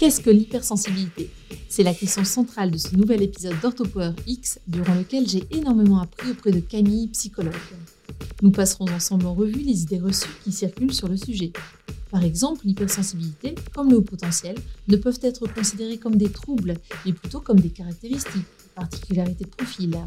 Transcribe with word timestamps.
Qu'est-ce 0.00 0.22
que 0.22 0.30
l'hypersensibilité? 0.30 1.28
C'est 1.68 1.82
la 1.82 1.92
question 1.92 2.24
centrale 2.24 2.70
de 2.70 2.78
ce 2.78 2.96
nouvel 2.96 3.20
épisode 3.20 3.60
d'OrthoPower 3.60 4.12
X, 4.26 4.58
durant 4.66 4.94
lequel 4.94 5.28
j'ai 5.28 5.44
énormément 5.50 6.00
appris 6.00 6.30
auprès 6.30 6.52
de 6.52 6.60
Camille, 6.60 7.08
psychologue. 7.08 7.52
Nous 8.40 8.50
passerons 8.50 8.86
ensemble 8.88 9.26
en 9.26 9.34
revue 9.34 9.60
les 9.60 9.82
idées 9.82 9.98
reçues 9.98 10.30
qui 10.42 10.52
circulent 10.52 10.94
sur 10.94 11.06
le 11.06 11.18
sujet. 11.18 11.52
Par 12.10 12.24
exemple, 12.24 12.62
l'hypersensibilité, 12.64 13.54
comme 13.74 13.90
le 13.90 13.98
haut 13.98 14.02
potentiel, 14.02 14.56
ne 14.88 14.96
peuvent 14.96 15.20
être 15.20 15.46
considérés 15.52 15.98
comme 15.98 16.16
des 16.16 16.30
troubles, 16.30 16.78
mais 17.04 17.12
plutôt 17.12 17.40
comme 17.40 17.60
des 17.60 17.68
caractéristiques, 17.68 18.46
particularités 18.74 19.44
de 19.44 19.50
profil. 19.50 19.98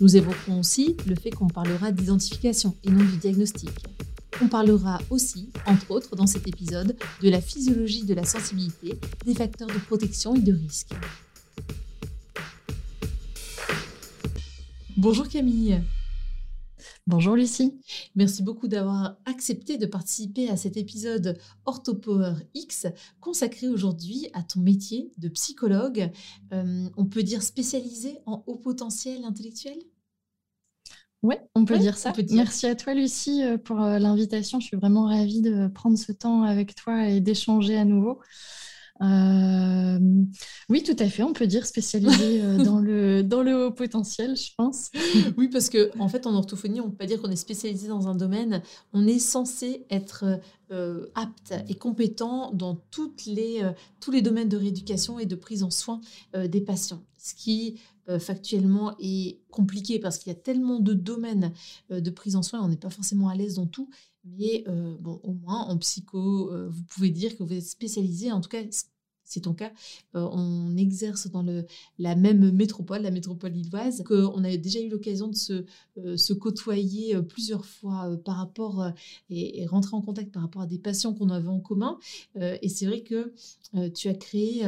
Nous 0.00 0.16
évoquerons 0.16 0.58
aussi 0.58 0.96
le 1.06 1.14
fait 1.14 1.30
qu'on 1.30 1.46
parlera 1.46 1.92
d'identification 1.92 2.74
et 2.82 2.90
non 2.90 3.04
du 3.04 3.18
diagnostic. 3.18 3.70
On 4.40 4.46
parlera 4.46 5.00
aussi, 5.10 5.50
entre 5.66 5.90
autres 5.90 6.14
dans 6.14 6.28
cet 6.28 6.46
épisode, 6.46 6.96
de 7.22 7.28
la 7.28 7.40
physiologie 7.40 8.04
de 8.04 8.14
la 8.14 8.24
sensibilité, 8.24 8.94
des 9.26 9.34
facteurs 9.34 9.66
de 9.66 9.78
protection 9.86 10.36
et 10.36 10.40
de 10.40 10.52
risque. 10.52 10.92
Bonjour 14.96 15.28
Camille. 15.28 15.82
Bonjour 17.08 17.34
Lucie. 17.34 17.80
Merci 18.14 18.44
beaucoup 18.44 18.68
d'avoir 18.68 19.16
accepté 19.24 19.76
de 19.76 19.86
participer 19.86 20.48
à 20.50 20.56
cet 20.56 20.76
épisode 20.76 21.36
OrthoPower 21.64 22.34
X 22.54 22.86
consacré 23.20 23.66
aujourd'hui 23.66 24.28
à 24.34 24.44
ton 24.44 24.60
métier 24.60 25.10
de 25.18 25.28
psychologue. 25.30 26.12
Euh, 26.52 26.88
on 26.96 27.06
peut 27.06 27.24
dire 27.24 27.42
spécialisé 27.42 28.18
en 28.26 28.44
haut 28.46 28.58
potentiel 28.58 29.24
intellectuel? 29.24 29.78
Oui, 31.22 31.34
on 31.56 31.64
peut 31.64 31.78
dire 31.78 31.98
ça. 31.98 32.12
Merci 32.30 32.66
à 32.66 32.76
toi, 32.76 32.94
Lucie, 32.94 33.42
euh, 33.42 33.58
pour 33.58 33.82
euh, 33.82 33.98
l'invitation. 33.98 34.60
Je 34.60 34.66
suis 34.66 34.76
vraiment 34.76 35.06
ravie 35.06 35.42
de 35.42 35.66
prendre 35.66 35.98
ce 35.98 36.12
temps 36.12 36.42
avec 36.44 36.76
toi 36.76 37.08
et 37.08 37.20
d'échanger 37.20 37.76
à 37.76 37.84
nouveau. 37.84 38.20
Euh, 39.00 39.98
oui, 40.68 40.84
tout 40.84 40.96
à 40.96 41.08
fait. 41.08 41.24
On 41.24 41.32
peut 41.32 41.48
dire 41.48 41.66
spécialisé 41.66 42.42
dans, 42.64 42.78
le, 42.78 43.22
dans 43.22 43.42
le 43.42 43.66
haut 43.66 43.72
potentiel, 43.72 44.36
je 44.36 44.52
pense. 44.56 44.90
Oui, 45.36 45.48
parce 45.48 45.70
qu'en 45.70 45.88
en 45.98 46.08
fait, 46.08 46.24
en 46.24 46.34
orthophonie, 46.34 46.80
on 46.80 46.86
ne 46.86 46.90
peut 46.90 46.98
pas 46.98 47.06
dire 47.06 47.20
qu'on 47.20 47.30
est 47.30 47.36
spécialisé 47.36 47.88
dans 47.88 48.06
un 48.06 48.14
domaine. 48.14 48.62
On 48.92 49.06
est 49.08 49.18
censé 49.18 49.86
être 49.90 50.40
apte 51.14 51.54
et 51.68 51.74
compétent 51.74 52.52
dans 52.52 52.76
toutes 52.90 53.24
les, 53.24 53.62
tous 54.00 54.10
les 54.10 54.22
domaines 54.22 54.48
de 54.48 54.56
rééducation 54.56 55.18
et 55.18 55.26
de 55.26 55.34
prise 55.34 55.62
en 55.62 55.70
soin 55.70 56.00
des 56.34 56.60
patients. 56.60 57.02
Ce 57.16 57.34
qui 57.34 57.80
factuellement 58.18 58.94
est 59.00 59.40
compliqué 59.50 59.98
parce 59.98 60.18
qu'il 60.18 60.32
y 60.32 60.36
a 60.36 60.38
tellement 60.38 60.80
de 60.80 60.94
domaines 60.94 61.52
euh, 61.90 62.00
de 62.00 62.10
prise 62.10 62.36
en 62.36 62.42
soin, 62.42 62.62
on 62.62 62.68
n'est 62.68 62.76
pas 62.76 62.90
forcément 62.90 63.28
à 63.28 63.34
l'aise 63.34 63.56
dans 63.56 63.66
tout. 63.66 63.90
Mais 64.24 64.64
euh, 64.68 64.96
bon, 65.00 65.20
au 65.22 65.32
moins 65.32 65.64
en 65.64 65.76
psycho, 65.78 66.50
vous 66.68 66.84
pouvez 66.84 67.10
dire 67.10 67.36
que 67.36 67.42
vous 67.42 67.52
êtes 67.52 67.64
spécialisé. 67.64 68.30
En 68.32 68.40
tout 68.40 68.48
cas, 68.48 68.62
c'est 69.24 69.40
ton 69.40 69.52
cas, 69.52 69.70
on 70.14 70.74
exerce 70.78 71.30
dans 71.30 71.44
la 71.98 72.16
même 72.16 72.50
métropole, 72.52 73.02
la 73.02 73.10
métropole 73.10 73.52
lilloise, 73.52 74.02
qu'on 74.02 74.42
a 74.42 74.56
déjà 74.56 74.80
eu 74.80 74.88
l'occasion 74.88 75.28
de 75.28 75.34
se, 76.16 76.32
côtoyer 76.32 77.20
plusieurs 77.22 77.66
fois 77.66 78.16
par 78.24 78.36
rapport 78.36 78.90
et, 79.28 79.66
rentrer 79.66 79.96
en 79.96 80.00
contact 80.00 80.32
par 80.32 80.42
rapport 80.42 80.62
à 80.62 80.66
des 80.66 80.78
patients 80.78 81.12
qu'on 81.12 81.28
avait 81.28 81.48
en 81.48 81.60
commun. 81.60 81.98
et 82.36 82.70
c'est 82.70 82.86
vrai 82.86 83.02
que 83.02 83.34
tu 83.90 84.08
as 84.08 84.14
créé 84.14 84.64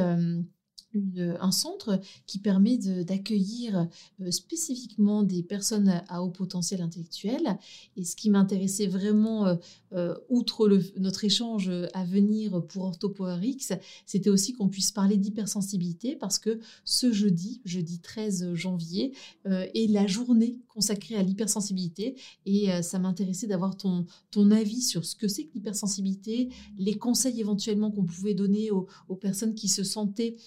un 0.95 1.51
centre 1.51 1.99
qui 2.25 2.39
permet 2.39 2.77
d'accueillir 2.77 3.87
euh, 4.21 4.31
spécifiquement 4.31 5.23
des 5.23 5.43
personnes 5.43 6.01
à, 6.07 6.23
haut 6.23 6.29
potentiel 6.29 6.81
intellectuel. 6.81 7.57
Et 7.97 8.03
ce 8.03 8.15
qui 8.15 8.29
m'intéressait 8.29 8.87
vraiment, 8.87 9.47
euh, 9.47 9.55
euh, 9.93 10.15
outre 10.29 10.69
notre 10.97 11.25
échange 11.25 11.71
à 11.93 12.03
venir 12.03 12.65
pour 12.67 12.83
OrthoPowerX, 12.85 13.73
c'était 14.05 14.29
aussi 14.29 14.53
qu'on 14.53 14.69
puisse 14.69 14.91
parler 14.91 15.17
d'hypersensibilité 15.17 16.15
parce 16.15 16.39
que 16.39 16.59
ce 16.85 17.11
jeudi, 17.11 17.61
jeudi 17.65 17.99
13 17.99 18.53
janvier, 18.53 19.13
est 19.45 19.91
la 19.91 20.07
journée 20.07 20.59
consacrée 20.67 21.15
à 21.15 21.23
l'hypersensibilité. 21.23 22.15
Et 22.45 22.69
ça 22.81 22.99
m'intéressait 22.99 23.47
d'avoir 23.47 23.75
ton, 23.75 24.05
ton 24.31 24.51
avis 24.51 24.81
sur 24.81 25.05
ce 25.05 25.15
que 25.15 25.27
c'est 25.27 25.45
que 25.45 25.53
l'hypersensibilité, 25.55 26.49
les 26.77 26.95
conseils 26.95 27.39
éventuellement 27.39 27.91
qu'on 27.91 28.05
pouvait 28.05 28.33
donner 28.33 28.71
aux 28.71 29.15
personnes 29.15 29.55
qui 29.55 29.67
se 29.67 29.83
sentaient 29.83 30.37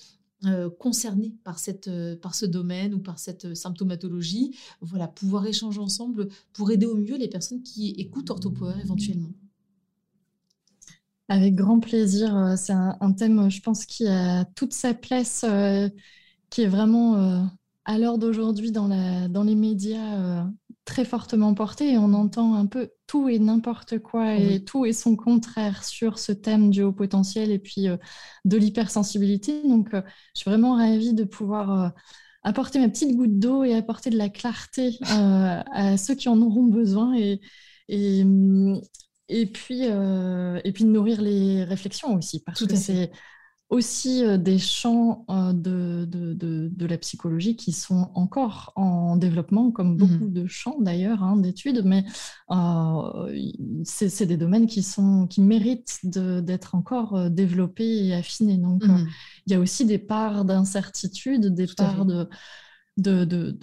euh, 0.47 0.71
concernés 0.71 1.35
par, 1.45 1.59
cette, 1.59 1.89
euh, 1.89 2.17
par 2.17 2.35
ce 2.35 2.47
domaine 2.47 2.95
ou 2.95 2.99
par 2.99 3.19
cette 3.19 3.47
euh, 3.47 3.55
symptomatologie, 3.55 4.57
voilà, 4.81 5.09
pouvoir 5.09 5.47
échanger 5.47 5.81
ensemble 5.81 6.29
pour 6.53 6.71
aider 6.71 6.87
au 6.87 6.95
mieux 6.95 7.17
les 7.17 7.29
personnes 7.29 7.63
qui 7.63 7.91
écoutent 7.91 8.31
OrthoPower 8.31 8.75
éventuellement. 8.83 9.33
Avec 11.29 11.55
grand 11.55 11.81
plaisir. 11.81 12.55
C'est 12.59 12.75
un, 12.75 13.13
thème, 13.13 13.51
je 13.51 13.63
pense, 13.63 13.87
qui 13.87 14.07
a 14.07 14.45
toute 14.45 14.75
sa 14.75 14.93
place, 14.93 15.43
qui 16.51 16.61
est 16.61 16.69
vraiment 16.69 17.49
à 17.87 17.99
l'heure 17.99 18.19
d'aujourd'hui 18.19 18.73
dans, 18.73 18.89
dans 19.31 19.43
les 19.43 19.55
médias 19.55 20.47
très 20.85 21.05
fortement 21.05 21.55
porté 21.55 21.93
et 21.93 21.99
on 21.99 22.13
entend 22.13 22.55
un 22.55 22.67
peu 22.67 22.91
tout 23.07 23.29
et 23.29 23.39
n'importe 23.39 23.99
quoi 23.99 24.35
et 24.35 24.63
tout 24.65 24.85
et 24.85 24.93
son 24.93 25.17
contraire 25.17 25.83
sur 25.83 26.19
ce 26.19 26.33
thème 26.33 26.71
du 26.71 26.83
haut 26.83 26.93
potentiel 26.93 27.51
et 27.51 27.59
puis 27.59 27.89
euh, 27.89 27.97
de 28.45 28.57
l'hypersensibilité. 28.57 29.63
Donc, 29.63 29.95
euh, 29.95 30.03
je 30.35 30.41
suis 30.43 30.51
vraiment 30.51 30.77
ravie 30.77 31.15
de 31.15 31.25
pouvoir 31.25 31.83
euh, 31.83 31.89
apporter 32.43 32.79
ma 32.79 32.89
petite 32.89 33.17
goutte 33.17 33.39
d'eau 33.39 33.65
et 33.65 33.75
apporter 33.75 34.11
de 34.11 34.19
la 34.19 34.29
clarté 34.29 34.99
à 35.09 35.97
ceux 35.97 36.15
qui 36.15 36.29
en 36.29 36.41
auront 36.43 36.65
besoin 36.65 37.15
et, 37.15 37.41
et, 37.89 38.23
et 39.29 39.47
puis, 39.47 39.85
et 39.85 40.73
puis 40.73 40.85
de 40.85 40.91
nourrir 40.91 41.23
les 41.23 41.65
réflexions 41.65 42.15
aussi 42.15 42.43
parce 42.45 42.67
que 42.67 42.77
c'est 42.77 43.11
aussi 43.75 44.25
euh, 44.25 44.39
des 44.39 44.59
champs 44.59 45.25
euh, 45.29 45.53
de, 45.53 46.05
de, 46.07 46.33
de, 46.69 46.87
la 46.87 46.97
psychologie 46.97 47.57
qui 47.57 47.73
sont 47.73 48.11
encore 48.15 48.73
en 48.77 49.17
développement, 49.17 49.71
comme 49.71 49.95
mmh. 49.95 49.97
beaucoup 49.97 50.29
de 50.29 50.47
champs 50.47 50.81
d'ailleurs 50.81 51.23
hein, 51.23 51.37
d'études, 51.37 51.83
mais 51.85 52.05
euh, 52.51 53.43
c'est 53.85 54.27
des 54.27 54.37
domaines 54.37 54.67
qui, 54.67 54.83
sont, 54.83 55.27
qui 55.27 55.41
méritent 55.41 56.01
d'être 56.05 56.75
encore 56.75 57.31
développés 57.31 58.07
et 58.07 58.15
affinés. 58.15 58.59
Donc, 58.59 58.87
mmh. 58.87 59.07
il 59.47 59.53
y 59.53 59.57
a 59.57 59.61
aussi 59.61 59.85
des 59.85 59.99
parts 59.99 60.45
d'incertitude, 60.45 61.55
des 61.55 61.67
parts 61.67 62.05
de 62.05 62.29
de, 62.97 63.25
de, 63.25 63.57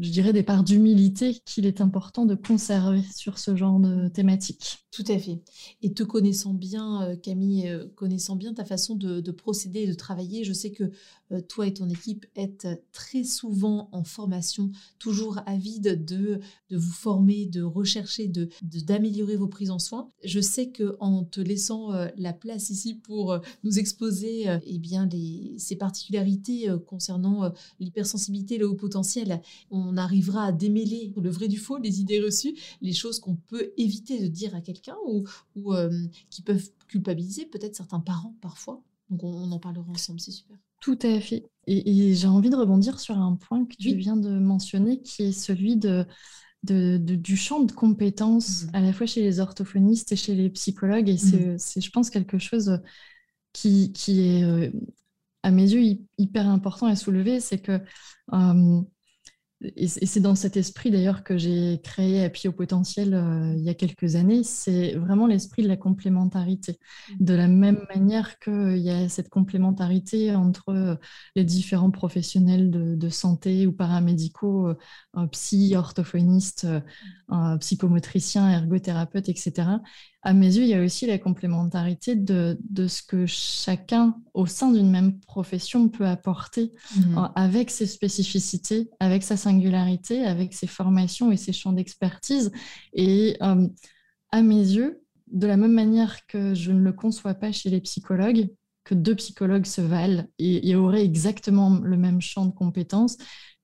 je 0.00 0.10
dirais, 0.10 0.32
des 0.32 0.42
parts 0.42 0.64
d'humilité 0.64 1.40
qu'il 1.44 1.66
est 1.66 1.80
important 1.80 2.26
de 2.26 2.34
conserver 2.34 3.02
sur 3.14 3.38
ce 3.38 3.54
genre 3.54 3.78
de 3.78 4.08
thématique. 4.08 4.78
Tout 4.90 5.04
à 5.08 5.18
fait. 5.18 5.40
Et 5.82 5.92
te 5.92 6.02
connaissant 6.02 6.52
bien, 6.52 7.02
euh, 7.02 7.16
Camille, 7.16 7.68
euh, 7.68 7.86
connaissant 7.94 8.34
bien 8.34 8.52
ta 8.52 8.64
façon 8.64 8.96
de, 8.96 9.30
procéder 9.30 9.82
et 9.82 9.86
de 9.86 9.94
travailler, 9.94 10.42
je 10.42 10.52
sais 10.52 10.72
que 10.72 10.90
toi 11.48 11.66
et 11.66 11.74
ton 11.74 11.88
équipe 11.88 12.26
êtes 12.34 12.66
très 12.92 13.24
souvent 13.24 13.88
en 13.92 14.04
formation, 14.04 14.70
toujours 14.98 15.40
avide 15.46 16.04
de, 16.04 16.40
vous 16.70 16.92
former, 16.92 17.46
de 17.46 17.62
rechercher, 17.62 18.28
de 18.28 18.48
d'améliorer 18.62 19.36
vos 19.36 19.48
prises 19.48 19.70
en 19.70 19.78
soins. 19.78 20.08
Je 20.24 20.40
sais 20.40 20.70
que 20.70 20.96
en 21.00 21.24
te 21.24 21.40
laissant 21.40 21.90
la 22.16 22.32
place 22.32 22.70
ici 22.70 22.94
pour 22.94 23.38
nous 23.64 23.78
exposer 23.78 24.46
eh 24.64 24.78
bien 24.78 25.08
ces 25.58 25.76
particularités 25.76 26.68
concernant 26.86 27.52
l'hypersensibilité 27.78 28.58
le 28.58 28.68
haut 28.68 28.74
potentiel, 28.74 29.40
on 29.70 29.96
arrivera 29.96 30.46
à 30.46 30.52
démêler 30.52 31.12
le 31.16 31.30
vrai 31.30 31.48
du 31.48 31.58
faux, 31.58 31.78
les 31.78 32.00
idées 32.00 32.20
reçues, 32.20 32.56
les 32.80 32.92
choses 32.92 33.20
qu'on 33.20 33.36
peut 33.36 33.72
éviter 33.76 34.20
de 34.20 34.26
dire 34.26 34.54
à 34.54 34.60
quelqu'un 34.60 34.96
ou, 35.06 35.24
euh, 35.72 35.90
qui 36.30 36.42
peuvent 36.42 36.70
culpabiliser 36.88 37.46
peut-être 37.46 37.76
certains 37.76 38.00
parents 38.00 38.34
parfois. 38.40 38.82
Donc 39.10 39.24
on, 39.24 39.50
en 39.50 39.58
parlera 39.58 39.90
ensemble, 39.90 40.20
c'est 40.20 40.30
super. 40.30 40.56
Tout 40.80 40.98
à 41.02 41.20
fait. 41.20 41.44
Et, 41.66 42.14
j'ai 42.14 42.26
envie 42.26 42.50
de 42.50 42.56
rebondir 42.56 42.98
sur 42.98 43.18
un 43.18 43.36
point 43.36 43.64
que 43.64 43.76
tu 43.76 43.94
viens 43.94 44.16
de 44.16 44.38
mentionner, 44.38 45.00
qui 45.02 45.24
est 45.24 45.32
celui 45.32 45.76
de, 45.76 46.06
de, 46.64 46.96
du 46.98 47.36
champ 47.36 47.60
de 47.60 47.72
compétences, 47.72 48.64
mmh. 48.64 48.70
à 48.74 48.80
la 48.80 48.92
fois 48.92 49.06
chez 49.06 49.22
les 49.22 49.40
orthophonistes 49.40 50.12
et 50.12 50.16
chez 50.16 50.34
les 50.34 50.50
psychologues. 50.50 51.08
Et 51.08 51.18
c'est, 51.18 51.56
mmh. 51.56 51.82
je 51.82 51.90
pense, 51.90 52.10
quelque 52.10 52.38
chose 52.38 52.80
qui, 53.52 53.92
qui 53.92 54.20
est 54.20 54.44
euh, 54.44 54.70
à 55.42 55.50
mes 55.50 55.70
yeux, 55.70 55.98
hyper 56.18 56.48
important 56.48 56.86
à 56.86 56.96
soulever, 56.96 57.40
c'est 57.40 57.60
que 57.60 57.80
euh, 58.32 58.80
et 59.62 59.88
c'est 59.88 60.20
dans 60.20 60.34
cet 60.34 60.56
esprit 60.56 60.90
d'ailleurs 60.90 61.22
que 61.22 61.36
j'ai 61.36 61.80
créé 61.82 62.24
Appui 62.24 62.48
au 62.48 62.52
potentiel 62.52 63.12
euh, 63.12 63.54
il 63.56 63.62
y 63.62 63.68
a 63.68 63.74
quelques 63.74 64.16
années, 64.16 64.42
c'est 64.42 64.94
vraiment 64.94 65.26
l'esprit 65.26 65.62
de 65.62 65.68
la 65.68 65.76
complémentarité. 65.76 66.78
Mmh. 67.10 67.24
De 67.24 67.34
la 67.34 67.46
même 67.46 67.84
manière 67.94 68.38
qu'il 68.38 68.78
y 68.78 68.90
a 68.90 69.08
cette 69.10 69.28
complémentarité 69.28 70.34
entre 70.34 70.70
euh, 70.70 70.94
les 71.36 71.44
différents 71.44 71.90
professionnels 71.90 72.70
de, 72.70 73.08
santé 73.10 73.66
ou 73.66 73.72
paramédicaux, 73.72 74.68
euh, 74.68 75.26
psy, 75.32 75.74
orthophonistes, 75.76 76.66
psychomotriciens, 77.58 78.48
ergothérapeutes, 78.50 79.28
etc 79.28 79.64
à 80.22 80.34
mes 80.34 80.54
yeux, 80.54 80.64
il 80.64 80.68
y 80.68 80.74
a 80.74 80.82
aussi 80.82 81.06
la 81.06 81.18
complémentarité 81.18 82.14
de, 82.14 82.58
ce 82.86 83.02
que 83.02 83.24
chacun 83.26 84.16
au 84.34 84.46
sein 84.46 84.70
d'une 84.70 84.90
même 84.90 85.18
profession 85.20 85.88
peut 85.88 86.06
apporter 86.06 86.72
mhm. 86.96 87.30
avec 87.34 87.70
ses 87.70 87.86
spécificités, 87.86 88.90
avec 89.00 89.22
sa 89.22 89.38
singularité, 89.38 90.24
avec 90.24 90.52
ses 90.52 90.66
formations 90.66 91.32
et 91.32 91.38
ses 91.38 91.52
champs 91.52 91.72
d'expertise. 91.72 92.52
Et 92.92 93.38
euh, 93.42 93.66
à 94.30 94.42
mes 94.42 94.56
yeux, 94.56 95.02
de 95.32 95.46
la 95.46 95.56
même 95.56 95.72
manière 95.72 96.26
que 96.26 96.54
je 96.54 96.72
ne 96.72 96.82
le 96.82 96.92
conçois 96.92 97.34
pas 97.34 97.52
chez 97.52 97.70
les 97.70 97.80
psychologues, 97.80 98.50
que 98.90 98.94
deux 98.94 99.14
psychologues 99.14 99.66
se 99.66 99.80
valent 99.80 100.24
et, 100.38 100.68
et 100.68 100.74
auraient 100.74 101.04
exactement 101.04 101.78
le 101.78 101.96
même 101.96 102.20
champ 102.20 102.44
de 102.46 102.52
compétences, 102.52 103.16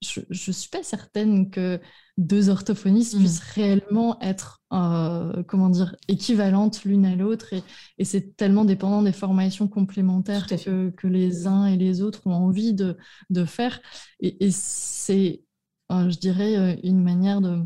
je 0.03 0.21
ne 0.29 0.53
suis 0.53 0.69
pas 0.69 0.83
certaine 0.83 1.51
que 1.51 1.81
deux 2.19 2.49
orthophonistes 2.49 3.15
mm. 3.15 3.19
puissent 3.19 3.41
réellement 3.41 4.21
être 4.21 4.63
euh, 4.73 5.43
comment 5.45 5.69
dire, 5.69 5.97
équivalentes 6.09 6.85
l'une 6.85 7.07
à 7.07 7.15
l'autre. 7.15 7.55
Et, 7.99 8.05
c'est 8.05 8.37
tellement 8.37 8.65
dépendant 8.65 9.03
des 9.03 9.13
formations 9.13 9.69
complémentaires 9.69 10.47
que, 10.47 11.07
les 11.07 11.47
uns 11.47 11.67
et 11.67 11.77
les 11.77 12.03
autres 12.03 12.27
ont 12.27 12.35
envie 12.35 12.75
de, 12.75 12.97
faire. 13.47 13.81
Et, 14.21 14.51
c'est, 14.51 15.43
euh, 15.93 16.11
je 16.11 16.19
dirais, 16.19 16.57
euh, 16.57 16.77
une 16.83 17.03
manière 17.03 17.41
de 17.41 17.63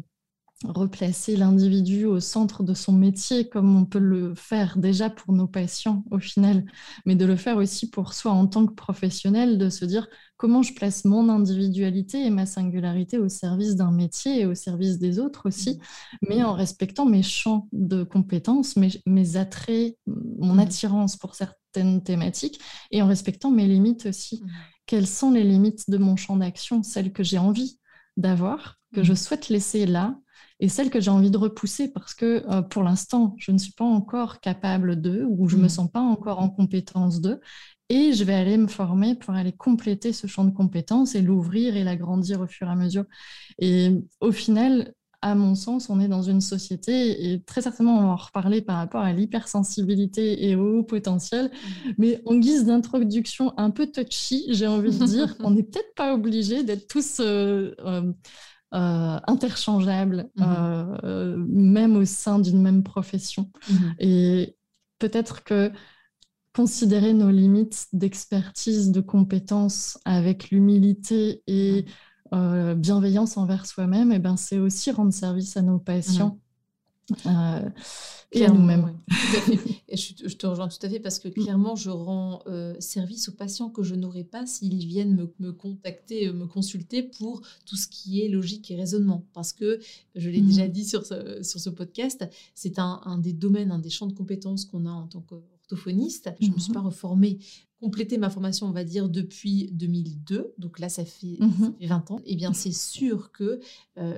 replacer 0.65 1.37
l'individu 1.37 2.05
au 2.05 2.21
centre 2.21 2.63
de 2.63 2.75
son 2.75 2.93
métier 2.93 3.49
comme 3.49 3.75
on 3.77 3.87
peut 3.87 3.99
le 3.99 4.35
faire 4.35 4.77
déjà 4.77 5.09
pour 5.09 5.33
nos 5.33 5.47
patients 5.47 6.05
au 6.11 6.19
final, 6.19 6.67
mais 7.07 7.15
de 7.15 7.25
le 7.25 7.37
faire 7.37 7.57
aussi 7.57 7.89
pour 7.89 8.13
soi 8.13 8.33
en 8.33 8.47
tant 8.47 8.67
que 8.67 8.75
professionnel, 8.75 9.57
de 9.57 9.71
se 9.71 9.87
dire 9.87 10.07
comment 10.37 10.63
je 10.63 10.75
place 10.75 11.07
mon 11.07 11.31
individualité 11.31 12.25
et 12.25 12.31
ma 12.31 12.45
singularité 12.45 13.17
au 13.17 13.29
service 13.29 13.75
d'un 13.75 13.91
métier 13.91 14.41
et 14.41 14.47
au 14.47 14.55
service 14.55 14.99
des 14.99 15.19
autres 15.19 15.49
aussi, 15.49 15.79
mmh. 15.79 16.17
mais 16.29 16.43
en 16.43 16.53
respectant 16.53 17.07
mes 17.07 17.23
champs 17.23 17.67
de 17.73 18.05
compétences, 18.05 18.77
mes, 18.77 18.91
mes 19.07 19.37
attraits, 19.37 19.97
mon 20.07 20.55
mmh. 20.55 20.61
attirance 20.61 21.17
pour 21.17 21.35
certaines 21.35 22.03
thématiques 22.03 22.61
et 22.91 23.01
en 23.01 23.07
respectant 23.07 23.51
mes 23.51 23.67
limites 23.67 24.05
aussi. 24.05 24.43
Mmh. 24.43 24.49
Quelles 24.85 25.07
sont 25.07 25.31
les 25.31 25.45
limites 25.45 25.89
de 25.89 25.97
mon 25.97 26.17
champ 26.17 26.37
d'action, 26.37 26.83
celles 26.83 27.13
que 27.13 27.23
j'ai 27.23 27.39
envie 27.39 27.79
d'avoir, 28.17 28.77
que 28.95 29.03
je 29.03 29.15
souhaite 29.15 29.49
laisser 29.49 29.87
là, 29.87 30.19
et 30.61 30.69
celle 30.69 30.91
que 30.91 31.01
j'ai 31.01 31.11
envie 31.11 31.31
de 31.31 31.39
repousser 31.39 31.89
parce 31.89 32.15
que 32.15 32.45
euh, 32.51 32.63
pour 32.63 32.83
l'instant, 32.83 33.35
je 33.39 33.51
ne 33.51 33.59
suis 33.59 33.73
pas 33.73 33.85
encore 33.85 34.41
capable 34.41 35.01
d'eux 35.01 35.27
ou 35.29 35.49
je 35.49 35.57
ne 35.57 35.63
me 35.63 35.67
mm. 35.67 35.71
sens 35.71 35.91
pas 35.91 36.01
encore 36.01 36.39
en 36.39 36.51
compétence 36.51 37.21
d'eux. 37.21 37.41
Et 37.89 38.13
je 38.13 38.23
vais 38.23 38.35
aller 38.35 38.57
me 38.57 38.69
former 38.69 39.17
pour 39.17 39.35
aller 39.35 39.53
compléter 39.53 40.13
ce 40.13 40.29
champ 40.29 40.45
de 40.45 40.53
compétences 40.53 41.17
et 41.17 41.23
l'ouvrir 41.23 41.77
et 41.77 41.83
l'agrandir 41.83 42.41
au 42.41 42.47
fur 42.47 42.69
et 42.69 42.71
à 42.71 42.77
mesure. 42.77 43.05
Et 43.59 43.91
au 44.21 44.31
final, 44.31 44.95
à 45.23 45.35
mon 45.35 45.55
sens, 45.55 45.91
on 45.91 45.99
est 45.99 46.09
dans 46.09 46.23
une 46.23 46.41
société, 46.41 47.33
et 47.33 47.43
très 47.43 47.63
certainement 47.63 47.99
on 47.99 48.03
va 48.03 48.09
en 48.09 48.17
reparler 48.17 48.63
par 48.63 48.77
rapport 48.77 49.03
à 49.03 49.13
l'hypersensibilité 49.13 50.49
et 50.49 50.57
au 50.57 50.79
haut 50.79 50.83
potentiel, 50.85 51.47
mm. 51.47 51.91
mais 51.99 52.23
en 52.27 52.37
guise 52.37 52.65
d'introduction 52.65 53.53
un 53.59 53.71
peu 53.71 53.87
touchy, 53.87 54.47
j'ai 54.51 54.67
envie 54.67 54.97
de 54.97 55.05
dire, 55.05 55.37
on 55.41 55.51
n'est 55.51 55.63
peut-être 55.63 55.95
pas 55.95 56.15
obligé 56.15 56.63
d'être 56.63 56.87
tous 56.87 57.19
euh, 57.21 57.75
euh, 57.81 58.13
euh, 58.73 59.19
interchangeables, 59.27 60.31
mmh 60.37 60.45
euh, 61.05 61.37
même 61.49 61.97
au 61.97 62.05
sein 62.05 62.39
d'une 62.39 62.63
même 62.63 62.83
profession. 62.83 63.51
Mmh 63.69 63.75
et 63.99 64.57
peut-être 64.99 65.45
que 65.45 65.73
considérer 66.55 67.13
nos 67.13 67.31
limites 67.31 67.87
d'expertise, 67.93 68.91
de 68.91 69.01
compétences 69.01 69.99
avec 70.05 70.51
l'humilité 70.51 71.43
et 71.47 71.85
euh, 72.33 72.75
bienveillance 72.75 73.37
envers 73.37 73.67
soi-même, 73.67 74.13
et 74.13 74.17
eh 74.17 74.19
ben, 74.19 74.37
c'est 74.37 74.59
aussi 74.59 74.91
rendre 74.91 75.13
service 75.13 75.57
à 75.57 75.63
nos 75.63 75.79
patients. 75.79 76.39
Euh, 77.27 77.69
et 78.33 78.45
à 78.45 78.51
nous-mêmes. 78.51 78.97
et 79.89 79.97
je, 79.97 80.37
te 80.37 80.47
rejoins 80.47 80.69
tout 80.69 80.79
à 80.83 80.89
fait 80.89 81.01
parce 81.01 81.19
que 81.19 81.29
mm. 81.29 81.33
clairement, 81.33 81.75
je 81.75 81.91
rends 81.91 82.43
euh, 82.47 82.75
service 82.79 83.29
aux 83.29 83.33
patients 83.33 83.71
que 83.71 83.83
je 83.83 83.95
n'aurais 83.97 84.25
pas 84.25 84.47
s'ils 84.47 84.87
viennent 84.87 85.17
me, 85.17 85.33
me, 85.41 85.53
contacter, 85.53 86.29
euh, 86.29 86.33
me 86.33 86.47
consulter 86.47 87.03
pour 87.03 87.43
tout 87.67 87.77
ce 87.77 87.89
qui 87.89 88.23
est 88.23 88.29
logique 88.29 88.71
et 88.71 88.77
raisonnement. 88.77 89.27
Parce 89.33 89.53
que, 89.53 89.81
je 90.15 90.31
l'ai 90.31 90.41
déjà 90.41 90.69
mm. 90.69 90.71
dit 90.71 90.85
sur 90.85 91.05
ce, 91.05 91.43
sur 91.43 91.59
ce 91.59 91.71
podcast, 91.71 92.29
c'est 92.55 92.79
un, 92.79 93.01
un, 93.05 93.19
des 93.19 93.33
domaines, 93.33 93.73
un 93.73 93.81
des 93.81 93.91
champs 93.91 94.07
de 94.07 94.15
compétences 94.15 94.65
qu'on 94.65 94.87
a 94.87 94.91
en 94.91 95.09
tant 95.09 95.21
qu'orthophoniste. 95.21 96.31
Je 96.41 96.47
ne 96.49 96.55
me 96.55 96.59
suis 96.59 96.71
mm-hmm. 96.71 96.75
pas 96.75 96.81
reformée 96.81 97.39
complété 97.81 98.19
ma 98.19 98.29
formation, 98.29 98.67
on 98.67 98.73
va 98.73 98.85
dire, 98.85 99.09
depuis 99.09 99.71
2002, 99.73 100.53
donc 100.59 100.81
là, 100.81 100.91
ça 100.91 101.07
fait, 101.07 101.39
20 101.41 101.77
mm-hmm. 101.81 102.13
ans, 102.13 102.19
et 102.27 102.33
eh 102.33 102.37
bien, 102.37 102.53
c'est 102.53 102.75
sûr 102.75 103.33
que 103.33 103.59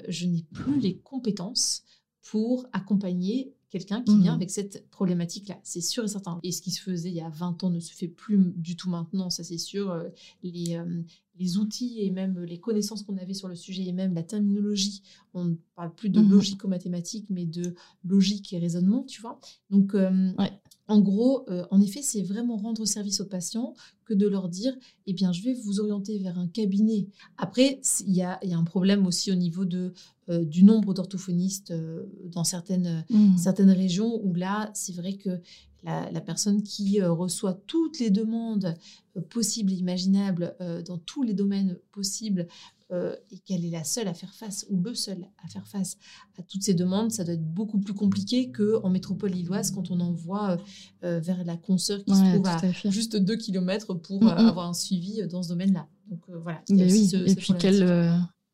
je 0.09 0.27
n'ai 0.27 0.43
plus 0.53 0.81
les 0.81 0.99
compétences 0.99 1.85
pour 2.23 2.67
accompagner 2.73 3.53
quelqu'un 3.73 4.03
qui 4.03 4.19
vient 4.19 4.33
mmh. 4.33 4.37
avec 4.37 4.51
cette 4.51 4.91
problématique-là. 4.91 5.59
C'est 5.63 5.81
sûr 5.81 6.05
et 6.05 6.09
certain. 6.09 6.39
Et 6.43 6.53
ce 6.53 6.61
qui 6.61 6.71
se 6.71 6.83
faisait 6.83 7.09
il 7.09 7.15
y 7.15 7.23
a 7.23 7.31
20 7.31 7.65
ans 7.65 7.71
ne 7.71 7.81
se 7.81 7.95
fait 7.95 8.07
plus 8.07 8.37
du 8.55 8.77
tout 8.77 8.91
maintenant, 8.91 9.31
ça 9.31 9.43
c'est 9.45 9.57
sûr. 9.57 9.91
Euh, 9.91 10.11
les, 10.43 10.77
euh, 10.77 11.03
les 11.39 11.57
outils 11.57 12.01
et 12.01 12.11
même 12.11 12.39
les 12.41 12.61
connaissances 12.61 13.03
qu'on 13.03 13.17
avait 13.17 13.33
sur 13.33 13.49
le 13.49 13.55
sujet 13.55 13.85
et 13.85 13.93
même 13.93 14.15
la 14.15 14.23
terminologie, 14.23 15.03
on 15.33 15.45
ne 15.45 15.55
parle 15.75 15.95
plus 15.95 16.11
de 16.11 16.21
mmh 16.21 16.31
logico-mathématiques, 16.31 17.27
mais 17.31 17.47
de 17.47 17.75
logique 18.05 18.53
et 18.53 18.59
raisonnement, 18.59 19.05
tu 19.05 19.23
vois. 19.23 19.41
Donc, 19.71 19.95
euh, 19.95 20.33
en 20.93 21.01
gros, 21.01 21.47
en 21.71 21.81
effet, 21.81 22.03
c'est 22.03 22.23
vraiment 22.23 22.57
rendre 22.57 22.85
service 22.85 23.21
aux 23.21 23.27
patients 23.27 23.75
que 24.05 24.13
de 24.13 24.27
leur 24.29 24.49
dire, 24.49 24.75
eh 25.07 25.15
bien, 25.15 25.33
je 25.33 25.43
vais 25.43 25.55
vous 25.55 25.81
orienter 25.81 26.19
vers 26.19 26.39
un 26.39 26.49
cabinet. 26.49 27.09
Après, 27.39 27.81
il 28.07 28.15
y 28.15 28.23
a, 28.23 28.39
y 28.45 28.53
a, 28.53 28.59
un 28.59 28.65
problème 28.65 29.07
aussi 29.07 29.33
au 29.33 29.35
niveau 29.35 29.65
de 29.65 29.95
euh, 30.29 30.45
du 30.45 30.63
nombre 30.63 30.95
d'orthophonistes 30.95 31.73
euh, 31.73 32.05
dans 32.31 32.45
certaines, 32.45 33.05
mmh. 33.11 33.37
certaines 33.37 33.73
régions 33.73 34.21
où 34.23 34.35
là, 34.35 34.71
c'est 34.73 34.95
vrai 34.95 35.15
que 35.15 35.41
la, 35.83 36.21
personne 36.21 36.63
qui 36.63 37.01
euh, 37.01 37.11
reçoit 37.11 37.55
toutes 37.67 37.99
les 37.99 38.11
demandes 38.11 38.77
possibles 39.31 39.73
et 39.73 39.75
imaginables 39.75 40.55
dans 40.87 40.97
tous 40.97 41.25
les 41.25 41.35
domaines 41.35 41.77
possibles 41.91 42.47
et 43.31 43.39
qu'elle 43.39 43.65
est 43.65 43.71
la 43.71 43.85
seule 43.85 44.09
à 44.09 44.15
faire 44.15 44.35
face 44.35 44.67
ou 44.69 44.81
le 44.81 44.95
seul 44.95 45.27
à 45.43 45.49
faire 45.49 45.67
face 45.67 45.97
à 46.39 46.43
toutes 46.43 46.63
ces 46.63 46.75
demandes, 46.75 47.11
ça 47.11 47.25
doit 47.25 47.35
être 47.35 47.55
beaucoup 47.55 47.79
plus 47.79 47.95
compliqué 47.95 48.51
qu'en 48.51 48.91
métropole 48.91 49.31
lilloise 49.31 49.71
quand 49.71 49.91
on 49.91 50.01
envoie 50.01 50.59
vers 51.03 51.45
la 51.45 51.57
consoeur 51.57 52.05
qui 52.05 52.15
se 52.15 52.35
trouve 52.35 52.47
à, 52.47 52.91
juste 52.91 53.17
2 53.17 53.37
km 53.37 53.95
pour 53.95 54.23
mmh, 54.23 54.27
mmh. 54.27 54.29
avoir 54.29 54.69
un 54.69 54.75
suivi 54.75 55.27
dans 55.27 55.43
ce 55.43 55.49
domaine-là. 55.49 55.89
Donc 56.11 56.21
voilà. 56.29 56.63
et 56.69 57.35
puis 57.35 57.55
quelle, 57.59 57.83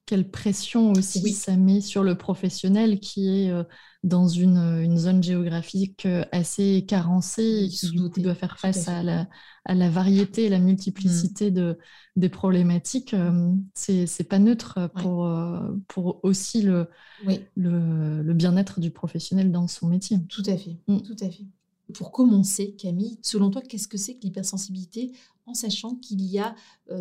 quelle 0.09 0.31
pression 0.31 0.93
aussi 0.93 1.35
ça 1.35 1.55
met 1.55 1.83
sur 1.83 2.03
le 2.03 2.17
professionnel 2.17 2.99
qui 2.99 3.29
est 3.29 3.51
euh, 3.51 3.63
dans 4.05 4.27
une, 4.27 4.57
une, 4.57 4.97
zone 4.97 5.23
géographique 5.23 6.07
euh, 6.07 6.25
assez 6.33 6.87
carencée 6.89 7.67
et 7.67 7.69
qui 7.69 8.23
doit 8.23 8.35
faire 8.35 8.59
face 8.59 8.89
à 8.89 9.03
la, 9.03 9.29
à 9.67 9.75
la, 9.75 9.91
variété 9.91 10.47
et 10.47 10.49
la 10.49 10.61
multiplicité 10.61 11.51
mm. 11.51 11.55
de, 11.55 11.79
des 12.17 12.31
problématiques. 12.31 13.13
Euh, 13.13 13.53
c'est 13.75 14.29
pas 14.31 14.39
neutre 14.39 14.91
pour, 14.95 15.31
pour 15.89 16.25
aussi 16.25 16.63
le, 16.63 16.89
le, 17.55 18.23
le 18.23 18.35
bien-être 18.35 18.81
du 18.81 18.91
professionnel 18.91 19.53
dans 19.53 19.67
son 19.69 19.89
métier. 19.89 20.19
Tout 20.31 20.45
à 20.47 20.57
fait, 20.57 20.79
mm. 20.89 21.03
tout 21.03 21.17
à 21.21 21.29
fait. 21.29 21.45
Pour 21.93 22.13
commencer, 22.13 22.77
Camille, 22.77 23.19
selon 23.21 23.51
toi, 23.51 23.61
qu'est-ce 23.61 23.89
que 23.89 23.99
c'est 23.99 24.15
que 24.15 24.23
l'hypersensibilité 24.23 25.13
en 25.45 25.53
sachant 25.53 25.97
qu'il 25.97 26.23
y 26.23 26.39
a 26.39 26.55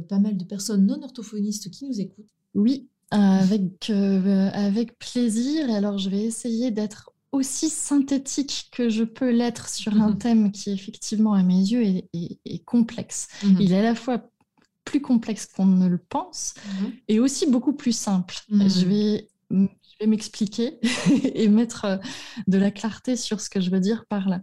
pas 0.09 0.19
mal 0.19 0.35
de 0.35 0.43
personnes 0.43 0.85
non 0.85 1.01
orthophonistes 1.03 1.69
qui 1.71 1.85
nous 1.85 2.01
écoutent? 2.01 2.33
Oui, 2.53 2.89
avec, 3.11 3.89
euh, 3.89 4.49
avec 4.53 4.97
plaisir. 4.99 5.71
Alors, 5.73 5.97
je 5.97 6.09
vais 6.09 6.23
essayer 6.23 6.71
d'être 6.71 7.11
aussi 7.31 7.69
synthétique 7.69 8.69
que 8.71 8.89
je 8.89 9.03
peux 9.03 9.31
l'être 9.31 9.69
sur 9.69 9.93
un 9.93 10.09
mhm. 10.09 10.17
thème 10.17 10.51
qui, 10.51 10.71
effectivement, 10.71 11.33
à 11.33 11.43
mes 11.43 11.59
yeux, 11.59 11.83
est, 11.83 12.65
complexe. 12.65 13.27
Mhm. 13.43 13.57
Il 13.59 13.73
est 13.73 13.79
à 13.79 13.83
la 13.83 13.95
fois 13.95 14.29
plus 14.85 15.01
complexe 15.01 15.47
qu'on 15.47 15.65
ne 15.65 15.87
le 15.87 15.97
pense 15.97 16.53
mhm. 16.81 16.91
et 17.07 17.19
aussi 17.19 17.45
beaucoup 17.47 17.73
plus 17.73 17.95
simple. 17.95 18.35
Je 18.49 18.85
vais, 18.85 19.27
je 19.51 19.67
vais 19.99 20.07
m'expliquer 20.07 20.79
et 21.33 21.47
mettre 21.49 21.85
euh, 21.85 21.97
de 22.47 22.57
la 22.57 22.71
clarté 22.71 23.15
sur 23.15 23.41
ce 23.41 23.49
que 23.49 23.59
je 23.59 23.69
veux 23.69 23.81
dire 23.81 24.05
par 24.07 24.29
là. 24.29 24.41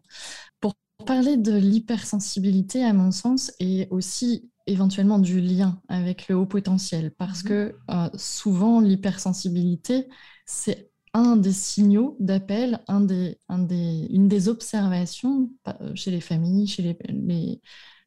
Pour 0.61 0.75
parler 1.06 1.37
de 1.37 1.54
l'hypersensibilité, 1.56 2.85
à 2.85 2.92
mon 2.92 3.11
sens, 3.11 3.52
et 3.61 3.88
aussi 3.90 4.50
éventuellement 4.66 5.18
du 5.18 5.40
lien 5.40 5.80
avec 5.88 6.28
le 6.28 6.37
haut 6.37 6.47
potentiel 6.47 7.12
parce 7.16 7.42
mhm. 7.44 7.49
que 7.49 7.75
euh, 7.90 8.09
souvent 8.16 8.80
l'hypersensibilité, 8.80 10.09
c'est 10.47 10.90
un 11.12 11.37
des 11.37 11.52
signaux 11.52 12.16
d'appel, 12.18 12.80
un 12.88 13.00
des, 13.00 13.38
un 13.49 13.61
des, 13.61 14.06
une 14.11 14.28
des 14.28 14.49
observations 14.49 15.50
euh, 15.68 15.94
chez 15.94 16.11
les 16.11 16.21
familles, 16.21 16.66
chez 16.66 16.83
les, 16.83 17.61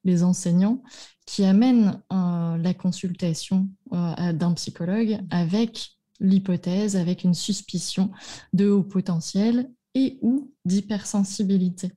les, 0.03 0.23
enseignants, 0.23 0.83
qui 1.25 1.45
amène 1.45 2.01
euh, 2.11 2.57
la 2.57 2.73
consultation 2.73 3.69
d'un 3.91 4.53
psychologue 4.53 5.19
avec 5.29 5.97
l'hypothèse 6.19 6.95
avec 6.95 7.23
une 7.23 7.33
suspicion 7.33 8.11
de 8.53 8.69
haut 8.69 8.83
potentiel 8.83 9.69
et 9.93 10.19
ou 10.21 10.51
d'hypersensibilité. 10.65 11.91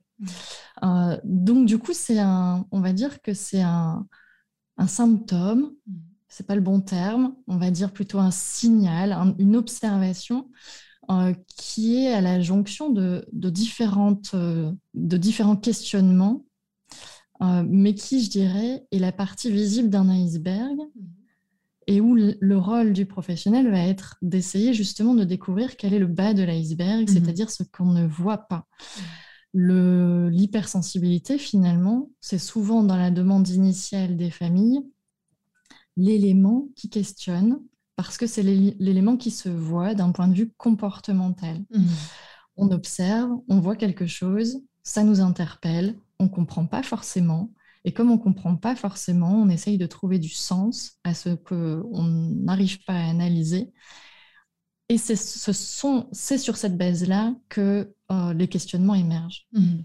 Euh, 0.83 1.17
donc 1.23 1.65
du 1.65 1.77
coup, 1.77 1.93
c'est 1.93 2.19
un, 2.19 2.65
on 2.71 2.79
va 2.81 2.93
dire 2.93 3.21
que 3.21 3.33
c'est 3.33 3.61
un, 3.61 4.07
un 4.81 4.87
symptôme, 4.87 5.73
mmh. 5.87 5.93
c'est 6.27 6.45
pas 6.45 6.55
le 6.55 6.61
bon 6.61 6.81
terme, 6.81 7.35
on 7.47 7.57
va 7.57 7.71
dire 7.71 7.91
plutôt 7.91 8.19
un 8.19 8.31
signal, 8.31 9.35
une 9.39 9.55
observation 9.55 10.49
euh, 11.09 11.33
qui 11.47 11.97
est 11.97 12.13
à 12.13 12.21
la 12.21 12.41
jonction 12.41 12.89
de, 12.89 13.25
de 13.31 13.49
différentes, 13.49 14.31
euh, 14.33 14.71
de 14.93 15.17
différents 15.17 15.57
questionnements, 15.57 16.45
mais 17.65 17.95
qui, 17.95 18.23
je 18.23 18.29
dirais, 18.29 18.85
est 18.91 18.99
la 18.99 19.11
partie 19.11 19.49
visible 19.49 19.89
d'un 19.89 20.07
iceberg. 20.09 20.77
Mmh 20.77 21.21
et 21.87 21.99
où 21.99 22.15
le 22.15 22.57
rôle 22.57 22.93
du 22.93 23.05
professionnel 23.05 23.69
va 23.69 23.79
être 23.79 24.17
d'essayer 24.21 24.73
justement 24.73 25.15
de 25.15 25.23
découvrir 25.23 25.75
quel 25.77 25.93
est 25.93 25.99
le 25.99 26.07
bas 26.07 26.33
de 26.33 26.43
l'iceberg, 26.43 27.01
mhm. 27.01 27.07
c'est-à-dire 27.07 27.49
ce 27.49 27.63
qu'on 27.63 27.91
ne 27.91 28.07
voit 28.07 28.37
pas. 28.37 28.65
L'hypersensibilité, 29.53 31.37
finalement, 31.37 32.09
c'est 32.21 32.39
souvent 32.39 32.83
dans 32.83 32.95
la 32.95 33.11
demande 33.11 33.47
initiale 33.49 34.15
des 34.15 34.31
familles 34.31 34.81
l'élément 35.97 36.69
qui 36.75 36.89
questionne, 36.89 37.59
parce 37.95 38.17
que 38.17 38.27
c'est 38.27 38.43
l'élément 38.43 39.17
qui 39.17 39.29
se 39.29 39.49
voit 39.49 39.93
d'un 39.93 40.11
point 40.11 40.27
de 40.27 40.33
vue 40.33 40.51
comportemental. 40.57 41.57
Mhm. 41.71 41.85
On 42.55 42.71
observe, 42.71 43.31
on 43.49 43.59
voit 43.59 43.75
quelque 43.75 44.07
chose, 44.07 44.61
ça 44.83 45.03
nous 45.03 45.21
interpelle, 45.21 45.95
on 46.19 46.25
ne 46.25 46.29
comprend 46.29 46.65
pas 46.65 46.83
forcément, 46.83 47.51
et 47.83 47.93
comme 47.93 48.11
on 48.11 48.17
ne 48.17 48.21
comprend 48.21 48.55
pas 48.55 48.75
forcément, 48.75 49.33
on 49.33 49.49
essaye 49.49 49.77
de 49.77 49.85
trouver 49.85 50.19
du 50.19 50.29
sens 50.29 50.97
à 51.03 51.13
ce 51.13 51.29
qu'on 51.29 52.03
n'arrive 52.03 52.83
pas 52.85 52.93
à 52.93 53.09
analyser. 53.09 53.71
Et 54.91 54.97
c'est 54.97 55.15
ce 55.15 55.53
sur 55.53 56.57
cette 56.57 56.77
base-là 56.77 57.33
que 57.47 57.95
euh, 58.11 58.33
les 58.33 58.49
questionnements 58.49 58.93
émergent. 58.93 59.47
Mmh. 59.53 59.83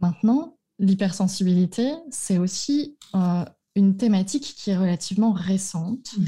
Maintenant, 0.00 0.56
l'hypersensibilité, 0.78 1.94
c'est 2.08 2.38
aussi 2.38 2.96
euh, 3.16 3.44
une 3.74 3.96
thématique 3.96 4.54
qui 4.56 4.70
est 4.70 4.76
relativement 4.76 5.32
récente 5.32 6.16
mmh. 6.16 6.24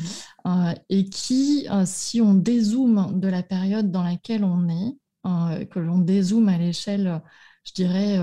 euh, 0.47 0.75
et 0.89 1.05
qui, 1.05 1.69
si 1.85 2.21
on 2.21 2.35
dézoome 2.35 3.21
de 3.21 3.29
la 3.29 3.45
période 3.45 3.93
dans 3.93 4.03
laquelle 4.03 4.43
on 4.43 4.69
est, 4.69 5.67
que 5.67 5.79
l'on 5.79 5.99
dézoome 5.99 6.49
à 6.49 6.59
l'échelle, 6.59 7.23
je 7.63 7.73
dirais, 7.73 8.19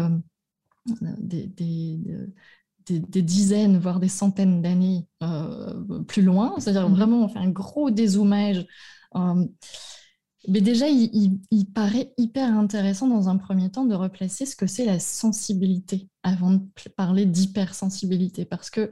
des, 1.19 1.47
des, 1.47 3.21
dizaines, 3.21 3.77
voire 3.77 4.01
des 4.01 4.09
centaines 4.09 4.61
d'années 4.61 5.07
plus 6.05 6.21
loin. 6.21 6.55
C'est-à-dire 6.57 6.89
mhm. 6.89 6.95
vraiment, 6.95 7.23
on 7.23 7.29
fait 7.29 7.39
un 7.39 7.49
gros 7.49 7.91
dézoomage. 7.91 8.65
Euh, 9.15 9.45
mais 10.47 10.61
déjà, 10.61 10.87
il, 10.87 11.41
paraît 11.75 12.13
hyper 12.17 12.57
intéressant 12.57 13.07
dans 13.07 13.27
un 13.27 13.37
premier 13.37 13.69
temps 13.69 13.85
de 13.85 13.95
replacer 13.95 14.45
ce 14.45 14.55
que 14.55 14.65
c'est 14.65 14.85
la 14.85 14.99
sensibilité 14.99 16.07
avant 16.23 16.51
de 16.51 16.61
parler 16.95 17.25
d'hypersensibilité. 17.25 18.45
Parce 18.45 18.69
que 18.69 18.89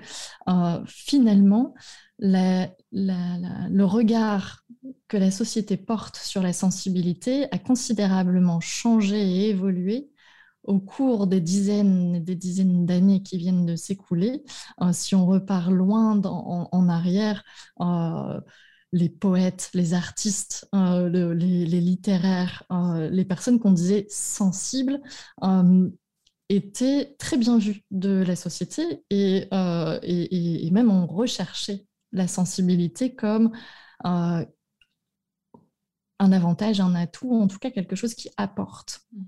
euh, 0.50 0.84
finalement, 0.86 1.74
le 2.20 3.84
regard 3.84 4.66
que 5.08 5.18
la 5.18 5.32
société 5.32 5.78
porte 5.78 6.18
sur 6.18 6.42
la 6.42 6.52
sensibilité 6.52 7.48
a 7.52 7.58
considérablement 7.58 8.60
changé 8.60 9.22
et 9.22 9.50
évolué 9.50 10.10
au 10.66 10.80
cours 10.80 11.28
des 11.28 11.42
dizaines 11.42 12.16
et 12.16 12.20
des 12.20 12.36
dizaines 12.36 12.86
d'années 12.86 13.22
qui 13.22 13.38
viennent 13.38 13.66
de 13.66 13.76
s'écouler, 13.76 14.44
euh, 14.82 14.92
si 14.94 15.16
on 15.16 15.26
repart 15.26 15.70
loin 15.70 16.20
en, 16.24 16.90
arrière, 16.90 17.44
euh, 17.82 18.40
les 18.96 19.10
poètes, 19.10 19.70
les 19.74 19.94
artistes, 19.94 20.68
euh, 20.74 21.34
les, 21.34 21.66
littéraires, 21.66 22.64
les 23.12 23.25
personnes 23.25 23.60
qu'on 23.60 23.74
disait 23.74 24.08
sensibles, 24.10 25.02
étaient 26.48 27.16
très 27.20 27.38
bien 27.38 27.58
vues 27.58 27.84
de 27.92 28.24
la 28.24 28.36
société 28.36 29.04
et, 29.10 29.50
et, 29.52 30.72
même 30.72 30.92
on 30.92 31.08
recherchait 31.08 31.86
la 32.14 32.28
sensibilité 32.28 33.14
comme 33.16 33.52
un 34.04 34.46
avantage, 36.20 36.80
un 36.80 36.96
atout, 36.96 37.34
en 37.34 37.48
tout 37.48 37.60
cas 37.60 37.72
quelque 37.72 37.96
chose 37.96 38.14
qui 38.14 38.30
apporte. 38.38 39.02
Mmh 39.12 39.24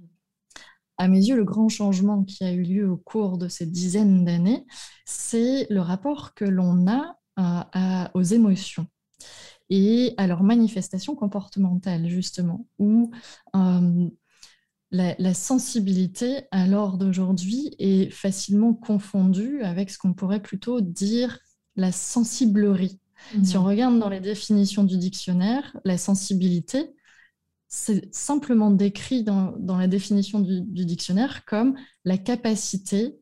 à 0.98 1.08
mes 1.08 1.20
yeux, 1.20 1.36
le 1.36 1.44
grand 1.44 1.70
changement 1.70 2.24
qui 2.24 2.44
a 2.44 2.52
eu 2.52 2.64
lieu 2.64 2.90
au 2.90 2.98
cours 2.98 3.38
de 3.38 3.48
ces 3.48 3.66
dizaines 3.66 4.26
d'années, 4.26 4.66
c'est 5.06 5.68
le 5.70 5.82
rapport 5.82 6.34
que 6.34 6.46
l'on 6.46 6.88
a 6.88 7.18
euh, 7.40 8.08
aux 8.14 8.24
émotions 8.24 8.88
et 9.70 10.14
à 10.18 10.28
leurs 10.28 10.44
manifestations 10.44 11.16
comportementales, 11.16 12.08
justement, 12.08 12.68
où 12.80 13.12
euh, 13.56 14.10
la, 14.92 15.34
sensibilité, 15.34 16.44
à 16.52 16.68
l'heure 16.68 16.98
d'aujourd'hui, 16.98 17.76
est 17.80 18.10
facilement 18.10 18.74
confondue 18.74 19.62
avec 19.62 19.90
ce 19.90 19.98
qu'on 19.98 20.14
pourrait 20.14 20.42
plutôt 20.42 20.82
dire 20.82 21.40
la 21.76 21.92
sensiblerie. 21.92 23.00
Si 23.44 23.58
on 23.58 23.64
mmh. 23.64 23.66
regarde 23.66 24.00
dans 24.00 24.10
les 24.10 24.20
définitions 24.20 24.84
du 24.84 24.98
dictionnaire, 24.98 25.76
la 25.84 25.98
sensibilité, 25.98 26.94
c'est 27.68 28.14
simplement 28.14 28.72
décrit 28.72 29.24
dans, 29.24 29.56
la 29.60 29.88
définition 29.88 30.40
du, 30.40 30.62
dictionnaire 30.86 31.44
comme 31.46 31.76
la 32.06 32.18
capacité 32.18 33.20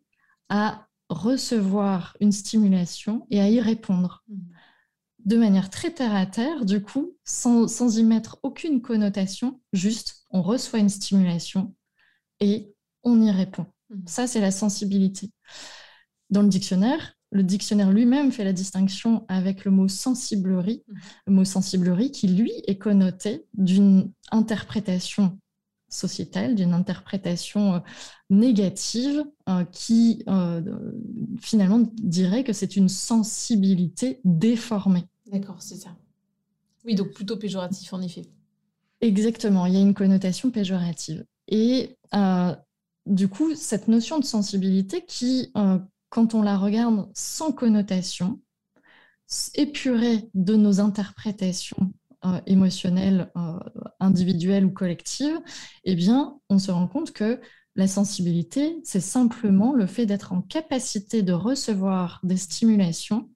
à 0.50 0.88
recevoir 1.10 2.16
une 2.20 2.32
stimulation 2.32 3.26
et 3.32 3.40
à 3.40 3.50
y 3.50 3.60
répondre. 3.60 4.24
Mmh. 4.28 4.36
De 5.26 5.38
manière 5.38 5.70
très 5.70 5.92
terre 5.92 6.16
à 6.16 6.26
terre, 6.26 6.66
du 6.66 6.82
coup, 6.82 7.18
sans, 7.24 7.98
y 7.98 8.04
mettre 8.04 8.38
aucune 8.44 8.82
connotation, 8.82 9.60
juste 9.74 10.26
on 10.30 10.42
reçoit 10.42 10.80
une 10.80 10.90
stimulation 10.90 11.74
et 12.40 12.74
on 13.04 13.22
y 13.22 13.32
répond. 13.32 13.66
Mmh. 13.90 13.96
Ça, 14.06 14.28
c'est 14.28 14.42
la 14.42 14.52
sensibilité. 14.52 15.32
Dans 16.30 16.42
le 16.42 16.50
dictionnaire, 16.50 17.16
le 17.32 17.44
dictionnaire 17.44 17.92
lui-même 17.92 18.32
fait 18.32 18.44
la 18.44 18.54
distinction 18.54 19.26
avec 19.28 19.66
le 19.66 19.72
mot 19.72 19.88
sensiblerie, 19.88 20.84
mhm. 20.88 21.00
le 21.28 21.34
mot 21.34 21.46
sensiblerie 21.46 22.12
qui, 22.12 22.28
lui, 22.28 22.54
est 22.66 22.78
connoté 22.78 23.46
d'une 23.54 24.12
interprétation 24.32 25.38
sociétale, 25.90 26.56
d'une 26.56 26.74
interprétation 26.74 27.76
euh, 27.76 27.80
négative 28.30 29.24
euh, 29.50 29.64
qui 29.66 30.24
euh, 30.28 30.62
finalement 31.40 31.84
dirait 31.96 32.44
que 32.44 32.54
c'est 32.54 32.76
une 32.76 32.90
sensibilité 32.90 34.22
déformée. 34.24 35.04
D'accord, 35.28 35.62
c'est 35.62 35.76
ça. 35.76 35.96
Oui, 36.86 36.96
donc 36.96 37.12
plutôt 37.12 37.38
péjoratif 37.38 37.94
en 37.94 38.02
effet. 38.02 38.24
Exactement, 39.02 39.66
il 39.66 39.74
y 39.74 39.78
a 39.78 39.82
une 39.82 39.94
connotation 39.94 40.52
péjorative. 40.52 41.26
Et 41.48 41.98
du 43.06 43.28
coup, 43.28 43.56
cette 43.56 43.88
notion 43.88 44.20
de 44.20 44.26
sensibilité 44.26 45.04
qui, 45.06 45.52
quand 46.10 46.34
on 46.34 46.42
la 46.42 46.58
regarde 46.58 47.10
sans 47.14 47.52
connotation, 47.52 48.40
épurée 49.56 50.30
de 50.34 50.56
nos 50.56 50.80
interprétations 50.80 51.94
euh, 52.26 52.40
émotionnelles 52.46 53.32
euh, 53.36 53.60
individuelles 54.00 54.66
ou 54.66 54.72
collectives, 54.72 55.40
eh 55.84 55.96
bien, 55.96 56.40
on 56.50 56.60
se 56.60 56.72
rend 56.72 56.88
compte 56.88 57.12
que 57.12 57.40
la 57.76 57.88
sensibilité, 57.88 58.80
c'est 58.84 59.02
simplement 59.02 59.74
le 59.74 59.86
fait 59.88 60.06
d'être 60.06 60.32
en 60.32 60.42
capacité 60.42 61.24
de 61.24 61.34
recevoir 61.34 62.20
des 62.24 62.38
stimulations, 62.38 63.30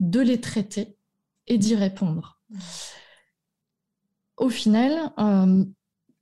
de 0.00 0.20
les 0.20 0.40
traiter 0.40 0.96
et 1.50 1.58
d'y 1.58 1.74
répondre. 1.74 2.40
Au 4.38 4.48
final, 4.48 5.12
euh, 5.18 5.64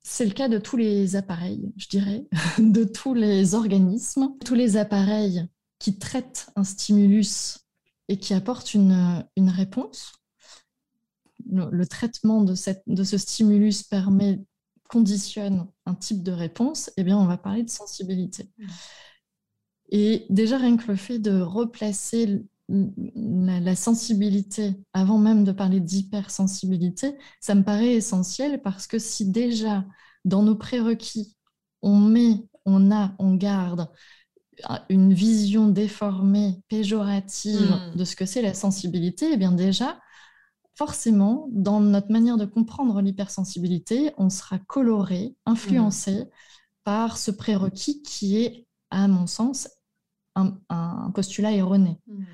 c'est 0.01 0.25
le 0.25 0.33
cas 0.33 0.49
de 0.49 0.59
tous 0.59 0.79
les 0.79 1.17
appareils, 1.17 1.71
je 1.77 1.87
dirais, 1.87 2.27
de 2.59 2.83
tous 2.83 3.15
les 3.15 3.55
organismes. 3.55 4.35
Tous 4.45 4.55
les 4.55 4.77
appareils 4.77 5.47
qui 5.79 5.99
traite 5.99 6.49
un 6.57 6.65
stimulus 6.65 7.59
et 8.09 8.19
qui 8.19 8.33
apporte 8.35 8.75
une, 8.75 9.25
une 9.37 9.51
réponse. 9.51 10.13
Le, 11.51 11.87
traitement 11.87 12.43
de, 12.43 12.55
cette, 12.55 12.83
de, 12.87 13.05
ce 13.05 13.19
stimulus 13.19 13.83
permet, 13.83 14.41
conditionne 14.89 15.69
un 15.87 15.95
type 15.95 16.23
de 16.23 16.33
réponse, 16.33 16.91
eh 16.97 17.05
bien, 17.05 17.17
on 17.19 17.27
va 17.27 17.37
parler 17.37 17.63
de 17.63 17.71
sensibilité. 17.71 18.51
Et 19.91 20.27
déjà, 20.31 20.59
rien 20.59 20.77
que 20.77 20.89
le 20.89 20.97
fait 20.97 21.19
de 21.19 21.41
replacer 21.41 22.45
la, 22.69 23.77
sensibilité 23.77 24.75
avant 24.93 25.19
même 25.19 25.45
de 25.45 25.53
parler 25.53 25.81
d'hypersensibilité, 25.81 27.17
ça 27.41 27.55
me 27.55 27.63
paraît 27.63 27.95
essentiel 27.95 28.61
parce 28.63 28.87
que 28.87 28.99
si 28.99 29.31
déjà, 29.31 29.85
dans 30.25 30.43
nos 30.43 30.57
prérequis, 30.57 31.37
on 31.83 31.99
met, 31.99 32.45
on 32.65 32.91
a, 32.91 33.15
on 33.19 33.35
garde 33.35 33.89
une 34.89 35.15
vision 35.15 35.69
déformée, 35.69 36.61
péjorative 36.69 37.71
hmm. 37.71 37.97
de 37.97 38.05
ce 38.05 38.17
que 38.17 38.27
c'est 38.27 38.43
la 38.43 38.55
sensibilité, 38.55 39.31
eh 39.33 39.37
bien 39.37 39.53
déjà, 39.53 40.01
forcément, 40.75 41.49
dans 41.53 41.81
notre 41.81 42.11
manière 42.11 42.37
de 42.37 42.45
comprendre 42.45 43.01
l'hypersensibilité, 43.01 44.13
on 44.19 44.31
sera 44.31 44.59
coloré, 44.59 45.37
influencé 45.47 46.13
hmm. 46.13 46.29
par 46.85 47.19
ce 47.19 47.31
prérequis 47.31 48.03
qui 48.03 48.43
est, 48.43 48.67
à 48.91 49.09
mon 49.09 49.27
sens, 49.27 49.69
un, 50.35 51.11
postulat 51.15 51.53
erroné. 51.53 51.99
Hmm. 52.07 52.25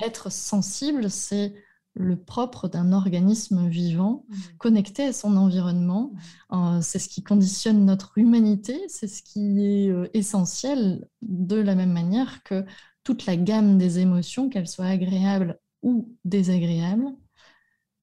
Être 0.00 0.30
sensible, 0.30 1.10
c'est 1.10 1.54
le 1.94 2.16
propre 2.16 2.68
d'un 2.68 2.92
organisme 2.92 3.68
vivant 3.68 4.24
mmh. 4.28 4.34
connecté 4.58 5.04
à 5.04 5.12
son 5.12 5.36
environnement. 5.36 6.12
Mmh. 6.50 6.54
Euh, 6.56 6.80
c'est 6.82 6.98
ce 6.98 7.08
qui 7.08 7.22
conditionne 7.22 7.84
notre 7.84 8.18
humanité, 8.18 8.80
c'est 8.88 9.06
ce 9.06 9.22
qui 9.22 9.64
est 9.64 9.90
euh, 9.90 10.08
essentiel 10.12 11.08
de 11.22 11.56
la 11.56 11.74
même 11.74 11.92
manière 11.92 12.42
que 12.42 12.64
toute 13.04 13.26
la 13.26 13.36
gamme 13.36 13.78
des 13.78 14.00
émotions, 14.00 14.48
qu'elles 14.48 14.68
soient 14.68 14.86
agréables 14.86 15.60
ou 15.82 16.16
désagréables. 16.24 17.14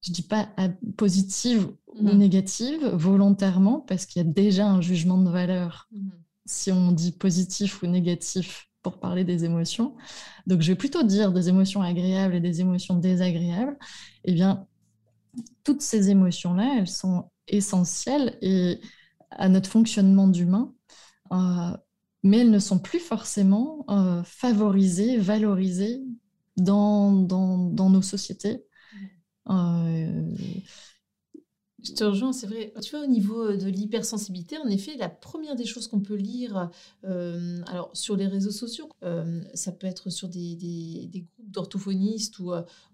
Je 0.02 0.10
ne 0.10 0.14
dis 0.14 0.22
pas 0.22 0.48
positives 0.96 1.70
ou 1.88 2.02
mmh. 2.02 2.16
négatives 2.16 2.86
volontairement 2.86 3.80
parce 3.80 4.06
qu'il 4.06 4.22
y 4.22 4.24
a 4.26 4.28
déjà 4.28 4.66
un 4.68 4.80
jugement 4.80 5.18
de 5.18 5.30
valeur 5.30 5.88
si 6.44 6.72
on 6.72 6.92
dit 6.92 7.12
positif 7.12 7.82
ou 7.82 7.86
négatif 7.86 8.68
pour 8.82 8.98
parler 8.98 9.24
des 9.24 9.44
émotions. 9.44 9.94
Donc, 10.46 10.60
je 10.62 10.72
vais 10.72 10.76
plutôt 10.76 11.02
dire 11.02 11.32
des 11.32 11.48
émotions 11.48 11.82
agréables 11.82 12.34
et 12.34 12.40
des 12.40 12.60
émotions 12.60 12.96
désagréables. 12.96 13.78
Eh 14.24 14.32
bien, 14.32 14.66
toutes 15.64 15.82
ces 15.82 16.10
émotions-là, 16.10 16.76
elles 16.78 16.88
sont 16.88 17.30
essentielles 17.48 18.36
et 18.42 18.80
à 19.30 19.48
notre 19.48 19.70
fonctionnement 19.70 20.28
d'humain, 20.28 20.74
euh, 21.32 21.76
mais 22.22 22.38
elles 22.38 22.50
ne 22.50 22.58
sont 22.58 22.78
plus 22.78 23.00
forcément 23.00 23.84
euh, 23.90 24.22
favorisées, 24.24 25.18
valorisées 25.18 26.02
dans, 26.56 27.12
dans, 27.12 27.58
dans 27.58 27.90
nos 27.90 28.02
sociétés. 28.02 28.64
Euh, 29.48 30.22
je 31.82 31.92
te 31.92 32.04
rejoins, 32.04 32.32
c'est 32.32 32.46
vrai. 32.46 32.72
Tu 32.80 32.94
vois, 32.94 33.04
au 33.04 33.08
niveau 33.08 33.40
euh, 33.40 33.56
de 33.56 33.68
l'hypersensibilité, 33.68 34.56
en 34.58 34.68
effet, 34.68 34.96
la 34.96 35.08
première 35.08 35.56
des 35.56 35.64
choses 35.64 35.88
qu'on 35.88 36.00
peut 36.00 36.14
lire 36.14 36.70
euh, 37.04 37.60
alors, 37.66 37.90
sur 37.92 38.16
les 38.16 38.26
réseaux 38.26 38.50
sociaux, 38.52 38.88
euh, 39.02 39.42
ça 39.54 39.72
peut 39.72 39.86
être 39.86 40.10
sur 40.10 40.28
des, 40.28 40.54
des, 40.54 41.08
des 41.08 41.20
groupes 41.20 41.50
d'orthophonistes 41.50 42.38
ou, 42.38 42.52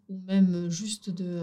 ou 0.08 0.20
même 0.26 0.70
juste 0.70 1.10
de, 1.10 1.42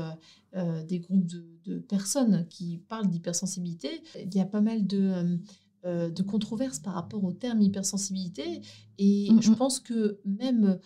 des 0.87 0.99
groupes 0.99 1.25
de, 1.27 1.45
de, 1.65 1.79
personnes 1.79 2.47
qui 2.49 2.79
parlent 2.89 3.07
d'hypersensibilité. 3.07 4.01
Il 4.19 4.33
y 4.33 4.39
a 4.39 4.45
pas 4.45 4.61
mal 4.61 4.87
de, 4.87 5.37
de 5.83 6.23
controverses 6.23 6.79
par 6.79 6.93
rapport 6.93 7.23
au 7.23 7.31
terme 7.31 7.61
hypersensibilité. 7.61 8.61
Et 8.97 9.29
je 9.39 9.51
pense 9.53 9.79
que 9.79 10.19
même 10.25 10.79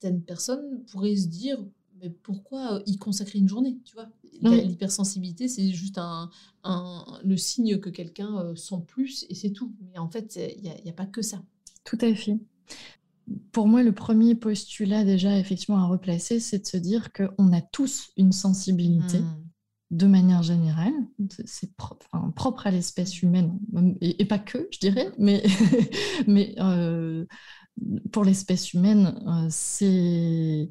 certaines 0.00 0.22
personnes 0.22 0.84
pourraient 0.86 1.16
se 1.16 1.28
dire 1.28 1.58
mais 2.00 2.10
pourquoi 2.10 2.82
y 2.86 2.96
consacrer 2.98 3.38
une 3.38 3.48
journée, 3.48 3.78
tu 3.84 3.94
vois? 3.94 4.08
L'hypersensibilité, 4.42 5.48
c'est 5.48 5.70
juste 5.70 5.98
un, 5.98 6.30
le 7.24 7.36
signe 7.36 7.78
que 7.78 7.88
quelqu'un 7.88 8.38
euh, 8.38 8.56
sent 8.56 8.82
plus 8.86 9.26
et 9.28 9.34
c'est 9.34 9.50
tout. 9.50 9.74
Mais 9.92 9.98
en 9.98 10.08
fait, 10.08 10.38
il 10.56 10.62
n'y 10.62 10.90
a, 10.90 10.92
pas 10.92 11.06
que 11.06 11.22
ça. 11.22 11.42
Tout 11.84 11.98
à 12.00 12.14
fait. 12.14 12.38
Pour 13.52 13.68
moi, 13.68 13.82
le 13.82 13.92
premier 13.92 14.34
postulat 14.34 15.04
déjà 15.04 15.38
effectivement 15.38 15.78
à 15.78 15.86
replacer, 15.86 16.40
c'est 16.40 16.58
de 16.58 16.66
se 16.66 16.76
dire 16.76 17.12
qu'on 17.12 17.52
a 17.52 17.60
tous 17.60 18.10
une 18.16 18.32
sensibilité. 18.32 19.20
Hmm. 19.20 19.44
De 19.90 20.06
manière 20.06 20.42
générale, 20.42 20.94
c'est 21.44 21.72
propre, 21.76 22.08
propre 22.34 22.66
à 22.66 22.72
l'espèce 22.72 23.22
humaine, 23.22 23.60
et, 24.00 24.24
pas 24.24 24.40
que, 24.40 24.66
je 24.72 24.80
dirais, 24.80 25.12
mais, 25.18 25.44
mais 26.26 26.54
euh, 26.58 27.24
pour 28.10 28.24
l'espèce 28.24 28.72
humaine, 28.72 29.22
euh, 29.26 29.46
c'est 29.50 30.70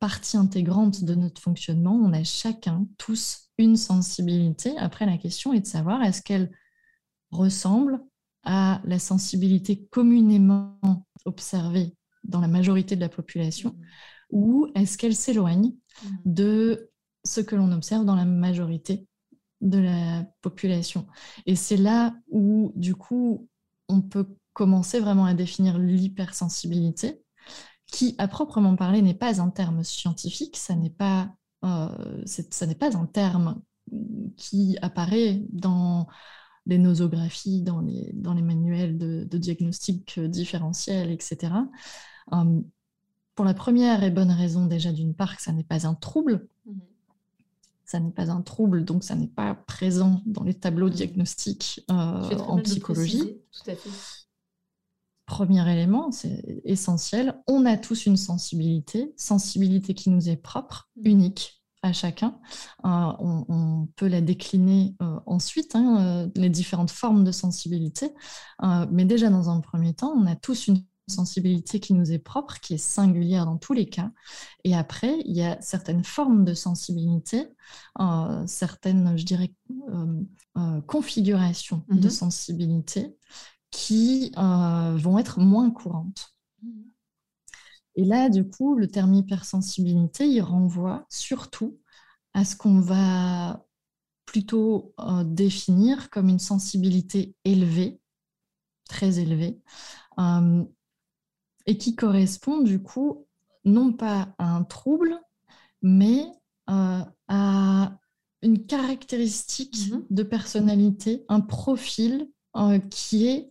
partie 0.00 0.36
intégrante 0.36 1.04
de 1.04 1.14
notre 1.14 1.40
fonctionnement. 1.40 1.94
On 1.94 2.12
a 2.12 2.24
chacun, 2.24 2.86
tous, 2.98 3.50
une 3.58 3.76
sensibilité. 3.76 4.76
Après, 4.78 5.06
la 5.06 5.18
question 5.18 5.52
est 5.52 5.60
de 5.60 5.66
savoir 5.66 6.02
est-ce 6.02 6.22
qu'elle 6.22 6.50
ressemble 7.30 8.00
à 8.42 8.80
la 8.84 8.98
sensibilité 8.98 9.86
communément 9.90 10.78
observée 11.26 11.94
dans 12.24 12.40
la 12.40 12.48
majorité 12.48 12.96
de 12.96 13.00
la 13.00 13.10
population 13.10 13.70
mmh. 13.70 13.84
ou 14.30 14.66
est-ce 14.74 14.96
qu'elle 14.96 15.14
s'éloigne 15.14 15.72
mmh. 15.72 16.08
de 16.24 16.90
ce 17.24 17.42
que 17.42 17.54
l'on 17.54 17.70
observe 17.70 18.06
dans 18.06 18.16
la 18.16 18.24
majorité 18.24 19.06
de 19.60 19.78
la 19.78 20.24
population? 20.40 21.06
Et 21.44 21.54
c'est 21.54 21.76
là 21.76 22.14
où, 22.30 22.72
du 22.76 22.94
coup, 22.94 23.46
on 23.88 24.00
peut 24.00 24.26
commencer 24.54 25.00
vraiment 25.00 25.26
à 25.26 25.34
définir 25.34 25.78
l'hypersensibilité 25.78 27.22
qui, 27.90 28.14
à 28.18 28.28
proprement 28.28 28.76
parler, 28.76 29.02
n'est 29.02 29.14
pas 29.14 29.40
un 29.40 29.50
terme 29.50 29.84
scientifique, 29.84 30.56
ça 30.56 30.74
n'est 30.74 30.90
pas, 30.90 31.32
euh, 31.64 32.22
ça 32.24 32.66
n'est 32.66 32.74
pas 32.74 32.96
un 32.96 33.06
terme 33.06 33.60
qui 34.36 34.76
apparaît 34.82 35.42
dans 35.50 36.06
les 36.66 36.78
nosographies, 36.78 37.62
dans 37.62 37.80
les, 37.80 38.10
dans 38.14 38.34
les 38.34 38.42
manuels 38.42 38.98
de, 38.98 39.38
diagnostic 39.38 40.20
différentiel, 40.20 41.10
etc. 41.10 41.52
Euh, 42.32 42.60
pour 43.34 43.44
la 43.44 43.54
première 43.54 44.04
et 44.04 44.10
bonne 44.10 44.30
raison 44.30 44.66
déjà 44.66 44.92
d'une 44.92 45.14
part 45.14 45.36
que 45.36 45.42
ça 45.42 45.52
n'est 45.52 45.64
pas 45.64 45.86
un 45.86 45.94
trouble, 45.94 46.46
mmh 46.66 46.72
ça 47.86 47.98
n'est 47.98 48.12
pas 48.12 48.30
un 48.30 48.40
trouble, 48.40 48.84
donc 48.84 49.02
ça 49.02 49.16
n'est 49.16 49.26
pas 49.26 49.52
présent 49.52 50.22
dans 50.24 50.44
les 50.44 50.54
tableaux 50.54 50.86
mmh 50.86 50.94
diagnostiques 50.94 51.84
euh, 51.90 52.38
en 52.38 52.58
psychologie. 52.58 53.34
Tout 53.50 53.68
à 53.68 53.74
fait 53.74 54.19
premier 55.30 55.70
élément, 55.70 56.10
c'est 56.10 56.42
essentiel. 56.64 57.40
On 57.46 57.64
a 57.64 57.76
tous 57.76 58.06
une 58.06 58.16
sensibilité, 58.16 59.14
sensibilité 59.16 59.94
qui 59.94 60.10
nous 60.10 60.28
est 60.28 60.36
propre, 60.36 60.90
mm. 60.96 61.06
unique 61.06 61.62
à 61.82 61.92
chacun. 61.92 62.38
Euh, 62.84 63.12
on, 63.20 63.88
peut 63.96 64.08
la 64.08 64.20
décliner 64.20 64.96
euh, 65.00 65.20
ensuite, 65.26 65.76
hein, 65.76 65.98
euh, 66.00 66.28
les 66.34 66.50
différentes 66.50 66.90
formes 66.90 67.22
de 67.22 67.30
sensibilité. 67.30 68.12
mais 68.90 69.04
déjà, 69.04 69.30
dans 69.30 69.48
un 69.48 69.60
premier 69.60 69.94
temps, 69.94 70.12
on 70.16 70.26
a 70.26 70.34
tous 70.34 70.66
une 70.66 70.84
sensibilité 71.08 71.78
qui 71.78 71.94
nous 71.94 72.10
est 72.10 72.18
propre, 72.18 72.58
qui 72.60 72.74
est 72.74 72.78
singulière 72.78 73.46
dans 73.46 73.56
tous 73.56 73.72
les 73.72 73.88
cas. 73.88 74.10
Et 74.64 74.74
après, 74.74 75.16
il 75.24 75.36
y 75.36 75.42
a 75.42 75.60
certaines 75.60 76.04
formes 76.04 76.44
de 76.44 76.54
sensibilité, 76.54 77.48
certaines, 78.46 79.16
je 79.16 79.24
dirais, 79.24 79.54
configurations 80.86 81.84
de 81.88 82.08
mm-hmm. 82.08 82.10
sensibilité 82.10 83.16
qui 83.70 84.32
euh, 84.36 84.96
vont 84.96 85.18
être 85.18 85.40
moins 85.40 85.70
courantes. 85.70 86.34
Et 87.96 88.04
là, 88.04 88.28
du 88.28 88.48
coup, 88.48 88.76
le 88.76 88.88
terme 88.88 89.14
hypersensibilité, 89.14 90.26
il 90.26 90.40
renvoie 90.40 91.06
surtout 91.08 91.78
à 92.34 92.44
ce 92.44 92.56
qu'on 92.56 92.80
va 92.80 93.64
plutôt 94.24 94.94
euh, 95.00 95.24
définir 95.24 96.08
comme 96.10 96.28
une 96.28 96.38
sensibilité 96.38 97.34
élevée, 97.44 98.00
très 98.88 99.18
élevée, 99.18 99.60
euh, 100.18 100.64
et 101.66 101.76
qui 101.78 101.94
correspond 101.94 102.60
du 102.60 102.80
coup 102.80 103.26
non 103.64 103.92
pas 103.92 104.34
à 104.38 104.54
un 104.54 104.64
trouble, 104.64 105.20
mais 105.82 106.26
à 106.66 107.98
une 108.42 108.64
caractéristique 108.64 109.76
mm-hmm. 109.76 110.04
de 110.08 110.22
personnalité, 110.22 111.24
un 111.28 111.40
profil 111.40 112.30
qui 112.90 113.26
est 113.26 113.50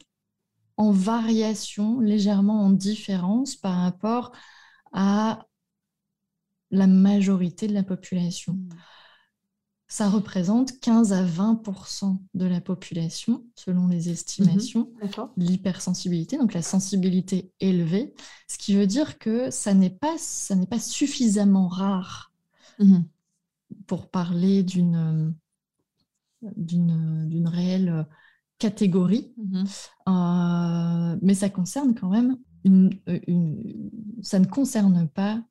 en 0.80 0.92
variation, 0.92 2.00
légèrement 2.00 2.62
en 2.62 2.70
différence 2.70 3.58
par 3.58 3.76
rapport 3.76 4.32
à 4.94 5.46
la 6.72 6.88
majorité 6.88 7.68
de 7.68 7.74
la 7.74 7.84
population. 7.84 8.54
Hmm. 8.54 8.70
Ça 9.90 10.08
représente 10.08 10.80
15 10.80 11.12
à 11.12 11.26
20% 11.26 12.18
de 12.34 12.46
la 12.46 12.62
population, 12.62 13.44
selon 13.56 13.88
les 13.88 14.10
estimations, 14.10 14.92
mhm. 15.02 15.30
l'hypersensibilité, 15.36 16.38
donc 16.38 16.54
la 16.54 16.62
sensibilité 16.62 17.52
élevée, 17.60 18.14
ce 18.48 18.60
qui 18.60 18.76
veut 18.76 18.86
dire 18.86 19.18
que 19.18 19.50
ça 19.50 19.74
n'est 19.74 19.90
pas, 19.90 20.16
ça 20.20 20.56
pas 20.70 20.80
suffisamment 20.80 21.68
rare 21.68 22.32
mhm. 22.78 23.04
pour 23.88 24.12
parler 24.12 24.62
d'une, 24.62 25.34
d'une, 26.44 27.50
catégorie, 28.60 29.34
mhm. 29.38 29.66
euh, 30.10 31.18
mais 31.22 31.34
ça 31.34 31.50
concerne 31.50 31.96
quand 31.96 32.10
même 32.10 32.38
une, 32.66 32.92
ça 34.22 34.38
ne 34.38 34.46
concerne 34.46 35.08
pas 35.08 35.42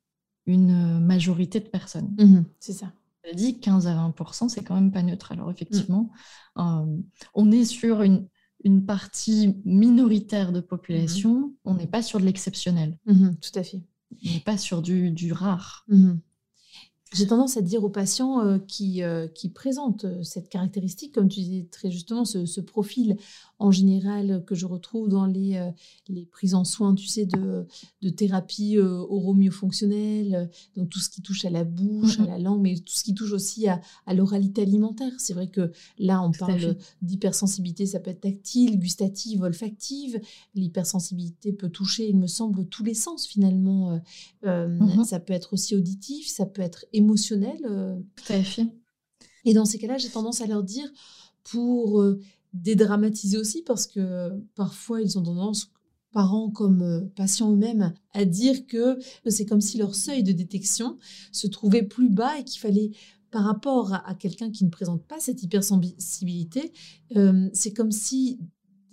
une 0.46 1.00
majorité 1.00 1.58
de 1.60 1.68
personnes. 1.68 2.14
Mhm, 2.18 2.44
c'est 2.60 2.74
ça. 2.74 2.92
Je 3.28 3.34
dit 3.34 3.60
15 3.60 3.86
à 3.86 3.94
20 3.94 4.14
c'est 4.48 4.62
quand 4.62 4.74
même 4.74 4.92
pas 4.92 5.02
neutre. 5.02 5.32
Alors 5.32 5.50
effectivement, 5.50 6.10
euh, 6.58 6.96
on 7.34 7.50
est 7.50 7.64
sur 7.64 8.02
une, 8.02 8.28
une 8.64 8.84
partie 8.86 9.56
minoritaire 9.64 10.52
de 10.52 10.60
population, 10.60 11.34
mhm. 11.34 11.52
on 11.64 11.74
n'est 11.74 11.86
pas 11.86 12.02
sur 12.02 12.20
de 12.20 12.24
l'exceptionnel. 12.24 12.98
tout 13.06 13.58
à 13.58 13.62
fait. 13.62 13.82
On 14.24 14.32
n'est 14.32 14.40
pas 14.40 14.56
sur 14.56 14.80
du, 14.80 15.10
du 15.10 15.32
rare. 15.32 15.86
J'ai 17.14 17.26
tendance 17.26 17.56
à 17.56 17.62
dire 17.62 17.84
aux 17.84 17.88
patients 17.88 18.44
euh, 18.44 18.58
qui, 18.58 19.02
euh, 19.02 19.28
qui 19.28 19.48
présentent 19.48 20.04
euh, 20.04 20.22
cette 20.22 20.50
caractéristique, 20.50 21.14
comme 21.14 21.28
tu 21.28 21.40
disais 21.40 21.66
très 21.70 21.90
justement, 21.90 22.24
ce, 22.26 22.60
profil 22.60 23.16
en 23.58 23.70
général 23.70 24.44
que 24.46 24.54
je 24.54 24.66
retrouve 24.66 25.08
dans 25.08 25.26
les, 25.26 25.70
les 26.08 26.24
prises 26.26 26.54
en 26.54 26.64
soins, 26.64 26.94
tu 26.94 27.06
sais, 27.06 27.26
de, 27.26 27.66
de 28.02 28.08
thérapie 28.08 28.78
oro-myofonctionnelle, 28.78 30.50
donc 30.76 30.90
tout 30.90 31.00
ce 31.00 31.10
qui 31.10 31.22
touche 31.22 31.44
à 31.44 31.50
la 31.50 31.64
bouche, 31.64 32.20
à 32.20 32.26
la 32.26 32.38
langue, 32.38 32.62
mais 32.62 32.76
tout 32.76 32.94
ce 32.94 33.02
qui 33.02 33.14
touche 33.14 33.32
aussi 33.32 33.68
à, 33.68 33.80
à 34.06 34.14
l'oralité 34.14 34.62
alimentaire. 34.62 35.12
C'est 35.18 35.34
vrai 35.34 35.48
que 35.48 35.72
là, 35.98 36.22
on 36.22 36.30
parle 36.30 36.76
d'hypersensibilité, 37.02 37.86
ça 37.86 38.00
peut 38.00 38.10
être 38.10 38.20
tactile, 38.20 38.78
gustative, 38.78 39.42
olfactive. 39.42 40.20
L'hypersensibilité 40.54 41.52
peut 41.52 41.70
toucher, 41.70 42.08
il 42.08 42.16
me 42.16 42.26
semble, 42.28 42.66
tous 42.68 42.84
les 42.84 42.94
sens 42.94 43.26
finalement. 43.26 44.00
Mmh 44.44 45.04
ça 45.04 45.20
peut 45.20 45.32
être 45.32 45.52
aussi 45.54 45.74
auditif, 45.74 46.28
ça 46.28 46.46
peut 46.46 46.62
être 46.62 46.84
émotionnel. 46.92 47.58
Tout 48.16 48.32
à 48.32 48.42
fait. 48.42 48.66
Et 49.44 49.54
dans 49.54 49.64
ces 49.64 49.78
cas-là, 49.78 49.96
j'ai 49.96 50.10
tendance 50.10 50.40
à 50.40 50.46
leur 50.46 50.62
dire, 50.62 50.90
pour 51.44 52.02
euh, 52.02 52.20
dédramatiser 52.52 53.38
aussi, 53.38 53.62
parce 53.62 53.86
que 53.86 54.30
parfois 54.54 55.00
ils 55.00 55.18
ont 55.18 55.22
tendance, 55.22 55.70
parents 56.12 56.50
comme 56.50 56.82
euh, 56.82 57.00
patients 57.16 57.52
eux-mêmes, 57.52 57.92
à 58.12 58.24
dire 58.24 58.66
que 58.66 58.98
c'est 59.26 59.46
comme 59.46 59.60
si 59.60 59.78
leur 59.78 59.94
seuil 59.94 60.22
de 60.22 60.32
détection 60.32 60.98
se 61.32 61.46
trouvait 61.46 61.82
plus 61.82 62.10
bas 62.10 62.38
et 62.38 62.44
qu'il 62.44 62.60
fallait 62.60 62.90
par 63.30 63.44
rapport 63.44 63.92
à, 63.92 64.14
quelqu'un 64.14 64.50
qui 64.50 64.64
ne 64.64 64.70
présente 64.70 65.06
pas 65.06 65.20
cette 65.20 65.42
hypersensibilité, 65.42 66.72
euh, 67.16 67.50
c'est 67.52 67.74
comme 67.74 67.92
si 67.92 68.40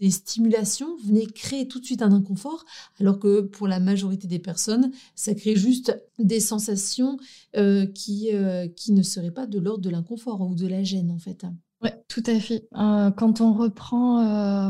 des 0.02 0.12
stimulations 0.12 0.98
venaient 0.98 1.26
créer 1.26 1.70
tout 1.70 1.80
de 1.80 1.86
suite 1.86 2.02
un 2.02 2.12
inconfort, 2.12 2.66
alors 3.00 3.18
que 3.18 3.40
pour 3.40 3.70
la 3.70 3.80
majorité 3.80 4.28
des 4.28 4.40
personnes, 4.40 4.92
ça 5.16 5.34
crée 5.36 5.56
juste 5.56 5.98
des 6.20 6.42
sensations 6.42 7.18
euh, 7.56 7.86
qui, 7.86 8.32
qui 8.76 8.92
ne 8.92 9.04
seraient 9.04 9.32
pas 9.32 9.48
de 9.48 9.58
l'ordre 9.58 9.82
de 9.82 9.90
l'inconfort 9.90 10.42
ou 10.42 10.54
de 10.54 10.68
la 10.68 10.84
gêne, 10.84 11.12
en 11.12 11.18
fait. 11.18 11.46
Oui, 11.82 11.90
tout 12.08 12.24
à 12.26 12.40
fait. 12.40 12.68
Euh, 12.78 13.12
quand 13.12 13.42
on 13.42 13.54
reprend 13.54 14.70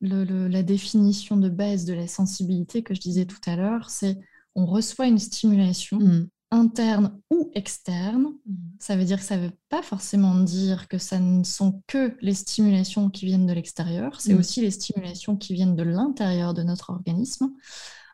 la 0.00 0.62
définition 0.62 1.36
de 1.36 1.48
base 1.48 1.84
de 1.84 1.94
la 1.94 2.06
sensibilité 2.06 2.82
que 2.82 2.94
je 2.94 3.00
disais 3.00 3.26
tout 3.26 3.40
à 3.46 3.56
l'heure, 3.56 3.90
c'est 3.90 4.18
on 4.54 4.66
reçoit 4.66 5.06
une 5.06 5.18
stimulation, 5.18 5.98
mmh 5.98 6.28
interne 6.50 7.20
ou 7.30 7.50
externe. 7.54 8.34
Mmh. 8.46 8.54
Ça 8.78 8.96
veut 8.96 9.04
dire 9.04 9.18
que 9.18 9.24
ça 9.24 9.36
ne 9.36 9.46
veut 9.46 9.56
pas 9.68 9.82
forcément 9.82 10.34
dire 10.34 10.88
que 10.88 10.98
ça 10.98 11.18
ne 11.18 11.44
sont 11.44 11.82
que 11.86 12.16
les 12.20 12.34
stimulations 12.34 13.10
qui 13.10 13.26
viennent 13.26 13.46
de 13.46 13.52
l'extérieur, 13.52 14.20
c'est 14.20 14.34
mmh. 14.34 14.38
aussi 14.38 14.60
les 14.60 14.70
stimulations 14.70 15.36
qui 15.36 15.54
viennent 15.54 15.76
de 15.76 15.82
l'intérieur 15.82 16.54
de 16.54 16.62
notre 16.62 16.90
organisme. 16.90 17.52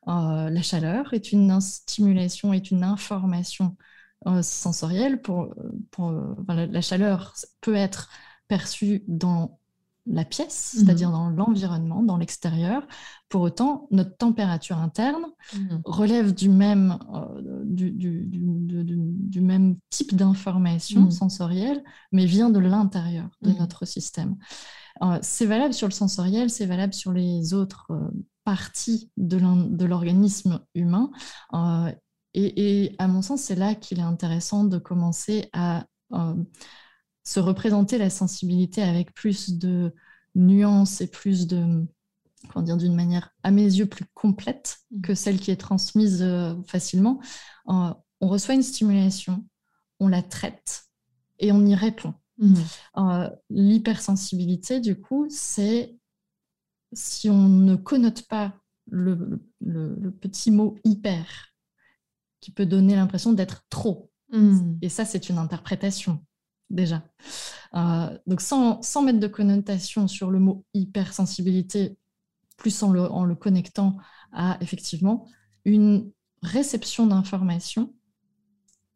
Euh, 0.08 0.50
la 0.50 0.62
chaleur 0.62 1.14
est 1.14 1.32
une 1.32 1.60
stimulation, 1.60 2.52
est 2.52 2.70
une 2.70 2.82
information 2.84 3.76
euh, 4.26 4.42
sensorielle. 4.42 5.20
Pour, 5.22 5.54
pour 5.90 6.12
la 6.48 6.80
chaleur 6.80 7.34
peut 7.60 7.74
être 7.74 8.08
perçue 8.48 9.02
dans 9.08 9.58
la 10.06 10.24
pièce, 10.24 10.74
mmh. 10.74 10.78
c'est-à-dire 10.78 11.10
dans 11.10 11.30
l'environnement, 11.30 12.02
dans 12.02 12.16
l'extérieur. 12.16 12.86
Pour 13.28 13.42
autant, 13.42 13.88
notre 13.90 14.16
température 14.16 14.78
interne 14.78 15.26
mmh. 15.54 15.58
relève 15.84 16.34
du 16.34 16.48
même, 16.48 16.98
euh, 17.14 17.62
du, 17.64 19.40
même 19.40 19.76
type 19.90 20.14
d'information 20.14 21.02
mmh. 21.02 21.10
sensorielle, 21.10 21.82
mais 22.12 22.26
vient 22.26 22.50
de 22.50 22.58
l'intérieur 22.58 23.30
de 23.42 23.52
notre 23.52 23.86
système. 23.86 24.36
Euh, 25.02 25.18
c'est 25.22 25.46
valable 25.46 25.74
sur 25.74 25.88
le 25.88 25.92
sensoriel, 25.92 26.50
c'est 26.50 26.66
valable 26.66 26.94
sur 26.94 27.12
les 27.12 27.54
autres 27.54 27.86
euh, 27.90 28.10
parties 28.44 29.10
de 29.16 29.84
l'organisme 29.86 30.60
humain. 30.74 31.10
Et, 32.34 32.84
et, 32.84 32.96
à 32.98 33.06
mon 33.06 33.22
sens, 33.22 33.42
c'est 33.42 33.54
là 33.54 33.74
qu'il 33.74 33.98
est 33.98 34.02
intéressant 34.02 34.64
de 34.64 34.78
commencer 34.78 35.48
à 35.52 35.86
se 37.24 37.40
représenter 37.40 37.98
la 37.98 38.10
sensibilité 38.10 38.82
avec 38.82 39.12
plus 39.14 39.58
de 39.58 39.92
nuances 40.34 41.00
et 41.00 41.06
plus 41.06 41.46
de, 41.46 41.86
comment 42.48 42.64
dire, 42.64 42.76
d'une 42.76 42.94
manière 42.94 43.30
à 43.42 43.50
mes 43.50 43.64
yeux 43.64 43.86
plus 43.86 44.04
complète 44.14 44.78
mmh. 44.90 45.00
que 45.00 45.14
celle 45.14 45.40
qui 45.40 45.50
est 45.50 45.56
transmise 45.56 46.22
euh, 46.22 46.54
facilement. 46.66 47.20
Euh, 47.68 47.92
on 48.20 48.28
reçoit 48.28 48.54
une 48.54 48.62
stimulation, 48.62 49.44
on 50.00 50.08
la 50.08 50.22
traite 50.22 50.84
et 51.38 51.52
on 51.52 51.64
y 51.64 51.74
répond. 51.74 52.14
Mmh. 52.38 52.54
Euh, 52.98 53.30
l'hypersensibilité, 53.50 54.80
du 54.80 55.00
coup, 55.00 55.26
c'est 55.30 55.96
si 56.92 57.30
on 57.30 57.48
ne 57.48 57.76
connote 57.76 58.22
pas 58.22 58.54
le, 58.90 59.40
petit 60.20 60.50
mot 60.50 60.76
hyper, 60.84 61.53
qui 62.44 62.50
peut 62.50 62.66
donner 62.66 62.94
l'impression 62.94 63.32
d'être 63.32 63.64
trop. 63.70 64.10
Mmh. 64.30 64.74
Et 64.82 64.90
ça, 64.90 65.06
c'est 65.06 65.30
une 65.30 65.38
interprétation 65.38 66.22
déjà. 66.68 67.02
Euh, 67.74 68.18
donc 68.26 68.42
sans, 68.42 68.82
mettre 69.02 69.18
de 69.18 69.26
connotation 69.28 70.08
sur 70.08 70.30
le 70.30 70.40
mot 70.40 70.66
hypersensibilité, 70.74 71.96
plus 72.58 72.82
en 72.82 72.92
le, 72.92 73.34
connectant 73.34 73.96
à 74.30 74.58
effectivement 74.60 75.26
une 75.64 76.12
réception 76.42 77.06
d'informations, 77.06 77.94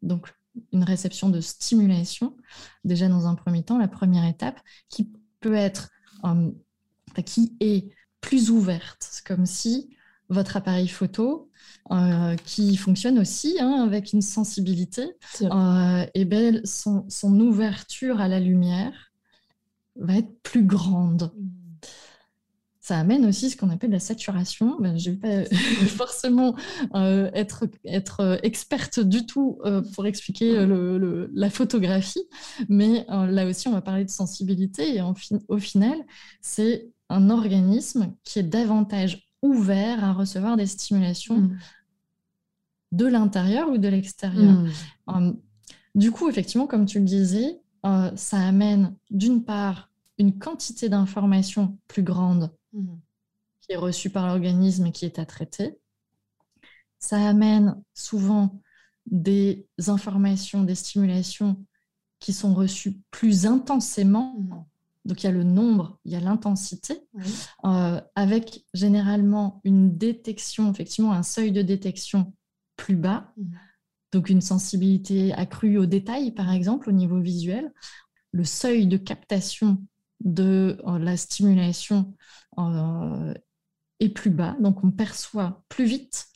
donc 0.03 0.31
une 0.71 0.83
réception 0.83 1.29
de 1.29 1.41
stimulation, 1.41 2.37
déjà 2.83 3.07
dans 3.07 3.25
un 3.25 3.33
premier 3.33 3.63
temps, 3.63 3.79
la 3.79 3.87
première 3.87 4.25
étape, 4.25 4.61
qui 4.89 5.11
peut 5.39 5.55
être, 5.55 5.89
euh, 6.23 6.51
qui 7.25 7.57
est 7.61 7.89
plus 8.21 8.51
ouverte, 8.51 9.23
comme 9.25 9.47
si 9.47 9.89
votre 10.29 10.57
appareil 10.57 10.87
photo, 10.87 11.49
euh, 11.91 12.35
qui 12.45 12.77
fonctionne 12.77 13.17
aussi 13.17 13.57
hein, 13.59 13.83
avec 13.83 14.13
une 14.13 14.21
sensibilité, 14.21 15.15
euh, 15.41 16.05
et 16.13 16.23
ben, 16.23 16.61
son, 16.63 17.07
ouverture 17.39 18.21
à 18.21 18.27
la 18.27 18.39
lumière 18.39 19.11
va 19.95 20.17
être 20.17 20.41
plus 20.43 20.63
grande. 20.63 21.31
Mm. 21.35 21.49
Ça 22.79 22.97
amène 22.97 23.25
aussi 23.25 23.51
ce 23.51 23.57
qu'on 23.57 23.69
appelle 23.69 23.91
la 23.91 23.99
saturation. 23.99 24.77
Ben, 24.79 24.97
je 24.97 25.11
ne 25.11 25.15
vais 25.15 25.43
pas 25.43 25.55
forcément 25.97 26.55
euh, 26.95 27.29
être, 27.33 27.65
être 27.85 28.39
experte 28.41 28.99
du 28.99 29.25
tout 29.27 29.59
pour 29.93 30.07
expliquer 30.07 30.65
la 31.33 31.49
photographie, 31.49 32.23
mais 32.67 33.05
là 33.09 33.45
aussi, 33.47 33.67
on 33.67 33.73
va 33.73 33.81
parler 33.81 34.05
de 34.05 34.09
sensibilité. 34.09 34.95
Et 34.95 35.01
au 35.47 35.57
final, 35.59 35.97
c'est 36.41 36.89
un 37.09 37.29
organisme 37.29 38.13
qui 38.23 38.39
est 38.39 38.43
davantage 38.43 39.28
ouvert 39.41 40.03
à 40.03 40.13
recevoir 40.13 40.57
des 40.57 40.67
stimulations 40.67 41.37
mm. 41.37 41.57
de 42.91 43.05
l'intérieur 43.05 43.69
ou 43.69 43.77
de 43.77 43.87
l'extérieur. 43.87 44.53
Mm. 44.53 44.69
Hum, 45.07 45.39
du 45.95 46.11
coup, 46.11 46.29
effectivement, 46.29 46.67
comme 46.67 46.85
tu 46.85 46.99
le 46.99 47.05
disais, 47.05 47.59
euh, 47.85 48.11
ça 48.15 48.39
amène 48.39 48.95
d'une 49.09 49.43
part 49.43 49.89
une 50.17 50.37
quantité 50.37 50.89
d'informations 50.89 51.77
plus 51.87 52.03
grande 52.03 52.51
mm. 52.73 52.95
qui 53.61 53.71
est 53.71 53.77
reçue 53.77 54.09
par 54.09 54.27
l'organisme 54.27 54.85
et 54.87 54.91
qui 54.91 55.05
est 55.05 55.19
à 55.19 55.25
traiter. 55.25 55.79
Ça 56.99 57.17
amène 57.27 57.81
souvent 57.93 58.61
des 59.05 59.65
informations, 59.87 60.63
des 60.63 60.75
stimulations 60.75 61.63
qui 62.19 62.33
sont 62.33 62.53
reçues 62.53 62.99
plus 63.11 63.45
intensément 63.45 64.67
donc 65.05 65.23
il 65.23 65.25
y 65.25 65.29
a 65.29 65.31
le 65.31 65.43
nombre, 65.43 65.99
il 66.05 66.11
y 66.11 66.15
a 66.15 66.19
l'intensité, 66.19 67.01
euh, 67.65 68.01
avec 68.15 68.65
généralement 68.73 69.61
une 69.63 69.97
détection, 69.97 70.71
effectivement 70.71 71.13
un 71.13 71.23
seuil 71.23 71.51
de 71.51 71.61
détection 71.61 72.33
plus 72.75 72.95
bas, 72.95 73.33
mmh. 73.37 73.43
donc 74.11 74.29
une 74.29 74.41
sensibilité 74.41 75.33
accrue 75.33 75.77
au 75.77 75.85
détail, 75.85 76.31
par 76.31 76.51
exemple, 76.51 76.89
au 76.89 76.93
niveau 76.93 77.19
visuel. 77.19 77.73
Le 78.31 78.43
seuil 78.43 78.87
de 78.87 78.97
captation 78.97 79.81
de 80.19 80.77
euh, 80.85 80.99
la 80.99 81.17
stimulation 81.17 82.13
euh, 82.57 83.33
est 83.99 84.09
plus 84.09 84.31
bas, 84.31 84.55
donc 84.59 84.83
on 84.83 84.91
perçoit 84.91 85.63
plus 85.69 85.85
vite 85.85 86.27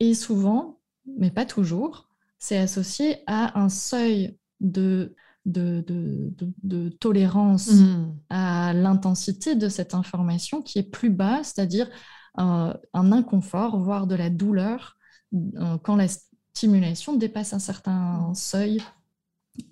et 0.00 0.14
souvent, 0.14 0.80
mais 1.06 1.30
pas 1.30 1.46
toujours, 1.46 2.08
c'est 2.38 2.58
associé 2.58 3.22
à 3.26 3.58
un 3.60 3.68
seuil 3.68 4.36
de 4.60 5.14
de, 5.44 5.84
de, 6.62 6.88
tolérance 6.88 7.72
mmh. 7.72 8.14
à 8.30 8.72
l'intensité 8.72 9.54
de 9.54 9.68
cette 9.68 9.94
information 9.94 10.62
qui 10.62 10.78
est 10.78 10.84
plus 10.88 11.10
bas, 11.10 11.42
c'est-à-dire 11.42 11.88
euh, 12.38 12.72
un 12.94 13.12
inconfort, 13.12 13.78
voire 13.78 14.06
de 14.06 14.14
la 14.14 14.30
douleur 14.30 14.96
euh, 15.34 15.78
quand 15.78 15.96
la 15.96 16.06
stimulation 16.54 17.16
dépasse 17.16 17.52
un 17.52 17.58
certain 17.58 18.32
seuil 18.34 18.82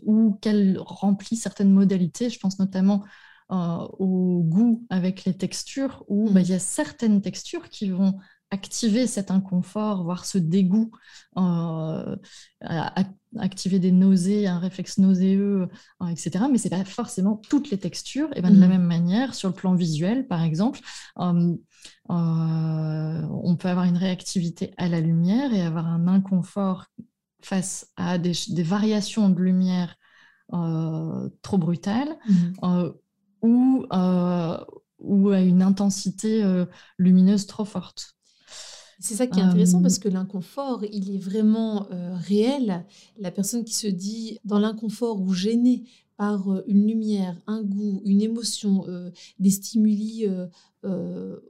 ou 0.04 0.36
qu'elle 0.40 0.78
remplit 0.80 1.36
certaines 1.36 1.72
modalités. 1.72 2.30
Je 2.30 2.38
pense 2.38 2.58
notamment 2.58 3.04
euh, 3.50 3.86
au 3.98 4.42
goût 4.42 4.86
avec 4.90 5.24
les 5.24 5.36
textures, 5.36 6.04
où 6.08 6.30
bah, 6.30 6.40
mmh. 6.40 6.44
il 6.44 6.50
y 6.50 6.54
a 6.54 6.58
certaines 6.58 7.22
textures 7.22 7.68
qui 7.68 7.90
vont 7.90 8.18
activer 8.50 9.06
cet 9.06 9.30
inconfort, 9.30 10.02
voire 10.04 10.24
ce 10.24 10.38
dégoût, 10.38 10.90
euh, 11.36 12.16
activer 13.38 13.78
des 13.78 13.92
nausées, 13.92 14.46
un 14.46 14.58
réflexe 14.58 14.98
nauséeux, 14.98 15.68
euh, 16.02 16.06
etc. 16.06 16.44
Mais 16.50 16.58
ce 16.58 16.68
n'est 16.68 16.76
pas 16.76 16.84
forcément 16.84 17.40
toutes 17.48 17.70
les 17.70 17.78
textures. 17.78 18.28
Et 18.34 18.42
ben, 18.42 18.50
de 18.50 18.60
la 18.60 18.66
mmh. 18.66 18.70
même 18.70 18.84
manière, 18.84 19.34
sur 19.34 19.48
le 19.48 19.54
plan 19.54 19.74
visuel, 19.74 20.26
par 20.26 20.42
exemple, 20.42 20.80
euh, 21.18 21.54
on 22.08 23.56
peut 23.56 23.68
avoir 23.68 23.86
une 23.86 23.96
réactivité 23.96 24.74
à 24.76 24.88
la 24.88 25.00
lumière 25.00 25.52
et 25.52 25.62
avoir 25.62 25.86
un 25.86 26.08
inconfort 26.08 26.86
face 27.42 27.88
à 27.96 28.18
des, 28.18 28.34
variations 28.62 29.30
de 29.30 29.40
lumière 29.40 29.96
trop 30.50 31.58
brutales, 31.58 32.18
mmh. 32.28 32.92
ou 33.42 33.86
ou 34.98 35.30
à 35.30 35.40
une 35.40 35.62
intensité 35.62 36.44
lumineuse 36.98 37.46
trop 37.46 37.64
forte. 37.64 38.16
C'est 39.00 39.14
ça 39.14 39.26
qui 39.26 39.40
est 39.40 39.42
intéressant 39.42 39.80
parce 39.80 39.98
que 39.98 40.08
l'inconfort, 40.08 40.84
il 40.84 41.14
est 41.14 41.18
vraiment 41.18 41.88
réel. 41.90 42.84
La 43.18 43.30
personne 43.30 43.64
qui 43.64 43.74
se 43.74 43.86
dit 43.86 44.38
dans 44.44 44.58
l'inconfort 44.58 45.20
ou 45.20 45.32
gênée 45.32 45.84
par 46.16 46.62
une 46.66 46.86
lumière, 46.86 47.40
un 47.46 47.62
goût, 47.62 48.02
une 48.04 48.20
émotion, 48.20 48.84
des 49.38 49.50
stimuli 49.50 50.26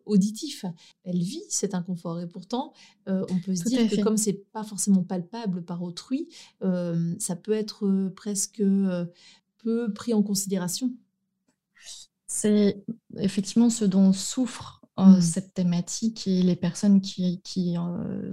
auditifs, 0.07 0.65
elle 1.03 1.19
vit 1.19 1.43
cet 1.49 1.75
inconfort. 1.75 2.21
Et 2.21 2.29
pourtant, 2.29 2.73
on 3.07 3.41
peut 3.45 3.57
se 3.57 3.65
dire 3.65 3.91
que 3.91 4.01
comme 4.01 4.17
c'est 4.17 4.45
pas 4.53 4.63
forcément 4.63 5.03
palpable 5.03 5.65
par 5.65 5.83
autrui, 5.83 6.29
ça 7.19 7.35
peut 7.35 7.53
être 7.53 8.13
presque 8.15 8.63
peu 9.59 9.93
pris 9.93 10.15
en 10.15 10.23
considération. 10.23 10.95
C'est 12.29 12.85
effectivement 13.19 13.71
ce 13.71 13.85
dont 13.85 14.13
souffre 14.13 14.80
mmh. 15.07 15.21
cette 15.21 15.55
thématique 15.55 16.27
et 16.27 16.43
les 16.43 16.57
personnes 16.57 17.01
qui, 17.01 17.41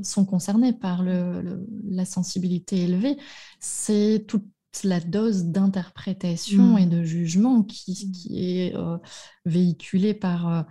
sont 0.04 0.26
concernées 0.26 0.74
par 0.74 1.04
la 1.04 2.06
sensibilité 2.06 2.84
élevée, 2.84 3.18
c'est 3.60 4.26
toute 4.28 4.46
la 4.84 5.00
dose 5.00 5.46
d'interprétation 5.46 6.76
mmh. 6.76 6.80
et 6.80 6.86
de 6.86 7.04
jugement 7.04 7.64
qui, 7.64 8.12
mmh. 8.30 8.36
est 8.36 8.74
véhiculée 9.46 10.14
par, 10.14 10.66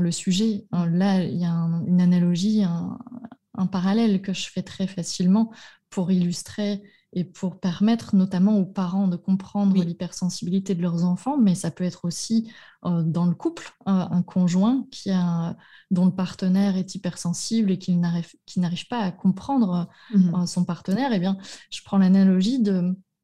le 0.00 0.10
sujet. 0.10 0.66
Là, 0.72 1.22
il 1.22 1.38
y 1.38 1.44
a 1.44 1.52
une 1.52 2.00
analogie, 2.00 2.62
un, 2.64 3.66
parallèle 3.66 4.20
que 4.20 4.32
je 4.32 4.48
fais 4.50 4.62
très 4.62 4.86
facilement 4.86 5.50
pour 5.90 6.10
illustrer 6.10 6.82
et 7.16 7.24
pour 7.24 7.58
permettre 7.58 8.14
notamment 8.14 8.58
aux 8.58 8.66
parents 8.66 9.08
de 9.08 9.16
comprendre 9.16 9.74
l'hypersensibilité 9.82 10.74
de 10.74 10.82
leurs 10.82 11.04
enfants, 11.04 11.38
mais 11.38 11.54
ça 11.54 11.70
peut 11.70 11.82
être 11.82 12.04
aussi 12.04 12.52
euh, 12.84 13.02
dans 13.02 13.24
le 13.24 13.34
couple, 13.34 13.72
un 13.86 14.22
conjoint 14.22 14.86
qui 14.90 15.10
a, 15.10 15.56
dont 15.90 16.04
le 16.04 16.14
partenaire 16.14 16.76
est 16.76 16.94
hypersensible 16.94 17.70
et 17.70 17.78
qui 17.78 17.96
n'arrive 17.96 18.86
pas 18.90 18.98
à 18.98 19.12
comprendre 19.12 19.88
mmh 20.12 20.34
euh, 20.34 20.46
son 20.46 20.66
partenaire. 20.66 21.10
Eh 21.14 21.18
bien, 21.18 21.38
je 21.70 21.80
prends 21.82 21.96
l'analogie 21.96 22.62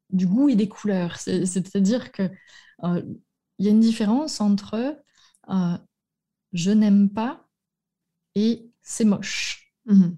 du 0.09 0.25
goût 0.25 0.49
et 0.49 0.55
des 0.55 0.67
couleurs, 0.67 1.17
c'est-à-dire 1.17 2.11
que 2.11 2.31
euh, 2.83 3.03
il 3.59 3.65
y 3.65 3.67
a 3.67 3.71
une 3.71 3.79
différence 3.79 4.41
entre 4.41 4.97
je 6.51 6.71
n'aime 6.71 7.11
pas 7.11 7.47
et 8.33 8.71
c'est 8.81 9.05
moche. 9.05 9.71
Mmh 9.85 10.13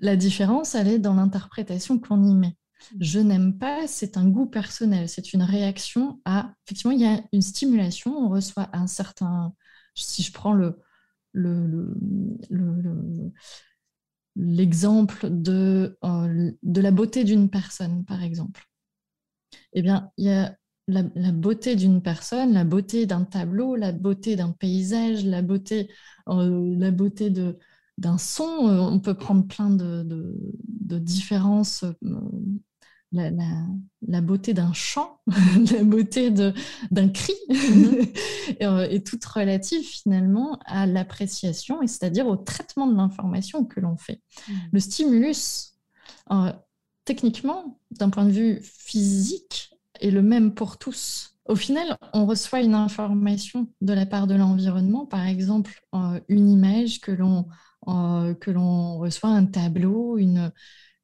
la 0.00 0.16
différence, 0.16 0.74
elle 0.74 0.88
est 0.88 0.98
dans 0.98 1.14
l'interprétation 1.14 1.98
qu'on 1.98 2.24
y 2.24 2.34
met. 2.34 2.56
Mmh. 2.92 2.96
Je 3.00 3.20
n'aime 3.20 3.58
pas, 3.58 3.86
c'est 3.86 4.16
un 4.16 4.28
goût 4.28 4.46
personnel, 4.46 5.08
c'est 5.08 5.32
une 5.32 5.42
réaction 5.42 6.20
à. 6.24 6.54
Effectivement, 6.66 6.92
il 6.92 7.00
y 7.00 7.06
a 7.06 7.20
une 7.32 7.42
stimulation, 7.42 8.16
on 8.16 8.28
reçoit 8.28 8.68
un 8.72 8.86
certain. 8.86 9.54
Si 9.94 10.22
je 10.22 10.32
prends 10.32 10.54
le, 10.54 10.78
l'exemple 14.36 15.28
de, 15.30 15.98
euh, 16.04 16.52
de 16.62 16.80
la 16.80 16.90
beauté 16.90 17.24
d'une 17.24 17.50
personne, 17.50 18.04
par 18.04 18.22
exemple. 18.22 18.64
Eh 19.72 19.82
bien, 19.82 20.10
il 20.16 20.26
y 20.26 20.30
a 20.30 20.56
la, 20.88 21.02
beauté 21.32 21.76
d'une 21.76 22.02
personne, 22.02 22.52
la 22.52 22.64
beauté 22.64 23.06
d'un 23.06 23.24
tableau, 23.24 23.76
la 23.76 23.92
beauté 23.92 24.36
d'un 24.36 24.52
paysage, 24.52 25.24
la 25.24 25.42
beauté, 25.42 25.90
euh, 26.28 26.74
la 26.78 26.90
beauté 26.90 27.30
de, 27.30 27.58
d'un 28.00 28.18
son. 28.18 28.68
Euh, 28.68 28.80
on 28.80 28.98
peut 28.98 29.14
prendre 29.14 29.46
plein 29.46 29.70
de, 29.70 30.34
différences. 30.98 31.84
Euh, 31.84 32.20
la, 33.12 34.20
beauté 34.20 34.54
d'un 34.54 34.72
chant, 34.72 35.20
la 35.72 35.84
beauté 35.84 36.30
d'un 36.30 37.08
cri, 37.08 37.34
mm-hmm. 37.48 38.62
euh, 38.62 38.88
est 38.88 39.06
toute 39.06 39.24
relative 39.24 39.84
finalement 39.84 40.58
à 40.64 40.86
l'appréciation, 40.86 41.82
et 41.82 41.86
c'est-à-dire 41.86 42.26
au 42.26 42.36
traitement 42.36 42.86
de 42.86 42.96
l'information 42.96 43.64
que 43.64 43.80
l'on 43.80 43.96
fait. 43.96 44.20
Mm. 44.48 44.52
Le 44.72 44.80
stimulus, 44.80 45.74
techniquement, 47.04 47.78
d'un 47.90 48.10
point 48.10 48.24
de 48.24 48.30
vue 48.30 48.60
physique, 48.62 49.76
est 50.00 50.10
le 50.10 50.22
même 50.22 50.54
pour 50.54 50.78
tous. 50.78 51.36
Au 51.46 51.56
final, 51.56 51.96
on 52.14 52.26
reçoit 52.26 52.60
une 52.60 52.74
information 52.74 53.66
de 53.80 53.92
la 53.92 54.06
part 54.06 54.28
de 54.28 54.34
l'environnement, 54.34 55.04
par 55.04 55.26
exemple 55.26 55.82
une 56.28 56.48
image 56.48 57.00
que 57.00 57.10
l'on 57.10 57.46
que 57.86 58.50
l'on 58.50 58.98
reçoit 58.98 59.30
un 59.30 59.46
tableau, 59.46 60.18
une, 60.18 60.52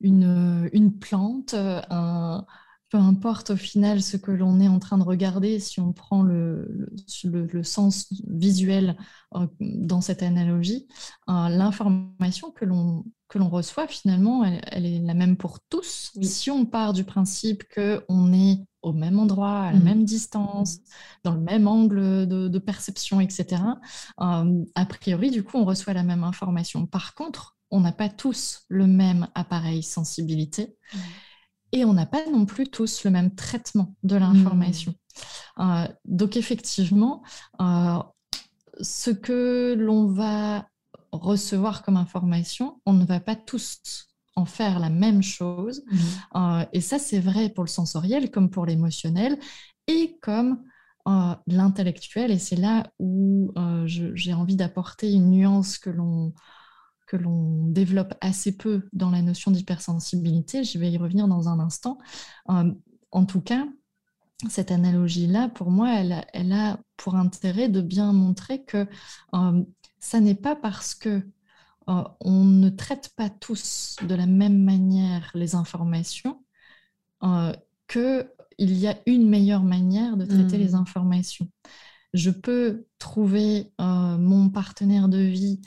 une, 0.00 0.68
une 0.72 0.98
plante, 0.98 1.54
un, 1.54 2.44
peu 2.90 2.98
importe 2.98 3.50
au 3.50 3.56
final 3.56 4.00
ce 4.00 4.16
que 4.16 4.30
l'on 4.30 4.60
est 4.60 4.68
en 4.68 4.78
train 4.78 4.98
de 4.98 5.02
regarder, 5.02 5.58
si 5.58 5.80
on 5.80 5.92
prend 5.92 6.22
le, 6.22 6.88
le, 7.24 7.46
le, 7.46 7.62
sens 7.64 8.06
visuel 8.28 8.96
euh, 9.34 9.46
dans 9.60 10.00
cette 10.00 10.22
analogie, 10.22 10.86
euh, 11.28 11.48
l'information 11.48 12.50
que 12.50 12.64
l'on 12.64 13.04
que 13.28 13.38
l'on 13.38 13.48
reçoit 13.48 13.88
finalement, 13.88 14.44
elle, 14.44 14.86
est 14.86 15.00
la 15.00 15.14
même 15.14 15.36
pour 15.36 15.58
tous. 15.68 16.12
Si 16.22 16.48
on 16.48 16.64
part 16.64 16.92
du 16.92 17.02
principe 17.02 17.64
qu'on 17.74 18.32
est 18.32 18.60
au 18.86 18.92
même 18.92 19.18
endroit, 19.18 19.62
à 19.62 19.72
la 19.72 19.80
mm. 19.80 19.82
même 19.82 20.04
distance, 20.04 20.78
dans 21.24 21.34
le 21.34 21.40
même 21.40 21.66
angle 21.66 22.28
de, 22.28 22.58
perception, 22.58 23.20
etc., 23.20 23.60
euh, 24.20 24.64
a 24.76 24.86
priori, 24.86 25.32
du 25.32 25.42
coup, 25.42 25.58
on 25.58 25.64
reçoit 25.64 25.92
la 25.92 26.04
même 26.04 26.22
information. 26.22 26.86
Par 26.86 27.14
contre, 27.14 27.56
on 27.72 27.80
n'a 27.80 27.90
pas 27.90 28.08
tous 28.08 28.64
le 28.68 28.86
même 28.86 29.26
appareil 29.34 29.82
sensibilité 29.82 30.76
mm. 30.94 30.98
et 31.72 31.84
on 31.84 31.94
n'a 31.94 32.06
pas 32.06 32.24
non 32.30 32.46
plus 32.46 32.68
tous 32.68 33.02
le 33.02 33.10
même 33.10 33.34
traitement 33.34 33.92
de 34.04 34.14
l'information. 34.14 34.94
Mm. 35.58 35.62
Euh, 35.62 35.88
donc, 36.04 36.36
effectivement, 36.36 37.24
euh, 37.60 37.98
ce 38.80 39.10
que 39.10 39.74
l'on 39.76 40.06
va 40.06 40.68
recevoir 41.10 41.82
comme 41.82 41.96
information, 41.96 42.80
on 42.86 42.92
ne 42.92 43.04
va 43.04 43.18
pas 43.18 43.34
tous 43.34 44.05
en 44.36 44.44
faire 44.44 44.78
la 44.78 44.90
même 44.90 45.22
chose. 45.22 45.82
Mhm. 45.90 45.98
Euh, 46.36 46.64
et 46.72 46.80
ça, 46.80 46.98
c'est 46.98 47.18
vrai 47.18 47.48
pour 47.48 47.64
le 47.64 47.68
sensoriel 47.68 48.30
comme 48.30 48.50
pour 48.50 48.66
l'émotionnel 48.66 49.38
et 49.86 50.18
comme 50.20 50.62
euh, 51.08 51.34
l'intellectuel. 51.46 52.30
Et 52.30 52.38
c'est 52.38 52.56
là 52.56 52.92
où 52.98 53.52
euh, 53.56 53.84
j'ai 53.86 54.34
envie 54.34 54.56
d'apporter 54.56 55.10
une 55.12 55.30
nuance 55.30 55.78
que 55.78 55.90
l'on 55.90 56.32
que 57.06 57.16
l'on 57.16 57.68
développe 57.68 58.14
assez 58.20 58.56
peu 58.56 58.88
dans 58.92 59.10
la 59.10 59.22
notion 59.22 59.52
d'hypersensibilité. 59.52 60.64
Je 60.64 60.76
vais 60.76 60.90
y 60.90 60.98
revenir 60.98 61.28
dans 61.28 61.48
un 61.48 61.60
instant. 61.60 61.98
en 62.48 63.24
tout 63.26 63.40
cas, 63.40 63.64
cette 64.48 64.72
analogie-là, 64.72 65.48
pour 65.50 65.70
moi, 65.70 65.94
elle, 65.94 66.26
elle, 66.32 66.52
a 66.52 66.80
pour 66.96 67.14
intérêt 67.14 67.68
de 67.68 67.80
bien 67.80 68.12
montrer 68.12 68.64
que 68.64 68.88
ça 70.00 70.18
n'est 70.18 70.34
pas 70.34 70.56
parce 70.56 70.96
que 70.96 71.22
euh, 71.88 72.02
on 72.20 72.44
ne 72.44 72.68
traite 72.68 73.12
pas 73.16 73.30
tous 73.30 73.96
de 74.02 74.14
la 74.14 74.26
même 74.26 74.62
manière 74.62 75.30
les 75.34 75.54
informations 75.54 76.42
euh, 77.22 77.52
qu'il 77.88 78.26
y 78.58 78.88
a 78.88 78.96
une 79.06 79.28
meilleure 79.28 79.62
manière 79.62 80.16
de 80.16 80.24
traiter 80.24 80.58
les 80.58 80.72
hmm. 80.72 80.76
informations. 80.76 81.48
Je 82.12 82.30
peux 82.30 82.86
trouver 82.98 83.72
euh, 83.80 84.18
mon 84.18 84.48
partenaire 84.48 85.08
de 85.08 85.18
vie 85.18 85.60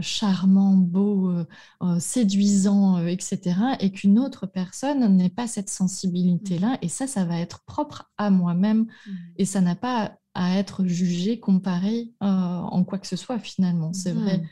charmant, 0.00 0.72
beau, 0.72 1.32
séduisant, 2.00 3.06
etc., 3.06 3.54
et 3.78 3.92
qu'une 3.92 4.18
autre 4.18 4.46
personne 4.46 5.16
n'ait 5.16 5.30
pas 5.30 5.46
cette 5.46 5.70
sensibilité-là. 5.70 6.76
Et 6.82 6.88
ça, 6.88 7.06
ça 7.06 7.24
va 7.24 7.38
être 7.38 7.62
propre 7.66 8.10
à 8.18 8.30
moi-même, 8.30 8.88
hmm. 9.06 9.12
et 9.36 9.44
ça 9.44 9.60
n'a 9.60 9.76
pas 9.76 10.16
à 10.34 10.58
être 10.58 10.86
jugé, 10.86 11.38
comparé 11.38 12.10
en 12.18 12.82
quoi 12.82 12.98
que 12.98 13.06
ce 13.06 13.14
soit 13.14 13.38
finalement. 13.38 13.92
C'est 13.92 14.10
vrai 14.10 14.38
hmm 14.38 14.46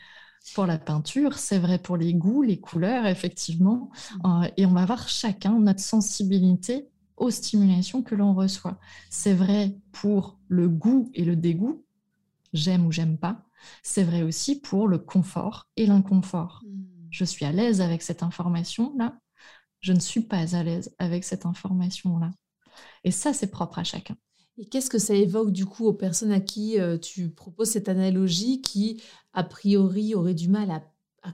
pour 0.55 0.66
la 0.66 0.79
peinture, 0.79 1.38
c'est 1.38 1.59
vrai 1.59 1.79
pour 1.79 1.96
les 1.96 2.14
goûts, 2.14 2.42
les 2.42 2.59
couleurs, 2.59 3.07
effectivement. 3.07 3.90
Mmh. 4.24 4.27
Euh, 4.27 4.48
et 4.57 4.66
on 4.66 4.72
va 4.72 4.87
voir 4.87 5.09
chacun 5.09 5.59
notre 5.59 5.81
sensibilité 5.81 6.88
aux 7.16 7.31
stimulations 7.31 8.03
que 8.03 8.14
l'on 8.14 8.35
reçoit. 8.35 8.79
C'est 9.11 9.35
vrai 9.35 9.77
pour 9.92 10.38
le 10.48 10.68
goût 10.68 11.11
et 11.14 11.24
le 11.24 11.37
dégoût, 11.37 11.85
j'aime 12.53 12.87
ou 12.87 12.92
j'aime 12.92 13.18
pas. 13.18 13.44
C'est 13.83 14.05
vrai 14.05 14.22
aussi 14.22 14.61
pour 14.61 14.87
le 14.88 14.98
confort 14.98 15.68
et 15.77 15.87
l'inconfort. 15.87 16.62
Mmh. 16.64 16.85
Je 17.11 17.24
suis 17.24 17.44
à 17.44 17.53
l'aise 17.53 17.81
avec 17.81 18.03
cette 18.03 18.22
information-là, 18.22 19.18
je 19.81 19.92
ne 19.92 20.01
suis 20.01 20.22
pas 20.22 20.57
à 20.57 20.62
l'aise 20.62 20.94
avec 20.98 21.24
cette 21.24 21.46
information-là. 21.46 22.31
Et 23.05 23.11
ça, 23.11 23.33
c'est 23.33 23.51
propre 23.51 23.79
à 23.79 23.85
chacun. 23.85 24.16
Et 24.58 24.64
qu'est-ce 24.64 24.90
que 24.90 24.98
ça 24.98 25.14
évoque 25.14 25.52
du 25.52 25.64
coup 25.66 25.86
aux 25.86 25.92
personnes 25.92 26.32
à 26.32 26.40
qui 26.40 26.80
euh, 26.80 26.98
tu 26.98 27.30
proposes 27.30 27.70
cette 27.70 27.88
analogie 27.88 28.60
qui, 28.60 29.00
a 29.32 29.44
priori, 29.44 30.16
auraient 30.16 30.34
du 30.34 30.48
mal 30.48 30.70
à, 30.70 30.82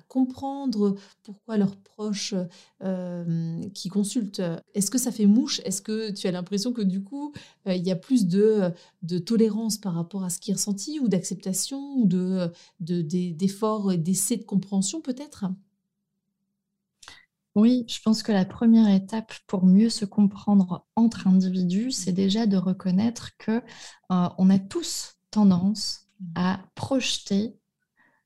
comprendre 0.08 0.96
pourquoi 1.22 1.56
leurs 1.56 1.76
proches 1.76 2.34
euh, 2.82 3.62
qui 3.74 3.88
consultent, 3.88 4.42
est-ce 4.74 4.90
que 4.90 4.98
ça 4.98 5.12
fait 5.12 5.26
mouche? 5.26 5.60
Est-ce 5.64 5.82
que 5.82 6.10
tu 6.10 6.26
as 6.26 6.32
l'impression 6.32 6.72
que 6.72 6.82
du 6.82 7.00
coup, 7.04 7.32
euh, 7.68 7.74
il 7.74 7.86
y 7.86 7.92
a 7.92 7.96
plus 7.96 8.26
de, 8.26 8.72
de, 9.02 9.18
tolérance 9.18 9.78
par 9.78 9.94
rapport 9.94 10.24
à 10.24 10.30
ce 10.30 10.40
qui 10.40 10.50
est 10.50 10.54
ressenti 10.54 10.98
ou 10.98 11.06
d'acceptation 11.06 11.94
ou 11.96 12.06
de, 12.06 12.50
d'efforts 12.80 13.92
et 13.92 13.96
d'essais 13.96 14.36
de 14.36 14.42
compréhension 14.42 15.00
peut-être? 15.00 15.44
Oui, 17.54 17.84
je 17.88 18.00
pense 18.00 18.22
que 18.22 18.32
la 18.32 18.44
première 18.44 18.88
étape 18.92 19.32
pour 19.46 19.64
mieux 19.64 19.90
se 19.90 20.04
comprendre 20.04 20.86
entre 20.96 21.28
individus, 21.28 21.92
c'est 21.92 22.12
déjà 22.12 22.46
de 22.46 22.56
reconnaître 22.56 23.30
que 23.38 23.62
euh, 24.10 24.28
on 24.38 24.50
a 24.50 24.58
tous 24.58 25.14
tendance 25.30 26.08
à 26.34 26.60
projeter 26.74 27.56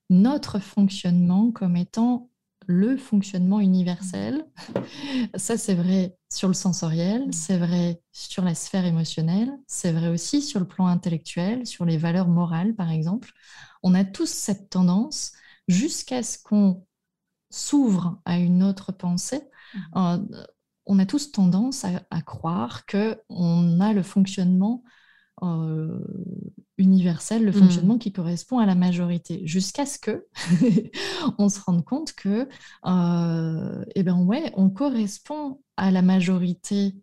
notre 0.08 0.58
fonctionnement 0.60 1.50
comme 1.52 1.76
étant 1.76 2.30
le 2.66 2.96
fonctionnement 2.96 3.60
universel. 3.60 4.46
Ça, 5.36 5.58
c'est 5.58 5.74
vrai 5.74 6.16
sur 6.30 6.48
le 6.48 6.54
sensoriel, 6.54 7.26
c'est 7.32 7.58
vrai 7.58 8.02
sur 8.12 8.44
la 8.44 8.54
sphère 8.54 8.84
émotionnelle, 8.84 9.50
c'est 9.66 9.92
vrai 9.92 10.08
aussi 10.08 10.42
sur 10.42 10.60
le 10.60 10.68
plan 10.68 10.86
intellectuel, 10.86 11.66
sur 11.66 11.84
les 11.84 11.96
valeurs 11.96 12.28
morales, 12.28 12.74
par 12.74 12.90
exemple. 12.90 13.32
On 13.82 13.94
a 13.94 14.04
tous 14.04 14.28
cette 14.28 14.70
tendance, 14.70 15.32
jusqu'à 15.66 16.22
ce 16.22 16.38
qu'on 16.42 16.86
s'ouvre 17.50 18.20
à 18.24 18.38
une 18.38 18.62
autre 18.62 18.92
pensée, 18.92 19.42
mmh. 19.74 19.78
euh, 19.96 20.18
on 20.86 20.98
a 20.98 21.06
tous 21.06 21.32
tendance 21.32 21.84
à, 21.84 22.22
croire 22.22 22.86
qu'on 22.86 23.80
a 23.80 23.92
le 23.92 24.02
fonctionnement 24.02 24.82
euh, 25.42 26.00
universel, 26.78 27.44
le 27.44 27.50
mmh. 27.50 27.54
fonctionnement 27.54 27.98
qui 27.98 28.12
correspond 28.12 28.58
à 28.58 28.66
la 28.66 28.74
majorité, 28.74 29.42
jusqu'à 29.44 29.84
ce 29.84 29.98
que 29.98 30.26
on 31.38 31.48
se 31.48 31.60
rende 31.60 31.84
compte 31.84 32.14
que, 32.14 32.48
euh, 32.86 33.84
eh 33.94 34.02
ben 34.02 34.16
ouais, 34.22 34.50
on 34.56 34.70
correspond 34.70 35.60
à 35.76 35.90
la 35.90 36.02
majorité 36.02 36.94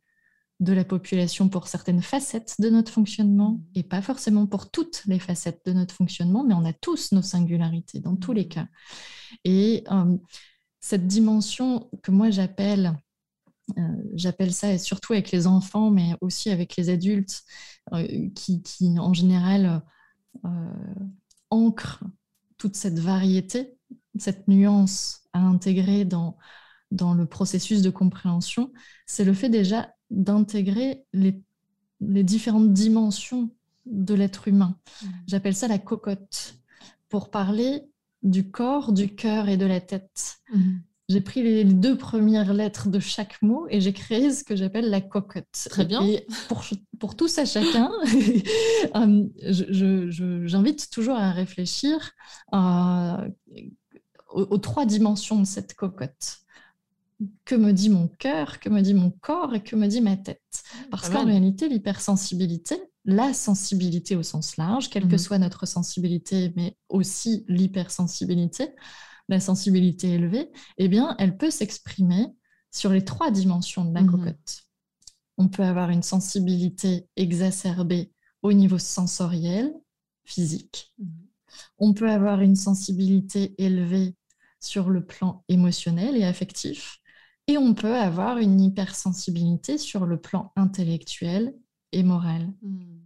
de 0.60 0.74
la 0.74 0.86
population 0.86 1.50
pour 1.50 1.68
certaines 1.68 2.02
facettes 2.02 2.56
de 2.60 2.70
notre 2.70 2.92
fonctionnement 2.92 3.52
mmh. 3.52 3.64
et 3.76 3.84
pas 3.84 4.02
forcément 4.02 4.48
pour 4.48 4.72
toutes 4.72 5.04
les 5.06 5.20
facettes 5.20 5.62
de 5.66 5.74
notre 5.74 5.94
fonctionnement, 5.94 6.44
mais 6.44 6.54
on 6.54 6.64
a 6.66 6.74
tous 6.74 7.12
nos 7.12 7.22
singularités 7.22 8.00
dans 8.00 8.16
tous 8.16 8.32
les 8.32 8.48
cas. 8.48 8.68
Et 9.44 9.84
euh, 9.92 10.18
cette 10.80 11.08
dimension 11.08 11.90
que 12.04 12.12
moi 12.12 12.30
j'appelle 12.30 12.98
euh, 13.80 13.82
j'appelle 14.14 14.54
ça, 14.54 14.72
et 14.72 14.78
surtout 14.78 15.14
avec 15.14 15.32
les 15.32 15.48
enfants, 15.48 15.90
mais 15.90 16.14
aussi 16.22 16.52
avec 16.52 16.78
les 16.78 16.90
adultes, 16.90 17.42
euh, 17.94 18.30
qui, 18.36 18.62
en 19.00 19.14
général 19.14 19.82
ancrent 21.50 22.04
toute 22.58 22.76
cette 22.76 23.00
variété, 23.00 23.78
cette 24.20 24.48
nuance 24.48 25.22
à 25.34 25.40
intégrer 25.40 26.06
dans, 26.06 26.38
dans 26.92 27.14
le 27.14 27.26
processus 27.26 27.82
de 27.82 27.90
compréhension, 27.90 28.72
c'est 29.08 29.24
le 29.24 29.34
fait 29.34 29.50
déjà 29.50 29.95
d'intégrer 30.10 31.06
les, 31.14 31.42
les, 32.02 32.24
différentes 32.24 32.74
dimensions 32.74 33.50
de 33.86 34.14
l'être 34.14 34.48
humain. 34.48 34.78
Mmh. 35.02 35.08
J'appelle 35.28 35.56
ça 35.56 35.68
la 35.68 35.80
cocotte, 35.80 36.56
pour 37.10 37.30
parler 37.30 37.84
du 38.24 38.50
corps, 38.50 38.92
du 38.92 39.14
cœur 39.16 39.50
et 39.50 39.58
de 39.58 39.66
la 39.66 39.82
tête. 39.82 40.38
Mmh 40.54 40.78
j'ai 41.08 41.22
pris 41.22 41.44
les 41.44 41.64
deux 41.64 41.98
premières 41.98 42.54
lettres 42.54 42.90
de 42.90 43.00
chaque 43.00 43.40
mot 43.42 43.68
et 43.70 43.80
j'ai 43.80 43.94
créé 43.94 44.32
ce 44.34 44.44
que 44.44 44.56
j'appelle 44.56 44.90
la 44.90 45.02
cocotte. 45.02 45.68
Très 45.70 45.86
bien. 45.86 46.04
Et 46.04 46.26
pour, 46.48 46.64
pour 47.00 47.16
tous 47.16 47.38
à 47.38 47.46
chacun, 47.46 47.92
euh, 48.96 49.28
j'invite 50.48 50.90
toujours 50.90 51.16
à 51.16 51.32
réfléchir 51.32 52.12
euh, 52.54 53.30
aux, 54.32 54.58
trois 54.58 54.86
dimensions 54.86 55.40
de 55.40 55.46
cette 55.46 55.76
cocotte. 55.76 56.40
Que 57.46 57.56
me 57.56 57.72
dit 57.72 57.90
mon 57.90 58.10
cœur, 58.10 58.60
que 58.60 58.70
me 58.70 58.82
dit 58.82 58.94
mon 58.94 59.10
corps 59.10 59.56
et 59.56 59.64
que 59.64 59.76
me 59.76 59.88
dit 59.88 60.02
ma 60.02 60.18
tête 60.18 60.64
Parce 60.92 61.10
qu'en 61.10 61.26
réalité, 61.26 61.70
l'hypersensibilité, 61.70 62.76
la 63.06 63.34
sensibilité 63.34 64.16
au 64.16 64.24
sens 64.24 64.58
large, 64.58 64.90
quelle 64.90 65.08
que 65.08 65.14
mhm. 65.14 65.18
soit 65.20 65.38
notre 65.38 65.66
sensibilité, 65.66 66.52
mais 66.56 66.78
aussi 66.90 67.46
l'hypersensibilité, 67.48 68.70
la 69.30 69.40
sensibilité 69.40 70.10
élevée, 70.14 70.52
eh 70.78 70.88
bien, 70.88 71.16
elle 71.20 71.38
peut 71.38 71.52
s'exprimer 71.52 72.28
sur 72.72 72.92
les 72.92 73.06
trois 73.06 73.32
dimensions 73.32 73.86
de 73.86 73.94
la 73.94 74.02
mhm. 74.02 74.12
cocotte. 74.12 74.64
On 75.38 75.48
peut 75.48 75.64
avoir 75.64 75.92
une 75.92 76.04
sensibilité 76.04 77.08
exacerbée 77.16 78.12
au 78.42 78.54
niveau 78.54 78.78
sensoriel, 78.78 79.74
physique. 80.26 80.94
Mhm. 80.98 81.28
On 81.78 81.94
peut 81.94 82.10
avoir 82.10 82.42
une 82.42 82.56
sensibilité 82.56 83.56
élevée 83.58 84.16
sur 84.60 84.90
le 84.90 85.06
plan 85.06 85.44
émotionnel 85.48 86.18
et 86.18 86.26
affectif. 86.26 87.00
Et 87.48 87.58
on 87.58 87.74
peut 87.74 87.96
avoir 87.96 88.38
une 88.38 88.60
hypersensibilité 88.60 89.78
sur 89.78 90.06
le 90.06 90.20
plan 90.20 90.52
intellectuel 90.56 91.54
et 91.92 92.04
moral. 92.04 92.52
Mhm. 92.62 93.02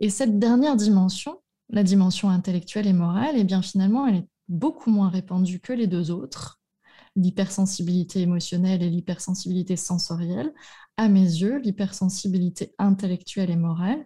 Et 0.00 0.10
cette 0.10 0.38
dernière 0.38 0.76
dimension, 0.76 1.40
la 1.70 1.82
dimension 1.82 2.28
intellectuelle 2.28 2.86
et 2.86 2.92
morale, 2.92 3.36
eh 3.36 3.44
bien 3.44 3.62
finalement, 3.62 4.06
elle 4.06 4.16
est 4.16 4.28
beaucoup 4.48 4.90
moins 4.90 5.08
répandue 5.08 5.60
que 5.60 5.72
les 5.72 5.86
deux 5.86 6.10
autres, 6.10 6.60
l'hypersensibilité 7.16 8.20
émotionnelle 8.20 8.82
et 8.82 8.90
l'hypersensibilité 8.90 9.76
sensorielle. 9.76 10.52
À 10.96 11.08
mes 11.08 11.20
yeux, 11.20 11.58
l'hypersensibilité 11.58 12.74
intellectuelle 12.78 13.50
et 13.50 13.56
morale 13.56 14.04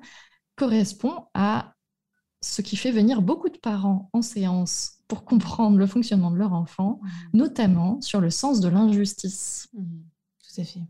correspond 0.56 1.26
à 1.34 1.74
ce 2.42 2.62
qui 2.62 2.76
fait 2.76 2.92
venir 2.92 3.22
beaucoup 3.22 3.48
de 3.48 3.58
parents 3.58 4.10
en 4.12 4.22
séance 4.22 4.97
pour 5.08 5.24
comprendre 5.24 5.78
le 5.78 5.86
fonctionnement 5.86 6.30
de 6.30 6.36
leur 6.36 6.52
enfant, 6.52 7.00
mmh. 7.02 7.08
notamment 7.38 8.00
sur 8.02 8.20
le 8.20 8.30
sens 8.30 8.60
de 8.60 8.68
l'injustice. 8.68 9.68
Mmh. 9.72 10.00
Tout 10.42 10.60
à 10.60 10.64
fait. 10.64 10.82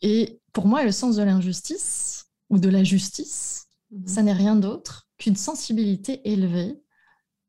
Et 0.00 0.40
pour 0.52 0.66
moi, 0.66 0.84
le 0.84 0.92
sens 0.92 1.16
de 1.16 1.22
l'injustice 1.22 2.26
ou 2.50 2.58
de 2.58 2.68
la 2.68 2.84
justice, 2.84 3.66
mmh. 3.90 4.06
ça 4.06 4.22
n'est 4.22 4.32
rien 4.32 4.54
d'autre 4.56 5.08
qu'une 5.18 5.36
sensibilité 5.36 6.20
élevée 6.30 6.80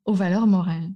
aux 0.06 0.14
valeurs 0.14 0.48
morales. 0.48 0.92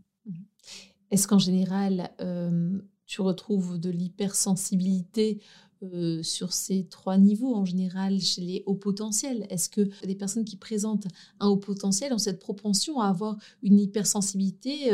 Est-ce 1.11 1.27
qu'en 1.27 1.37
général, 1.37 2.11
euh, 2.21 2.81
tu 3.05 3.21
retrouves 3.21 3.79
de 3.79 3.91
l'hypersensibilité 3.91 5.43
euh, 5.83 6.23
sur 6.23 6.53
ces 6.53 6.85
trois 6.85 7.17
niveaux 7.17 7.55
en 7.55 7.65
général 7.65 8.19
chez 8.19 8.41
les 8.41 8.63
hauts 8.65 8.75
potentiels 8.75 9.45
Est-ce 9.49 9.69
que 9.69 9.89
des 10.05 10.15
personnes 10.15 10.45
qui 10.45 10.57
présentent 10.57 11.07
un 11.39 11.47
haut 11.47 11.57
potentiel 11.57 12.13
ont 12.13 12.17
cette 12.17 12.39
propension 12.39 12.99
à 12.99 13.07
avoir 13.07 13.37
une 13.61 13.79
hypersensibilité 13.79 14.91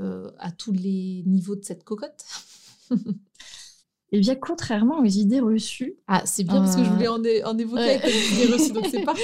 euh, 0.00 0.30
à 0.38 0.52
tous 0.52 0.72
les 0.72 1.22
niveaux 1.26 1.56
de 1.56 1.64
cette 1.64 1.84
cocotte? 1.84 2.24
Eh 4.10 4.20
bien, 4.20 4.34
contrairement 4.36 5.00
aux 5.00 5.04
idées 5.04 5.40
reçues. 5.40 5.96
Ah, 6.06 6.22
c'est 6.24 6.44
bien 6.44 6.60
parce 6.60 6.76
que 6.76 6.84
je 6.84 6.88
voulais 6.88 7.08
en, 7.08 7.20
en 7.20 7.58
évoquer 7.58 7.96
avec 7.96 8.04
les 8.04 8.42
idées 8.42 8.52
reçues, 8.54 8.72
donc 8.72 8.86
c'est 8.90 9.02
parfait. 9.04 9.22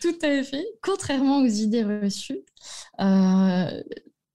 Tout 0.00 0.16
à 0.22 0.42
fait. 0.42 0.66
Contrairement 0.82 1.42
aux 1.42 1.46
idées 1.46 1.84
reçues, 1.84 2.40
euh, 3.00 3.82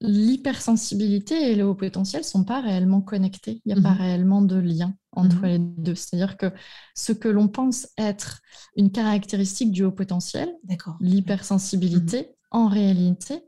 l'hypersensibilité 0.06 1.50
et 1.50 1.54
le 1.54 1.64
haut 1.64 1.74
potentiel 1.74 2.22
ne 2.22 2.26
sont 2.26 2.44
pas 2.44 2.60
réellement 2.60 3.00
connectés. 3.00 3.62
Il 3.64 3.72
n'y 3.72 3.78
a 3.78 3.82
pas 3.82 3.94
mhm. 3.94 4.00
réellement 4.00 4.42
de 4.42 4.56
lien 4.56 4.94
entre 5.12 5.38
mhm. 5.38 5.46
les 5.46 5.58
deux. 5.58 5.94
C'est-à-dire 5.94 6.36
que 6.36 6.52
ce 6.94 7.12
que 7.12 7.28
l'on 7.28 7.48
pense 7.48 7.88
être 7.96 8.40
une 8.76 8.90
caractéristique 8.90 9.72
du 9.72 9.84
haut 9.84 9.92
potentiel, 9.92 10.54
l'hypersensibilité, 11.00 12.18
mhm. 12.18 12.26
en 12.50 12.68
réalité, 12.68 13.42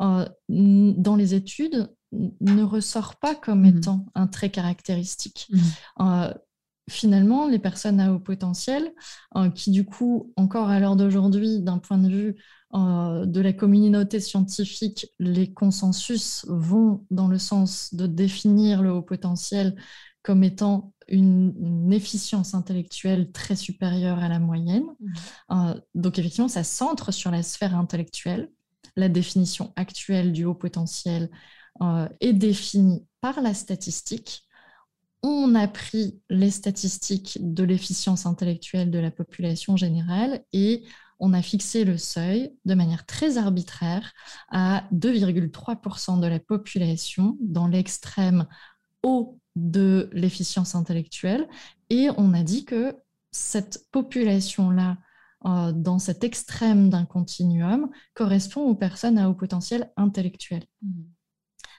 euh, 0.00 0.26
dans 0.48 1.16
les 1.16 1.34
études, 1.34 1.88
ne 2.12 2.62
ressort 2.64 3.16
pas 3.20 3.36
comme 3.36 3.64
étant 3.64 4.06
un 4.16 4.26
trait 4.26 4.50
caractéristique. 4.50 5.48
Euh, 6.00 6.34
finalement, 6.88 7.46
les 7.46 7.60
personnes 7.60 8.00
à 8.00 8.12
haut 8.12 8.18
potentiel, 8.18 8.92
qui 9.54 9.70
du 9.70 9.84
coup, 9.84 10.32
encore 10.34 10.70
à 10.70 10.80
l'heure 10.80 10.96
d'aujourd'hui, 10.96 11.60
d'un 11.60 11.78
point 11.78 11.98
de 11.98 12.08
vue 12.08 12.36
euh, 12.72 13.26
de 13.26 13.40
la 13.40 13.52
communauté 13.52 14.20
scientifique, 14.20 15.08
les 15.18 15.52
consensus 15.52 16.44
vont 16.48 17.04
dans 17.10 17.26
le 17.26 17.38
sens 17.38 17.94
de 17.94 18.06
définir 18.06 18.82
le 18.82 18.92
haut 18.92 19.02
potentiel 19.02 19.74
comme 20.22 20.44
étant 20.44 20.92
une, 21.08 21.92
efficience 21.92 22.54
intellectuelle 22.54 23.32
très 23.32 23.56
supérieure 23.56 24.18
à 24.20 24.28
la 24.28 24.38
moyenne. 24.38 24.84
Mmh. 24.84 25.12
Euh, 25.50 25.74
donc 25.96 26.18
effectivement, 26.18 26.48
ça 26.48 26.62
centre 26.62 27.10
sur 27.10 27.32
la 27.32 27.42
sphère 27.42 27.76
intellectuelle. 27.76 28.50
La 28.96 29.08
définition 29.08 29.72
actuelle 29.74 30.30
du 30.30 30.44
haut 30.44 30.54
potentiel 30.54 31.30
euh, 31.82 32.08
est 32.20 32.32
définie 32.32 33.04
par 33.20 33.40
la 33.40 33.54
statistique. 33.54 34.44
On 35.22 35.54
a 35.54 35.66
pris 35.66 36.20
les 36.30 36.50
statistiques 36.50 37.38
de 37.40 37.64
l'efficience 37.64 38.26
intellectuelle 38.26 38.90
de 38.90 38.98
la 38.98 39.10
population 39.10 39.76
générale 39.76 40.44
et 40.52 40.84
on 41.20 41.34
a 41.34 41.42
fixé 41.42 41.84
le 41.84 41.98
seuil 41.98 42.52
de 42.64 42.74
manière 42.74 43.06
très 43.06 43.36
arbitraire 43.36 44.12
à 44.50 44.84
2,3% 44.92 46.18
de 46.18 46.26
la 46.26 46.40
population 46.40 47.36
dans 47.40 47.66
l'extrême 47.66 48.46
haut 49.02 49.38
de 49.54 50.08
l'efficience 50.12 50.74
intellectuelle. 50.74 51.46
Et 51.90 52.08
on 52.16 52.32
a 52.32 52.42
dit 52.42 52.64
que 52.64 52.96
cette 53.30 53.86
population-là, 53.92 54.96
euh, 55.44 55.72
dans 55.72 55.98
cet 55.98 56.24
extrême 56.24 56.88
d'un 56.88 57.04
continuum, 57.04 57.90
correspond 58.14 58.62
aux 58.62 58.74
personnes 58.74 59.18
à 59.18 59.28
haut 59.28 59.34
potentiel 59.34 59.92
intellectuel. 59.96 60.64
Mmh. 60.82 61.02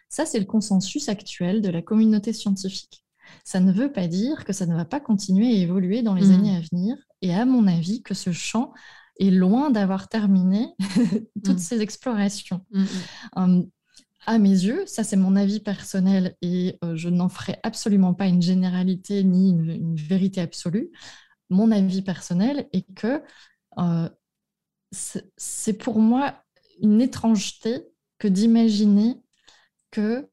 Ça, 0.10 0.26
c'est 0.26 0.40
le 0.40 0.46
consensus 0.46 1.10
actuel 1.10 1.62
de 1.62 1.70
la 1.70 1.82
communauté 1.82 2.34
scientifique. 2.34 3.06
Ça 3.46 3.60
ne 3.60 3.72
veut 3.72 3.92
pas 3.92 4.08
dire 4.08 4.44
que 4.44 4.54
ça 4.54 4.66
ne 4.66 4.76
va 4.76 4.84
pas 4.84 5.00
continuer 5.00 5.48
à 5.48 5.58
évoluer 5.58 6.04
dans 6.04 6.16
les 6.16 6.28
mmh. 6.28 6.32
années 6.32 6.56
à 6.58 6.62
venir. 6.72 6.98
Et 7.22 7.34
à 7.34 7.46
mon 7.46 7.66
avis, 7.66 8.04
que 8.04 8.14
ce 8.14 8.32
champ 8.32 8.74
est 9.22 9.32
loin 9.32 9.70
d'avoir 9.70 10.10
terminé 10.10 10.76
toutes 11.44 11.56
mm. 11.56 11.60
ces 11.60 11.82
explorations. 11.82 12.66
Mm, 12.72 12.82
mm. 12.82 12.88
Hum, 13.36 13.70
à 14.26 14.38
mes 14.38 14.50
yeux, 14.50 14.86
ça 14.86 15.04
c'est 15.04 15.16
mon 15.16 15.36
avis 15.36 15.60
personnel 15.60 16.36
et 16.42 16.78
euh, 16.84 16.96
je 16.96 17.10
n'en 17.10 17.30
ferai 17.30 17.60
absolument 17.64 18.14
pas 18.14 18.28
une 18.28 18.42
généralité 18.42 19.24
ni 19.24 19.50
une, 19.50 19.96
vérité 19.96 20.42
absolue. 20.42 20.92
Mon 21.50 21.72
avis 21.72 22.02
personnel 22.02 22.68
est 22.72 22.86
que 22.94 23.24
euh, 23.80 24.10
c'est 24.92 25.74
pour 25.74 26.00
moi 26.00 26.44
une 26.82 27.02
étrangeté 27.02 27.88
que 28.20 28.28
d'imaginer 28.28 29.18
que 29.90 30.30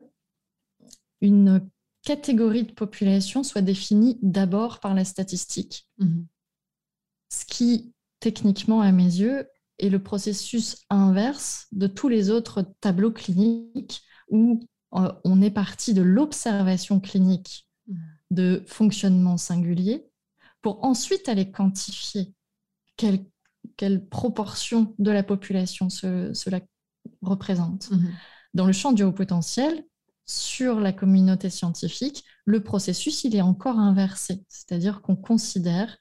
une 1.21 1.69
catégorie 2.03 2.65
de 2.65 2.73
population 2.73 3.43
soit 3.43 3.63
définie 3.63 4.19
d'abord 4.23 4.81
par 4.81 4.95
la 4.95 5.05
statistique. 5.05 5.89
Mhm. 5.99 6.27
Ce 7.31 7.45
qui, 7.45 7.93
techniquement, 8.21 8.81
à 8.81 8.93
mes 8.93 9.05
yeux, 9.05 9.47
est 9.79 9.89
le 9.89 10.03
processus 10.03 10.85
inverse 10.91 11.67
de 11.73 11.87
tous 11.87 12.09
les 12.09 12.31
autres 12.31 12.63
tableaux 12.81 13.13
cliniques 13.13 14.03
où 14.29 14.61
euh, 14.95 15.13
on 15.25 15.41
est 15.43 15.51
parti 15.51 15.95
de 15.95 16.03
l'observation 16.03 17.01
clinique 17.01 17.69
mhm. 17.87 17.97
de 18.31 18.65
fonctionnement 18.67 19.37
singulier 19.37 20.09
pour 20.63 20.85
ensuite 20.85 21.29
aller 21.29 21.51
quantifier 21.51 22.33
quelle, 22.97 23.25
proportion 24.11 24.95
de 24.99 25.13
la 25.13 25.23
population 25.23 25.89
cela 25.89 26.61
représente. 27.23 27.91
Mhm. 27.93 28.13
Dans 28.55 28.67
le 28.67 28.73
champ 28.73 28.93
du 28.93 29.05
haut 29.05 29.13
potentiel, 29.13 29.85
sur 30.29 30.79
la 30.79 30.93
communauté 30.93 31.49
scientifique, 31.49 32.25
le 32.45 32.63
processus, 32.63 33.25
il 33.25 33.35
est 33.35 33.41
encore 33.41 33.79
inversé. 33.79 34.45
C'est-à-dire 34.49 35.01
qu'on 35.01 35.17
considère 35.17 35.97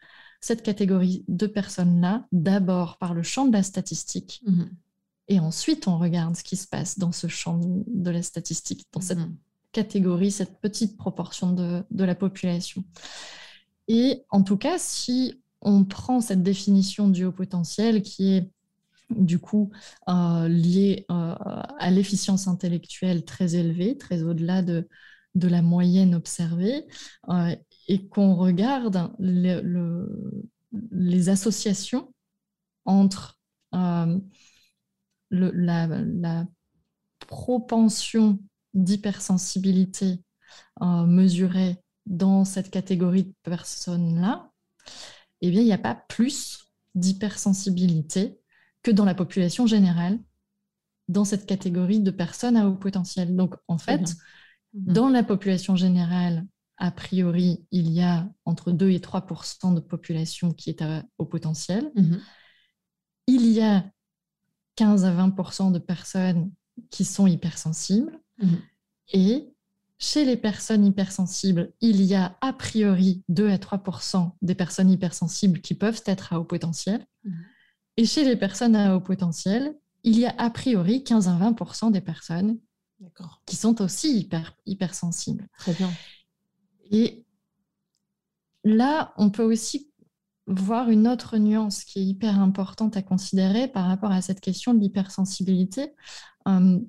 cette 0.47 0.63
catégorie 0.63 1.25
de 1.27 1.45
personnes-là 1.45 2.25
d'abord 2.31 2.97
par 2.99 3.13
le 3.13 3.21
champ 3.21 3.45
de 3.45 3.51
la 3.51 3.63
statistique. 3.63 4.41
Mhm. 4.45 4.69
Et 5.27 5.41
ensuite, 5.41 5.89
on 5.89 5.97
regarde 5.97 6.37
ce 6.37 6.43
qui 6.43 6.55
se 6.55 6.65
passe 6.65 6.97
dans 6.97 7.11
ce 7.11 7.27
champ 7.27 7.59
de 7.85 8.09
la 8.09 8.23
statistique, 8.23 8.87
dans 8.93 9.01
cette 9.01 9.17
mhm. 9.17 9.35
catégorie, 9.73 10.31
cette 10.31 10.61
petite 10.61 10.95
proportion 10.95 11.51
de, 11.51 11.83
de, 11.91 12.03
la 12.05 12.15
population. 12.15 12.85
Et 13.89 14.23
en 14.29 14.41
tout 14.41 14.55
cas, 14.55 14.77
si 14.77 15.35
on 15.59 15.83
prend 15.83 16.21
cette 16.21 16.43
définition 16.43 17.09
du 17.09 17.25
haut 17.25 17.33
potentiel 17.33 18.01
qui 18.01 18.35
est 18.35 18.49
du 19.09 19.39
coup 19.39 19.71
euh, 20.07 20.47
lié 20.47 21.05
euh, 21.11 21.35
à 21.77 21.91
l'efficience 21.91 22.47
intellectuelle 22.47 23.25
très 23.25 23.55
élevée, 23.55 23.97
très 23.97 24.23
au-delà 24.23 24.61
de, 24.61 24.87
de, 25.35 25.47
la 25.49 25.61
moyenne 25.61 26.15
observée, 26.15 26.85
euh, 27.29 27.53
et 27.87 28.07
qu'on 28.07 28.35
regarde 28.35 29.11
les 29.19 31.29
associations 31.29 32.13
entre 32.85 33.39
le, 33.71 34.21
la, 35.29 35.87
la, 35.87 36.45
propension 37.27 38.39
d'hypersensibilité 38.73 40.23
mesurée 40.79 41.77
dans 42.05 42.45
cette 42.45 42.71
catégorie 42.71 43.25
de 43.25 43.33
personnes-là, 43.43 44.49
eh 45.41 45.51
bien, 45.51 45.61
il 45.61 45.65
n'y 45.65 45.73
a 45.73 45.77
pas 45.77 45.95
plus 45.95 46.71
d'hypersensibilité 46.95 48.39
que 48.81 48.91
dans 48.91 49.05
la 49.05 49.15
population 49.15 49.67
générale, 49.67 50.19
dans 51.07 51.25
cette 51.25 51.45
catégorie 51.45 51.99
de 51.99 52.11
personnes 52.11 52.57
à 52.57 52.67
haut 52.67 52.75
potentiel. 52.75 53.35
Donc, 53.35 53.55
en 53.67 53.77
fait, 53.77 54.15
mhm. 54.73 54.93
dans 54.93 55.09
la 55.09 55.23
population 55.23 55.75
générale, 55.75 56.45
a 56.77 56.91
priori, 56.91 57.65
il 57.71 57.89
y 57.89 58.01
a 58.01 58.29
entre 58.45 58.71
2 58.71 58.91
et 58.91 58.99
3% 58.99 59.73
de 59.73 59.79
population 59.79 60.53
qui 60.53 60.69
est 60.69 60.81
à 60.81 61.03
haut 61.17 61.25
potentiel. 61.25 61.91
Mhm. 61.95 62.19
Il 63.27 63.47
y 63.47 63.61
a 63.61 63.83
15 64.75 65.05
à 65.05 65.11
20% 65.11 65.71
de 65.71 65.79
personnes 65.79 66.51
qui 66.89 67.03
sont 67.03 67.27
hypersensibles. 67.27 68.19
Mhm. 68.37 68.61
Et 69.13 69.53
chez 69.97 70.25
les 70.25 70.37
personnes 70.37 70.85
hypersensibles, 70.85 71.73
il 71.81 72.03
y 72.03 72.13
a 72.13 72.37
a 72.41 72.53
priori 72.53 73.23
2 73.29 73.49
à 73.49 73.57
3% 73.57 74.37
des 74.43 74.53
personnes 74.53 74.91
hypersensibles 74.91 75.61
qui 75.61 75.73
peuvent 75.73 76.03
être 76.05 76.33
à 76.33 76.39
haut 76.39 76.45
potentiel. 76.45 77.05
Et 77.97 78.05
chez 78.05 78.23
les 78.23 78.35
personnes 78.35 78.75
à 78.75 78.95
haut 78.95 79.01
potentiel, 79.01 79.75
il 80.03 80.19
y 80.19 80.25
a 80.27 80.35
a 80.37 80.49
priori 80.51 81.03
15 81.03 81.27
à 81.27 81.35
20% 81.35 81.89
des 81.89 82.01
personnes 82.01 82.59
qui 83.45 83.55
sont 83.55 83.81
aussi 83.81 84.19
hyper, 84.19 84.55
hypersensibles. 84.65 85.47
Très 85.57 85.73
bien. 85.73 85.91
Et 86.91 87.25
là, 88.63 89.13
on 89.17 89.29
peut 89.29 89.43
aussi 89.43 89.91
voir 90.47 90.89
une 90.89 91.07
autre 91.07 91.37
nuance 91.37 91.83
qui 91.83 91.99
est 91.99 92.05
hyper 92.05 92.39
importante 92.39 92.95
à 92.95 93.01
considérer 93.01 93.67
par 93.67 93.85
rapport 93.85 94.11
à 94.11 94.21
cette 94.21 94.39
question 94.39 94.73
de 94.73 94.79
l'hypersensibilité, 94.79 95.93
euh, 96.47 96.79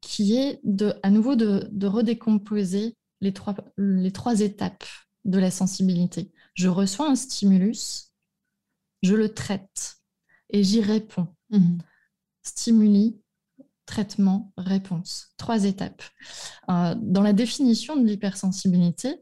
qui 0.00 0.36
est 0.36 0.60
de, 0.64 0.94
à 1.02 1.10
nouveau 1.10 1.34
de, 1.36 1.68
de 1.70 1.86
redécomposer 1.86 2.96
les 3.20 3.32
trois, 3.32 3.54
les 3.76 4.12
trois 4.12 4.40
étapes 4.40 4.84
de 5.24 5.38
la 5.38 5.50
sensibilité. 5.50 6.32
Je 6.54 6.68
reçois 6.68 7.08
un 7.10 7.16
stimulus, 7.16 8.12
je 9.02 9.14
le 9.14 9.34
traite 9.34 9.96
et 10.50 10.62
j'y 10.62 10.80
réponds. 10.80 11.28
Mhm. 11.50 11.78
Stimuli, 12.42 13.20
traitement, 13.90 14.52
réponse. 14.56 15.32
Trois 15.36 15.64
étapes. 15.64 16.02
Euh, 16.68 16.94
dans 16.96 17.22
la 17.22 17.32
définition 17.32 17.96
de 17.96 18.06
l'hypersensibilité, 18.06 19.16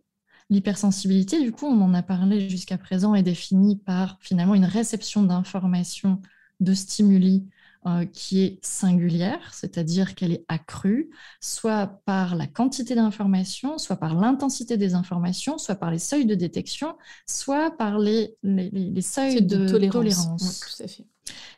l'hypersensibilité, 0.51 1.41
du 1.43 1.53
coup, 1.53 1.64
on 1.64 1.81
en 1.81 1.95
a 1.95 2.03
parlé 2.03 2.51
jusqu'à 2.51 2.77
présent, 2.77 3.14
est 3.14 3.23
définie 3.23 3.77
par 3.77 4.19
finalement 4.21 4.55
une 4.55 4.66
réception 4.66 5.23
d'informations, 5.23 6.21
de 6.61 6.75
stimuli 6.75 7.49
euh, 7.87 8.05
qui 8.05 8.43
est 8.43 8.59
singulière, 8.62 9.55
c'est-à-dire 9.55 10.14
qu'elle 10.14 10.33
est 10.33 10.45
accrue, 10.49 11.09
soit 11.41 12.03
par 12.05 12.37
la 12.37 12.47
quantité 12.47 12.95
d'informations, 12.95 13.79
soit 13.79 13.97
par 13.97 14.14
l'intensité 14.14 14.77
des 14.77 14.95
informations, 14.95 15.57
soit 15.57 15.77
par 15.77 15.91
les 15.91 15.99
seuils 16.01 16.27
de 16.27 16.35
détection, 16.35 16.95
soit 17.27 17.71
par 17.71 17.99
les, 17.99 18.37
les, 18.43 19.01
seuils 19.01 19.41
de, 19.41 19.66
tolérance. 19.66 20.83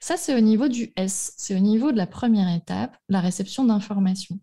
Ça, 0.01 0.17
c'est 0.17 0.35
au 0.37 0.41
niveau 0.41 0.69
du 0.69 0.93
S, 0.97 1.33
c'est 1.37 1.57
au 1.57 1.61
niveau 1.61 1.93
de 1.93 1.97
la 1.97 2.07
première 2.07 2.55
étape, 2.55 2.97
la 3.09 3.21
réception 3.21 3.65
d'informations. 3.65 4.39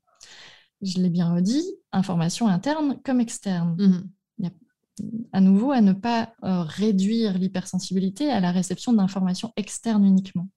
Je 0.82 0.99
l'ai 0.99 1.09
bien 1.09 1.34
redit, 1.34 1.63
information 1.91 2.47
interne 2.47 2.99
comme 3.03 3.19
externe. 3.19 3.75
Mhm. 3.80 4.09
à 5.32 5.41
nouveau 5.41 5.71
à 5.71 5.82
ne 5.82 5.93
pas 5.93 6.34
euh, 6.43 6.63
réduire 6.63 7.38
l'hypersensibilité 7.38 8.32
à 8.32 8.39
la 8.39 8.51
réception 8.51 8.93
d'informations 8.93 9.53
externes 9.55 10.03
uniquement 10.03 10.47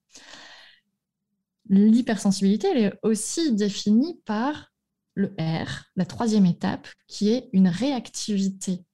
l'hypersensibilité, 1.71 2.67
elle 2.67 2.83
est 2.83 2.93
aussi 3.01 3.53
définie 3.53 4.19
par 4.25 4.71
le 5.15 5.33
R, 5.39 5.85
la 5.95 6.05
troisième 6.05 6.45
étape, 6.45 6.87
qui 7.07 7.29
est 7.29 7.49
une 7.53 7.67
réactivité 7.67 8.85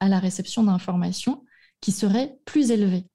à 0.00 0.08
la 0.08 0.18
réception 0.18 0.62
d'informations 0.62 1.44
qui 1.80 1.92
serait 1.92 2.38
plus 2.44 2.70
élevée. 2.70 3.06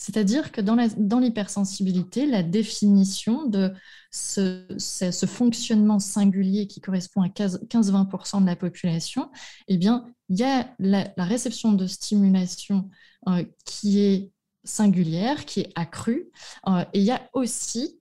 C'est-à-dire 0.00 0.52
que 0.52 0.60
dans 0.60 1.18
l'hypersensibilité, 1.18 2.24
la, 2.24 2.44
définition 2.44 3.46
de 3.46 3.74
ce, 4.12 5.26
fonctionnement 5.26 5.98
singulier 5.98 6.68
qui 6.68 6.80
correspond 6.80 7.22
à 7.22 7.26
15-20% 7.26 8.40
de 8.42 8.46
la 8.46 8.54
population, 8.54 9.28
eh 9.66 9.76
bien, 9.76 10.06
il 10.28 10.38
y 10.38 10.44
a 10.44 10.72
la, 10.78 11.12
réception 11.16 11.72
de 11.72 11.88
stimulation 11.88 12.88
euh, 13.26 13.44
qui 13.64 14.00
est 14.00 14.30
singulière 14.62 15.44
qui 15.44 15.60
est 15.60 15.72
accrue. 15.74 16.30
Euh, 16.68 16.84
et 16.92 17.00
il 17.00 17.04
y 17.04 17.10
a 17.10 17.28
aussi 17.32 17.98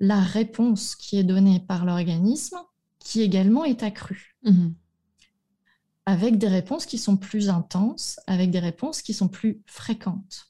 la 0.00 0.22
réponse 0.22 0.96
qui 0.96 1.18
est 1.18 1.24
donnée 1.24 1.60
par 1.60 1.84
l'organisme 1.84 2.56
qui 3.00 3.20
également 3.20 3.66
est 3.66 3.82
accrue. 3.82 4.34
Mhm. 4.44 4.74
Avec 6.06 6.38
des 6.38 6.48
réponses 6.48 6.86
qui 6.86 6.96
sont 6.96 7.18
plus 7.18 7.50
intenses, 7.50 8.18
avec 8.26 8.50
des 8.50 8.60
réponses 8.60 9.02
qui 9.02 9.12
sont 9.12 9.28
plus 9.28 9.60
fréquentes. 9.66 10.46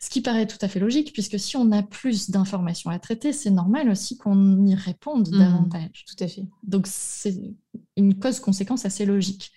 Ce 0.00 0.10
qui 0.10 0.20
paraît 0.20 0.46
tout 0.46 0.58
à 0.60 0.68
fait 0.68 0.78
logique, 0.78 1.12
puisque 1.12 1.40
si 1.40 1.56
on 1.56 1.72
a 1.72 1.82
plus 1.82 2.30
d'informations 2.30 2.90
à 2.90 2.98
traiter, 3.00 3.32
c'est 3.32 3.50
normal 3.50 3.88
aussi 3.88 4.16
qu'on 4.16 4.64
y 4.64 4.74
réponde 4.74 5.28
mhm. 5.28 5.38
davantage. 5.38 6.04
Tout 6.06 6.24
à 6.24 6.28
fait. 6.28 6.46
Donc 6.62 6.86
c'est 6.86 7.36
une 7.96 8.18
cause-conséquence 8.18 8.84
assez 8.84 9.06
logique. 9.06 9.52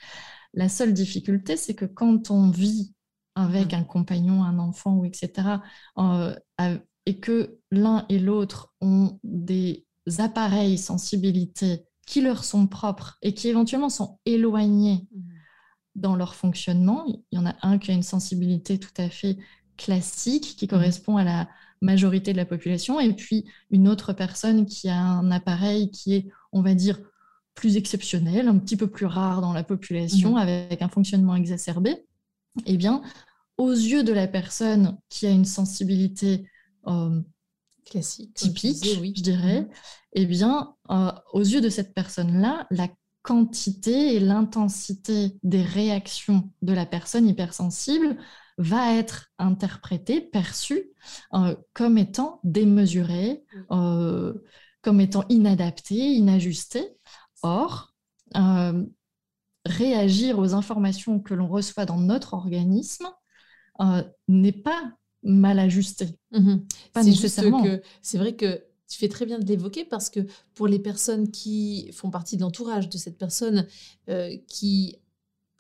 La 0.54 0.68
seule 0.68 0.94
difficulté, 0.94 1.58
c'est 1.58 1.76
que 1.76 1.86
quand 1.86 2.32
on 2.32 2.50
vit 2.50 2.94
avec 3.36 3.72
mmh. 3.72 3.76
un 3.76 3.84
compagnon, 3.84 4.44
un 4.44 4.60
enfant, 4.60 4.96
ou 4.96 5.06
etc., 5.06 5.60
euh, 5.98 6.36
et 7.06 7.20
que 7.20 7.60
l'un 7.72 8.06
et 8.10 8.20
l'autre 8.20 8.74
ont 8.82 9.20
des 9.24 9.86
appareils 10.20 10.78
sensibilité 10.78 11.86
qui 12.06 12.22
leur 12.22 12.44
sont 12.44 12.68
propres 12.68 13.18
et 13.22 13.34
qui 13.34 13.48
éventuellement 13.48 13.89
sont 13.89 14.20
éloignés 14.26 15.08
mmh. 15.12 15.22
dans 15.96 16.16
leur 16.16 16.36
fonctionnement. 16.36 17.06
Il 17.08 17.24
y 17.32 17.38
en 17.38 17.46
a 17.46 17.56
un 17.62 17.78
qui 17.78 17.92
a 17.92 17.94
une 17.94 18.04
sensibilité 18.04 18.78
tout 18.78 18.94
à 18.98 19.10
fait 19.10 19.38
classique 19.84 20.56
qui 20.58 20.66
mmh. 20.66 20.70
correspond 20.70 21.18
à 21.18 21.24
la 21.24 21.50
majorité 21.82 22.32
de 22.32 22.38
la 22.38 22.46
population. 22.46 23.00
Et 23.00 23.14
puis 23.14 23.46
une 23.70 23.88
autre 23.88 24.14
personne 24.14 24.66
qui 24.66 24.90
a 24.90 25.00
un 25.00 25.32
appareil 25.32 25.92
qui 25.92 26.16
est, 26.16 26.28
on 26.52 26.62
va 26.62 26.74
dire, 26.74 27.00
plus 27.56 27.78
exceptionnel, 27.78 28.48
un 28.48 28.58
petit 28.58 28.78
peu 28.78 28.88
plus 28.88 29.06
rare 29.06 29.42
dans 29.42 29.54
la 29.54 29.64
population 29.64 30.38
avec 30.38 30.82
un 30.82 30.90
fonctionnement 30.90 31.36
exacerbé 31.36 32.06
eh 32.66 32.78
bien, 32.78 33.02
aux 33.58 33.72
yeux 33.72 34.04
de 34.04 34.14
la 34.14 34.28
personne 34.28 34.98
qui 35.10 35.28
a 35.28 35.30
une 35.30 35.46
sensibilité 35.46 36.46
euh, 36.88 37.22
classique, 37.86 38.34
typique, 38.34 38.84
je 38.84 39.22
dirais, 39.22 39.68
eh 40.14 40.26
bien, 40.26 40.76
euh, 40.90 41.12
aux 41.34 41.42
yeux 41.42 41.62
de 41.62 41.70
cette 41.70 41.94
personne-là, 41.94 42.68
la 42.72 42.88
quantité 43.22 44.16
et 44.16 44.20
l'intensité 44.20 45.38
des 45.44 45.62
réactions 45.62 46.50
de 46.62 46.74
la 46.74 46.86
personne 46.86 47.28
hypersensible 47.28 48.18
va 48.62 48.95
être 48.95 49.32
interprété, 49.38 50.22
perçu 50.22 50.91
euh, 51.34 51.55
comme 51.74 51.97
étant 51.97 52.39
démesuré, 52.43 53.43
euh, 53.72 54.34
comme 54.82 55.01
étant 55.01 55.26
inadapté, 55.30 55.95
inajusté. 55.95 56.95
Or, 57.43 57.95
euh, 58.36 58.86
réagir 59.66 60.38
aux 60.39 60.53
informations 60.53 61.20
que 61.20 61.34
l'on 61.34 61.47
reçoit 61.47 61.86
dans 61.86 61.97
notre 61.97 62.34
organisme 62.34 63.07
n'est 64.28 64.51
pas 64.51 64.93
mal 65.24 65.57
ajusté. 65.57 66.20
Mhm. 66.32 66.68
Pas 66.93 67.03
nécessairement. 67.03 67.66
C'est 68.03 68.20
vrai 68.20 68.36
que 68.36 68.64
tu 68.88 68.99
fais 68.99 69.07
très 69.07 69.26
bien 69.26 69.39
de 69.39 69.45
l'évoquer 69.45 69.86
parce 69.86 70.12
que 70.12 70.20
pour 70.53 70.68
les 70.68 70.78
personnes 70.78 71.32
qui 71.32 71.89
font 71.93 72.12
partie 72.12 72.38
de 72.38 72.41
l'entourage 72.41 72.89
de 72.89 72.97
cette 72.99 73.18
personne 73.18 73.66
qui 74.47 74.99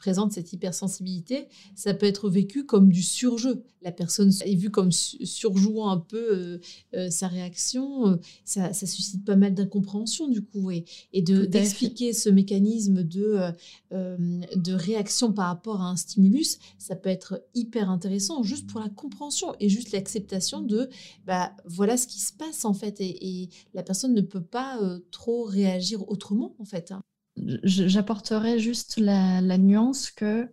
présente 0.01 0.31
cette 0.31 0.51
hypersensibilité, 0.51 1.47
ça 1.75 1.93
peut 1.93 2.07
être 2.07 2.27
vécu 2.27 2.65
comme 2.65 2.89
du 2.89 3.03
surjeu. 3.03 3.63
La 3.83 3.91
personne 3.91 4.31
est 4.43 4.55
vue 4.55 4.71
comme 4.71 4.91
surjouant 4.91 5.91
un 5.91 5.99
peu 5.99 6.17
euh, 6.17 6.59
euh, 6.95 7.09
sa 7.11 7.27
réaction. 7.27 8.07
Euh, 8.07 8.15
ça, 8.43 8.73
suscite 8.73 9.23
pas 9.23 9.35
mal 9.35 9.53
d'incompréhension 9.53 10.27
du 10.27 10.41
coup. 10.41 10.71
Et, 10.71 10.85
et 11.13 11.21
d'expliquer 11.21 12.13
ce 12.13 12.29
mécanisme 12.29 13.03
de, 13.03 13.51
de 13.91 14.73
réaction 14.73 15.33
par 15.33 15.47
rapport 15.47 15.81
à 15.81 15.89
un 15.91 15.95
stimulus, 15.95 16.57
ça 16.79 16.95
peut 16.95 17.09
être 17.09 17.45
hyper 17.53 17.91
intéressant 17.91 18.41
juste 18.41 18.67
pour 18.67 18.79
la 18.79 18.89
compréhension 18.89 19.53
et 19.59 19.69
juste 19.69 19.91
l'acceptation 19.91 20.61
de 20.61 20.89
bah, 21.27 21.55
voilà 21.65 21.95
ce 21.95 22.07
qui 22.07 22.19
se 22.19 22.33
passe 22.33 22.65
en 22.65 22.73
fait. 22.73 22.99
Et, 23.01 23.43
et 23.43 23.49
la 23.75 23.83
personne 23.83 24.15
ne 24.15 24.21
peut 24.21 24.41
pas 24.41 24.79
trop 25.11 25.43
réagir 25.43 26.09
autrement 26.09 26.55
en 26.57 26.65
fait. 26.65 26.91
Hein 26.91 27.03
j'apporterai 27.37 28.59
juste 28.59 28.97
la, 28.97 29.41
nuance 29.57 30.11
que 30.11 30.49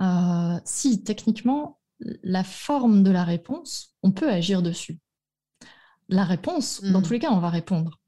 euh, 0.00 0.60
si 0.64 1.02
techniquement, 1.02 1.80
la 2.22 2.44
forme 2.44 3.02
de 3.02 3.10
la 3.10 3.24
réponse, 3.24 3.94
on 4.02 4.12
peut 4.12 4.30
agir 4.30 4.62
dessus. 4.62 4.98
La 6.08 6.24
réponse, 6.24 6.82
dans 6.82 7.00
hmm. 7.00 7.02
tous 7.02 7.12
les 7.12 7.18
cas, 7.18 7.30
on 7.30 7.40
va 7.40 7.50
répondre. 7.50 8.00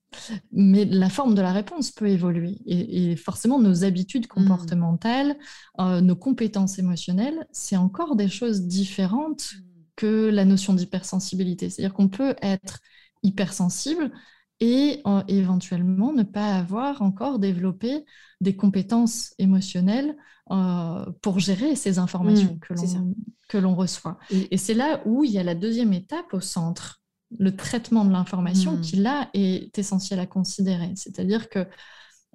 Mais 0.50 0.84
la 0.84 1.08
forme 1.08 1.34
de 1.34 1.42
la 1.42 1.52
réponse 1.52 1.92
peut 1.92 2.08
évoluer. 2.08 2.58
Et, 2.66 3.14
forcément, 3.16 3.60
nos 3.60 3.84
habitudes 3.84 4.26
hmm. 4.26 4.28
comportementales, 4.28 5.36
euh, 5.80 6.00
nos 6.00 6.16
compétences 6.16 6.78
émotionnelles, 6.78 7.46
c'est 7.52 7.76
encore 7.76 8.16
des 8.16 8.28
choses 8.28 8.62
différentes 8.62 9.52
hmm. 9.52 9.64
que 9.96 10.30
la 10.30 10.44
notion 10.44 10.74
d'hypersensibilité. 10.74 11.68
C'est-à-dire 11.68 11.94
qu'on 11.94 12.08
peut 12.08 12.34
être 12.40 12.80
hypersensible, 13.22 14.12
et 14.60 15.00
euh, 15.06 15.22
éventuellement 15.26 16.12
ne 16.12 16.22
pas 16.22 16.54
avoir 16.54 17.02
encore 17.02 17.38
développé 17.38 18.04
des 18.40 18.54
compétences 18.54 19.34
émotionnelles 19.38 20.16
euh, 20.50 21.06
pour 21.22 21.38
gérer 21.38 21.76
ces 21.76 21.98
informations 21.98 22.54
mmh, 22.54 23.14
que 23.48 23.58
l'on 23.58 23.74
reçoit. 23.74 24.18
Et, 24.30 24.56
c'est 24.58 24.74
là 24.74 25.00
où 25.06 25.24
il 25.24 25.30
y 25.30 25.38
a 25.38 25.42
la 25.42 25.54
deuxième 25.54 25.92
étape 25.92 26.34
au 26.34 26.40
centre, 26.40 27.00
le 27.38 27.56
traitement 27.56 28.04
de 28.04 28.12
l'information 28.12 28.76
mmh. 28.76 28.80
qui 28.82 28.96
là 28.96 29.30
est 29.32 29.78
essentiel 29.78 30.20
à 30.20 30.26
considérer. 30.26 30.92
C'est-à-dire 30.96 31.48
que 31.48 31.66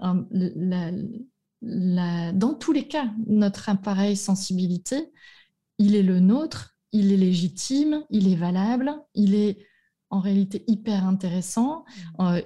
euh, 0.04 0.22
dans 2.32 2.54
tous 2.54 2.72
les 2.72 2.88
cas, 2.88 3.12
notre 3.28 3.70
appareil 3.70 4.16
sensibilité, 4.16 5.12
il 5.78 5.96
est 5.96 6.04
le 6.04 6.20
nôtre, 6.20 6.78
il 6.92 7.12
est 7.12 7.18
légitime, 7.18 8.04
il 8.10 8.32
est 8.32 8.36
valable, 8.36 8.94
il 9.14 9.36
est 9.36 9.60
en 10.16 10.20
réalité 10.20 10.64
hyper 10.68 11.06
intéressant. 11.06 11.86
Mmh. 12.18 12.22
Euh, 12.22 12.42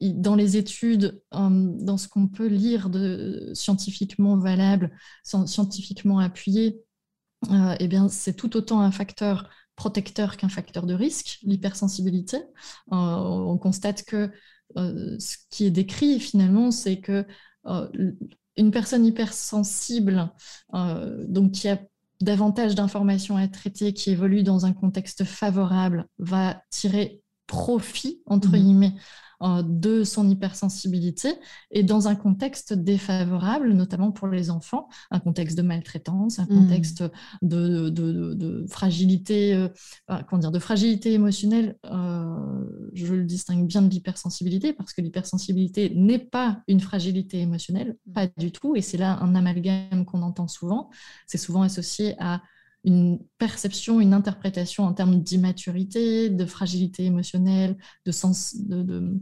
dans 0.00 0.34
les 0.34 0.56
études, 0.56 1.22
euh, 1.34 1.48
dans 1.78 1.96
ce 1.96 2.08
qu'on 2.08 2.26
peut 2.26 2.48
lire 2.48 2.90
de 2.90 3.52
scientifiquement 3.54 4.36
valable, 4.36 4.90
scientifiquement 5.22 6.18
appuyé, 6.18 6.82
euh, 7.50 7.74
eh 7.78 7.88
bien, 7.88 8.08
c'est 8.08 8.34
tout 8.34 8.56
autant 8.56 8.80
un 8.80 8.90
facteur 8.90 9.48
protecteur 9.76 10.36
qu'un 10.36 10.48
facteur 10.48 10.86
de 10.86 10.94
risque, 10.94 11.38
l'hypersensibilité. 11.42 12.38
on 12.90 13.58
constate 13.58 14.04
que 14.04 14.30
ce 14.76 15.36
qui 15.50 15.66
est 15.66 15.70
décrit 15.70 16.20
finalement, 16.20 16.70
c'est 16.70 17.00
que 17.00 17.26
une 18.56 18.70
personne 18.70 19.04
hypersensible, 19.04 20.32
donc 20.72 21.52
qui 21.52 21.68
a 21.68 21.80
davantage 22.24 22.74
d'informations 22.74 23.36
à 23.36 23.46
traiter, 23.46 23.92
qui 23.92 24.10
évoluent 24.10 24.42
dans 24.42 24.66
un 24.66 24.72
contexte 24.72 25.24
favorable, 25.24 26.06
va 26.18 26.62
tirer 26.70 27.22
profit, 27.46 28.22
entre 28.26 28.48
mhm. 28.48 28.62
guillemets, 28.62 28.94
euh, 29.42 29.62
de 29.64 30.04
son 30.04 30.28
hypersensibilité 30.28 31.34
et 31.70 31.82
dans 31.82 32.08
un 32.08 32.14
contexte 32.14 32.72
défavorable, 32.72 33.72
notamment 33.72 34.12
pour 34.12 34.28
les 34.28 34.50
enfants, 34.50 34.88
un 35.10 35.20
contexte 35.20 35.56
de 35.56 35.62
maltraitance, 35.62 36.38
un 36.38 36.44
hmm. 36.44 36.48
contexte 36.48 37.04
de, 37.42 37.88
de, 37.88 38.64
fragilité, 38.68 39.54
euh, 39.54 39.68
comment 40.28 40.40
dire, 40.40 40.52
de 40.52 40.58
fragilité 40.58 41.12
émotionnelle. 41.12 41.76
Euh, 41.86 42.64
je 42.92 43.14
le 43.14 43.24
distingue 43.24 43.66
bien 43.66 43.82
de 43.82 43.88
l'hypersensibilité 43.88 44.72
parce 44.72 44.92
que 44.92 45.00
l'hypersensibilité 45.00 45.92
n'est 45.94 46.18
pas 46.18 46.62
une 46.68 46.80
fragilité 46.80 47.40
émotionnelle, 47.40 47.96
hmm. 48.06 48.12
pas 48.12 48.26
du 48.38 48.52
tout. 48.52 48.76
Et 48.76 48.82
c'est 48.82 48.98
là 48.98 49.18
un 49.20 49.34
amalgame 49.34 50.04
qu'on 50.04 50.22
entend 50.22 50.48
souvent. 50.48 50.90
C'est 51.26 51.38
souvent 51.38 51.62
associé 51.62 52.14
à 52.18 52.42
une 52.84 53.18
perception, 53.38 54.00
une 54.00 54.14
interprétation 54.14 54.84
en 54.84 54.92
termes 54.92 55.20
d'immaturité, 55.20 56.28
de 56.30 56.46
fragilité 56.46 57.04
émotionnelle, 57.04 57.76
de 58.04 58.12
sens, 58.12 58.54
de, 58.56 59.18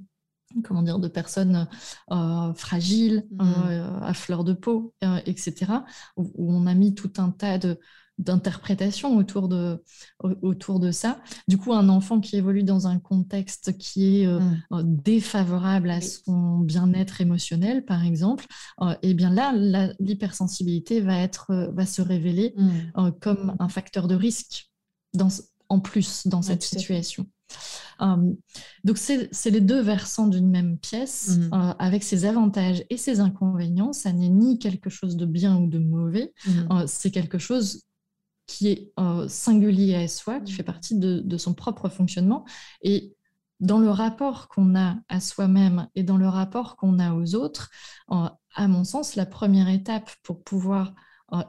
comment 0.64 0.82
dire, 0.82 0.98
de 0.98 1.08
personnes 1.08 1.68
euh, 2.10 2.52
fragiles, 2.54 3.26
mmh. 3.30 3.40
euh, 3.40 4.00
à 4.00 4.14
fleur 4.14 4.44
de 4.44 4.52
peau, 4.52 4.94
euh, 5.04 5.20
etc., 5.26 5.72
où, 6.16 6.32
on 6.52 6.66
a 6.66 6.74
mis 6.74 6.94
tout 6.94 7.12
un 7.18 7.30
tas 7.30 7.58
de, 7.58 7.78
d'interprétations 8.18 9.16
autour 9.16 9.48
de, 9.48 9.82
autour 10.20 10.80
de 10.80 10.90
ça. 10.90 11.20
Du 11.48 11.56
coup, 11.58 11.72
un 11.72 11.88
enfant 11.88 12.20
qui 12.20 12.36
évolue 12.36 12.62
dans 12.62 12.86
un 12.86 12.98
contexte 12.98 13.76
qui 13.78 14.22
est 14.22 14.26
mmh. 14.26 14.82
défavorable 14.82 15.90
à 15.90 16.00
son 16.00 16.58
bien-être 16.58 17.20
émotionnel, 17.20 17.84
par 17.84 18.04
exemple, 18.04 18.46
eh 19.02 19.14
bien 19.14 19.30
là, 19.30 19.52
l'hypersensibilité 19.98 21.00
va, 21.00 21.18
être, 21.18 21.72
va 21.74 21.86
se 21.86 22.02
révéler 22.02 22.54
mmh. 22.56 23.10
comme 23.20 23.56
un 23.58 23.68
facteur 23.68 24.08
de 24.08 24.14
risque 24.14 24.70
dans, 25.14 25.28
en 25.68 25.80
plus 25.80 26.26
dans 26.26 26.42
cette 26.42 26.62
situation. 26.62 27.26
Euh, 28.00 28.32
donc, 28.84 28.98
c'est 28.98 29.50
les 29.50 29.60
deux 29.60 29.80
versants 29.80 30.26
d'une 30.26 30.48
même 30.48 30.78
pièce, 30.78 31.38
euh, 31.52 31.74
avec 31.78 32.02
ses 32.02 32.24
avantages 32.24 32.84
et 32.90 32.96
ses 32.96 33.20
inconvénients. 33.20 33.92
Ça 33.92 34.12
n'est 34.12 34.28
ni 34.28 34.58
quelque 34.58 34.90
chose 34.90 35.16
de 35.16 35.26
bien 35.26 35.56
ou 35.56 35.66
de 35.66 35.78
mauvais, 35.78 36.32
euh, 36.48 36.84
c'est 36.86 37.10
quelque 37.10 37.38
chose 37.38 37.82
qui 38.46 38.68
est 38.68 38.92
singulier 39.28 39.94
à 39.94 40.08
soi, 40.08 40.40
qui 40.40 40.52
fait 40.52 40.62
partie 40.62 40.98
de, 40.98 41.36
son 41.36 41.54
propre 41.54 41.88
fonctionnement. 41.88 42.44
Et 42.82 43.14
dans 43.60 43.78
le 43.78 43.90
rapport 43.90 44.48
qu'on 44.48 44.76
a 44.76 44.96
à 45.08 45.20
soi-même 45.20 45.88
et 45.94 46.02
dans 46.02 46.16
le 46.16 46.28
rapport 46.28 46.76
qu'on 46.76 46.98
a 46.98 47.14
aux 47.14 47.34
autres, 47.34 47.70
à 48.08 48.68
mon 48.68 48.84
sens, 48.84 49.14
la 49.14 49.26
première 49.26 49.68
étape 49.68 50.10
pour 50.22 50.42
pouvoir 50.42 50.92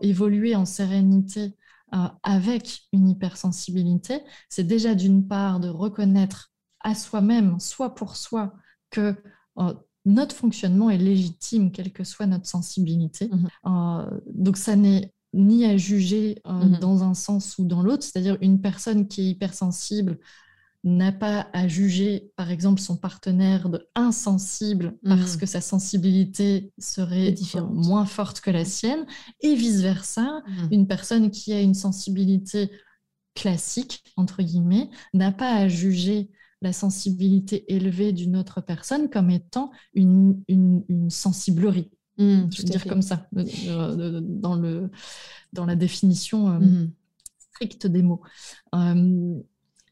évoluer 0.01 0.55
en 0.55 0.65
sérénité 0.65 1.55
euh, 1.93 2.07
avec 2.23 2.87
une 2.91 3.07
hypersensibilité, 3.07 4.23
c'est 4.49 4.63
déjà 4.63 4.95
d'une 4.95 5.27
part 5.27 5.59
de 5.59 5.69
reconnaître 5.69 6.51
à 6.79 6.95
soi-même, 6.95 7.59
soit 7.59 7.93
pour 7.93 8.15
soi, 8.15 8.53
que 8.89 9.15
euh, 9.59 9.73
notre 10.05 10.35
fonctionnement 10.35 10.89
est 10.89 10.97
légitime, 10.97 11.71
quelle 11.71 11.93
que 11.93 12.03
soit 12.03 12.25
notre 12.25 12.47
sensibilité. 12.47 13.29
Euh, 13.67 14.19
donc 14.25 14.57
ça 14.57 14.75
n'est 14.75 15.13
ni 15.33 15.65
à 15.65 15.77
juger 15.77 16.41
mhm. 16.45 16.79
dans 16.79 17.03
un 17.03 17.13
sens 17.13 17.57
ou 17.57 17.65
dans 17.65 17.81
l'autre, 17.81 18.03
c'est-à-dire 18.03 18.37
une 18.41 18.61
personne 18.61 19.07
qui 19.07 19.21
est 19.21 19.29
hypersensible 19.31 20.19
n'a 20.85 21.13
pas 21.13 21.47
à 21.53 21.67
juger, 21.67 22.31
par 22.35 22.51
exemple, 22.51 22.81
son 22.81 22.97
partenaire 22.97 23.69
de 23.69 23.87
insensible 23.95 24.97
parce 25.03 25.35
mhm. 25.35 25.39
que 25.39 25.45
sa 25.45 25.61
sensibilité 25.61 26.73
serait 26.77 27.35
moins 27.71 28.05
forte 28.05 28.41
que 28.41 28.51
la 28.51 28.65
sienne, 28.65 29.05
et 29.39 29.55
vice-versa, 29.55 30.43
une 30.71 30.87
personne 30.87 31.31
qui 31.31 31.53
a 31.53 31.61
une 31.61 31.73
sensibilité 31.73 32.69
classique, 33.33 34.03
entre 34.17 34.43
guillemets, 34.43 34.89
n'a 35.13 35.31
pas 35.31 35.55
à 35.55 35.67
juger 35.67 36.29
la 36.63 36.73
sensibilité 36.73 37.71
élevée 37.73 38.13
d'une 38.13 38.37
autre 38.37 38.61
personne 38.61 39.09
comme 39.09 39.29
étant 39.29 39.71
une, 39.93 40.41
une, 40.47 41.09
sensiblerie. 41.09 41.91
Je 42.17 42.61
veux 42.61 42.63
dire 42.63 42.85
comme 42.85 43.01
ça, 43.01 43.27
dans, 43.31 44.55
le, 44.55 44.89
dans 45.53 45.65
la 45.65 45.75
définition 45.75 46.49
euh, 46.49 46.85
stricte 47.53 47.87
des 47.87 48.03
mots. 48.03 48.21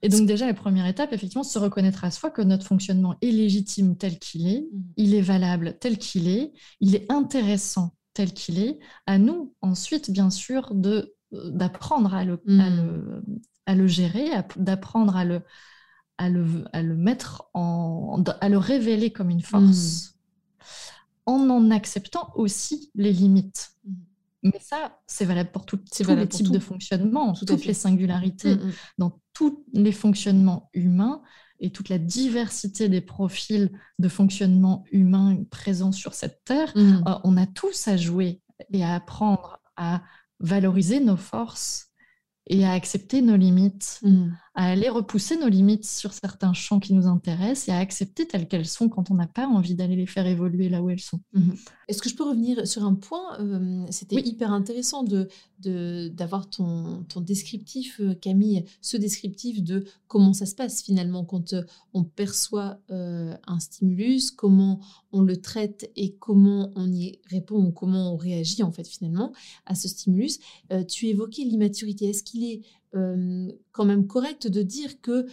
Et 0.04 0.10
donc 0.10 0.28
déjà, 0.28 0.48
la 0.48 0.54
première 0.54 0.88
étape, 0.88 1.14
effectivement, 1.14 1.44
se 1.44 1.60
reconnaître 1.60 2.04
à 2.04 2.12
soi 2.12 2.32
que 2.32 2.42
notre 2.42 2.66
fonctionnement 2.66 3.16
est 3.22 3.32
légitime 3.32 3.96
tel 3.96 4.18
qu'il 4.18 4.48
est, 4.48 4.62
mmh. 4.62 4.82
il 4.98 5.14
est 5.14 5.22
valable 5.22 5.78
tel 5.80 5.98
qu'il 5.98 6.28
est, 6.28 6.54
il 6.80 6.96
est 6.96 7.12
intéressant 7.12 7.96
tel 8.14 8.34
qu'il 8.34 8.60
est. 8.60 8.80
À 9.06 9.20
nous, 9.20 9.54
ensuite, 9.62 10.12
bien 10.12 10.30
sûr, 10.30 10.74
de 10.74 11.16
d'apprendre 11.32 12.14
à 12.14 12.26
le, 12.26 12.34
à, 12.34 12.70
mmh. 12.70 12.76
le, 12.76 13.24
à 13.68 13.76
le, 13.76 13.88
gérer, 13.88 14.30
d'apprendre 14.58 15.16
à 15.16 15.24
le, 15.24 15.44
à, 16.18 16.30
le, 16.30 16.66
à 16.74 16.82
le 16.82 16.98
mettre 16.98 17.50
en... 17.54 18.22
à 18.42 18.50
le 18.50 18.58
révéler 18.58 19.12
comme 19.12 19.30
une 19.30 19.42
force, 19.42 20.10
mmh. 20.10 20.21
En 21.26 21.50
en 21.50 21.72
acceptant 21.72 22.32
aussi 22.36 22.92
les 22.96 23.14
limites. 23.14 23.72
Mais 24.44 24.60
ça, 24.60 25.00
c'est 25.06 25.26
valable 25.26 25.52
pour 25.52 25.66
tous 25.66 25.80
les 26.08 26.28
types 26.28 26.50
de 26.50 26.60
fonctionnement, 26.60 27.34
toutes 27.34 27.66
les 27.66 27.76
singularités, 27.76 28.56
mm, 28.56 28.66
mm. 28.66 28.72
dans 28.98 29.20
tous 29.34 29.64
les 29.74 29.92
fonctionnements 29.92 30.70
humains 30.74 31.22
et 31.60 31.70
toute 31.70 31.90
la 31.90 32.00
diversité 32.00 32.90
des 32.90 33.02
profils 33.02 33.70
de 34.00 34.08
fonctionnement 34.10 34.84
humain 34.92 35.44
présents 35.52 35.92
sur 35.92 36.16
cette 36.16 36.44
terre. 36.44 36.74
Euh, 36.76 37.20
on 37.24 37.38
a 37.38 37.46
tous 37.46 37.88
à 37.88 37.98
jouer 37.98 38.42
et 38.74 38.84
à 38.84 38.96
apprendre 38.96 39.62
à 39.78 40.02
valoriser 40.40 41.00
nos 41.00 41.18
forces 41.18 41.90
et 42.48 42.66
à 42.66 42.72
accepter 42.72 43.22
nos 43.22 43.36
limites. 43.36 44.02
À 44.54 44.66
aller 44.66 44.90
repousser 44.90 45.38
nos 45.38 45.48
limites 45.48 45.86
sur 45.86 46.12
certains 46.12 46.52
champs 46.52 46.80
qui 46.80 46.94
nous 46.94 47.08
intéressent 47.08 47.70
et 47.70 47.72
à 47.72 47.78
accepter 47.78 48.28
telles 48.28 48.48
qu'elles 48.50 48.68
sont 48.68 48.90
quand 48.90 49.10
on 49.10 49.16
n'a 49.16 49.28
pas 49.28 49.48
envie 49.48 49.76
d'aller 49.76 49.96
les 49.96 50.06
faire 50.06 50.28
évoluer 50.28 50.68
là 50.68 50.82
où 50.82 50.90
elles 50.90 51.00
sont. 51.00 51.22
Mm-hmm. 51.34 51.58
Est-ce 51.88 52.02
que 52.02 52.10
je 52.10 52.16
peux 52.16 52.26
revenir 52.26 52.68
sur 52.68 52.84
un 52.84 52.96
point 52.96 53.40
euh, 53.40 53.86
C'était 53.90 54.20
hyper 54.20 54.52
intéressant 54.52 55.04
de, 55.04 55.30
d'avoir 56.10 56.50
ton, 56.50 57.04
ton 57.08 57.22
descriptif, 57.22 58.02
euh, 58.02 58.14
Camille, 58.14 58.66
ce 58.82 58.98
descriptif 58.98 59.64
de 59.64 59.86
comment 60.08 60.34
ça 60.34 60.46
se 60.46 60.56
passe 60.56 60.84
finalement 60.84 61.24
quand 61.24 61.54
euh, 61.54 61.64
on 61.94 62.04
perçoit 62.04 62.80
un 62.90 63.60
stimulus, 63.60 64.32
comment 64.32 64.80
on 65.12 65.22
le 65.22 65.38
traite 65.38 65.90
et 65.96 66.16
comment 66.16 66.72
on 66.76 66.92
y 66.92 67.20
répond 67.30 67.64
ou 67.64 67.72
comment 67.72 68.14
on 68.14 68.18
réagit 68.18 68.64
en 68.64 68.72
fait 68.72 68.88
finalement 68.88 69.32
à 69.66 69.76
ce 69.76 69.88
stimulus. 69.88 70.40
tu 70.88 71.08
évoquais 71.08 71.44
l'immaturité. 71.44 72.10
Est-ce 72.10 72.24
qu'il 72.24 72.44
est 72.44 72.62
quand 72.94 73.86
même 73.86 74.06
correct 74.06 74.48
de 74.48 74.62
dire 74.62 75.00
que 75.02 75.26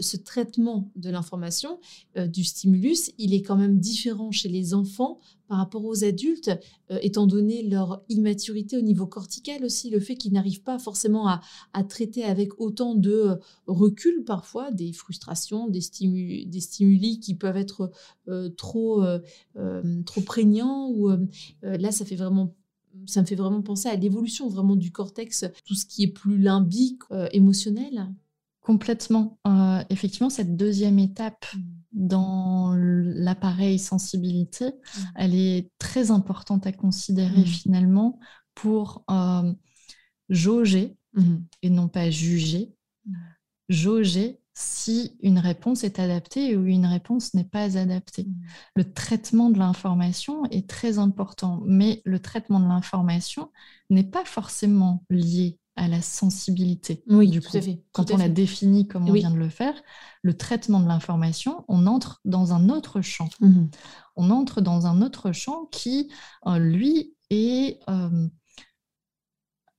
ce 0.00 0.16
traitement 0.16 0.90
de 0.96 1.10
l'information, 1.10 1.78
du 2.16 2.44
stimulus, 2.44 3.12
il 3.18 3.32
est 3.34 3.42
quand 3.42 3.56
même 3.56 3.78
différent 3.78 4.32
chez 4.32 4.48
les 4.48 4.74
enfants 4.74 5.20
par 5.48 5.58
rapport 5.58 5.84
aux 5.84 6.02
adultes, 6.02 6.50
étant 6.90 7.28
donné 7.28 7.62
leur 7.62 8.02
immaturité 8.08 8.76
au 8.76 8.80
niveau 8.80 9.06
cortical 9.06 9.64
aussi, 9.64 9.90
le 9.90 10.00
fait 10.00 10.16
qu'ils 10.16 10.32
n'arrivent 10.32 10.62
pas 10.62 10.80
forcément 10.80 11.28
à, 11.28 11.84
traiter 11.84 12.24
avec 12.24 12.60
autant 12.60 12.96
de 12.96 13.38
recul 13.66 14.24
parfois 14.24 14.72
des 14.72 14.92
frustrations, 14.92 15.68
des, 15.68 15.80
stimuli, 15.80 16.46
des 16.46 16.60
stimuli 16.60 17.20
qui 17.20 17.36
peuvent 17.36 17.56
être 17.56 17.92
trop, 18.56 19.04
trop 20.04 20.20
prégnants, 20.22 20.90
ou 20.90 21.10
là 21.62 21.92
ça 21.92 22.04
fait 22.04 22.16
vraiment 22.16 22.54
ça 23.06 23.20
me 23.20 23.26
fait 23.26 23.34
vraiment 23.34 23.62
penser 23.62 23.88
à 23.88 23.96
l'évolution 23.96 24.48
vraiment 24.48 24.76
du 24.76 24.90
cortex, 24.92 25.44
tout 25.64 25.74
ce 25.74 25.86
qui 25.86 26.04
est 26.04 26.12
plus 26.12 26.38
limbique, 26.38 27.02
euh, 27.10 27.28
émotionnel. 27.32 28.08
Complètement. 28.60 29.38
Euh, 29.46 29.82
effectivement, 29.90 30.30
cette 30.30 30.56
deuxième 30.56 30.98
étape 30.98 31.46
mm. 31.54 31.60
dans 31.92 32.74
l'appareil 32.76 33.78
sensibilité, 33.78 34.66
mm. 34.66 35.00
elle 35.16 35.34
est 35.34 35.70
très 35.78 36.10
importante 36.10 36.66
à 36.66 36.72
considérer 36.72 37.42
mm. 37.42 37.46
finalement 37.46 38.18
pour 38.54 39.04
euh, 39.10 39.52
jauger 40.28 40.96
et 41.62 41.70
non 41.70 41.88
pas 41.88 42.10
juger. 42.10 42.74
Jauger 43.70 44.40
si 44.58 45.18
une 45.20 45.38
réponse 45.38 45.84
est 45.84 45.98
adaptée 45.98 46.56
ou 46.56 46.64
une 46.64 46.86
réponse 46.86 47.34
n'est 47.34 47.44
pas 47.44 47.76
adaptée. 47.76 48.24
Mmh. 48.24 48.34
Le 48.76 48.92
traitement 48.94 49.50
de 49.50 49.58
l'information 49.58 50.46
est 50.46 50.66
très 50.66 50.98
important, 50.98 51.62
mais 51.66 52.00
le 52.06 52.20
traitement 52.20 52.58
de 52.58 52.66
l'information 52.66 53.52
n'est 53.90 54.10
pas 54.10 54.24
forcément 54.24 55.04
lié 55.10 55.58
à 55.76 55.88
la 55.88 56.00
sensibilité. 56.00 57.04
Oui, 57.06 57.28
du 57.28 57.40
tout 57.40 57.54
à 57.54 57.60
fait. 57.60 57.84
Quand 57.92 58.10
on 58.12 58.16
la 58.16 58.30
définit 58.30 58.88
comme 58.88 59.06
on 59.06 59.12
vient 59.12 59.30
de 59.30 59.36
le 59.36 59.50
faire, 59.50 59.74
le 60.22 60.34
traitement 60.34 60.80
de 60.80 60.88
l'information, 60.88 61.66
on 61.68 61.86
entre 61.86 62.22
dans 62.24 62.54
un 62.54 62.70
autre 62.70 63.02
champ. 63.02 63.28
Mmh. 63.40 63.66
On 64.16 64.30
entre 64.30 64.62
dans 64.62 64.86
un 64.86 65.02
autre 65.02 65.32
champ 65.32 65.66
qui, 65.66 66.10
euh, 66.46 66.58
lui, 66.58 67.14
est 67.28 67.78
euh, 67.90 68.26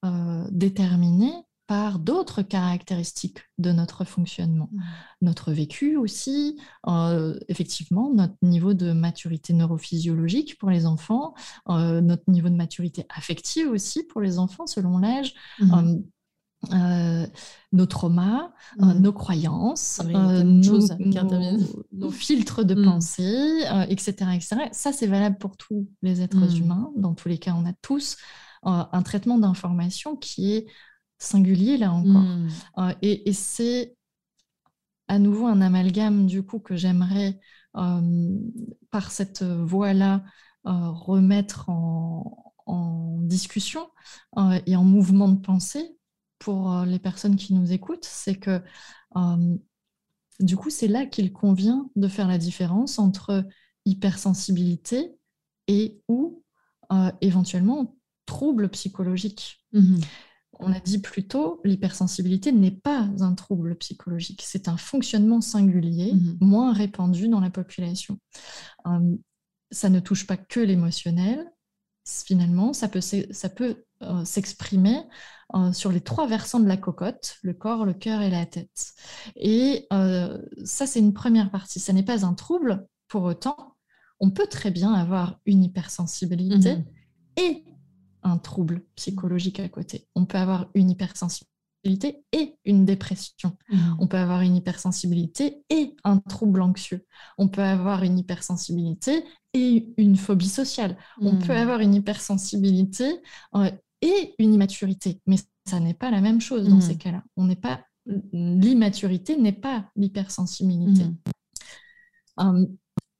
euh, 0.05 0.47
déterminé 0.51 1.33
par 1.67 1.99
d'autres 1.99 2.41
caractéristiques 2.41 3.39
de 3.57 3.73
notre 3.73 4.05
fonctionnement. 4.05 4.69
Mmh. 4.71 4.81
Notre 5.21 5.51
vécu 5.51 5.97
aussi, 5.97 6.57
euh, 6.87 7.37
effectivement, 7.49 8.09
notre 8.13 8.35
niveau 8.41 8.73
de 8.73 8.93
maturité 8.93 9.51
neurophysiologique 9.53 10.57
pour 10.57 10.69
les 10.69 10.85
enfants, 10.85 11.33
euh, 11.69 11.99
notre 11.99 12.23
niveau 12.29 12.47
de 12.47 12.55
maturité 12.55 13.05
affective 13.09 13.69
aussi 13.69 14.03
pour 14.03 14.21
les 14.21 14.39
enfants 14.39 14.65
selon 14.65 14.97
l'âge. 14.97 15.33
Mmh. 15.59 15.97
Euh, 16.73 17.27
nos 17.71 17.85
traumas, 17.85 18.51
mmh. 18.79 18.93
nos 18.93 19.13
croyances, 19.13 20.01
nos, 20.03 20.79
nos, 21.91 22.09
filtres 22.09 22.65
de 22.65 22.73
pensée, 22.83 23.61
etc., 23.89 24.31
etc. 24.33 24.55
Ça, 24.71 24.91
c'est 24.91 25.05
valable 25.05 25.37
pour 25.37 25.55
tous 25.55 25.87
les 26.01 26.21
êtres 26.21 26.57
humains. 26.57 26.91
Dans 26.95 27.13
tous 27.13 27.27
les 27.27 27.37
cas, 27.37 27.53
on 27.55 27.65
a 27.69 27.73
tous 27.83 28.17
un 28.63 29.01
traitement 29.03 29.37
d'information 29.37 30.15
qui 30.15 30.53
est 30.53 30.65
singulier 31.17 31.77
là 31.77 31.91
encore. 31.91 32.23
Hmm. 32.23 32.49
Euh, 32.77 32.93
et, 33.01 33.33
c'est 33.33 33.95
à 35.07 35.19
nouveau 35.19 35.47
un 35.47 35.61
amalgame 35.61 36.27
du 36.27 36.43
coup 36.43 36.59
que 36.59 36.75
j'aimerais 36.75 37.39
euh, 37.75 38.37
par 38.91 39.11
cette 39.11 39.43
voie-là 39.43 40.23
euh, 40.65 40.89
remettre 40.89 41.69
en, 41.69 42.43
discussion 43.21 43.89
et 44.65 44.75
en 44.77 44.83
mouvement 44.85 45.27
de 45.27 45.39
pensée 45.39 45.97
pour 46.39 46.83
les 46.85 46.99
personnes 46.99 47.35
qui 47.35 47.53
nous 47.53 47.73
écoutent, 47.73 48.05
c'est 48.05 48.35
que 48.35 48.61
du 50.39 50.55
coup 50.55 50.69
c'est 50.69 50.87
là 50.87 51.05
qu'il 51.05 51.33
convient 51.33 51.89
de 51.97 52.07
faire 52.07 52.27
la 52.27 52.37
différence 52.37 52.99
entre 52.99 53.45
hypersensibilité 53.85 55.17
et 55.67 56.01
ou 56.07 56.43
éventuellement 57.19 57.97
trouble 58.25 58.69
psychologique. 58.69 59.65
Mmh 59.73 59.99
on 60.59 60.71
a 60.71 60.79
dit 60.79 60.99
plus 60.99 61.27
tôt, 61.27 61.61
l'hypersensibilité 61.63 62.51
n'est 62.51 62.71
pas 62.71 63.07
un 63.19 63.33
trouble 63.33 63.75
psychologique, 63.75 64.43
c'est 64.45 64.67
un 64.67 64.77
fonctionnement 64.77 65.41
singulier, 65.41 66.13
mhm. 66.13 66.37
moins 66.41 66.73
répandu 66.73 67.27
dans 67.27 67.39
la 67.39 67.49
population. 67.49 68.19
Hum, 68.85 69.19
ça 69.71 69.89
ne 69.89 69.99
touche 69.99 70.25
pas 70.25 70.37
que 70.37 70.59
l'émotionnel, 70.59 71.51
finalement, 72.05 72.73
ça 72.73 72.87
peut, 72.87 73.01
ça 73.01 73.49
peut 73.49 73.83
euh, 74.01 74.23
s'exprimer 74.23 75.03
euh, 75.55 75.73
sur 75.73 75.91
les 75.91 76.01
trois 76.01 76.27
versants 76.27 76.59
de 76.59 76.67
la 76.67 76.77
cocotte, 76.77 77.37
le 77.41 77.53
corps, 77.53 77.85
le 77.85 77.93
cœur 77.93 78.21
et 78.21 78.29
la 78.29 78.45
tête. 78.45 78.93
Et 79.35 79.87
euh, 79.91 80.41
ça, 80.63 80.87
c'est 80.87 80.99
une 80.99 81.13
première 81.13 81.51
partie. 81.51 81.79
Ça 81.79 81.93
n'est 81.93 82.03
pas 82.03 82.25
un 82.25 82.33
trouble, 82.33 82.87
pour 83.07 83.23
autant, 83.23 83.75
on 84.19 84.31
peut 84.31 84.47
très 84.47 84.71
bien 84.71 84.93
avoir 84.93 85.39
une 85.45 85.63
hypersensibilité 85.63 86.77
mhm. 86.77 86.85
et 87.37 87.63
un 88.27 88.37
trouble 88.37 88.81
psychologique 88.95 89.59
à 89.59 89.69
côté. 89.69 90.07
On 90.15 90.25
peut 90.25 90.37
avoir 90.37 90.69
une 90.73 90.89
hypersensibilité 90.89 92.23
et 92.31 92.55
une 92.65 92.85
dépression. 92.85 93.55
Mmh. 93.69 93.77
On 93.99 94.07
peut 94.07 94.17
avoir 94.17 94.41
une 94.41 94.55
hypersensibilité 94.55 95.63
et 95.69 95.95
un 96.03 96.17
trouble 96.17 96.61
anxieux. 96.61 97.05
On 97.37 97.47
peut 97.47 97.63
avoir 97.63 98.03
une 98.03 98.19
hypersensibilité 98.19 99.23
et 99.53 99.93
une 99.97 100.17
phobie 100.17 100.49
sociale. 100.49 100.97
On 101.21 101.33
mmh. 101.33 101.39
peut 101.39 101.55
avoir 101.55 101.79
une 101.79 101.95
hypersensibilité 101.95 103.21
euh, 103.55 103.71
et 104.01 104.35
une 104.39 104.53
immaturité. 104.53 105.21
Mais 105.27 105.37
ça 105.65 105.79
n'est 105.79 105.93
pas 105.93 106.11
la 106.11 106.21
même 106.21 106.41
chose 106.41 106.67
dans 106.67 106.77
mmh. 106.77 106.81
ces 106.81 106.97
cas-là. 106.97 107.23
On 107.37 107.45
n'est 107.45 107.55
pas 107.55 107.81
l'immaturité 108.31 109.37
n'est 109.37 109.51
pas 109.51 109.85
l'hypersensibilité. 109.95 111.05
Hum, 112.37 112.67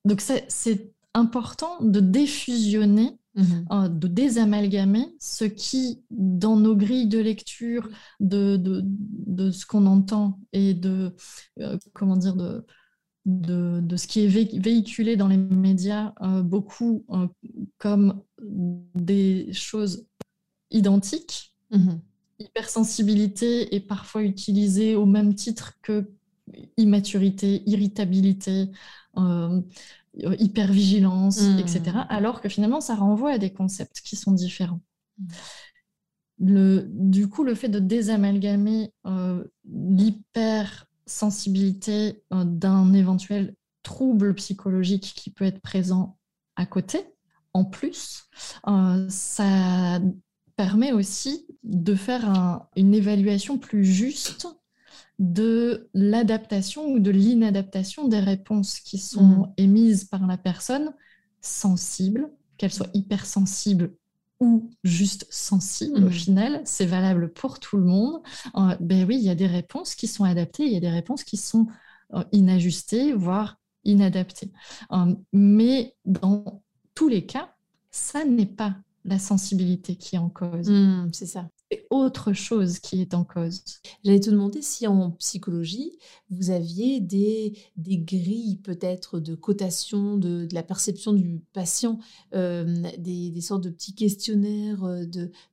donc 0.06 0.22
c'est 0.22 0.94
important 1.14 1.82
de 1.82 2.00
défusionner 2.00 3.18
Mhm. 3.38 3.66
Euh, 3.72 3.88
de 3.88 4.08
désamalgamer 4.08 5.16
ce 5.20 5.46
qui, 5.46 6.02
dans 6.10 6.58
nos 6.58 6.76
grilles 6.76 7.08
de 7.08 7.20
lecture, 7.20 7.88
de, 8.20 8.58
de, 8.58 9.52
ce 9.52 9.66
qu'on 9.66 9.86
entend 9.86 10.40
et 10.54 10.74
de, 10.74 11.16
euh, 11.60 11.78
comment 11.94 12.18
dire, 12.18 12.36
de, 12.36 12.66
de, 13.26 13.96
ce 13.96 14.08
qui 14.08 14.22
est 14.22 14.28
véhiculé 14.28 15.18
dans 15.18 15.28
les 15.28 15.38
médias, 15.38 16.14
euh, 16.22 16.42
beaucoup 16.42 17.06
comme 17.78 18.24
des 18.96 19.54
choses 19.54 20.08
identiques. 20.72 21.54
Mhm. 21.72 22.02
Hypersensibilité 22.40 23.76
est 23.76 23.82
parfois 23.82 24.24
utilisée 24.24 24.96
au 24.96 25.06
même 25.06 25.36
titre 25.36 25.74
que 25.84 26.10
immaturité, 26.78 27.62
irritabilité, 27.66 28.70
euh, 29.18 29.62
hypervigilance, 30.40 31.42
mmh. 31.42 31.60
etc. 31.60 31.98
Alors 32.10 32.42
que 32.42 32.50
finalement, 32.50 32.82
ça 32.82 32.96
renvoie 32.96 33.32
à 33.32 33.38
des 33.38 33.54
concepts 33.54 34.02
qui 34.02 34.16
sont 34.16 34.32
différents. 34.32 34.82
Le, 36.40 36.88
du 36.90 37.30
coup, 37.30 37.44
le 37.44 37.54
fait 37.56 37.70
de 37.70 37.80
désamalgamer 37.80 38.94
euh, 39.08 39.44
l'hypersensibilité 39.66 42.22
euh, 42.34 42.44
d'un 42.46 42.94
éventuel 42.94 43.56
trouble 43.84 44.36
psychologique 44.36 45.14
qui 45.16 45.32
peut 45.32 45.46
être 45.46 45.62
présent 45.62 46.20
à 46.56 46.66
côté, 46.66 47.06
en 47.54 47.64
plus, 47.66 48.28
ça 49.10 50.00
permet 50.56 50.92
aussi 50.92 51.48
de 51.64 51.96
faire 51.96 52.68
une 52.76 52.94
évaluation 52.94 53.58
plus 53.58 53.86
juste 53.86 54.48
de 55.20 55.90
l'adaptation 55.94 56.88
ou 56.88 57.00
de 57.00 57.12
l'inadaptation 57.12 58.08
des 58.08 58.20
réponses 58.20 58.80
qui 58.80 59.00
sont 59.00 59.24
mm. 59.24 59.54
émises 59.58 60.06
par 60.06 60.26
la 60.28 60.38
personne 60.38 60.94
sensible, 61.42 62.30
qu'elle 62.58 62.74
soit 62.74 62.90
hypersensible 62.94 63.94
ou 64.40 64.70
juste 64.84 65.26
sensible 65.30 66.04
au 66.04 66.10
mmh. 66.10 66.12
final, 66.12 66.62
c'est 66.66 66.86
valable 66.86 67.34
pour 67.34 67.60
tout 67.60 67.78
le 67.78 67.84
monde. 67.84 68.22
Euh, 68.56 68.76
ben 68.80 69.06
oui, 69.08 69.16
il 69.18 69.24
y 69.24 69.30
a 69.30 69.36
des 69.36 69.48
réponses 69.48 69.96
qui 69.96 70.08
sont 70.08 70.24
adaptées, 70.24 70.64
il 70.64 70.74
y 70.74 70.78
a 70.78 70.80
des 70.80 70.90
réponses 70.90 71.24
qui 71.24 71.38
sont 71.38 71.68
euh, 72.14 72.24
inajustées, 72.32 73.14
voire 73.14 73.58
inadaptées. 73.84 74.52
Euh, 74.92 75.16
mais 75.34 75.96
dans 76.06 76.62
tous 76.94 77.08
les 77.08 77.26
cas, 77.26 77.50
ça 77.90 78.26
n'est 78.26 78.46
pas 78.46 78.76
la 79.06 79.18
sensibilité 79.18 79.96
qui 79.96 80.16
est 80.16 80.20
en 80.20 80.30
cause. 80.30 80.70
Mmh, 80.70 81.10
c'est 81.14 81.26
ça 81.26 81.50
autre 81.90 82.34
chose 82.34 82.80
qui 82.80 83.02
est 83.02 83.14
en 83.14 83.24
cause. 83.24 83.64
J'allais 84.04 84.20
te 84.20 84.30
demander 84.30 84.62
si 84.62 84.88
en 84.88 85.12
psychologie, 85.12 85.98
vous 86.30 86.50
aviez 86.50 87.00
des, 87.00 87.58
des 87.76 87.98
grilles 87.98 88.58
peut-être 88.58 89.20
de 89.20 89.36
cotation 89.36 90.18
de, 90.18 90.48
la 90.52 90.64
perception 90.64 91.14
du 91.14 91.42
patient, 91.54 92.00
euh, 92.34 92.84
des, 92.98 93.42
sortes 93.42 93.64
de 93.64 93.70
petits 93.70 93.96
questionnaires 93.96 94.84
euh, 94.84 95.06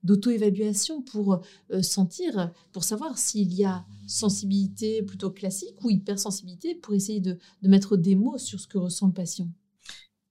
d'auto-évaluation 0.03 1.01
pour 1.01 1.41
euh, 1.71 1.81
sentir, 1.81 2.51
pour 2.71 2.83
savoir 2.83 3.17
s'il 3.17 3.53
y 3.53 3.65
a 3.65 3.85
sensibilité 4.07 5.01
plutôt 5.03 5.31
classique 5.31 5.83
ou 5.83 5.89
hypersensibilité, 5.89 6.75
pour 6.75 6.93
essayer 6.93 7.19
de 7.19 7.37
mettre 7.61 7.97
des 7.97 8.15
mots 8.15 8.37
sur 8.37 8.59
ce 8.59 8.67
que 8.67 8.77
ressent 8.77 9.07
le 9.07 9.13
patient? 9.13 9.49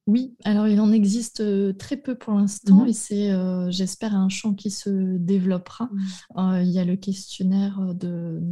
Oui, 0.07 0.36
alors 0.44 0.68
il 0.68 0.80
en 0.80 0.92
existe 0.92 1.42
très 1.78 1.96
peu 1.96 2.14
pour 2.14 2.34
l'instant 2.34 2.84
mmh 2.84 2.88
et 2.88 2.92
c'est, 2.92 3.30
j'espère, 3.70 4.14
un 4.14 4.28
champ 4.28 4.52
qui 4.52 4.70
se 4.70 5.16
développera. 5.16 5.88
Mmh. 6.36 6.62
il 6.62 6.70
y 6.70 6.78
a 6.78 6.84
le 6.84 6.96
questionnaire 6.96 7.94
de 7.94 8.42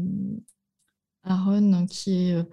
Aaron 1.24 1.86
qui 1.86 2.30
est, 2.30 2.46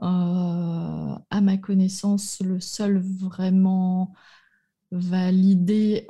à 0.00 1.40
ma 1.42 1.56
connaissance, 1.58 2.40
le 2.40 2.60
seul 2.60 2.98
vraiment 2.98 4.14
validé 4.90 6.06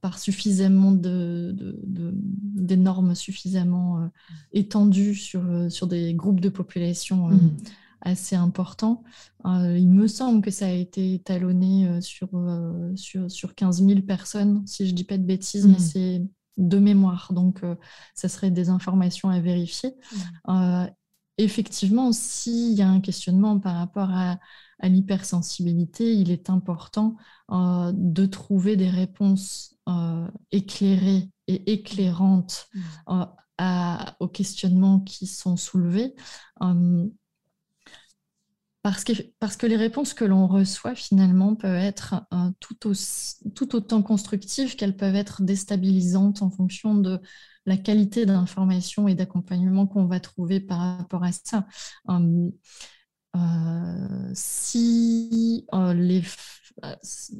par 0.00 0.18
suffisamment 0.18 0.92
de, 0.92 1.54
des 1.84 2.76
normes 2.76 3.14
suffisamment 3.14 4.10
étendues 4.52 5.14
sur, 5.14 5.42
sur 5.70 5.88
des 5.88 6.14
groupes 6.14 6.40
de 6.40 6.48
population 6.48 7.30
assez 8.00 8.36
important. 8.36 9.02
Euh, 9.46 9.76
il 9.76 9.88
me 9.88 10.06
semble 10.06 10.42
que 10.42 10.50
ça 10.50 10.66
a 10.66 10.70
été 10.70 11.14
étalonné 11.14 11.86
euh, 11.86 12.00
sur, 12.00 12.28
euh, 12.34 12.94
sur, 12.96 13.30
sur 13.30 13.54
15 13.54 13.84
000 13.84 14.02
personnes, 14.02 14.66
si 14.66 14.86
je 14.86 14.92
ne 14.92 14.96
dis 14.96 15.04
pas 15.04 15.18
de 15.18 15.24
bêtises, 15.24 15.66
mais 15.66 15.74
mmh. 15.74 15.78
c'est 15.78 16.22
de 16.56 16.78
mémoire. 16.78 17.32
Donc, 17.32 17.62
ça 18.14 18.28
serait 18.28 18.50
des 18.50 18.68
informations 18.68 19.30
à 19.30 19.38
vérifier. 19.38 19.94
Mmh. 20.48 20.86
effectivement, 21.38 22.10
s'il 22.10 22.72
y 22.72 22.82
a 22.82 22.88
un 22.88 23.00
questionnement 23.00 23.60
par 23.60 23.76
rapport 23.76 24.10
à, 24.10 24.38
à 24.80 24.88
l'hypersensibilité, 24.88 26.16
il 26.16 26.32
est 26.32 26.50
important 26.50 27.16
de 27.48 28.26
trouver 28.26 28.74
des 28.74 28.90
réponses 28.90 29.76
éclairées 30.50 31.30
et 31.46 31.72
éclairantes 31.74 32.68
à, 33.06 34.16
aux 34.18 34.28
questionnements 34.28 34.98
qui 34.98 35.28
sont 35.28 35.56
soulevés. 35.56 36.16
Parce 38.88 39.04
que, 39.04 39.12
parce 39.38 39.58
que 39.58 39.66
les 39.66 39.76
réponses 39.76 40.14
que 40.14 40.24
l'on 40.24 40.46
reçoit 40.46 40.94
finalement 40.94 41.54
peuvent 41.54 41.76
être 41.76 42.24
euh, 42.32 42.50
tout, 42.58 43.76
autant 43.76 44.02
constructives 44.02 44.76
qu'elles 44.76 44.96
peuvent 44.96 45.14
être 45.14 45.42
déstabilisantes 45.42 46.40
en 46.40 46.48
fonction 46.50 46.94
de 46.94 47.20
la 47.66 47.76
qualité 47.76 48.24
d'information 48.24 49.06
et 49.06 49.14
d'accompagnement 49.14 49.86
qu'on 49.86 50.06
va 50.06 50.20
trouver 50.20 50.60
par 50.60 50.96
rapport 50.96 51.22
à 51.22 51.32
ça. 51.32 51.66
Hum, 52.06 52.50
euh, 53.36 54.30
si 54.32 55.66
euh, 55.74 55.92
les, 55.92 56.22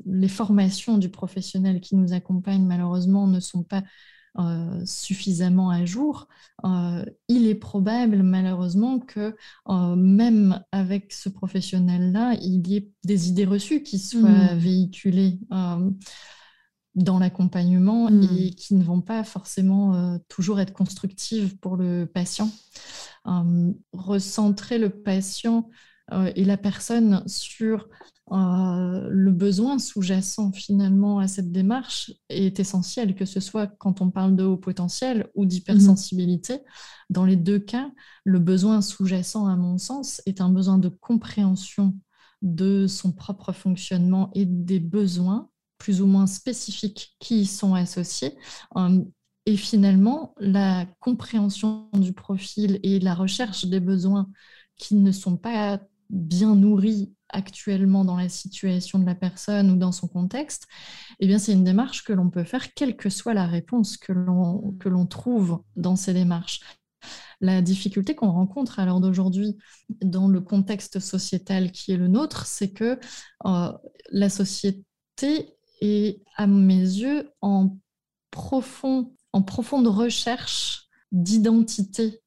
les 0.05 0.29
formations 0.29 0.99
du 0.99 1.09
professionnel 1.09 1.81
qui 1.81 1.97
nous 1.97 2.13
accompagne 2.13 2.67
malheureusement 2.67 3.27
ne 3.27 3.41
sont 3.41 3.63
pas 3.63 3.83
euh, 4.39 4.85
suffisamment 4.85 5.71
à 5.71 5.85
jour, 5.85 6.29
euh, 6.65 7.05
il 7.27 7.49
est 7.49 7.57
probable 7.57 8.23
malheureusement 8.23 9.01
que 9.01 9.35
euh, 9.69 9.97
même 9.97 10.63
avec 10.71 11.13
ce 11.13 11.29
professionnel-là, 11.29 12.35
il 12.41 12.69
y 12.69 12.77
ait 12.77 12.89
des 13.05 13.29
idées 13.31 13.45
reçues 13.45 13.83
qui 13.83 13.99
soient 13.99 14.55
hmm. 14.55 14.59
véhiculées 14.59 15.41
dans 16.95 17.19
l'accompagnement 17.19 18.11
hmm. 18.11 18.29
et 18.33 18.51
qui 18.51 18.75
ne 18.75 18.85
vont 18.85 19.01
pas 19.01 19.25
forcément 19.25 20.19
toujours 20.29 20.61
être 20.61 20.73
constructives 20.73 21.59
pour 21.59 21.77
le 21.77 22.07
patient. 22.07 22.51
recentrer 23.93 24.79
le 24.79 24.91
patient 24.91 25.69
et 26.37 26.45
la 26.45 26.57
personne 26.57 27.25
sur 27.27 27.89
euh, 28.33 29.09
le 29.11 29.33
besoin 29.33 29.79
sous-jacent 29.79 30.53
finalement 30.53 31.19
à 31.19 31.29
cette 31.29 31.51
démarche 31.51 32.13
est 32.29 32.61
essentiel, 32.61 33.15
que 33.15 33.25
ce 33.25 33.41
soit 33.41 33.67
quand 33.67 34.01
on 34.01 34.11
parle 34.11 34.37
de 34.37 34.45
haut 34.45 34.57
potentiel 34.57 35.29
ou 35.35 35.47
d'hypersensibilité. 35.47 36.55
Mhm. 36.55 36.61
Dans 37.11 37.25
les 37.25 37.37
deux 37.37 37.59
cas, 37.59 37.91
le 38.25 38.39
besoin 38.39 38.83
sous-jacent, 38.83 39.47
à 39.47 39.57
mon 39.57 39.79
sens, 39.79 40.21
est 40.27 40.41
un 40.41 40.51
besoin 40.51 40.79
de 40.79 40.89
compréhension 40.89 41.95
de 42.43 42.87
son 42.87 43.13
propre 43.13 43.53
fonctionnement 43.53 44.31
et 44.35 44.45
des 44.45 44.81
besoins 44.81 45.51
plus 45.79 46.03
ou 46.03 46.07
moins 46.07 46.27
spécifiques 46.27 47.17
qui 47.21 47.43
y 47.43 47.47
sont 47.47 47.75
associés. 47.75 48.37
Euh, 48.77 49.03
et 49.47 49.57
finalement, 49.57 50.35
la 50.39 50.87
compréhension 51.01 51.89
du 51.95 52.13
profil 52.13 52.81
et 52.83 52.99
la 53.01 53.15
recherche 53.15 53.65
des 53.65 53.81
besoins 53.81 54.29
qui 54.77 54.95
ne 54.95 55.13
sont 55.13 55.37
pas 55.37 55.81
bien 56.11 56.55
nourris 56.55 57.15
actuellement 57.31 58.05
dans 58.05 58.17
la 58.17 58.29
situation 58.29 58.99
de 58.99 59.07
la 59.07 59.15
personne 59.15 59.71
ou 59.71 59.77
dans 59.77 59.93
son 59.93 60.09
contexte, 60.09 60.67
eh 61.21 61.27
bien 61.27 61.39
c'est 61.39 61.53
une 61.53 61.65
démarche 61.65 62.05
que 62.05 62.13
l'on 62.13 62.31
peut 62.31 62.45
faire 62.45 62.73
quelle 62.75 62.97
que 62.97 63.11
soit 63.11 63.35
la 63.35 63.47
réponse 63.47 63.97
que 63.97 64.13
l'on 64.13 64.73
mm. 64.73 64.79
que 64.79 64.89
l'on 64.89 65.07
trouve 65.07 65.63
dans 65.77 65.97
ces 65.97 66.15
démarches. 66.15 66.61
La 67.41 67.63
difficulté 67.63 68.15
qu'on 68.17 68.33
rencontre 68.33 68.81
à 68.81 68.85
l'heure 68.85 69.01
d'aujourd'hui 69.01 69.57
dans 70.03 70.27
le 70.27 70.41
contexte 70.41 70.99
sociétal 70.99 71.71
qui 71.71 71.93
est 71.93 71.97
le 71.97 72.09
nôtre, 72.09 72.47
c'est 72.47 72.73
que 72.73 72.99
euh, 73.47 73.73
la 74.11 74.29
société 74.29 74.85
est, 75.81 76.23
à 76.37 76.49
mes 76.49 76.81
yeux, 76.81 77.31
en, 77.41 77.77
profond, 78.33 79.15
en 79.33 79.43
profonde 79.43 79.87
recherche 79.87 80.89
d'identité 81.13 82.21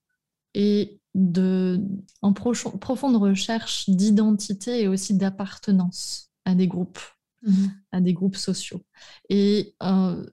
et 0.54 1.01
de, 1.14 1.80
en 2.22 2.34
profonde 2.34 3.16
recherche 3.18 3.90
d'identité 3.90 4.82
et 4.82 4.88
aussi 4.88 5.16
d'appartenance 5.16 6.32
à 6.46 6.56
des 6.56 6.68
groupes, 6.68 7.00
mhm. 7.44 7.72
à 7.92 8.02
des 8.02 8.14
groupes 8.14 8.38
sociaux. 8.38 8.82
Et 9.30 9.76
euh, 9.84 10.26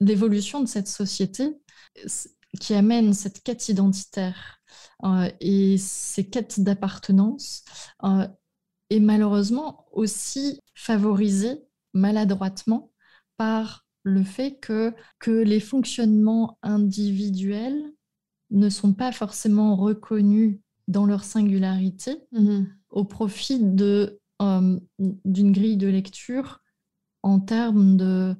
l'évolution 0.00 0.60
de 0.60 0.66
cette 0.66 0.88
société 0.88 1.56
qui 2.60 2.74
amène 2.74 3.12
cette 3.12 3.42
quête 3.42 3.68
identitaire 3.68 4.60
euh, 5.04 5.30
et 5.40 5.78
ces 5.78 6.28
quêtes 6.28 6.60
d'appartenance 6.60 7.64
euh, 8.04 8.26
est 8.90 9.00
malheureusement 9.00 9.86
aussi 9.92 10.60
favorisée 10.74 11.62
maladroitement 11.92 12.92
par 13.36 13.84
le 14.04 14.22
fait 14.22 14.58
que, 14.60 14.94
que 15.18 15.30
les 15.30 15.60
fonctionnements 15.60 16.58
individuels 16.62 17.92
ne 18.50 18.68
sont 18.68 18.92
pas 18.92 19.12
forcément 19.12 19.76
reconnus 19.76 20.58
dans 20.88 21.06
leur 21.06 21.24
singularité 21.24 22.16
mhm. 22.32 22.68
au 22.90 23.04
profit 23.04 23.58
de, 23.60 24.20
euh, 24.42 24.78
d'une 24.98 25.52
grille 25.52 25.76
de 25.76 25.88
lecture 25.88 26.62
en 27.22 27.40
termes 27.40 27.96
de, 27.96 28.36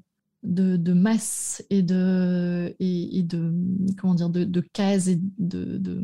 de, 0.46 0.92
masse 0.92 1.64
et 1.70 1.82
de, 1.82 2.74
et, 2.78 3.22
de, 3.22 3.52
comment 3.98 4.14
dire, 4.14 4.30
de, 4.30 4.44
de 4.44 4.60
cases 4.60 5.08
et 5.08 5.18
de, 5.38 5.78
de... 5.78 6.02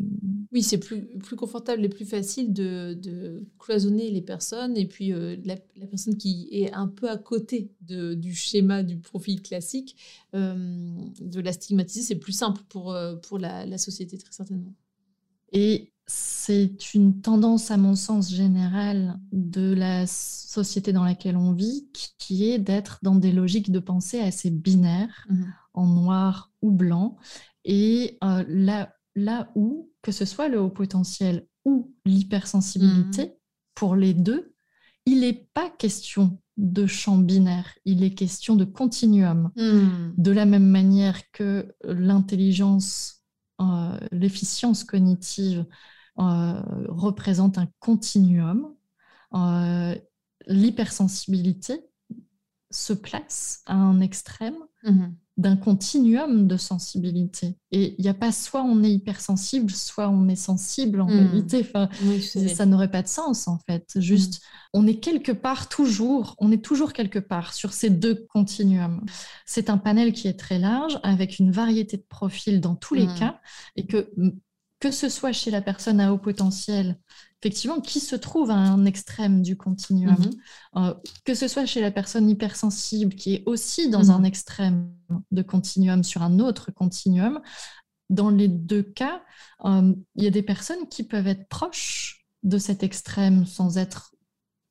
Oui, 0.52 0.62
c'est 0.62 0.78
plus, 0.78 1.02
plus 1.18 1.36
confortable 1.36 1.84
et 1.84 1.88
plus 1.88 2.04
facile 2.04 2.52
de, 2.52 2.94
de 2.94 3.44
cloisonner 3.58 4.10
les 4.10 4.20
personnes. 4.20 4.76
Et 4.76 4.86
puis, 4.86 5.12
euh, 5.12 5.36
la, 5.44 5.56
personne 5.86 6.16
qui 6.16 6.48
est 6.50 6.72
un 6.72 6.88
peu 6.88 7.08
à 7.08 7.16
côté 7.16 7.70
de, 7.82 8.14
du 8.14 8.34
schéma 8.34 8.82
du 8.82 8.98
profil 8.98 9.42
classique, 9.42 9.96
euh, 10.34 10.96
de 11.20 11.40
la 11.40 11.52
stigmatiser, 11.52 12.02
c'est 12.02 12.18
plus 12.18 12.32
simple 12.32 12.62
pour, 12.68 12.92
euh, 12.92 13.16
pour 13.16 13.38
la, 13.38 13.64
la 13.64 13.78
société, 13.78 14.18
très 14.18 14.32
certainement. 14.32 14.74
Et 15.52 15.91
c'est 16.06 16.94
une 16.94 17.20
tendance, 17.20 17.70
à 17.70 17.76
mon 17.76 17.94
sens, 17.94 18.32
générale 18.32 19.18
de 19.32 19.72
la 19.72 20.06
société 20.06 20.92
dans 20.92 21.04
laquelle 21.04 21.36
on 21.36 21.52
vit, 21.52 21.88
qui 22.18 22.50
est 22.50 22.58
d'être 22.58 22.98
dans 23.02 23.14
des 23.14 23.32
logiques 23.32 23.70
de 23.70 23.78
pensée 23.78 24.20
assez 24.20 24.50
binaires, 24.50 25.26
mmh 25.28 25.44
en 25.74 25.86
noir 25.86 26.52
ou 26.60 26.70
blanc. 26.70 27.16
Et 27.64 28.18
euh, 28.22 28.44
là, 28.46 28.94
là 29.14 29.50
où, 29.54 29.90
que 30.02 30.12
ce 30.12 30.26
soit 30.26 30.48
le 30.48 30.60
haut 30.60 30.68
potentiel 30.68 31.46
ou 31.64 31.94
l'hypersensibilité, 32.04 33.24
mmh 33.24 33.32
pour 33.74 33.96
les 33.96 34.12
deux, 34.12 34.52
il 35.06 35.20
n'est 35.20 35.48
pas 35.54 35.70
question 35.70 36.38
de 36.58 36.86
champ 36.86 37.16
binaire, 37.16 37.72
il 37.86 38.04
est 38.04 38.12
question 38.12 38.54
de 38.54 38.66
continuum. 38.66 39.50
Mmh. 39.56 40.12
De 40.18 40.30
la 40.30 40.44
même 40.44 40.68
manière 40.68 41.30
que 41.32 41.74
l'intelligence, 41.82 43.21
euh, 43.62 43.98
l'efficience 44.10 44.84
cognitive, 44.84 45.66
euh, 46.18 46.62
représente 46.88 47.58
un 47.58 47.68
continuum. 47.80 48.74
Euh, 49.34 49.94
l'hypersensibilité, 50.46 51.80
se 52.72 52.92
place 52.92 53.62
à 53.66 53.74
un 53.74 54.00
extrême 54.00 54.56
mhm. 54.82 55.14
D'un 55.38 55.56
continuum 55.56 56.46
de 56.46 56.56
sensibilité. 56.58 57.56
Et 57.70 57.94
il 57.98 58.02
n'y 58.02 58.10
a 58.10 58.14
pas 58.14 58.32
soit 58.32 58.62
on 58.62 58.82
est 58.82 58.90
hypersensible, 58.90 59.70
soit 59.70 60.08
on 60.10 60.28
est 60.28 60.36
sensible 60.36 61.00
en 61.00 61.08
mhm. 61.08 61.26
réalité. 61.26 61.60
Enfin, 61.60 61.88
ça 62.54 62.66
n'aurait 62.66 62.90
pas 62.90 63.02
de 63.02 63.08
sens 63.08 63.48
en 63.48 63.58
fait. 63.58 63.92
Juste, 63.96 64.34
mhm. 64.34 64.40
on 64.74 64.86
est 64.86 64.96
quelque 64.96 65.32
part 65.32 65.68
toujours, 65.68 66.34
on 66.38 66.52
est 66.52 66.62
toujours 66.62 66.92
quelque 66.92 67.18
part 67.18 67.54
sur 67.54 67.72
ces 67.72 67.88
deux 67.88 68.26
continuums. 68.28 69.00
C'est 69.46 69.70
un 69.70 69.78
panel 69.78 70.12
qui 70.12 70.28
est 70.28 70.38
très 70.38 70.58
large 70.58 70.98
avec 71.02 71.38
une 71.38 71.50
variété 71.50 71.96
de 71.96 72.04
profils 72.08 72.60
dans 72.60 72.74
tous 72.74 72.94
les 72.94 73.06
cas 73.06 73.40
et 73.76 73.86
que 73.86 74.12
que 74.80 74.90
ce 74.90 75.08
soit 75.08 75.32
chez 75.32 75.52
la 75.52 75.62
personne 75.62 76.00
à 76.00 76.12
haut 76.12 76.18
potentiel, 76.18 76.98
effectivement, 77.42 77.80
qui 77.80 77.98
se 77.98 78.14
trouve 78.14 78.50
à 78.52 78.56
un 78.56 78.84
extrême 78.84 79.42
du 79.42 79.56
continuum, 79.56 80.16
mhm. 80.16 80.30
euh, 80.76 80.94
que 81.24 81.34
ce 81.34 81.48
soit 81.48 81.66
chez 81.66 81.80
la 81.80 81.90
personne 81.90 82.30
hypersensible, 82.30 83.16
qui 83.16 83.34
est 83.34 83.42
aussi 83.46 83.90
dans 83.90 84.04
mhm. 84.04 84.10
un 84.10 84.22
extrême 84.22 84.92
de 85.32 85.42
continuum 85.42 86.04
sur 86.04 86.22
un 86.22 86.38
autre 86.38 86.70
continuum, 86.70 87.40
dans 88.10 88.30
les 88.30 88.46
deux 88.46 88.84
cas, 88.84 89.22
euh, 89.64 89.92
il 90.14 90.24
y 90.24 90.26
a 90.28 90.30
des 90.30 90.42
personnes 90.42 90.88
qui 90.88 91.02
peuvent 91.02 91.26
être 91.26 91.48
proches 91.48 92.24
de 92.44 92.58
cet 92.58 92.84
extrême 92.84 93.44
sans 93.44 93.76
être 93.76 94.14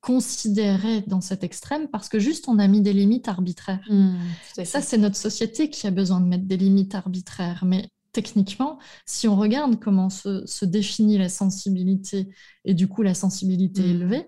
considérées 0.00 1.02
dans 1.06 1.20
cet 1.20 1.44
extrême 1.44 1.88
parce 1.88 2.08
que 2.08 2.18
juste 2.18 2.48
on 2.48 2.58
a 2.58 2.66
mis 2.68 2.80
des 2.80 2.92
limites 2.92 3.28
arbitraires. 3.28 3.86
Mhm, 3.88 4.18
ça, 4.64 4.80
c'est 4.80 4.98
notre 4.98 5.16
société 5.16 5.70
qui 5.70 5.86
a 5.86 5.90
besoin 5.90 6.20
de 6.20 6.26
mettre 6.26 6.46
des 6.46 6.56
limites 6.56 6.94
arbitraires. 6.94 7.64
Mais 7.66 7.88
techniquement, 8.12 8.78
si 9.06 9.26
on 9.28 9.36
regarde 9.36 9.80
comment 9.80 10.10
se, 10.10 10.64
définit 10.64 11.18
la 11.18 11.28
sensibilité 11.28 12.28
et 12.64 12.74
du 12.74 12.88
coup 12.88 13.02
la 13.02 13.14
sensibilité 13.14 13.82
mm. 13.82 13.90
élevée, 13.90 14.26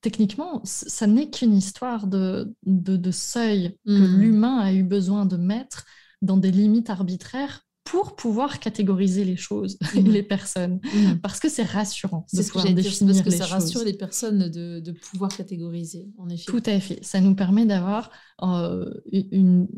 techniquement, 0.00 0.60
ça 0.64 1.06
n'est 1.06 1.30
qu'une 1.30 1.54
histoire 1.56 2.06
de, 2.06 2.54
de, 2.64 3.10
seuil 3.10 3.76
que 3.86 3.92
mm. 3.92 4.20
l'humain 4.20 4.58
a 4.58 4.72
eu 4.72 4.82
besoin 4.82 5.26
de 5.26 5.36
mettre 5.36 5.84
dans 6.22 6.36
des 6.36 6.50
limites 6.50 6.90
arbitraires 6.90 7.62
pour 7.84 8.16
pouvoir 8.16 8.60
catégoriser 8.60 9.24
les 9.24 9.36
choses 9.36 9.78
et 9.94 10.02
mm. 10.02 10.08
les 10.08 10.22
personnes. 10.22 10.80
Parce 11.22 11.40
que 11.40 11.48
c'est 11.48 11.62
rassurant 11.62 12.26
de 12.32 12.42
pouvoir 12.42 12.74
définir 12.74 13.14
parce 13.14 13.24
que 13.24 13.30
ça 13.30 13.46
rassure 13.46 13.84
les 13.84 13.94
personnes 13.94 14.50
de, 14.50 14.80
de, 14.80 14.92
pouvoir 14.92 15.34
catégoriser, 15.34 16.08
en 16.18 16.28
effet. 16.28 16.44
Tout 16.44 16.62
à 16.66 16.78
fait. 16.80 17.02
Ça 17.02 17.20
nous 17.20 17.34
permet 17.34 17.64
d'avoir 17.64 18.10
euh, 18.42 18.92
une, 19.10 19.68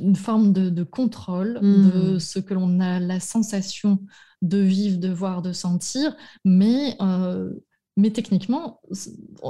une 0.00 0.16
forme 0.16 0.52
de, 0.52 0.82
contrôle 0.82 1.60
de 1.62 2.14
hmm. 2.14 2.20
ce 2.20 2.38
que 2.38 2.54
l'on 2.54 2.80
a 2.80 3.00
la 3.00 3.20
sensation 3.20 4.00
de 4.42 4.58
vivre, 4.58 4.98
de 4.98 5.08
voir, 5.08 5.42
de 5.42 5.52
sentir, 5.52 6.14
mais, 6.44 6.96
euh, 7.00 7.50
mais 7.96 8.10
techniquement, 8.10 8.80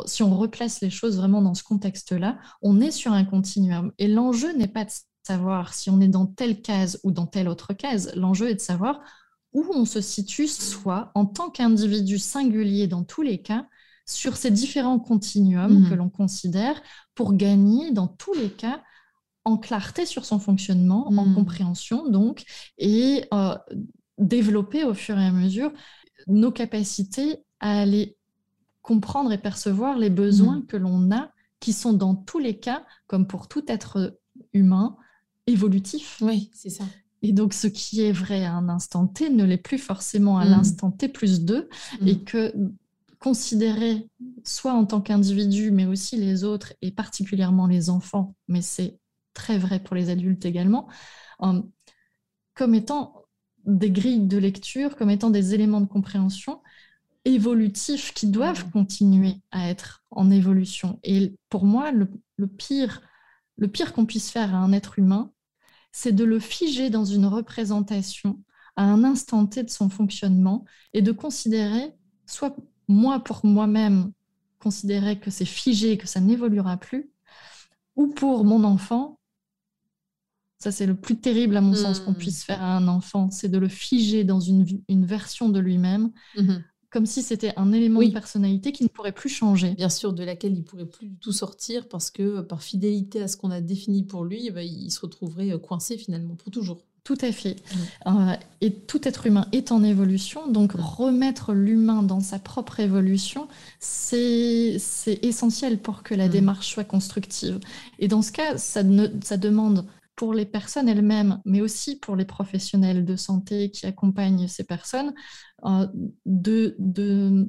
si 0.06 0.22
on 0.22 0.36
replace 0.36 0.80
les 0.80 0.90
choses 0.90 1.16
vraiment 1.16 1.42
dans 1.42 1.54
ce 1.54 1.64
contexte-là, 1.64 2.38
on 2.62 2.80
est 2.80 2.90
sur 2.90 3.12
un 3.12 3.24
continuum. 3.24 3.92
Et 3.98 4.08
l'enjeu 4.08 4.52
n'est 4.56 4.68
pas 4.68 4.84
de 4.84 4.90
savoir 5.24 5.74
si 5.74 5.90
on 5.90 6.00
est 6.00 6.08
dans 6.08 6.26
telle 6.26 6.62
case 6.62 7.00
ou 7.02 7.10
dans 7.10 7.26
telle 7.26 7.48
autre 7.48 7.74
case, 7.74 8.12
l'enjeu 8.14 8.48
est 8.48 8.54
de 8.54 8.60
savoir 8.60 9.00
où 9.52 9.66
on 9.74 9.84
se 9.84 10.00
situe, 10.00 10.46
soit 10.46 11.10
en 11.14 11.26
tant 11.26 11.50
qu'individu 11.50 12.18
singulier 12.18 12.86
dans 12.86 13.02
tous 13.02 13.22
les 13.22 13.42
cas, 13.42 13.66
sur 14.06 14.38
ces 14.38 14.50
différents 14.50 14.98
continuums 14.98 15.82
hmm. 15.82 15.90
que 15.90 15.94
l'on 15.94 16.08
considère 16.08 16.80
pour 17.14 17.34
gagner 17.34 17.90
dans 17.90 18.06
tous 18.06 18.32
les 18.32 18.50
cas 18.50 18.80
en 19.48 19.56
clarté 19.56 20.04
sur 20.04 20.26
son 20.26 20.38
fonctionnement, 20.38 21.08
en 21.08 21.26
hmm. 21.26 21.34
compréhension 21.34 22.08
donc, 22.08 22.44
et 22.76 23.24
euh, 23.32 23.56
développer 24.18 24.84
au 24.84 24.92
fur 24.92 25.18
et 25.18 25.24
à 25.24 25.32
mesure 25.32 25.72
nos 26.26 26.52
capacités 26.52 27.38
à 27.60 27.80
aller 27.80 28.16
comprendre 28.82 29.32
et 29.32 29.38
percevoir 29.38 29.96
les 29.96 30.10
besoins 30.10 30.58
hmm. 30.58 30.66
que 30.66 30.76
l'on 30.76 31.10
a, 31.12 31.32
qui 31.60 31.72
sont 31.72 31.94
dans 31.94 32.14
tous 32.14 32.38
les 32.38 32.58
cas, 32.58 32.84
comme 33.06 33.26
pour 33.26 33.48
tout 33.48 33.64
être 33.68 34.18
humain, 34.52 34.96
évolutifs. 35.46 36.18
Oui, 36.20 36.50
c'est 36.52 36.70
ça. 36.70 36.84
Et 37.22 37.32
donc, 37.32 37.54
ce 37.54 37.66
qui 37.66 38.02
est 38.02 38.12
vrai 38.12 38.44
à 38.44 38.52
un 38.52 38.68
instant 38.68 39.06
T 39.06 39.30
ne 39.30 39.44
l'est 39.44 39.56
plus 39.56 39.78
forcément 39.78 40.38
à 40.38 40.44
hmm. 40.44 40.50
l'instant 40.50 40.90
T 40.90 41.08
plus 41.08 41.40
2, 41.40 41.70
et 42.04 42.20
que 42.20 42.52
considérer, 43.18 44.08
soit 44.44 44.74
en 44.74 44.84
tant 44.84 45.00
qu'individu, 45.00 45.70
mais 45.70 45.86
aussi 45.86 46.16
les 46.16 46.44
autres, 46.44 46.74
et 46.82 46.90
particulièrement 46.90 47.66
les 47.66 47.88
enfants, 47.88 48.34
mais 48.46 48.62
c'est 48.62 48.98
très 49.38 49.56
vrai 49.56 49.80
pour 49.80 49.96
les 49.96 50.10
adultes 50.10 50.44
également, 50.44 50.88
euh, 51.42 51.62
comme 52.54 52.74
étant 52.74 53.24
des 53.64 53.90
grilles 53.90 54.26
de 54.26 54.38
lecture, 54.38 54.96
comme 54.96 55.10
étant 55.10 55.30
des 55.30 55.54
éléments 55.54 55.80
de 55.80 55.86
compréhension 55.86 56.60
évolutifs 57.24 58.14
qui 58.14 58.26
doivent 58.26 58.70
continuer 58.70 59.36
à 59.50 59.68
être 59.68 60.02
en 60.10 60.30
évolution. 60.30 60.98
Et 61.02 61.34
pour 61.50 61.64
moi, 61.64 61.92
le, 61.92 62.08
pire, 62.46 63.02
le 63.56 63.68
pire 63.68 63.92
qu'on 63.92 64.06
puisse 64.06 64.30
faire 64.30 64.54
à 64.54 64.58
un 64.58 64.72
être 64.72 64.98
humain, 64.98 65.32
c'est 65.92 66.12
de 66.12 66.24
le 66.24 66.38
figer 66.38 66.90
dans 66.90 67.04
une 67.04 67.26
représentation 67.26 68.42
à 68.76 68.84
un 68.84 69.04
instant 69.04 69.46
T 69.46 69.62
de 69.62 69.70
son 69.70 69.88
fonctionnement 69.88 70.64
et 70.92 71.02
de 71.02 71.12
considérer, 71.12 71.92
soit 72.26 72.56
moi 72.86 73.20
pour 73.20 73.44
moi-même, 73.44 74.12
considérer 74.58 75.18
que 75.18 75.30
c'est 75.30 75.44
figé, 75.44 75.98
que 75.98 76.06
ça 76.06 76.20
n'évoluera 76.20 76.76
plus, 76.76 77.10
ou 77.96 78.08
pour 78.08 78.44
mon 78.44 78.64
enfant, 78.64 79.17
ça, 80.58 80.72
c'est 80.72 80.86
le 80.86 80.96
plus 80.96 81.16
terrible, 81.16 81.56
à 81.56 81.60
mon 81.60 81.74
sens, 81.74 82.00
qu'on 82.00 82.10
hmm. 82.12 82.16
puisse 82.16 82.42
faire 82.42 82.60
à 82.62 82.76
un 82.76 82.88
enfant, 82.88 83.30
c'est 83.30 83.48
de 83.48 83.58
le 83.58 83.68
figer 83.68 84.24
dans 84.24 84.40
une, 84.40 84.66
version 84.88 85.48
de 85.48 85.60
lui-même, 85.60 86.10
mhm. 86.36 86.64
comme 86.90 87.06
si 87.06 87.22
c'était 87.22 87.52
un 87.56 87.72
élément 87.72 88.00
de 88.00 88.10
personnalité 88.10 88.72
qui 88.72 88.82
ne 88.82 88.88
pourrait 88.88 89.12
plus 89.12 89.28
changer. 89.28 89.74
Bien 89.74 89.88
sûr, 89.88 90.12
de 90.12 90.24
laquelle 90.24 90.54
il 90.54 90.64
pourrait 90.64 90.86
plus 90.86 91.06
du 91.06 91.16
tout 91.16 91.32
sortir, 91.32 91.88
parce 91.88 92.10
que 92.10 92.40
par 92.40 92.62
fidélité 92.62 93.22
à 93.22 93.28
ce 93.28 93.36
qu'on 93.36 93.52
a 93.52 93.60
défini 93.60 94.02
pour 94.02 94.24
lui, 94.24 94.46
eh 94.46 94.50
ben, 94.50 94.62
il 94.62 94.90
se 94.90 95.00
retrouverait 95.00 95.52
euh, 95.52 95.58
coincé 95.58 95.96
finalement 95.96 96.34
pour 96.34 96.50
toujours. 96.50 96.82
Tout 97.04 97.18
à 97.20 97.30
fait. 97.30 97.56
Hmm. 98.04 98.18
Euh, 98.18 98.34
et 98.60 98.74
tout 98.74 99.06
être 99.06 99.26
humain 99.26 99.46
est 99.52 99.70
en 99.70 99.84
évolution, 99.84 100.48
donc 100.48 100.74
hmm. 100.74 100.80
remettre 100.80 101.52
l'humain 101.52 102.02
dans 102.02 102.20
sa 102.20 102.40
propre 102.40 102.80
évolution, 102.80 103.46
c'est 103.78 104.80
essentiel 105.22 105.78
pour 105.78 106.02
que 106.02 106.16
la 106.16 106.28
démarche 106.28 106.68
soit 106.72 106.82
constructive. 106.82 107.60
Et 108.00 108.08
dans 108.08 108.22
ce 108.22 108.32
cas, 108.32 108.58
ça, 108.58 108.82
ne, 108.82 109.06
ça 109.22 109.36
demande 109.36 109.86
pour 110.18 110.34
les 110.34 110.46
personnes 110.46 110.88
elles-mêmes, 110.88 111.40
mais 111.44 111.60
aussi 111.60 111.96
pour 111.96 112.16
les 112.16 112.24
professionnels 112.24 113.04
de 113.04 113.14
santé 113.14 113.70
qui 113.70 113.86
accompagnent 113.86 114.48
ces 114.48 114.64
personnes, 114.64 115.14
euh, 115.64 115.86
de, 116.26 116.74
de 116.80 117.48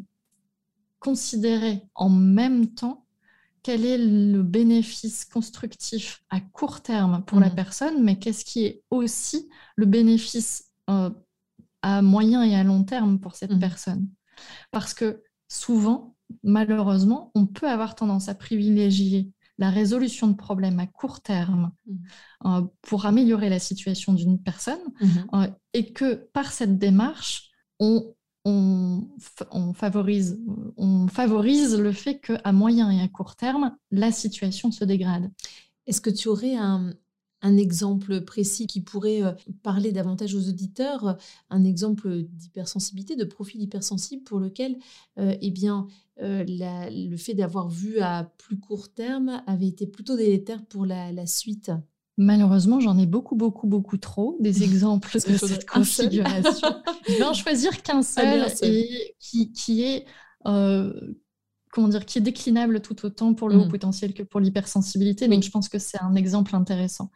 considérer 1.00 1.82
en 1.96 2.10
même 2.10 2.68
temps 2.68 3.08
quel 3.64 3.86
est 3.86 3.98
le 3.98 4.44
bénéfice 4.44 5.26
constructif 5.26 6.22
à 6.30 6.40
court 6.42 6.82
terme 6.82 7.24
pour 7.26 7.40
la 7.40 7.50
mmh. 7.50 7.56
personne, 7.56 8.04
mais 8.04 8.20
qu'est-ce 8.20 8.46
qui 8.46 8.66
est 8.66 8.84
aussi 8.92 9.50
le 9.76 9.88
bénéfice 9.88 10.66
euh, 10.92 11.10
à 11.82 12.04
moyen 12.04 12.44
et 12.44 12.56
à 12.56 12.64
long 12.64 12.84
terme 12.84 13.20
pour 13.20 13.36
cette 13.36 13.52
mmh. 13.52 13.60
personne. 13.60 14.08
Parce 14.70 14.94
que 14.94 15.24
souvent, 15.48 16.16
malheureusement, 16.44 17.32
on 17.34 17.48
peut 17.48 17.68
avoir 17.68 17.96
tendance 17.96 18.30
à 18.30 18.36
privilégier 18.36 19.32
la 19.60 19.70
résolution 19.70 20.28
de 20.28 20.36
problèmes 20.36 20.80
à 20.80 20.88
court 20.88 21.22
terme 21.22 21.72
mmh. 21.86 21.96
euh, 22.46 22.62
pour 22.82 23.06
améliorer 23.06 23.50
la 23.50 23.60
situation 23.60 24.14
d'une 24.14 24.42
personne 24.42 24.80
mmh. 25.02 25.08
euh, 25.34 25.48
et 25.74 25.92
que 25.92 26.16
par 26.16 26.52
cette 26.52 26.80
démarche, 26.80 27.52
on, 27.80 28.16
favorise, 29.76 30.40
on 30.78 31.08
favorise 31.08 31.78
le 31.78 31.92
fait 31.92 32.20
qu'à 32.20 32.52
moyen 32.52 32.90
et 32.90 33.02
à 33.02 33.08
court 33.08 33.36
terme, 33.36 33.76
la 33.92 34.12
situation 34.12 34.72
se 34.72 34.86
dégrade. 34.86 35.30
Est-ce 35.86 36.02
que 36.02 36.10
tu 36.10 36.30
aurais 36.30 36.56
un, 36.56 36.94
exemple 37.42 38.22
précis 38.22 38.68
qui 38.68 38.82
pourrait 38.82 39.24
euh, 39.24 39.32
parler 39.62 39.92
davantage 39.92 40.36
aux 40.36 40.50
auditeurs, 40.50 41.18
un 41.50 41.64
exemple 41.66 42.24
d'hypersensibilité, 42.24 43.16
de 43.18 43.26
profil 43.26 43.62
hypersensible 43.62 44.24
pour 44.24 44.40
lequel 44.40 44.78
eh 45.18 45.52
bien, 45.52 45.88
euh, 46.22 46.44
le 46.48 47.18
fait 47.18 47.34
d'avoir 47.34 47.70
vu 47.70 48.00
à 48.00 48.32
plus 48.38 48.60
court 48.60 48.94
terme 48.94 49.42
avait 49.48 49.68
été 49.68 49.88
plutôt 49.88 50.18
délétère 50.18 50.66
pour 50.66 50.86
la, 50.86 51.26
suite? 51.26 51.72
Malheureusement, 52.18 52.80
j'en 52.80 52.98
ai 52.98 53.06
beaucoup, 53.06 53.36
beaucoup, 53.36 53.68
beaucoup 53.68 53.98
trop 53.98 54.38
des 54.40 54.64
exemples 54.64 55.14
de 55.14 55.38
cette 55.38 55.66
configuration. 55.66 56.68
Je 57.08 57.14
vais 57.14 57.24
en 57.24 57.34
choisir 57.34 57.82
qu'un 57.82 58.02
seul 58.04 58.48
et 58.64 59.16
qui, 59.20 59.52
qui 59.54 59.84
est 59.84 60.06
euh, 60.46 60.94
comment 61.72 61.88
dire, 61.88 62.06
qui 62.06 62.18
est 62.18 62.22
déclinable 62.22 62.82
tout 62.82 63.06
autant 63.06 63.34
pour 63.34 63.50
le 63.50 63.58
haut 63.58 63.66
mm. 63.66 63.70
potentiel 63.70 64.14
que 64.14 64.24
pour 64.24 64.40
l'hypersensibilité. 64.40 65.28
Donc, 65.28 65.44
je 65.44 65.52
pense 65.52 65.70
que 65.70 65.80
c'est 65.80 66.02
un 66.02 66.16
exemple 66.16 66.56
intéressant, 66.56 67.12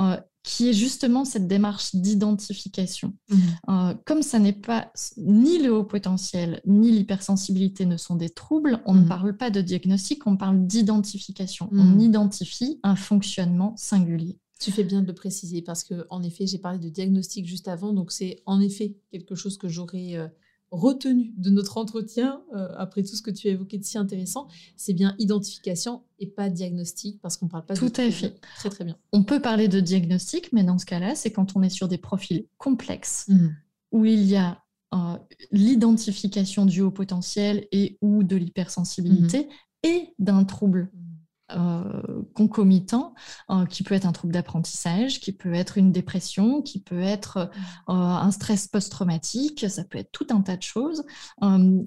euh, 0.00 0.16
qui 0.42 0.70
est 0.70 0.72
justement 0.72 1.24
cette 1.24 1.46
démarche 1.46 1.94
d'identification. 1.94 3.14
Mm. 3.28 3.36
Euh, 3.68 3.94
comme 4.06 4.22
ça 4.22 4.38
n'est 4.38 4.52
pas 4.52 4.90
ni 5.18 5.58
le 5.58 5.74
haut 5.74 5.84
potentiel 5.84 6.60
ni 6.66 6.90
l'hypersensibilité 6.90 7.84
ne 7.84 7.96
sont 7.96 8.16
des 8.16 8.30
troubles, 8.30 8.80
on 8.86 8.94
ne 8.94 9.02
mm. 9.02 9.08
parle 9.08 9.36
pas 9.36 9.50
de 9.50 9.60
diagnostic, 9.60 10.26
on 10.26 10.36
parle 10.36 10.66
d'identification. 10.66 11.68
On 11.72 11.98
identifie 11.98 12.80
un 12.82 12.96
fonctionnement 12.96 13.74
singulier. 13.76 14.38
Tu 14.58 14.72
fais 14.72 14.84
bien 14.84 15.02
de 15.02 15.06
le 15.06 15.14
préciser 15.14 15.62
parce 15.62 15.84
que, 15.84 16.06
en 16.10 16.22
effet, 16.22 16.46
j'ai 16.46 16.58
parlé 16.58 16.78
de 16.78 16.88
diagnostic 16.88 17.46
juste 17.46 17.68
avant, 17.68 17.92
donc 17.92 18.10
c'est 18.10 18.42
en 18.44 18.60
effet 18.60 18.96
quelque 19.12 19.36
chose 19.36 19.56
que 19.56 19.68
j'aurais 19.68 20.16
euh, 20.16 20.26
retenu 20.70 21.32
de 21.36 21.50
notre 21.50 21.78
entretien, 21.78 22.42
euh, 22.54 22.68
après 22.76 23.02
tout 23.02 23.16
ce 23.16 23.22
que 23.22 23.30
tu 23.30 23.48
as 23.48 23.52
évoqué 23.52 23.78
de 23.78 23.84
si 23.84 23.98
intéressant, 23.98 24.48
c'est 24.76 24.92
bien 24.92 25.14
identification 25.18 26.02
et 26.18 26.26
pas 26.26 26.48
diagnostic, 26.48 27.20
parce 27.20 27.36
qu'on 27.36 27.46
ne 27.46 27.50
parle 27.50 27.64
pas 27.64 27.74
tout 27.74 27.86
de... 27.86 27.90
Tout 27.90 28.00
à 28.00 28.10
fait. 28.10 28.40
Très, 28.56 28.70
très 28.70 28.84
bien. 28.84 28.96
On 29.12 29.24
peut 29.24 29.40
parler 29.40 29.68
de 29.68 29.80
diagnostic, 29.80 30.52
mais 30.52 30.64
dans 30.64 30.78
ce 30.78 30.86
cas-là, 30.86 31.14
c'est 31.14 31.32
quand 31.32 31.56
on 31.56 31.62
est 31.62 31.70
sur 31.70 31.88
des 31.88 31.98
profils 31.98 32.46
complexes, 32.58 33.26
mmh. 33.28 33.48
où 33.92 34.04
il 34.04 34.24
y 34.24 34.36
a 34.36 34.62
euh, 34.94 35.16
l'identification 35.50 36.66
du 36.66 36.82
haut 36.82 36.90
potentiel 36.90 37.66
et 37.72 37.98
ou 38.00 38.22
de 38.22 38.36
l'hypersensibilité, 38.36 39.44
mmh. 39.44 39.86
et 39.88 40.14
d'un 40.18 40.44
trouble. 40.44 40.90
Mmh. 40.92 41.07
Euh, 41.50 42.02
concomitant, 42.34 43.14
euh, 43.50 43.64
qui 43.64 43.82
peut 43.82 43.94
être 43.94 44.04
un 44.04 44.12
trouble 44.12 44.34
d'apprentissage, 44.34 45.18
qui 45.18 45.32
peut 45.32 45.54
être 45.54 45.78
une 45.78 45.92
dépression, 45.92 46.60
qui 46.60 46.78
peut 46.78 47.00
être 47.00 47.38
mmh. 47.38 47.90
euh, 47.90 47.94
un 47.94 48.30
stress 48.30 48.68
post-traumatique, 48.68 49.64
ça 49.70 49.82
peut 49.84 49.96
être 49.96 50.12
tout 50.12 50.26
un 50.28 50.42
tas 50.42 50.58
de 50.58 50.62
choses, 50.62 51.04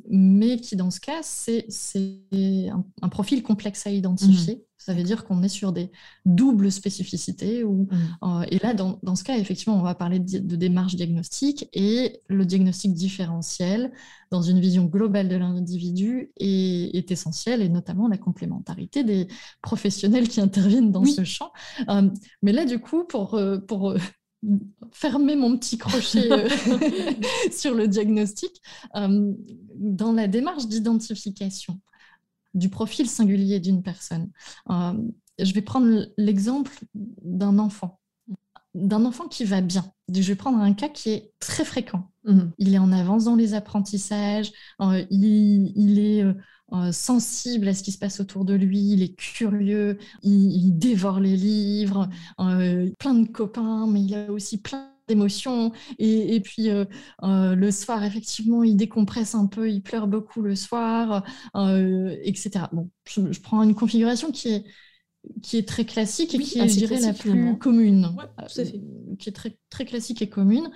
mais 0.09 0.57
qui 0.57 0.76
dans 0.76 0.89
ce 0.89 0.99
cas, 0.99 1.22
c'est 1.22 1.68
un, 2.34 2.84
un, 3.03 3.09
profil 3.09 3.43
complexe 3.43 3.86
à 3.86 3.91
identifier. 3.91 4.55
Mmh. 4.55 4.70
Ça 4.84 4.95
veut 4.95 5.03
dire 5.03 5.25
qu'on 5.25 5.43
est 5.43 5.47
sur 5.47 5.73
des 5.73 5.91
doubles 6.25 6.71
spécificités. 6.71 7.63
Mmh. 7.63 7.88
Euh, 8.23 8.41
et 8.49 8.57
là, 8.57 8.73
dans, 8.73 9.15
ce 9.15 9.23
cas, 9.23 9.38
effectivement, 9.38 9.77
on 9.77 9.84
va 9.84 9.93
parler 9.93 10.17
de, 10.17 10.55
démarche 10.55 10.95
diagnostique 10.95 11.69
et 11.71 12.19
le 12.27 12.45
diagnostic 12.45 12.95
différentiel 12.95 13.91
dans 14.32 14.41
une 14.41 14.59
vision 14.59 14.86
globale 14.86 15.29
de 15.29 15.36
l'individu 15.36 16.32
est, 16.38 17.11
essentiel, 17.11 17.61
et 17.61 17.69
notamment 17.69 18.07
la 18.07 18.17
complémentarité 18.17 19.03
des 19.03 19.27
professionnels 19.61 20.27
qui 20.27 20.41
interviennent 20.41 20.91
dans 20.91 21.05
ce 21.05 21.23
champ. 21.23 21.51
Euh, 21.88 22.09
mais 22.41 22.51
là, 22.51 22.65
du 22.65 22.79
coup, 22.79 23.03
pour, 23.03 23.36
euh, 23.36 23.59
pour 23.59 23.93
fermer 24.91 25.36
mon 25.36 25.59
petit 25.59 25.77
crochet 25.77 26.27
sur 27.51 27.75
le 27.75 27.88
diagnostic, 27.88 28.63
dans 28.95 30.11
la 30.11 30.27
démarche 30.27 30.65
d'identification, 30.65 31.79
du 32.54 32.70
profil 32.70 33.08
singulier 33.08 33.60
d'une 33.60 33.84
personne. 33.84 34.30
Euh, 34.70 34.93
je 35.39 35.54
vais 35.54 35.62
prendre 35.62 36.08
l'exemple 36.18 36.72
d'un 36.93 37.58
enfant, 37.60 37.99
d'un 38.74 39.06
enfant 39.06 39.28
qui 39.28 39.45
va 39.45 39.62
bien. 39.62 39.86
Je 40.14 40.22
vais 40.22 40.36
prendre 40.36 40.60
un 40.60 40.74
cas 40.74 40.89
qui 40.89 41.10
est 41.10 41.32
très 41.39 41.66
fréquent. 41.66 42.12
Mhm. 42.26 42.52
Il 42.58 42.74
est 42.74 42.80
en 42.80 42.91
avance 42.91 43.24
dans 43.26 43.36
les 43.36 43.54
apprentissages, 43.54 44.52
euh, 44.82 45.04
il, 45.10 45.99
est 45.99 46.24
euh, 46.24 46.91
sensible 46.91 47.68
à 47.68 47.74
ce 47.74 47.82
qui 47.82 47.91
se 47.91 47.97
passe 47.97 48.20
autour 48.20 48.45
de 48.45 48.54
lui, 48.54 48.91
il 48.91 49.02
est 49.02 49.16
curieux, 49.16 49.97
il 50.22 50.72
dévore 50.78 51.20
les 51.20 51.36
livres, 51.36 52.10
plein 52.38 53.14
de 53.16 53.28
copains, 53.28 53.88
mais 53.88 54.04
il 54.04 54.14
a 54.14 54.32
aussi 54.32 54.62
plein 54.62 54.90
d'émotions. 55.12 55.72
Et, 55.99 56.39
puis 56.41 56.70
euh, 56.70 56.86
euh, 57.24 57.55
le 57.55 57.72
soir, 57.72 58.03
effectivement, 58.03 58.64
il 58.64 58.76
décompresse 58.76 59.36
un 59.36 59.45
peu, 59.45 59.70
il 59.70 59.82
pleure 59.82 60.07
beaucoup 60.07 60.41
le 60.41 60.55
soir, 60.55 61.24
euh, 61.55 62.16
etc. 62.24 62.66
Bon, 62.72 62.89
je, 63.05 63.39
prends 63.41 63.64
une 63.64 63.76
configuration 63.76 64.32
qui 64.32 64.49
est 64.49 64.64
qui 65.43 65.57
est 65.57 65.68
très 65.68 65.86
classique 65.86 66.34
et 66.34 66.39
qui 66.39 66.57
est, 66.57 66.68
je 66.68 66.78
dirais, 66.78 66.99
la 66.99 67.14
plus 67.14 67.55
commune, 67.59 68.09
qui 69.20 69.30
est 69.30 69.32
très, 69.32 69.55
très 69.70 69.86
classique 69.86 70.20
et 70.24 70.30
commune, 70.30 70.72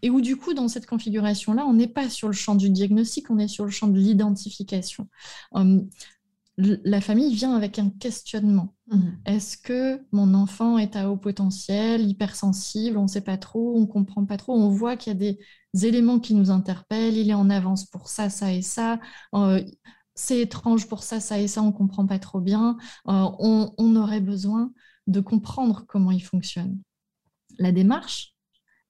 et 0.00 0.08
où 0.08 0.22
du 0.22 0.36
coup, 0.36 0.54
dans 0.54 0.68
cette 0.68 0.86
configuration-là, 0.86 1.66
on 1.66 1.74
n'est 1.74 1.86
pas 1.86 2.08
sur 2.08 2.28
le 2.28 2.32
champ 2.32 2.54
du 2.54 2.70
diagnostic, 2.70 3.30
on 3.30 3.38
est 3.38 3.46
sur 3.46 3.66
le 3.66 3.70
champ 3.70 3.88
de 3.88 3.98
l'identification 3.98 5.06
la 6.58 7.00
famille 7.00 7.34
vient 7.34 7.54
avec 7.54 7.78
un 7.78 7.88
questionnement. 7.88 8.74
Mhm. 8.88 9.18
Est-ce 9.26 9.56
que 9.56 10.04
mon 10.10 10.34
enfant 10.34 10.76
est 10.76 10.96
à 10.96 11.08
haut 11.08 11.16
potentiel, 11.16 12.02
hypersensible, 12.02 12.98
on 12.98 13.04
ne 13.04 13.08
sait 13.08 13.20
pas 13.20 13.38
trop, 13.38 13.76
on 13.76 13.82
ne 13.82 13.86
comprend 13.86 14.24
pas 14.24 14.36
trop, 14.36 14.54
on 14.54 14.68
voit 14.68 14.96
qu'il 14.96 15.12
y 15.12 15.16
a 15.16 15.18
des 15.72 15.86
éléments 15.86 16.18
qui 16.18 16.34
nous 16.34 16.50
interpellent, 16.50 17.16
il 17.16 17.30
est 17.30 17.34
en 17.34 17.48
avance 17.48 17.84
pour 17.84 18.08
ça, 18.08 18.28
ça 18.28 18.52
et 18.52 18.62
ça, 18.62 18.98
euh, 19.34 19.62
c'est 20.14 20.40
étrange 20.40 20.88
pour 20.88 21.04
ça, 21.04 21.20
ça 21.20 21.38
et 21.38 21.46
ça, 21.46 21.62
on 21.62 21.66
ne 21.66 21.72
comprend 21.72 22.06
pas 22.06 22.18
trop 22.18 22.40
bien, 22.40 22.76
euh, 23.06 23.28
on, 23.38 23.96
aurait 23.96 24.20
besoin 24.20 24.72
de 25.06 25.20
comprendre 25.20 25.84
comment 25.86 26.10
il 26.10 26.22
fonctionne. 26.22 26.80
La 27.60 27.70
démarche, 27.70 28.34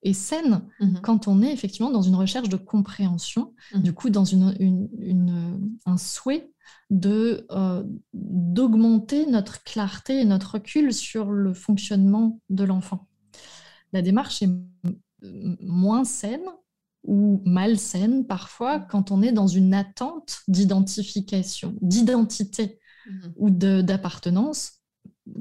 est 0.03 0.13
saine 0.13 0.61
mhm. 0.79 1.01
quand 1.01 1.27
on 1.27 1.41
est 1.41 1.51
effectivement 1.51 1.91
dans 1.91 2.01
une 2.01 2.15
recherche 2.15 2.49
de 2.49 2.57
compréhension, 2.57 3.53
mhm. 3.73 3.81
du 3.81 3.93
coup 3.93 4.09
dans 4.09 4.25
un 5.85 5.97
souhait 5.97 6.51
de 6.89 7.45
euh, 7.51 7.83
d'augmenter 8.13 9.25
notre 9.25 9.63
clarté 9.63 10.19
et 10.19 10.25
notre 10.25 10.53
recul 10.53 10.93
sur 10.93 11.31
le 11.31 11.53
fonctionnement 11.53 12.39
de 12.49 12.63
l'enfant. 12.63 13.07
La 13.93 14.01
démarche 14.01 14.41
est 14.41 14.49
moins 15.61 16.05
saine 16.05 16.45
ou 17.03 17.41
malsaine 17.45 18.25
parfois 18.25 18.79
quand 18.79 19.11
on 19.11 19.21
est 19.21 19.31
dans 19.31 19.47
une 19.47 19.73
attente 19.73 20.41
d'identification, 20.47 21.75
d'identité 21.81 22.79
mhm. 23.09 23.33
ou 23.37 23.49
d'appartenance. 23.49 24.78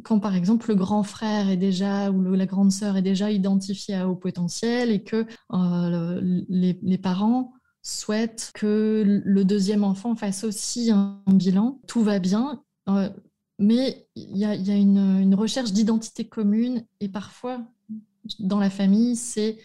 Quand 0.03 0.21
par 0.21 0.35
exemple 0.35 0.69
le 0.69 0.75
grand 0.75 1.03
frère 1.03 1.49
est 1.49 1.57
déjà 1.57 2.11
ou 2.11 2.23
la 2.23 2.47
grande 2.47 2.73
sœur 2.73 2.97
est 2.97 3.03
déjà 3.03 3.31
identifiée 3.31 3.95
à 3.95 4.09
haut 4.09 4.17
potentiel 4.17 4.91
et 4.91 5.03
que 5.03 5.27
euh, 5.53 6.21
les, 6.49 6.79
les 6.83 6.99
parents 6.99 7.53
souhaite 7.83 8.51
que 8.55 9.23
le 9.25 9.45
deuxième 9.45 9.85
enfant 9.85 10.15
fasse 10.15 10.45
aussi 10.45 10.91
un 10.91 11.23
bilan. 11.27 11.81
Tout 11.87 12.03
va 12.03 12.19
bien, 12.19 12.63
euh, 12.89 13.09
mais 13.59 14.07
il 14.15 14.37
y 14.37 14.45
a, 14.45 14.55
une, 14.55 15.35
recherche 15.35 15.73
d'identité 15.73 16.27
commune 16.27 16.85
et 17.01 17.09
parfois, 17.09 17.61
dans 18.39 18.61
la 18.61 18.71
famille, 18.71 19.17
c'est 19.17 19.59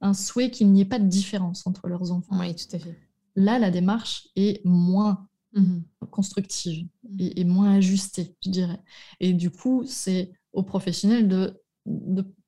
un 0.00 0.14
souhait 0.14 0.50
qu'il 0.50 0.70
n'y 0.70 0.82
ait 0.82 0.86
pas 0.86 0.98
de 0.98 1.06
différence 1.06 1.66
entre 1.66 1.88
leurs 1.88 2.12
enfants. 2.12 2.38
Oui, 2.38 2.54
tout 2.54 2.76
à 2.76 2.78
fait. 2.78 2.98
Là, 3.36 3.58
la 3.58 3.70
démarche 3.70 4.28
est 4.36 4.64
moins 4.64 5.28
mhm. 5.54 5.82
constructive 6.10 6.86
mhm. 7.02 7.30
et, 7.36 7.44
moins 7.44 7.74
ajustée, 7.74 8.36
je 8.44 8.50
dirais. 8.50 8.80
Et 9.20 9.32
du 9.32 9.50
coup, 9.50 9.84
c'est 9.86 10.32
aux 10.52 10.62
professionnels 10.62 11.28
de, 11.28 11.60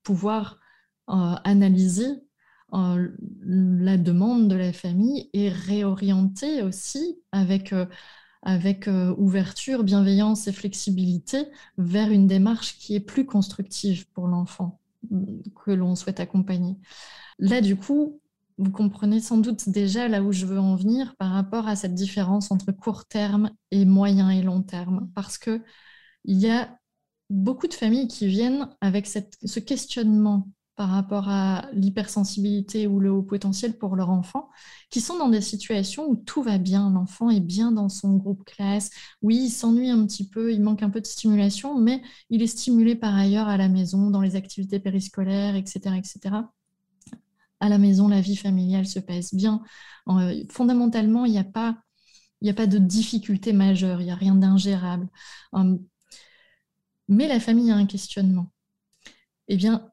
pouvoir 0.03 0.61
euh, 1.09 1.35
analyser 1.43 2.23
la 2.73 3.97
demande 3.97 4.49
de 4.49 4.57
la 4.57 4.73
famille 4.73 5.31
est 5.33 5.49
réorientée 5.49 6.63
aussi 6.63 7.19
avec, 7.33 7.73
euh, 7.73 7.87
avec 8.43 8.89
euh, 8.89 9.15
ouverture, 9.17 9.85
bienveillance 9.85 10.49
et 10.49 10.53
flexibilité 10.53 11.45
vers 11.79 12.11
une 12.11 12.27
démarche 12.27 12.79
qui 12.79 12.95
est 12.95 13.01
plus 13.01 13.25
constructive 13.25 14.09
pour 14.11 14.27
l'enfant 14.27 14.81
que 15.65 15.71
l'on 15.71 15.95
souhaite 15.95 16.21
accompagner. 16.21 16.77
Là, 17.39 17.61
du 17.61 17.77
coup, 17.77 18.21
vous 18.59 18.71
comprenez 18.71 19.21
sans 19.21 19.39
doute 19.39 19.69
déjà 19.69 20.09
là 20.09 20.23
où 20.23 20.33
je 20.33 20.47
veux 20.47 20.59
en 20.59 20.77
venir 20.77 21.15
par 21.17 21.31
rapport 21.33 21.69
à 21.69 21.77
cette 21.77 21.95
différence 21.95 22.51
entre 22.51 22.73
court 22.73 23.07
terme 23.07 23.51
et 23.71 23.85
moyen 23.85 24.31
et 24.31 24.43
long 24.43 24.63
terme, 24.63 25.11
parce 25.15 25.39
que 25.39 25.63
il 26.25 26.39
y 26.39 26.51
a 26.51 26.77
beaucoup 27.31 27.67
de 27.69 27.75
familles 27.75 28.09
qui 28.09 28.27
viennent 28.27 28.69
avec 28.81 29.07
ce 29.07 29.61
questionnement 29.61 30.49
par 30.77 30.91
rapport 30.91 31.29
à 31.29 31.69
l'hypersensibilité 31.73 32.87
ou 32.87 33.01
le 33.01 33.11
haut 33.11 33.23
potentiel 33.23 33.79
pour 33.79 33.97
leur 33.97 34.11
enfant, 34.11 34.51
qui 34.91 35.01
sont 35.01 35.19
dans 35.19 35.31
des 35.31 35.41
situations 35.41 36.07
où 36.09 36.17
tout 36.17 36.43
va 36.43 36.59
bien, 36.59 36.91
l'enfant 36.91 37.31
est 37.31 37.41
bien 37.41 37.73
dans 37.73 37.89
son 37.89 38.15
groupe 38.17 38.45
classe, 38.45 38.91
oui, 39.23 39.45
il 39.47 39.51
s'ennuie 39.51 39.91
un 39.91 40.07
petit 40.07 40.29
peu, 40.29 40.53
il 40.53 40.63
manque 40.63 40.83
un 40.83 40.91
peu 40.91 41.01
de 41.01 41.07
stimulation, 41.07 41.79
mais 41.81 42.03
il 42.29 42.43
est 42.43 42.47
stimulé 42.47 42.95
par 42.95 43.15
ailleurs 43.17 43.49
à 43.49 43.57
la 43.57 43.69
maison, 43.69 44.11
dans 44.11 44.21
les 44.21 44.37
activités 44.37 44.79
périscolaires, 44.79 45.57
etc. 45.57 45.97
etc. 45.97 46.37
À 47.61 47.69
la 47.69 47.79
maison, 47.79 48.09
la 48.09 48.21
vie 48.21 48.37
familiale 48.37 48.87
se 48.87 48.99
passe 48.99 49.35
bien. 49.35 49.63
Euh, 50.09 50.45
fondamentalement, 50.51 51.25
il 51.25 51.33
n'y 51.33 51.39
a 51.39 51.45
pas 51.45 51.79
a 52.47 52.53
pas 52.53 52.67
de 52.67 52.79
difficulté 52.79 53.53
majeure, 53.53 54.01
il 54.01 54.05
n'y 54.05 54.11
a 54.11 54.17
rien 54.17 54.35
d'ingérable. 54.35 55.09
Euh, 55.55 55.77
mais 57.09 57.29
la 57.29 57.41
famille 57.41 57.71
a 57.71 57.77
un 57.77 57.87
questionnement. 57.87 58.53
Eh 59.49 59.57
bien, 59.57 59.91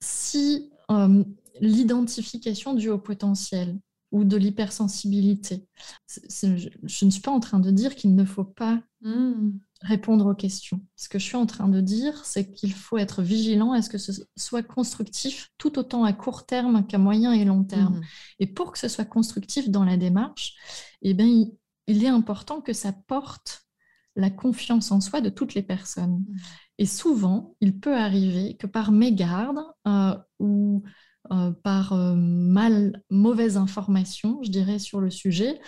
si 0.00 0.70
euh, 0.90 1.24
l'identification 1.60 2.74
du 2.74 2.90
haut 2.90 2.98
potentiel 2.98 3.78
ou 4.12 4.24
de 4.24 4.36
l'hypersensibilité, 4.36 5.66
je, 6.08 6.68
ne 7.04 7.10
suis 7.10 7.20
pas 7.20 7.30
en 7.30 7.40
train 7.40 7.60
de 7.60 7.70
dire 7.70 7.94
qu'il 7.94 8.14
ne 8.14 8.24
faut 8.24 8.44
pas 8.44 8.82
hmm. 9.00 9.58
Répondre 9.82 10.26
aux 10.26 10.34
questions. 10.34 10.80
Ce 10.96 11.08
que 11.08 11.18
je 11.18 11.24
suis 11.24 11.36
en 11.36 11.46
train 11.46 11.68
de 11.68 11.80
dire, 11.80 12.24
c'est 12.24 12.52
qu'il 12.52 12.72
faut 12.72 12.98
être 12.98 13.22
vigilant 13.22 13.72
à 13.72 13.82
ce 13.82 13.90
que 13.90 13.98
ce 13.98 14.12
soit 14.36 14.62
constructif 14.62 15.50
tout 15.58 15.78
autant 15.78 16.04
à 16.04 16.12
court 16.12 16.46
terme 16.46 16.86
qu'à 16.86 16.98
moyen 16.98 17.32
et 17.32 17.44
long 17.44 17.64
terme. 17.64 17.98
Hmm. 17.98 18.04
Et 18.40 18.46
pour 18.46 18.72
que 18.72 18.78
ce 18.78 18.88
soit 18.88 19.04
constructif 19.04 19.68
dans 19.68 19.84
la 19.84 19.96
démarche, 19.96 20.54
eh 21.02 21.14
bien, 21.14 21.26
il, 21.86 22.04
est 22.04 22.08
important 22.08 22.60
que 22.60 22.72
ça 22.72 22.92
porte 23.06 23.66
la 24.16 24.30
confiance 24.30 24.90
en 24.92 25.00
soi 25.00 25.20
de 25.20 25.28
toutes 25.28 25.54
les 25.54 25.62
personnes. 25.62 26.24
Hmm. 26.28 26.36
Et 26.78 26.86
souvent, 26.86 27.54
il 27.60 27.78
peut 27.78 27.96
arriver 27.96 28.56
que 28.56 28.66
par 28.66 28.92
mégarde 28.92 29.58
euh, 29.86 30.16
ou 30.38 30.82
euh, 31.32 31.50
par 31.50 31.92
euh, 31.92 32.14
mal, 32.14 33.02
mauvaise 33.10 33.56
information, 33.56 34.40
je 34.42 34.50
dirais, 34.50 34.78
sur 34.78 35.00
le 35.00 35.10
sujet, 35.10 35.60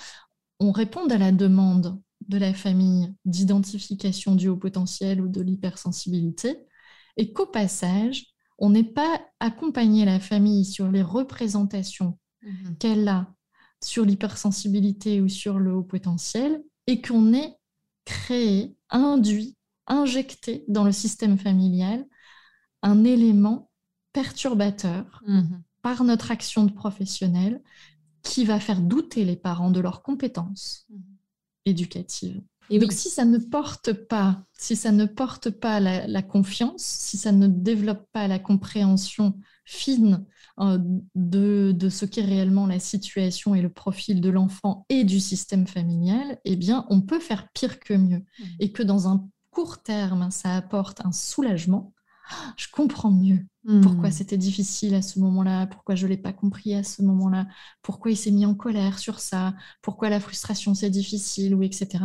on 0.61 0.73
réponde 0.73 1.13
à 1.13 1.19
la 1.19 1.33
demande 1.33 2.01
de 2.29 2.39
la 2.39 2.55
famille 2.55 3.14
d'identification 3.24 4.35
du 4.35 4.49
haut 4.49 4.57
potentiel 4.57 5.20
ou 5.20 5.29
de 5.29 5.41
l'hypersensibilité, 5.41 6.59
et 7.16 7.33
qu'au 7.33 7.47
passage, 7.47 8.26
on 8.59 8.70
n'ait 8.70 8.85
pas 8.85 9.20
accompagné 9.41 10.05
la 10.05 10.20
famille 10.20 10.64
sur 10.64 10.91
les 10.91 11.03
représentations 11.03 12.18
mmh 12.43 12.76
qu'elle 12.79 13.09
a 13.09 13.35
sur 13.83 14.05
l'hypersensibilité 14.05 15.20
ou 15.20 15.29
sur 15.29 15.59
le 15.59 15.72
haut 15.72 15.83
potentiel 15.83 16.62
et 16.87 17.01
qu'on 17.01 17.33
ait 17.33 17.57
créé, 18.05 18.76
induit, 18.91 19.57
injecté 19.87 20.64
dans 20.68 20.85
le 20.85 20.93
système 20.93 21.39
familial 21.39 22.05
un 22.83 23.05
élément 23.05 23.70
perturbateur 24.12 25.22
mhm. 25.26 25.62
par 25.83 26.05
notre 26.05 26.31
action 26.31 26.64
de 26.64 26.72
professionnel 26.72 27.62
qui 28.22 28.45
va 28.45 28.61
faire 28.61 28.81
douter 28.81 29.24
les 29.24 29.37
parents 29.37 29.70
de 29.70 29.81
leurs 29.81 30.03
compétences 30.03 30.87
mhm. 30.91 31.18
Éducatives. 31.69 32.41
Et 32.71 32.79
donc, 32.79 32.93
si 32.93 33.09
ça 33.09 33.25
ne 33.25 33.39
porte 33.39 33.93
pas, 33.93 34.43
si 34.59 34.77
ça 34.77 34.93
ne 34.93 35.07
porte 35.07 35.51
pas 35.51 35.81
la, 35.81 36.23
confiance, 36.23 36.83
si 36.83 37.16
ça 37.16 37.33
ne 37.33 37.47
développe 37.47 38.07
pas 38.12 38.29
la 38.29 38.39
compréhension 38.39 39.35
fine 39.64 40.25
euh, 40.61 40.79
de, 41.14 41.73
de, 41.75 41.89
ce 41.89 42.05
qu'est 42.05 42.25
réellement 42.25 42.66
la 42.66 42.79
situation 42.79 43.55
et 43.55 43.62
le 43.62 43.71
profil 43.71 44.21
de 44.21 44.29
l'enfant 44.29 44.85
et 44.89 45.05
du 45.05 45.21
système 45.21 45.66
familial, 45.66 46.39
eh 46.45 46.57
bien, 46.57 46.87
on 46.91 47.01
peut 47.01 47.21
faire 47.21 47.49
pire 47.55 47.81
que 47.81 47.95
mieux. 47.95 48.19
Mmh. 48.39 48.45
Et 48.61 48.73
que 48.73 48.83
dans 48.83 49.09
un 49.09 49.27
court 49.51 49.83
terme, 49.83 50.31
ça 50.31 50.55
apporte 50.55 51.01
un 51.05 51.12
soulagement, 51.12 51.93
je 52.57 52.66
comprends 52.72 53.11
mieux 53.11 53.45
pourquoi 53.83 54.09
hmm. 54.09 54.12
c'était 54.12 54.39
difficile 54.39 54.95
à 54.95 55.03
ce 55.03 55.18
moment-là, 55.18 55.66
pourquoi 55.66 55.95
je 55.95 56.07
ne 56.07 56.11
l'ai 56.11 56.16
pas 56.16 56.33
compris 56.33 56.74
à 56.74 56.83
ce 56.83 57.03
moment-là, 57.03 57.47
pourquoi 57.83 58.11
il 58.11 58.16
s'est 58.16 58.31
mis 58.31 58.47
en 58.47 58.55
colère 58.55 58.99
sur 58.99 59.20
ça, 59.20 59.55
pourquoi 59.83 60.09
la 60.09 60.20
frustration 60.20 60.74
c'est 60.74 60.89
difficile, 60.89 61.55
ou 61.55 61.62
etc. 61.62 62.05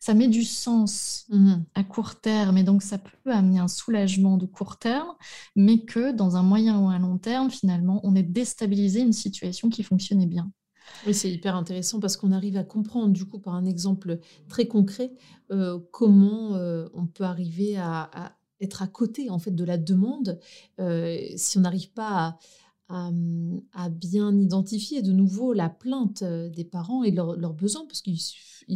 Ça 0.00 0.14
met 0.14 0.28
du 0.28 0.42
sens 0.42 1.26
hmm. 1.28 1.64
à 1.74 1.84
court 1.84 2.18
terme 2.20 2.56
et 2.56 2.62
donc 2.62 2.82
ça 2.82 2.96
peut 2.96 3.30
amener 3.30 3.58
un 3.58 3.68
soulagement 3.68 4.38
de 4.38 4.46
court 4.46 4.78
terme, 4.78 5.12
mais 5.54 5.84
que 5.84 6.12
dans 6.12 6.36
un 6.36 6.42
moyen 6.42 6.78
ou 6.78 6.88
un 6.88 6.98
long 6.98 7.18
terme, 7.18 7.50
finalement, 7.50 8.00
on 8.04 8.14
est 8.14 8.22
déstabilisé 8.22 9.00
une 9.00 9.12
situation 9.12 9.68
qui 9.68 9.82
fonctionnait 9.82 10.26
bien. 10.26 10.50
Oui, 11.06 11.12
c'est 11.12 11.30
hyper 11.30 11.56
intéressant 11.56 12.00
parce 12.00 12.16
qu'on 12.16 12.32
arrive 12.32 12.56
à 12.56 12.64
comprendre, 12.64 13.12
du 13.12 13.26
coup, 13.26 13.38
par 13.38 13.54
un 13.54 13.66
exemple 13.66 14.18
très 14.48 14.66
concret, 14.66 15.12
euh, 15.50 15.78
comment 15.90 16.54
euh, 16.54 16.88
on 16.94 17.06
peut 17.06 17.24
arriver 17.24 17.76
à 17.76 18.34
être 18.62 18.82
à 18.82 18.86
côté 18.86 19.30
en 19.30 19.38
fait 19.38 19.54
de 19.54 19.64
la 19.64 19.76
demande 19.76 20.38
euh, 20.80 21.18
si 21.36 21.58
on 21.58 21.62
n'arrive 21.62 21.90
pas 21.90 22.38
à, 22.88 23.10
à, 23.72 23.88
bien 23.88 24.36
identifier 24.38 25.02
de 25.02 25.12
nouveau 25.12 25.52
la 25.52 25.68
plainte 25.68 26.22
euh, 26.22 26.48
des 26.50 26.64
parents 26.64 27.04
et 27.04 27.10
leurs 27.10 27.54
besoins 27.54 27.86
parce 27.86 28.02
qu'il 28.02 28.18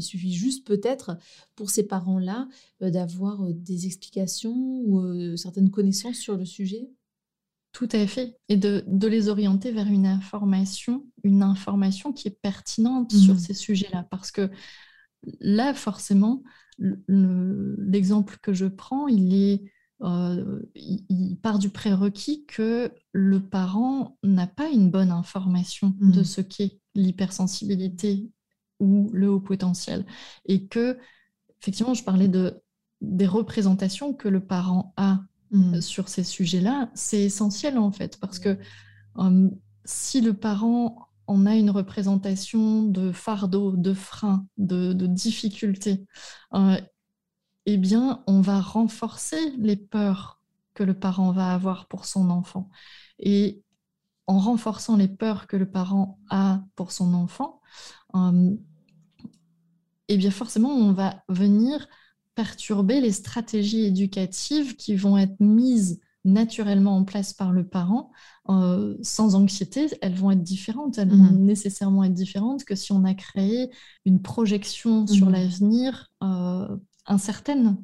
suffit 0.02 0.32
juste 0.32 0.66
peut-être 0.66 1.18
pour 1.54 1.70
ces 1.70 1.86
parents-là 1.86 2.48
euh, 2.82 2.90
d'avoir 2.90 3.42
des 3.52 3.86
explications 3.86 4.82
ou 4.84 5.36
certaines 5.36 5.70
connaissances 5.70 6.16
sur 6.16 6.36
le 6.36 6.44
sujet. 6.44 6.90
Tout 7.72 7.88
à 7.92 8.06
fait. 8.06 8.38
Et 8.48 8.56
de, 8.56 8.82
de, 8.86 9.06
les 9.06 9.28
orienter 9.28 9.70
vers 9.70 9.86
une 9.86 10.06
information, 10.06 11.04
une 11.24 11.42
information 11.42 12.14
qui 12.14 12.26
est 12.28 12.38
pertinente 12.40 13.12
sur 13.12 13.34
mmh. 13.34 13.38
ces 13.38 13.52
sujets-là. 13.52 14.06
Parce 14.10 14.30
que 14.30 14.50
là, 15.40 15.74
forcément, 15.74 16.42
l'exemple 16.78 18.38
que 18.42 18.52
je 18.52 18.66
prends, 18.66 19.08
il 19.08 19.34
est 19.34 19.62
euh, 20.02 20.60
il, 20.74 21.38
part 21.42 21.58
du 21.58 21.70
prérequis 21.70 22.44
que 22.46 22.92
le 23.12 23.40
parent 23.40 24.18
n'a 24.22 24.46
pas 24.46 24.68
une 24.68 24.90
bonne 24.90 25.10
information 25.10 25.94
de 26.00 26.20
mmh. 26.20 26.24
ce 26.24 26.40
qu'est 26.42 26.80
l'hypersensibilité 26.94 28.30
ou 28.78 29.10
le 29.12 29.30
haut 29.30 29.40
potentiel. 29.40 30.04
Et 30.44 30.66
que, 30.66 30.98
effectivement, 31.60 31.94
je 31.94 32.04
parlais 32.04 32.28
de, 32.28 32.60
des 33.00 33.26
représentations 33.26 34.12
que 34.12 34.28
le 34.28 34.40
parent 34.40 34.92
a 34.96 35.20
mmh. 35.50 35.80
sur 35.80 36.08
ces 36.08 36.24
sujets-là. 36.24 36.90
C'est 36.94 37.22
essentiel, 37.22 37.78
en 37.78 37.90
fait, 37.90 38.18
parce 38.20 38.38
que 38.38 38.58
euh, 39.18 39.50
si 39.84 40.20
le 40.20 40.34
parent 40.34 41.08
en 41.26 41.46
a 41.46 41.56
une 41.56 41.70
représentation 41.70 42.82
de 42.84 43.12
fardeau, 43.12 43.76
de 43.76 43.94
frein, 43.94 44.46
de, 44.58 44.92
de 44.92 45.06
difficulté, 45.06 46.06
euh, 46.54 46.78
eh 47.66 47.76
bien, 47.76 48.22
on 48.26 48.40
va 48.40 48.60
renforcer 48.60 49.50
les 49.58 49.76
peurs 49.76 50.40
que 50.74 50.84
le 50.84 50.94
parent 50.94 51.32
va 51.32 51.52
avoir 51.52 51.86
pour 51.88 52.04
son 52.04 52.30
enfant. 52.30 52.70
Et 53.18 53.62
en 54.26 54.38
renforçant 54.38 54.96
les 54.96 55.08
peurs 55.08 55.46
que 55.46 55.56
le 55.56 55.70
parent 55.70 56.18
a 56.30 56.62
pour 56.76 56.92
son 56.92 57.14
enfant, 57.14 57.60
euh, 58.14 58.56
eh 60.08 60.16
bien 60.16 60.30
forcément, 60.30 60.70
on 60.70 60.92
va 60.92 61.22
venir 61.28 61.88
perturber 62.34 63.00
les 63.00 63.12
stratégies 63.12 63.86
éducatives 63.86 64.76
qui 64.76 64.94
vont 64.94 65.16
être 65.16 65.40
mises 65.40 66.00
naturellement 66.26 66.96
en 66.96 67.04
place 67.04 67.32
par 67.32 67.52
le 67.52 67.66
parent, 67.66 68.10
euh, 68.48 68.96
sans 69.00 69.36
anxiété, 69.36 69.86
elles 70.02 70.14
vont 70.14 70.32
être 70.32 70.42
différentes. 70.42 70.98
Elles 70.98 71.08
vont 71.08 71.16
mmh. 71.16 71.44
nécessairement 71.44 72.04
être 72.04 72.12
différentes 72.12 72.64
que 72.64 72.74
si 72.74 72.92
on 72.92 73.04
a 73.04 73.14
créé 73.14 73.70
une 74.04 74.20
projection 74.20 75.06
sur 75.06 75.28
mmh. 75.28 75.32
l'avenir 75.32 76.12
euh, 76.22 76.76
incertaine. 77.06 77.76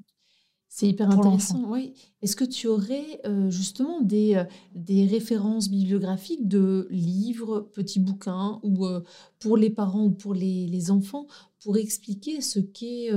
C'est 0.74 0.88
hyper 0.88 1.10
intéressant, 1.10 1.64
oui. 1.68 1.92
Est-ce 2.22 2.34
que 2.34 2.46
tu 2.46 2.66
aurais 2.66 3.20
euh, 3.26 3.50
justement 3.50 4.00
des, 4.00 4.36
euh, 4.36 4.44
des 4.74 5.04
références 5.04 5.68
bibliographiques 5.68 6.48
de 6.48 6.88
livres, 6.90 7.60
petits 7.74 8.00
bouquins, 8.00 8.58
ou 8.62 8.86
euh, 8.86 9.02
pour 9.38 9.58
les 9.58 9.68
parents 9.68 10.04
ou 10.04 10.12
pour 10.12 10.32
les, 10.32 10.66
les 10.66 10.90
enfants, 10.90 11.26
pour 11.62 11.76
expliquer 11.76 12.40
ce 12.40 12.58
qu'est 12.58 13.10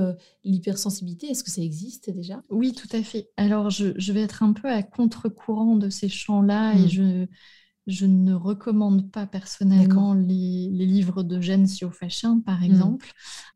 l'hypersensibilité? 0.44 1.28
Est-ce 1.28 1.46
que 1.46 1.50
ça 1.50 1.62
existe 1.62 2.10
déjà? 2.10 2.44
Oui, 2.50 2.74
tout 2.74 2.90
à 2.92 3.02
fait. 3.02 3.30
Alors, 3.38 3.70
je, 3.70 3.94
je, 3.96 4.12
vais 4.12 4.24
être 4.24 4.44
un 4.44 4.52
peu 4.52 4.68
à 4.68 4.84
contre-courant 4.84 5.78
de 5.78 5.90
ces 5.90 6.10
champs-là 6.10 6.74
et 6.74 6.84
mmh. 6.84 6.90
je 6.90 7.26
je 7.88 8.06
ne 8.06 8.34
recommande 8.34 9.12
pas 9.12 9.28
personnellement 9.28 10.14
les, 10.14 10.70
livres 10.70 11.24
de 11.24 11.40
Jeanne 11.40 11.68
Siofachin, 11.68 12.40
par 12.40 12.62
hmm. 12.62 12.64
exemple. 12.64 13.12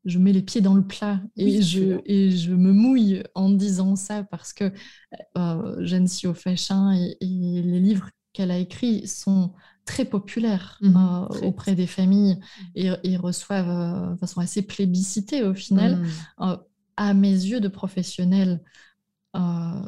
Je 0.05 0.19
mets 0.19 0.33
les 0.33 0.43
pieds 0.43 0.61
dans 0.61 0.75
le 0.75 0.85
plat 0.85 1.21
et, 1.35 1.61
je, 1.61 1.99
et 2.05 2.31
je 2.31 2.53
me 2.53 2.71
mouille 2.71 3.23
en 3.33 3.49
disant 3.49 3.95
ça 3.95 4.23
parce 4.23 4.53
que 4.53 4.71
euh, 5.37 5.85
Jeanne 5.85 6.07
Siofachin 6.07 6.93
et, 6.93 7.17
et 7.21 7.61
les 7.63 7.79
livres 7.79 8.09
qu'elle 8.33 8.51
a 8.51 8.57
écrits 8.57 9.07
sont 9.07 9.53
très 9.85 10.05
populaires 10.05 10.77
hmm. 10.81 10.95
euh, 10.95 11.47
auprès 11.47 11.73
des 11.73 11.87
familles 11.87 12.39
hmm. 12.75 12.93
et, 13.03 13.17
reçoivent 13.17 13.69
euh, 13.69 14.13
de 14.13 14.19
façon 14.19 14.41
assez 14.41 14.61
plébiscitée 14.61 15.43
au 15.43 15.55
final. 15.55 16.03
à 16.97 17.13
mes 17.13 17.31
yeux 17.31 17.61
de 17.61 17.69
professionnels 17.69 18.61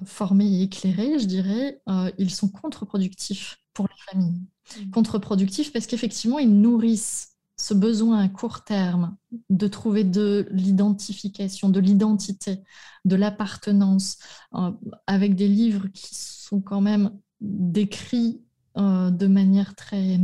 formés 0.06 0.48
et 0.48 0.62
éclairés, 0.64 1.20
je 1.20 1.26
dirais, 1.26 1.82
ils 2.18 2.30
sont 2.30 2.48
contre-productifs 2.48 3.61
pour 3.74 3.88
les 3.88 4.12
familles. 4.12 4.42
Mmh. 4.78 4.92
Contre-productif 4.92 5.72
parce 5.72 5.88
qu'effectivement, 5.88 6.40
ils 6.40 6.62
nourrissent 6.62 7.32
ce 7.58 7.74
besoin 7.74 8.20
à 8.20 8.28
court 8.30 8.64
terme 8.64 9.16
de 9.50 9.68
trouver 9.68 10.04
de 10.04 10.48
l'identification, 10.52 11.70
de 11.70 11.80
l'identité, 11.80 12.64
de 13.06 13.16
l'appartenance, 13.16 14.18
euh, 14.56 14.72
avec 15.06 15.36
des 15.36 15.48
livres 15.48 15.88
qui 15.94 16.16
sont 16.16 16.60
quand 16.62 16.82
même 16.82 17.12
décrits 17.40 18.42
euh, 18.78 19.12
de 19.12 19.28
manière 19.28 19.76
très... 19.76 20.20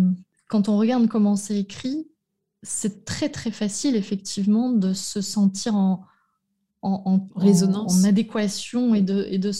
Quand 0.49 0.69
on 0.69 0.77
regarde 0.77 1.07
comment 1.07 1.35
c'est 1.35 1.59
écrit, 1.59 2.09
c'est 2.63 3.05
très 3.05 3.29
très 3.29 3.51
facile 3.51 3.95
effectivement 3.95 4.71
de 4.71 4.93
se 4.93 5.21
sentir 5.21 5.75
en, 5.75 6.05
en, 6.81 7.27
résonance, 7.35 7.99
en, 7.99 8.03
adéquation 8.03 8.93
et, 8.95 9.01
de, 9.01 9.25
et 9.29 9.39
de, 9.39 9.51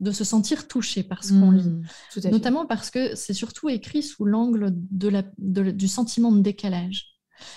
de, 0.00 0.12
se 0.12 0.24
sentir 0.24 0.68
touché 0.68 1.02
par 1.02 1.24
ce 1.24 1.32
qu'on 1.32 1.50
lit. 1.50 1.68
Mmh, 1.68 2.30
Notamment 2.30 2.66
parce 2.66 2.90
que 2.90 3.14
c'est 3.14 3.32
surtout 3.32 3.68
écrit 3.68 4.02
sous 4.02 4.24
l'angle 4.24 4.70
de 4.90 5.08
la, 5.08 5.22
du 5.38 5.88
sentiment 5.88 6.32
de 6.32 6.40
décalage. 6.40 7.16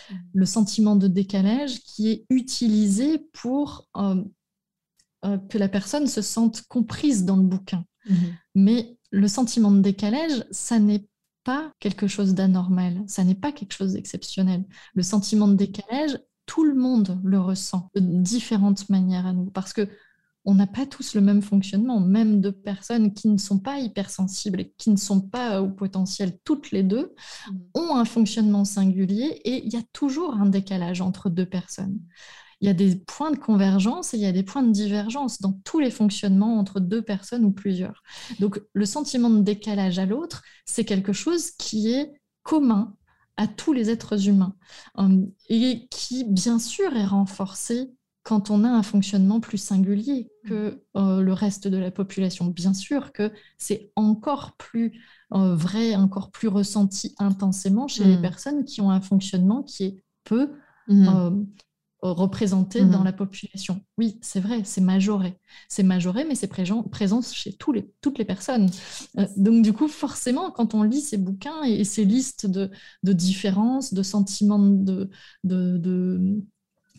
Mmh. 0.09 0.15
Le 0.33 0.45
sentiment 0.45 0.95
de 0.95 1.07
décalage 1.07 1.79
qui 1.81 2.09
est 2.09 2.25
utilisé 2.29 3.19
pour 3.33 3.87
euh, 3.97 4.23
euh, 5.25 5.37
que 5.49 5.57
la 5.57 5.67
personne 5.67 6.07
se 6.07 6.21
sente 6.21 6.61
comprise 6.67 7.25
dans 7.25 7.37
le 7.37 7.43
bouquin. 7.43 7.85
Mmh. 8.07 8.15
Mais 8.55 8.97
le 9.11 9.27
sentiment 9.27 9.71
de 9.71 9.81
décalage, 9.81 10.45
ça 10.51 10.79
n'est 10.79 11.07
pas 11.43 11.71
quelque 11.79 12.07
chose 12.07 12.33
d'anormal, 12.33 13.03
ça 13.07 13.23
n'est 13.23 13.35
pas 13.35 13.51
quelque 13.51 13.73
chose 13.73 13.93
d'exceptionnel. 13.93 14.65
Le 14.95 15.01
sentiment 15.03 15.47
de 15.47 15.55
décalage, 15.55 16.19
tout 16.47 16.63
le 16.63 16.73
monde 16.73 17.19
le 17.23 17.39
ressent 17.39 17.91
de 17.93 17.99
différentes 17.99 18.89
manières 18.89 19.27
à 19.27 19.33
nous, 19.33 19.51
parce 19.51 19.73
que 19.73 19.87
on 20.47 20.55
n'a 20.55 20.65
pas 20.65 20.85
tous 20.85 21.13
le 21.13 21.19
même 21.19 21.41
fonctionnement, 21.41 21.99
même 21.99 22.39
de 22.39 22.51
personnes 22.51 23.13
qui 23.13 23.27
ne 23.27 23.37
sont 23.37 23.59
pas 23.59 23.79
hypersensibles 23.79 24.61
et 24.61 24.73
qui 24.77 24.89
ne 24.89 24.95
sont 24.95 25.19
pas 25.19 25.61
au 25.61 25.67
potentiel, 25.67 26.39
toutes 26.45 26.71
les 26.71 26.83
deux, 26.83 27.13
mm. 27.51 27.55
ont 27.73 27.95
un 27.97 28.05
fonctionnement 28.05 28.63
singulier 28.63 29.41
et 29.43 29.65
il 29.65 29.73
y 29.73 29.75
a 29.75 29.83
toujours 29.91 30.35
un 30.35 30.45
décalage 30.45 31.01
entre 31.01 31.29
deux 31.29 31.45
personnes. 31.45 31.99
Il 32.61 32.67
y 32.67 32.69
a 32.69 32.73
des 32.73 32.95
points 32.95 33.31
de 33.31 33.37
convergence 33.37 34.13
et 34.13 34.17
il 34.17 34.23
y 34.23 34.25
a 34.25 34.31
des 34.31 34.41
points 34.41 34.63
de 34.63 34.71
divergence 34.71 35.41
dans 35.41 35.51
tous 35.65 35.79
les 35.79 35.91
fonctionnements 35.91 36.57
entre 36.57 36.79
deux 36.79 37.01
personnes 37.01 37.43
ou 37.43 37.51
plusieurs. 37.51 38.01
Donc 38.39 38.61
le 38.71 38.85
sentiment 38.85 39.29
de 39.29 39.41
décalage 39.41 39.99
à 39.99 40.05
l'autre, 40.05 40.43
c'est 40.65 40.85
quelque 40.85 41.13
chose 41.13 41.51
qui 41.51 41.91
est 41.91 42.13
commun 42.43 42.95
à 43.37 43.47
tous 43.47 43.73
les 43.73 43.89
êtres 43.89 44.27
humains 44.27 44.55
euh, 44.97 45.25
et 45.49 45.87
qui, 45.89 46.25
bien 46.25 46.59
sûr, 46.59 46.95
est 46.95 47.05
renforcé 47.05 47.91
quand 48.23 48.49
on 48.49 48.65
a 48.65 48.69
un 48.69 48.83
fonctionnement 48.83 49.39
plus 49.39 49.57
singulier 49.57 50.29
que 50.45 50.83
euh, 50.97 51.21
le 51.21 51.31
reste 51.31 51.67
de 51.67 51.77
la 51.77 51.91
population. 51.91 52.47
Bien 52.47 52.73
sûr 52.73 53.13
que 53.13 53.31
c'est 53.57 53.91
encore 53.95 54.57
plus 54.57 55.01
euh, 55.33 55.55
vrai, 55.55 55.95
encore 55.95 56.31
plus 56.31 56.49
ressenti 56.49 57.15
intensément 57.19 57.87
chez 57.87 58.03
les 58.03 58.17
mm. 58.17 58.21
personnes 58.21 58.65
qui 58.65 58.81
ont 58.81 58.91
un 58.91 59.01
fonctionnement 59.01 59.63
qui 59.63 59.83
est 59.85 60.03
peu 60.25 60.51
mmh 60.89 61.45
représenté 62.01 62.85
dans 62.85 63.03
la 63.03 63.13
population. 63.13 63.81
Oui, 63.97 64.19
c'est 64.21 64.39
vrai, 64.39 64.61
c'est 64.63 64.81
majoré. 64.81 65.39
C'est 65.67 65.83
majoré, 65.83 66.25
mais 66.25 66.35
c'est 66.35 66.47
présent, 66.47 66.83
chez 67.21 67.53
tous 67.53 67.71
les, 67.71 67.89
toutes 68.01 68.19
les 68.19 68.25
personnes. 68.25 68.69
donc 69.35 69.63
du 69.63 69.73
coup, 69.73 69.87
forcément, 69.87 70.51
quand 70.51 70.75
on 70.75 70.83
lit 70.83 71.01
ces 71.01 71.17
bouquins 71.17 71.63
et, 71.63 71.83
ces 71.83 72.05
listes 72.05 72.45
de, 72.45 72.69
de, 73.03 73.13
différences, 73.13 73.93
de 73.93 74.03
sentiments 74.03 74.59
de, 74.59 75.09
de, 75.43 75.77
de 75.77 76.41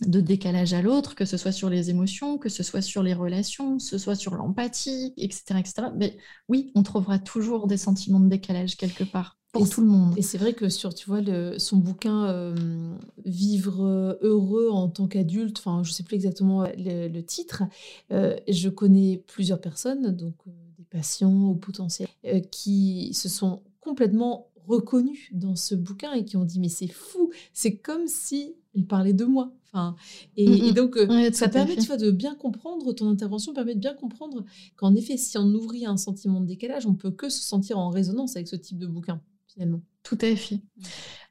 de 0.06 0.20
décalage 0.20 0.74
à 0.74 0.82
l'autre, 0.82 1.14
que 1.14 1.24
ce 1.24 1.36
soit 1.36 1.52
sur 1.52 1.68
les 1.68 1.90
émotions, 1.90 2.38
que 2.38 2.48
ce 2.48 2.62
soit 2.62 2.82
sur 2.82 3.02
les 3.02 3.14
relations, 3.14 3.78
que 3.78 3.82
ce 3.82 3.98
soit 3.98 4.14
sur 4.14 4.36
l'empathie, 4.36 5.12
etc., 5.16 5.58
etc. 5.58 5.88
Mais 5.96 6.16
oui, 6.48 6.70
on 6.74 6.82
trouvera 6.82 7.18
toujours 7.18 7.66
des 7.66 7.76
sentiments 7.76 8.20
de 8.20 8.28
décalage 8.28 8.76
quelque 8.76 9.04
part 9.04 9.38
pour 9.52 9.68
tout 9.68 9.80
le 9.80 9.86
monde. 9.86 10.14
Et 10.16 10.22
c'est 10.22 10.38
vrai 10.38 10.52
que 10.52 10.68
sur, 10.68 10.94
tu 10.94 11.08
vois, 11.08 11.20
le, 11.20 11.58
son 11.58 11.76
bouquin 11.76 12.26
euh, 12.26 12.94
Vivre 13.24 14.18
heureux 14.22 14.68
en 14.70 14.88
tant 14.88 15.06
qu'adulte, 15.06 15.58
enfin, 15.58 15.82
je 15.84 15.92
sais 15.92 16.02
plus 16.02 16.16
exactement 16.16 16.66
le, 16.76 17.20
titre, 17.20 17.64
euh, 18.12 18.36
je 18.48 18.68
connais 18.68 19.22
plusieurs 19.26 19.60
personnes, 19.60 20.14
donc 20.14 20.34
euh, 20.46 20.50
des 20.76 20.84
patients 20.84 21.48
au 21.48 21.54
potentiel, 21.54 22.08
qui 22.50 23.12
se 23.14 23.28
sont 23.28 23.62
complètement 23.80 24.48
reconnus 24.66 25.30
dans 25.32 25.56
ce 25.56 25.74
bouquin 25.74 26.12
et 26.12 26.24
qui 26.24 26.36
ont 26.36 26.44
dit 26.44 26.60
mais 26.60 26.68
c'est 26.68 26.88
fou, 26.88 27.30
c'est 27.52 27.76
comme 27.76 28.06
si 28.06 28.54
il 28.74 28.86
parlait 28.86 29.14
de 29.14 29.24
moi. 29.24 29.52
Enfin, 29.64 29.96
et, 30.36 30.48
mm, 30.48 30.70
mm. 30.70 30.72
donc 30.72 30.96
euh, 30.96 31.30
ça 31.32 31.48
permet 31.48 31.76
tu 31.76 31.86
vois, 31.86 31.96
de 31.96 32.10
bien 32.10 32.34
comprendre, 32.34 32.92
ton 32.92 33.08
intervention 33.08 33.52
permet 33.52 33.74
de 33.74 33.80
bien 33.80 33.94
comprendre 33.94 34.44
qu'en 34.76 34.94
effet, 34.94 35.16
si 35.16 35.36
on 35.36 35.52
ouvrit 35.54 35.84
un 35.84 35.96
sentiment 35.96 36.40
de 36.40 36.46
décalage, 36.46 36.86
on 36.86 36.94
peut 36.94 37.10
que 37.10 37.28
se 37.28 37.42
sentir 37.42 37.78
en 37.78 37.90
résonance 37.90 38.36
avec 38.36 38.48
ce 38.48 38.56
type 38.56 38.78
de 38.78 38.86
bouquin 38.86 39.20
finalement. 39.59 39.80
Tout 40.02 40.18
à 40.20 40.35
fait. 40.36 40.60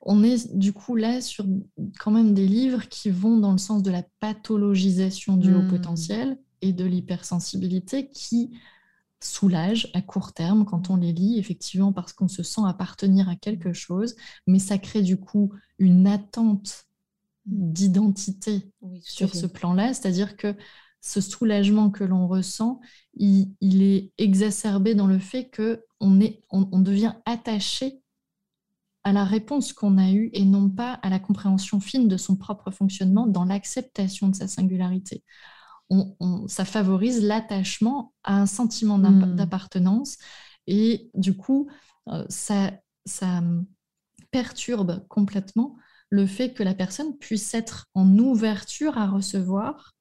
On 0.01 0.23
est 0.23 0.53
du 0.55 0.73
coup 0.73 0.95
là 0.95 1.21
sur 1.21 1.45
quand 1.99 2.11
même 2.11 2.33
des 2.33 2.47
livres 2.47 2.87
qui 2.89 3.09
vont 3.09 3.37
dans 3.37 3.53
le 3.53 3.57
sens 3.57 3.81
de 3.81 3.89
la 3.91 4.03
pathologisation 4.19 5.37
du 5.37 5.53
haut 5.53 5.61
mm. 5.61 5.69
potentiel 5.69 6.37
et 6.61 6.73
de 6.73 6.85
l'hypersensibilité 6.85 8.09
qui 8.09 8.51
soulage 9.23 9.89
à 9.93 10.01
court 10.01 10.33
terme 10.33 10.65
quand 10.65 10.89
on 10.89 10.97
les 10.97 11.11
lit, 11.11 11.39
effectivement 11.39 11.91
parce 11.91 12.13
qu'on 12.13 12.27
se 12.27 12.43
sent 12.43 12.61
appartenir 12.65 13.29
à 13.29 13.35
quelque 13.35 13.73
chose, 13.73 14.15
mais 14.45 14.59
ça 14.59 14.77
crée 14.77 15.01
du 15.01 15.17
coup 15.17 15.51
une 15.79 16.05
attente 16.05 16.85
d'identité 17.45 18.69
sur 19.01 19.33
ce 19.33 19.47
plan-là, 19.47 19.93
c'est-à-dire 19.93 20.35
que 20.35 20.53
ce 21.01 21.21
soulagement 21.21 21.89
que 21.89 22.03
l'on 22.03 22.27
ressent, 22.27 22.81
il, 23.15 23.55
est 23.61 24.11
exacerbé 24.17 24.93
dans 24.93 25.07
le 25.07 25.19
fait 25.19 25.49
que 25.49 25.85
on, 25.99 26.19
est, 26.19 26.43
on, 26.51 26.79
devient 26.79 27.13
attaché 27.25 28.01
à 29.07 29.13
la 29.13 29.23
réponse 29.23 29.73
qu'on 29.73 29.97
a 29.97 30.11
eue 30.11 30.29
et 30.33 30.43
non 30.43 30.69
pas 30.69 30.93
à 30.93 31.09
la 31.09 31.19
compréhension 31.19 31.79
fine 31.79 32.07
de 32.07 32.17
son 32.17 32.35
propre 32.35 32.71
fonctionnement 32.71 33.27
dans 33.27 33.45
l'acceptation 33.45 34.27
de 34.27 34.35
sa 34.35 34.47
singularité 34.47 35.23
ça 36.47 36.65
favorise 36.65 37.23
l'attachement 37.23 38.13
à 38.23 38.35
un 38.35 38.45
sentiment 38.45 38.97
hmm. 38.97 39.35
d'appartenance 39.35 40.17
et 40.67 41.09
du 41.13 41.35
coup, 41.35 41.69
euh, 42.09 42.25
ça, 42.29 42.73
ça 43.05 43.41
perturbe 44.31 45.07
complètement 45.07 45.77
le 46.09 46.25
fait 46.25 46.53
que 46.53 46.63
la 46.63 46.73
personne 46.73 47.17
puisse 47.17 47.53
être 47.53 47.87
en 47.93 48.17
ouverture 48.17 48.97
à 48.97 49.07
recevoir, 49.07 49.95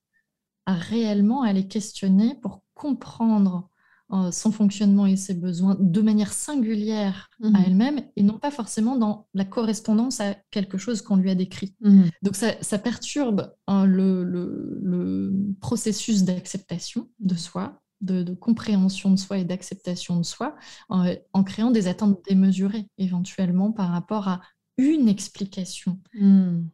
à 0.66 0.74
réellement 0.74 1.42
aller 1.42 1.68
questionner 1.68 2.34
pour 2.42 2.62
comprendre 2.74 3.68
euh, 4.12 4.30
son 4.30 4.52
fonctionnement 4.52 5.06
et 5.06 5.16
ses 5.16 5.34
besoins 5.34 5.76
de 5.80 6.00
manière 6.00 6.32
singulière 6.32 7.28
à 7.42 7.48
mhm. 7.48 7.62
elle-même 7.66 8.02
et 8.14 8.22
non 8.22 8.38
pas 8.38 8.52
forcément 8.52 8.96
dans 8.96 9.26
la 9.34 9.44
correspondance 9.44 10.20
à 10.20 10.36
quelque 10.52 10.78
chose 10.78 11.02
qu'on 11.02 11.16
lui 11.16 11.28
a 11.28 11.34
décrit. 11.34 11.74
Mhm. 11.80 12.10
Donc 12.22 12.36
ça, 12.36 12.78
perturbe 12.78 13.52
hein, 13.66 13.84
le, 13.84 15.34
processus 15.60 16.22
d'acceptation 16.22 17.08
de 17.18 17.34
soi, 17.34 17.80
de, 18.00 18.32
compréhension 18.34 19.10
de 19.10 19.16
soi 19.16 19.38
et 19.38 19.44
d'acceptation 19.44 20.18
de 20.18 20.24
soi 20.24 20.54
en 20.88 21.42
créant 21.44 21.72
des 21.72 21.88
attentes 21.88 22.20
démesurées 22.28 22.86
éventuellement 22.98 23.72
par 23.72 23.88
rapport 23.88 24.28
à 24.28 24.40
une 24.78 25.08
explication 25.08 25.98
mhm. 26.14 26.68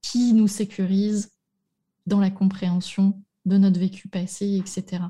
qui 0.00 0.32
nous 0.32 0.48
sécurise 0.48 1.32
dans 2.06 2.20
la 2.20 2.30
compréhension 2.30 3.20
de 3.48 3.58
notre 3.58 3.80
vécu 3.80 4.08
passé, 4.08 4.60
etc. 4.60 5.02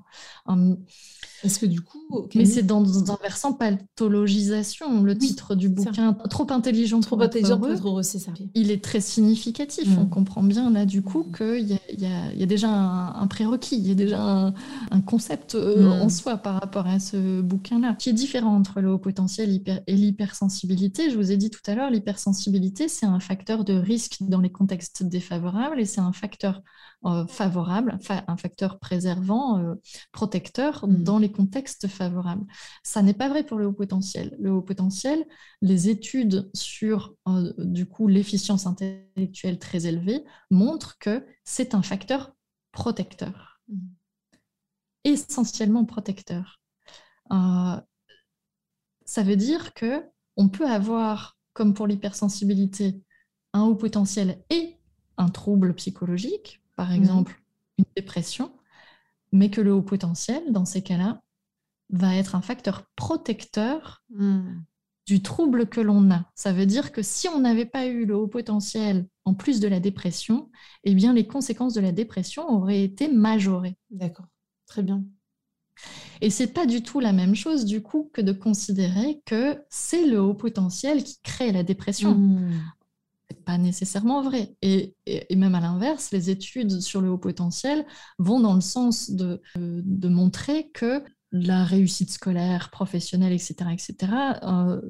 Est-ce 1.45 1.61
que 1.61 1.67
du 1.67 1.81
coup. 1.81 1.99
Mais 2.35 2.45
c'est 2.45 2.65
dans, 2.65 3.11
un 3.11 3.19
versant 3.23 3.53
pathologisation, 3.53 5.03
le 5.03 5.17
titre 5.17 5.55
du 5.55 5.69
bouquin. 5.69 6.15
Trop 6.29 6.47
intelligent, 6.51 7.01
trop 7.01 7.21
intelligent 7.21 7.59
pour 7.59 7.71
être 7.71 7.87
heureux, 7.87 8.03
c'est 8.03 8.19
ça. 8.19 8.33
Il 8.55 8.71
est 8.71 8.83
très 8.83 9.01
significatif. 9.01 9.89
On 9.99 10.07
comprend 10.07 10.43
bien 10.43 10.71
là, 10.71 10.85
du 10.85 11.03
coup, 11.03 11.25
qu'il 11.37 11.71
y, 11.71 11.79
y, 12.01 12.43
a 12.43 12.47
déjà 12.47 12.71
un, 12.71 13.27
prérequis, 13.27 13.77
il 13.77 13.87
y 13.87 13.93
a 13.93 13.95
déjà 13.95 14.53
un, 14.91 15.01
concept 15.03 15.55
euh, 15.55 15.89
en 15.91 16.09
soi 16.09 16.39
par 16.39 16.61
rapport 16.61 16.87
à 16.87 16.99
ce 16.99 17.41
bouquin-là, 17.41 17.95
qui 17.99 18.11
est 18.11 18.15
différent 18.15 18.57
entre 18.57 18.81
le 18.81 18.91
haut 18.91 18.99
potentiel 18.99 19.61
et 19.87 19.95
l'hypersensibilité. 19.95 21.11
Je 21.11 21.17
vous 21.17 21.31
ai 21.31 21.37
dit 21.37 21.51
tout 21.51 21.61
à 21.67 21.75
l'heure, 21.75 21.91
l'hypersensibilité, 21.91 22.89
c'est 22.89 23.07
un 23.07 23.21
facteur 23.21 23.65
de 23.65 23.75
risque 23.75 24.17
dans 24.21 24.41
les 24.41 24.51
contextes 24.51 25.05
défavorables 25.05 25.79
et 25.79 25.85
c'est 25.85 26.01
un 26.01 26.13
facteur 26.13 26.63
favorable, 27.29 27.99
un 28.09 28.37
facteur 28.37 28.79
préservant, 28.79 29.59
euh, 29.59 29.75
protecteur 30.13 30.87
mm. 30.87 31.03
dans 31.05 31.19
les 31.19 31.31
contextes 31.31 31.87
favorables. 31.87 32.45
Ça 32.83 33.03
n'est 33.03 33.15
pas 33.15 33.29
vrai 33.29 33.45
pour 33.45 33.59
le 33.59 33.67
haut 33.67 33.73
potentiel. 33.73 34.37
Le 34.41 34.51
haut 34.51 34.63
potentiel, 34.63 35.25
les 35.63 35.89
études 35.89 36.51
sur 36.55 37.15
euh, 37.29 37.53
du 37.59 37.87
coup 37.87 38.09
l'efficience 38.09 38.67
intellectuelle 38.67 39.59
très 39.59 39.87
élevée 39.87 40.25
montrent 40.51 40.99
que 40.99 41.25
c'est 41.45 41.75
un 41.75 41.83
facteur 41.83 42.33
protecteur, 42.73 43.61
mm. 43.69 43.79
essentiellement 45.05 45.85
protecteur. 45.85 46.61
ça 47.31 49.23
veut 49.23 49.37
dire 49.37 49.73
que 49.75 50.03
on 50.37 50.49
peut 50.49 50.69
avoir, 50.69 51.37
comme 51.53 51.75
pour 51.75 51.87
l'hypersensibilité, 51.87 53.01
un 53.53 53.63
haut 53.63 53.75
potentiel 53.75 54.43
et 54.51 54.77
un 55.17 55.29
trouble 55.29 55.75
psychologique, 55.75 56.61
par 56.79 56.91
mhm. 56.91 56.97
exemple 56.97 57.43
une 57.77 57.85
dépression, 57.97 58.53
mais 59.33 59.51
que 59.51 59.61
le 59.61 59.73
haut 59.73 59.83
potentiel, 59.83 60.53
dans 60.53 60.65
ces 60.65 60.83
cas-là, 60.83 61.21
va 61.91 62.15
être 62.15 62.35
un 62.35 62.41
facteur 62.41 62.85
protecteur 62.97 64.05
hmm. 64.11 64.61
du 65.07 65.23
trouble 65.23 65.67
que 65.69 65.81
l'on 65.81 66.11
a. 66.11 66.31
Ça 66.35 66.53
veut 66.53 66.67
dire 66.67 66.93
que 66.93 67.03
si 67.03 67.29
on 67.29 67.41
n'avait 67.41 67.67
pas 67.67 67.87
eu 67.87 68.05
le 68.05 68.15
haut 68.17 68.29
potentiel 68.29 69.07
en 69.25 69.35
plus 69.35 69.59
de 69.61 69.69
la 69.69 69.81
dépression, 69.81 70.51
eh 70.85 70.95
bien 70.95 71.13
les 71.13 71.27
conséquences 71.27 71.75
de 71.75 71.81
la 71.81 71.93
dépression 71.93 72.49
auraient 72.49 72.83
été 72.83 73.09
majorées. 73.09 73.77
D'accord, 73.91 74.27
très 74.67 74.83
bien. 74.83 75.05
Et 76.21 76.31
c'est 76.31 76.53
pas 76.53 76.67
du 76.67 76.83
tout 76.83 77.01
la 77.01 77.13
même 77.13 77.35
chose 77.35 77.65
du 77.65 77.83
coup 77.83 78.11
que 78.13 78.21
de 78.21 78.33
considérer 78.33 79.23
que 79.25 79.63
c'est 79.71 80.07
le 80.07 80.21
haut 80.21 80.35
potentiel 80.35 81.05
qui 81.05 81.21
crée 81.23 81.53
la 81.53 81.63
dépression. 81.63 82.15
Hmm 82.15 82.61
pas 83.49 83.57
nécessairement 83.57 84.21
vrai. 84.21 84.55
Et, 84.61 84.95
même 85.35 85.55
à 85.55 85.61
l'inverse, 85.61 86.11
les 86.11 86.29
études 86.29 86.83
sur 86.83 87.01
le 87.01 87.09
haut 87.09 87.17
potentiel 87.17 87.87
vont 88.19 88.41
dans 88.41 88.53
le 88.53 88.61
sens 88.61 89.11
de, 89.11 89.41
de, 89.57 90.09
montrer 90.11 90.69
que 90.69 91.03
la 91.33 91.65
réussite 91.65 92.11
scolaire, 92.11 92.69
professionnelle, 92.69 93.33
etc., 93.33 93.55
etc., 93.73 94.13
euh, 94.43 94.83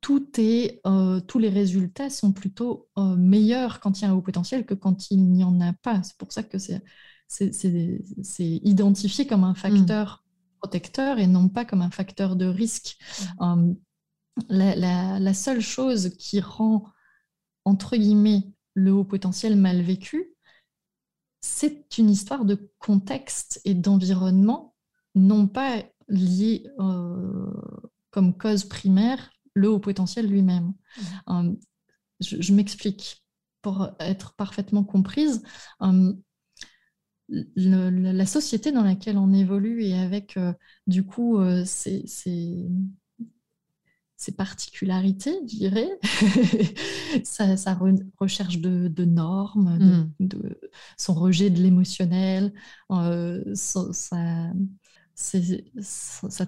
tout 0.00 0.28
est, 0.38 0.80
euh, 0.86 1.20
tous 1.20 1.38
les 1.38 1.50
résultats 1.50 2.08
sont 2.08 2.32
plutôt 2.32 2.88
euh, 2.96 3.16
meilleurs 3.16 3.80
quand 3.80 4.00
il 4.00 4.04
y 4.04 4.06
a 4.06 4.10
un 4.12 4.14
haut 4.14 4.22
potentiel 4.22 4.64
que 4.64 4.72
quand 4.72 5.10
il 5.10 5.22
n'y 5.22 5.44
en 5.44 5.60
a 5.60 5.74
pas. 5.74 6.02
C'est 6.02 6.16
pour 6.16 6.32
ça 6.32 6.42
que 6.42 6.56
c'est, 6.56 6.82
c'est, 7.28 8.00
identifié 8.38 9.26
comme 9.26 9.44
un 9.44 9.54
facteur 9.54 10.24
protecteur 10.62 11.18
et 11.18 11.26
non 11.26 11.50
pas 11.50 11.66
comme 11.66 11.82
un 11.82 11.90
facteur 11.90 12.34
de 12.34 12.46
risque. 12.46 12.96
Mmh. 13.40 13.74
La, 14.48 14.74
la, 14.74 15.18
la, 15.18 15.34
seule 15.34 15.60
chose 15.60 16.14
qui 16.18 16.40
rend 16.40 16.86
entre 17.66 17.96
guillemets, 17.96 18.44
le 18.74 18.92
haut 18.92 19.04
potentiel 19.04 19.56
mal 19.56 19.82
vécu, 19.82 20.36
c'est 21.40 21.98
une 21.98 22.08
histoire 22.08 22.44
de 22.44 22.70
contexte 22.78 23.60
et 23.64 23.74
d'environnement, 23.74 24.74
non 25.14 25.48
pas 25.48 25.82
lié 26.08 26.66
euh, 26.78 27.52
comme 28.10 28.36
cause 28.38 28.64
primaire 28.64 29.30
le 29.54 29.68
haut 29.68 29.80
potentiel 29.80 30.28
lui-même. 30.28 30.74
Mmh. 30.96 31.02
Euh, 31.30 31.54
je, 32.20 32.52
m'explique 32.52 33.24
pour 33.62 33.90
être 33.98 34.34
parfaitement 34.34 34.84
comprise. 34.84 35.42
Euh, 35.82 36.14
la 37.28 38.26
société 38.26 38.70
dans 38.70 38.84
laquelle 38.84 39.18
on 39.18 39.32
évolue 39.32 39.82
et 39.82 39.98
avec 39.98 40.38
du 40.86 41.04
coup 41.04 41.40
ces, 41.64 42.04
ses 44.16 44.32
particularités, 44.32 45.38
je 45.42 45.56
dirais, 45.56 45.90
sa, 47.24 47.78
recherche 48.18 48.58
de, 48.58 49.04
normes, 49.04 49.78
mm. 49.78 50.26
de, 50.26 50.60
son 50.96 51.14
rejet 51.14 51.50
de 51.50 51.60
l'émotionnel, 51.62 52.52
euh, 52.90 53.44
sa, 53.54 54.52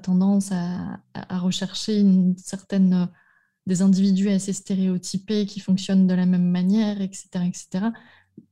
tendance 0.02 0.50
à, 0.52 1.00
rechercher 1.38 2.00
une 2.00 2.36
certaine 2.38 3.08
des 3.66 3.82
individus 3.82 4.30
assez 4.30 4.54
stéréotypés 4.54 5.44
qui 5.44 5.60
fonctionnent 5.60 6.06
de 6.06 6.14
la 6.14 6.24
même 6.24 6.50
manière, 6.50 7.02
etc. 7.02 7.28
etc. 7.46 7.86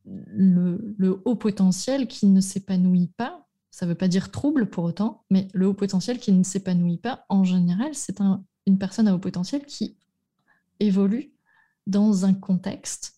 Le, 0.05 0.95
le 0.99 1.23
haut 1.25 1.37
potentiel 1.37 2.07
qui 2.07 2.27
ne 2.27 2.43
s'épanouit 2.43 3.13
pas, 3.17 3.47
ça 3.71 3.87
ne 3.87 3.91
veut 3.91 3.97
pas 3.97 4.09
dire 4.09 4.31
trouble 4.31 4.69
pour 4.69 4.85
autant, 4.85 5.25
mais 5.31 5.49
le 5.55 5.69
haut 5.69 5.75
potentiel 5.75 6.19
qui 6.19 6.33
ne 6.33 6.43
s'épanouit 6.43 6.99
pas, 6.99 7.25
en 7.31 7.45
général, 7.45 7.95
c'est 7.95 8.21
un, 8.21 8.45
une 8.67 8.79
personne 8.79 9.09
à 9.09 9.15
haut 9.15 9.19
potentiel 9.19 9.65
qui 9.65 9.97
évolue 10.81 11.33
dans 11.87 12.25
un 12.25 12.35
contexte 12.35 13.17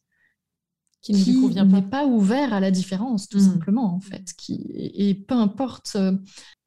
qui 1.00 1.12
ne 1.12 1.24
lui 1.24 1.40
convient 1.40 1.66
pas. 1.66 1.82
pas 1.82 2.06
ouvert 2.06 2.52
à 2.52 2.60
la 2.60 2.70
différence, 2.70 3.28
tout 3.28 3.38
mmh. 3.38 3.52
simplement, 3.52 3.94
en 3.94 4.00
fait. 4.00 4.34
Qui, 4.36 4.66
et 4.74 5.14
peu 5.14 5.34
importe 5.34 5.92
euh, 5.96 6.16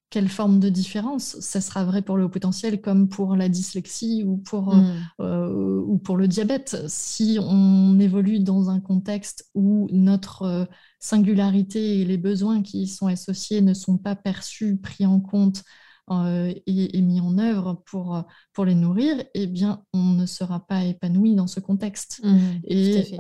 quelle 0.10 0.30
forme 0.30 0.60
de 0.60 0.70
différence, 0.70 1.40
ça 1.40 1.62
sera 1.62 1.84
vrai 1.84 2.02
pour 2.02 2.18
le 2.18 2.24
haut 2.24 2.30
potentiel 2.30 2.82
comme 2.82 3.08
pour 3.08 3.36
la 3.36 3.50
dyslexie 3.50 4.24
ou 4.26 4.38
pour, 4.38 4.74
euh, 4.74 4.78
mmh. 4.78 4.96
euh, 5.22 5.82
ou 5.86 5.98
pour 5.98 6.18
le 6.18 6.28
diabète. 6.28 6.78
Si 6.88 7.40
on 7.42 8.00
évolue 8.00 8.40
dans 8.40 8.70
un 8.70 8.80
contexte 8.80 9.50
où 9.54 9.88
notre 9.92 10.68
singularité 11.00 12.00
et 12.00 12.06
les 12.06 12.18
besoins 12.18 12.62
qui 12.62 12.84
y 12.84 12.88
sont 12.88 13.08
associés 13.08 13.62
ne 13.62 13.74
sont 13.74 13.98
pas 13.98 14.16
perçus, 14.16 14.78
pris 14.78 15.06
en 15.06 15.20
compte, 15.20 15.64
et, 16.12 17.02
mis 17.02 17.22
en 17.22 17.38
œuvre 17.38 17.82
pour, 17.86 18.24
pour 18.54 18.66
les 18.66 18.76
nourrir, 18.76 19.24
eh 19.34 19.48
bien, 19.48 19.84
on 19.94 20.14
ne 20.14 20.26
sera 20.26 20.66
pas 20.66 20.84
épanoui 20.84 21.36
dans 21.36 21.48
ce 21.48 21.60
contexte. 21.60 22.22
Mmh, 22.24 22.38
et, 22.66 23.18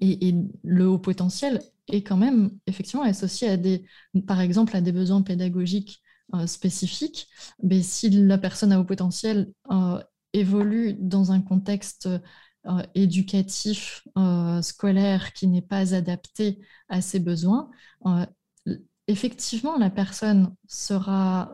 et, 0.00 0.34
le 0.62 0.88
haut 0.88 0.98
potentiel 0.98 1.60
est 1.88 2.02
quand 2.02 2.16
même 2.16 2.50
effectivement 2.66 3.04
associé 3.04 3.48
à 3.48 3.56
des, 3.56 3.84
par 4.26 4.40
exemple, 4.40 4.76
à 4.76 4.80
des 4.80 4.92
besoins 4.92 5.22
pédagogiques 5.22 6.02
euh, 6.34 6.46
spécifiques. 6.46 7.28
Mais 7.62 7.82
si 7.82 8.08
la 8.08 8.38
personne 8.38 8.72
à 8.72 8.80
haut 8.80 8.84
potentiel 8.84 9.52
euh, 9.70 10.02
évolue 10.32 10.94
dans 10.94 11.30
un 11.30 11.42
contexte 11.42 12.08
euh, 12.66 12.82
éducatif, 12.94 14.06
scolaire 14.62 15.32
qui 15.34 15.46
n'est 15.48 15.60
pas 15.60 15.94
adapté 15.94 16.60
à 16.88 17.02
ses 17.02 17.18
besoins, 17.18 17.70
effectivement, 19.12 19.78
la 19.78 19.90
personne 19.90 20.54
sera, 20.66 21.52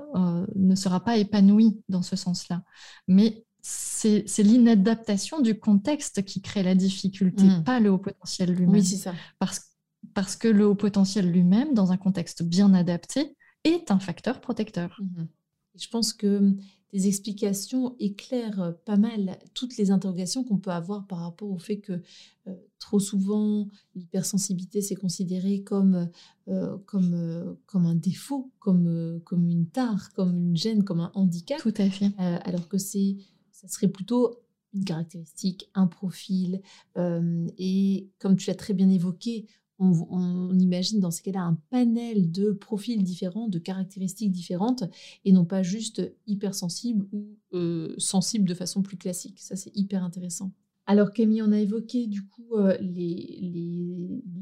ne 0.55 0.75
sera 0.75 1.05
pas 1.05 1.17
épanouie 1.17 1.81
dans 1.89 2.03
ce 2.03 2.17
sens-là. 2.17 2.63
Mais 3.07 3.45
c'est 3.61 4.25
l'inadaptation 4.39 5.41
du 5.41 5.59
contexte 5.59 6.25
qui 6.25 6.41
crée 6.41 6.63
la 6.63 6.75
difficulté, 6.75 7.45
hmm. 7.45 7.65
pas 7.65 7.81
le 7.81 7.91
haut 7.91 7.99
potentiel 7.99 8.53
lui-même. 8.53 8.75
Oui, 8.75 8.85
c'est 8.85 8.97
ça. 8.97 9.15
Parce, 9.39 9.73
parce 10.15 10.37
que 10.37 10.49
le 10.49 10.67
haut 10.67 10.75
potentiel 10.75 11.31
lui-même, 11.31 11.75
dans 11.75 11.93
un 11.93 11.97
contexte 11.97 12.43
bien 12.43 12.73
adapté, 12.73 13.37
est 13.65 13.91
un 13.91 13.99
facteur 13.99 14.41
protecteur. 14.41 14.99
Mhm. 15.01 15.29
Je 15.75 15.89
pense 15.89 16.13
que 16.13 16.55
tes 16.91 17.07
explications 17.07 17.95
éclairent 17.99 18.75
pas 18.85 18.97
mal 18.97 19.39
toutes 19.55 19.77
les 19.77 19.91
interrogations 19.91 20.43
qu'on 20.45 20.59
peut 20.59 20.71
avoir 20.71 21.07
par 21.07 21.21
rapport 21.21 21.51
au 21.51 21.59
fait 21.59 21.79
que 21.79 22.01
euh, 22.47 22.55
trop 22.79 23.01
souvent 23.01 23.69
l'hypersensibilité 23.95 24.81
c'est 24.81 24.95
considéré 24.95 25.63
comme, 25.63 26.09
euh, 26.49 26.79
comme, 26.87 27.15
euh, 27.15 27.55
comme 27.67 27.87
un 27.87 27.95
défaut, 27.95 28.53
comme, 28.59 29.21
comme 29.25 29.49
une 29.49 29.67
tare, 29.67 30.13
comme 30.13 30.37
une 30.37 30.57
gêne, 30.57 30.85
comme 30.85 31.01
un 31.01 31.11
handicap. 31.15 31.59
Tout 31.61 31.75
à 31.77 31.91
fait. 31.91 32.13
alors 32.19 32.69
que 32.69 32.79
c'est 32.79 33.17
ça 33.51 33.67
serait 33.67 33.89
plutôt 33.89 34.39
une 34.73 34.85
caractéristique, 34.85 35.69
un 35.75 35.87
profil. 35.87 36.61
Euh, 36.97 37.47
et 37.59 38.09
comme 38.19 38.37
tu 38.37 38.49
l'as 38.49 38.55
très 38.55 38.75
bien 38.75 38.89
évoqué, 38.89 39.47
on, 39.81 40.59
imagine 40.59 40.99
dans 40.99 41.13
ces 41.13 41.23
cas-là 41.23 41.43
un 41.43 41.55
panel 41.71 42.33
de 42.33 42.51
profils 42.51 43.03
différents, 43.03 43.49
de 43.49 43.61
caractéristiques 43.61 44.33
différentes, 44.33 44.83
et 45.25 45.31
non 45.31 45.45
pas 45.45 45.63
juste 45.63 46.03
hypersensible 46.27 47.07
ou 47.13 47.29
euh, 47.53 47.95
sensible 47.97 48.49
de 48.49 48.55
façon 48.55 48.83
plus 48.83 48.97
classique. 48.97 49.41
Ça, 49.41 49.55
c'est 49.55 49.71
hyper 49.77 50.03
intéressant. 50.03 50.53
Alors 50.89 51.13
Camille, 51.13 51.43
on 51.43 51.53
a 51.53 51.59
évoqué 51.61 52.09
du 52.09 52.27
coup 52.27 52.57
euh, 52.57 52.77
les, 52.81 53.39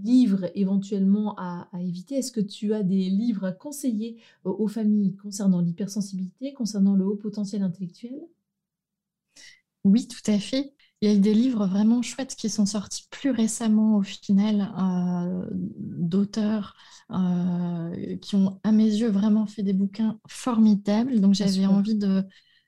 livres 0.02 0.50
éventuellement 0.54 1.34
à, 1.36 1.68
à 1.72 1.82
éviter. 1.82 2.14
Est-ce 2.14 2.32
que 2.32 2.40
tu 2.40 2.72
as 2.72 2.82
des 2.82 3.10
livres 3.10 3.44
à 3.44 3.52
conseiller 3.52 4.18
aux 4.44 4.68
familles 4.68 5.14
concernant 5.16 5.60
l'hypersensibilité, 5.60 6.54
concernant 6.54 6.94
le 6.94 7.04
haut 7.04 7.16
potentiel 7.16 7.62
intellectuel? 7.62 8.18
Oui, 9.84 10.08
tout 10.08 10.30
à 10.30 10.38
fait. 10.38 10.74
Il 11.00 11.08
y 11.08 11.12
a 11.12 11.14
eu 11.14 11.20
des 11.20 11.34
livres 11.34 11.66
vraiment 11.66 12.02
chouettes 12.02 12.34
qui 12.34 12.48
sont 12.48 12.66
sortis 12.66 13.06
plus 13.10 13.30
récemment 13.30 13.96
au 13.96 14.02
final 14.02 14.72
euh, 14.78 15.46
d'auteurs 15.52 16.74
euh, 17.10 18.16
qui 18.18 18.34
ont, 18.34 18.58
à 18.64 18.72
mes 18.72 18.84
yeux, 18.84 19.10
vraiment 19.10 19.46
fait 19.46 19.62
des 19.62 19.74
bouquins 19.74 20.18
formidables. 20.26 21.20
Donc 21.20 21.34
j'avais 21.34 21.66
envie 21.66 21.94
de, 21.96 22.24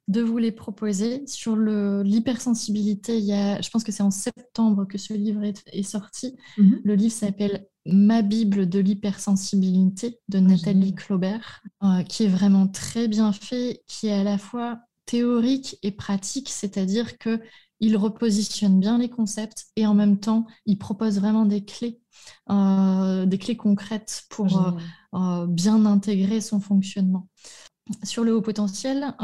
de 0.09 0.23
vous 0.23 0.39
les 0.39 0.53
proposer. 0.53 1.27
Sur 1.27 1.55
l'hypersensibilité, 1.57 3.19
il 3.19 3.25
y 3.25 3.35
a, 3.35 3.61
je 3.61 3.71
pense 3.71 3.85
que 3.85 3.93
c'est 3.93 4.03
en 4.03 4.11
septembre 4.11 4.87
que 4.87 4.99
ce 4.99 5.13
livre 5.13 5.43
est, 5.45 5.83
sorti. 5.83 6.35
Mhm. 6.57 6.81
Le 6.83 6.95
livre 6.95 7.13
s'appelle 7.13 7.67
Ma 7.87 8.23
Bible 8.23 8.69
de 8.69 8.79
l'hypersensibilité 8.79 10.19
de 10.29 10.39
ah, 10.39 10.41
Nathalie 10.41 10.95
Claubert, 10.95 11.63
euh, 11.83 12.03
qui 12.03 12.25
est 12.25 12.29
vraiment 12.29 12.67
très 12.67 13.07
bien 13.07 13.33
fait, 13.33 13.83
qui 13.87 14.09
est 14.09 14.13
à 14.13 14.25
la 14.25 14.39
fois 14.39 14.81
théorique 15.07 15.79
et 15.83 15.91
pratique, 15.91 16.49
c'est-à-dire 16.49 17.19
que 17.19 17.41
il 17.81 17.97
repositionne 17.97 18.81
bien 18.81 18.99
les 18.99 19.09
concepts 19.09 19.67
et 19.77 19.87
en 19.87 19.95
même 19.95 20.19
temps, 20.19 20.47
il 20.67 20.79
propose 20.79 21.21
vraiment 21.21 21.47
des 21.47 21.65
clés, 21.65 22.01
euh, 22.51 23.25
des 23.25 23.39
clés 23.39 23.57
concrètes 23.57 24.25
pour 24.31 24.75
euh, 25.15 25.47
bien 25.47 25.87
intégrer 25.87 26.41
son 26.41 26.59
fonctionnement. 26.59 27.29
Sur 28.03 28.25
le 28.25 28.35
haut 28.35 28.43
potentiel, 28.43 29.15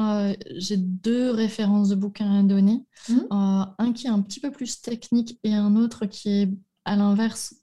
j'ai 0.57 0.77
deux 0.77 1.31
références 1.31 1.91
de 1.91 1.95
bouquins 1.95 2.41
à 2.41 2.43
donner. 2.43 2.85
Mmh. 3.09 3.21
un 3.31 3.93
qui 3.95 4.07
est 4.07 4.11
un 4.11 4.23
petit 4.23 4.41
peu 4.41 4.51
plus 4.51 4.81
technique 4.81 5.39
et 5.45 5.55
un 5.55 5.77
autre 5.77 6.07
qui 6.07 6.31
est 6.31 6.51
à 6.85 6.97
l'inverse, 6.97 7.55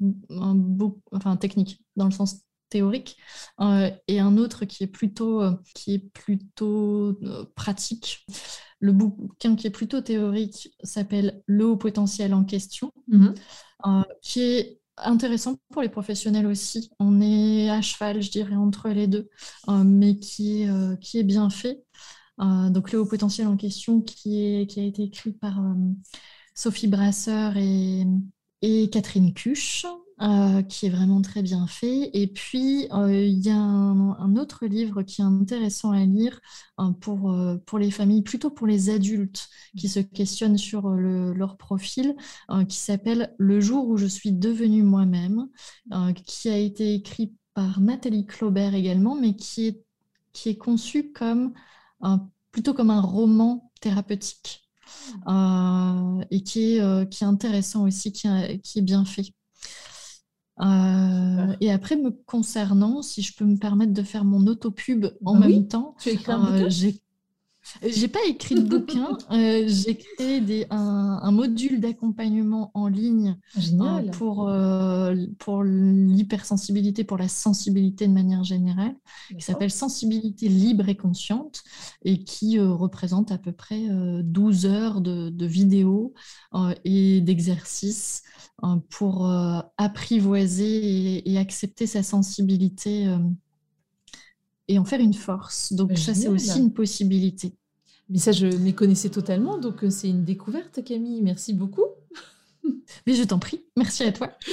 enfin 1.11 1.37
technique, 1.37 1.83
dans 1.95 2.05
le 2.05 2.11
sens 2.11 2.41
théorique 2.71 3.17
euh, 3.59 3.91
et 4.07 4.19
un 4.19 4.37
autre 4.37 4.65
qui 4.65 4.83
est 4.83 4.87
plutôt, 4.87 5.43
euh, 5.43 5.51
qui 5.75 5.93
est 5.93 5.99
plutôt 6.13 7.17
euh, 7.23 7.45
pratique. 7.55 8.25
Le 8.79 8.93
bouquin 8.93 9.55
qui 9.55 9.67
est 9.67 9.71
plutôt 9.71 10.01
théorique 10.01 10.75
s'appelle 10.83 11.43
Le 11.45 11.65
haut 11.67 11.77
potentiel 11.77 12.33
en 12.33 12.43
question, 12.43 12.91
mhm. 13.09 13.35
qui 14.23 14.41
est 14.41 14.80
intéressant 14.97 15.57
pour 15.71 15.81
les 15.81 15.89
professionnels 15.89 16.45
aussi. 16.47 16.91
On 16.99 17.21
est 17.21 17.69
à 17.69 17.81
cheval, 17.81 18.21
je 18.21 18.31
dirais, 18.31 18.55
entre 18.55 18.89
les 18.89 19.07
deux, 19.07 19.29
mais 19.67 20.17
qui 20.19 20.63
est, 20.63 20.99
qui 21.01 21.19
est 21.19 21.23
bien 21.23 21.49
fait. 21.49 21.83
donc, 22.39 22.91
Le 22.91 22.99
haut 22.99 23.05
potentiel 23.05 23.47
en 23.47 23.57
question 23.57 24.01
qui, 24.01 24.43
est, 24.61 24.67
qui 24.67 24.79
a 24.79 24.83
été 24.83 25.03
écrit 25.03 25.33
par 25.33 25.59
Sophie 26.55 26.87
Brasseur 26.87 27.57
et, 27.57 28.05
et 28.61 28.89
Catherine 28.89 29.33
Cuche. 29.33 29.85
Euh, 30.21 30.61
qui 30.61 30.85
est 30.85 30.89
vraiment 30.89 31.19
très 31.23 31.41
bien 31.41 31.65
fait. 31.65 32.11
Et 32.13 32.27
puis, 32.27 32.87
euh, 32.91 33.25
il 33.25 33.39
y 33.39 33.49
a 33.49 33.57
un, 33.57 34.35
autre 34.35 34.67
livre 34.67 35.01
qui 35.01 35.21
est 35.21 35.23
intéressant 35.23 35.91
à 35.91 36.05
lire 36.05 36.39
euh, 36.79 36.91
pour, 36.91 37.35
pour 37.65 37.79
les 37.79 37.89
familles, 37.89 38.21
plutôt 38.21 38.51
pour 38.51 38.67
les 38.67 38.91
adultes 38.91 39.47
qui 39.75 39.89
se 39.89 39.99
questionnent 39.99 40.59
sur 40.59 40.89
leur 40.89 41.57
profil, 41.57 42.15
qui 42.69 42.77
s'appelle 42.77 43.33
Le 43.39 43.59
jour 43.61 43.87
où 43.87 43.97
je 43.97 44.05
suis 44.05 44.31
devenue 44.31 44.83
moi-même, 44.83 45.47
qui 46.25 46.49
a 46.49 46.57
été 46.57 46.93
écrit 46.93 47.33
par 47.55 47.79
Nathalie 47.79 48.25
Claubert 48.27 48.75
également, 48.75 49.15
mais 49.15 49.35
qui 49.35 49.67
est, 49.67 49.83
qui 50.33 50.49
est 50.49 50.57
conçu 50.57 51.11
comme, 51.13 51.53
plutôt 52.51 52.73
comme 52.75 52.91
un 52.91 53.01
roman 53.01 53.71
thérapeutique. 53.81 54.69
et 56.29 56.43
qui 56.43 56.77
est, 56.77 57.09
qui 57.09 57.23
est 57.23 57.27
intéressant 57.27 57.85
aussi, 57.85 58.11
qui, 58.11 58.27
qui 58.63 58.79
est 58.79 58.83
bien 58.83 59.03
fait. 59.05 59.33
Euh, 60.61 61.55
et 61.59 61.71
après, 61.71 61.95
me 61.95 62.11
concernant, 62.11 63.01
si 63.01 63.21
je 63.21 63.35
peux 63.35 63.45
me 63.45 63.57
permettre 63.57 63.93
de 63.93 64.03
faire 64.03 64.23
mon 64.23 64.45
autopub 64.47 65.07
en 65.25 65.35
bah 65.35 65.47
même 65.47 65.67
temps, 65.67 65.95
euh, 66.07 66.69
j'ai 67.83 68.07
pas 68.07 68.19
écrit 68.27 68.55
de 68.55 68.61
bouquin, 68.61 69.17
euh, 69.31 69.63
j'ai 69.67 69.95
créé 69.95 70.65
un, 70.69 71.31
module 71.31 71.79
d'accompagnement 71.79 72.71
en 72.73 72.87
ligne 72.87 73.37
pour, 74.13 74.51
pour 75.39 75.63
l'hypersensibilité, 75.63 77.03
pour 77.03 77.17
la 77.17 77.29
sensibilité 77.29 78.07
de 78.07 78.13
manière 78.13 78.43
générale, 78.43 78.95
qui 79.29 79.41
s'appelle 79.41 79.71
Sensibilité 79.71 80.49
libre 80.49 80.89
et 80.89 80.95
consciente 80.95 81.63
et 82.03 82.23
qui 82.23 82.59
représente 82.59 83.31
à 83.31 83.37
peu 83.37 83.53
près 83.53 83.87
12 83.89 84.65
heures 84.65 85.01
de, 85.01 85.29
de 85.29 85.45
vidéos 85.45 86.13
et 86.83 87.21
d'exercices 87.21 88.23
pour 88.89 89.27
euh, 89.27 89.59
apprivoiser 89.77 91.29
et, 91.29 91.37
accepter 91.37 91.87
sa 91.87 92.03
sensibilité 92.03 93.07
euh, 93.07 93.17
et 94.71 94.79
en 94.79 94.85
faire 94.85 95.01
une 95.01 95.13
force. 95.13 95.73
Donc 95.73 95.97
ça, 95.97 96.13
c'est 96.13 96.29
aussi 96.29 96.59
une 96.59 96.71
possibilité. 96.71 97.53
Mais 98.09 98.17
ça, 98.17 98.31
je 98.31 98.47
m'y 98.47 98.73
connaissais 98.73 99.09
totalement, 99.09 99.57
donc 99.57 99.83
euh, 99.83 99.89
c'est 99.89 100.09
une 100.09 100.23
découverte, 100.23 100.83
Camille. 100.83 101.21
Merci 101.21 101.53
beaucoup. 101.53 101.85
Mais 103.07 103.13
je 103.13 103.23
t'en 103.23 103.39
prie, 103.39 103.63
merci 103.77 104.03
à 104.03 104.11
toi. 104.11 104.31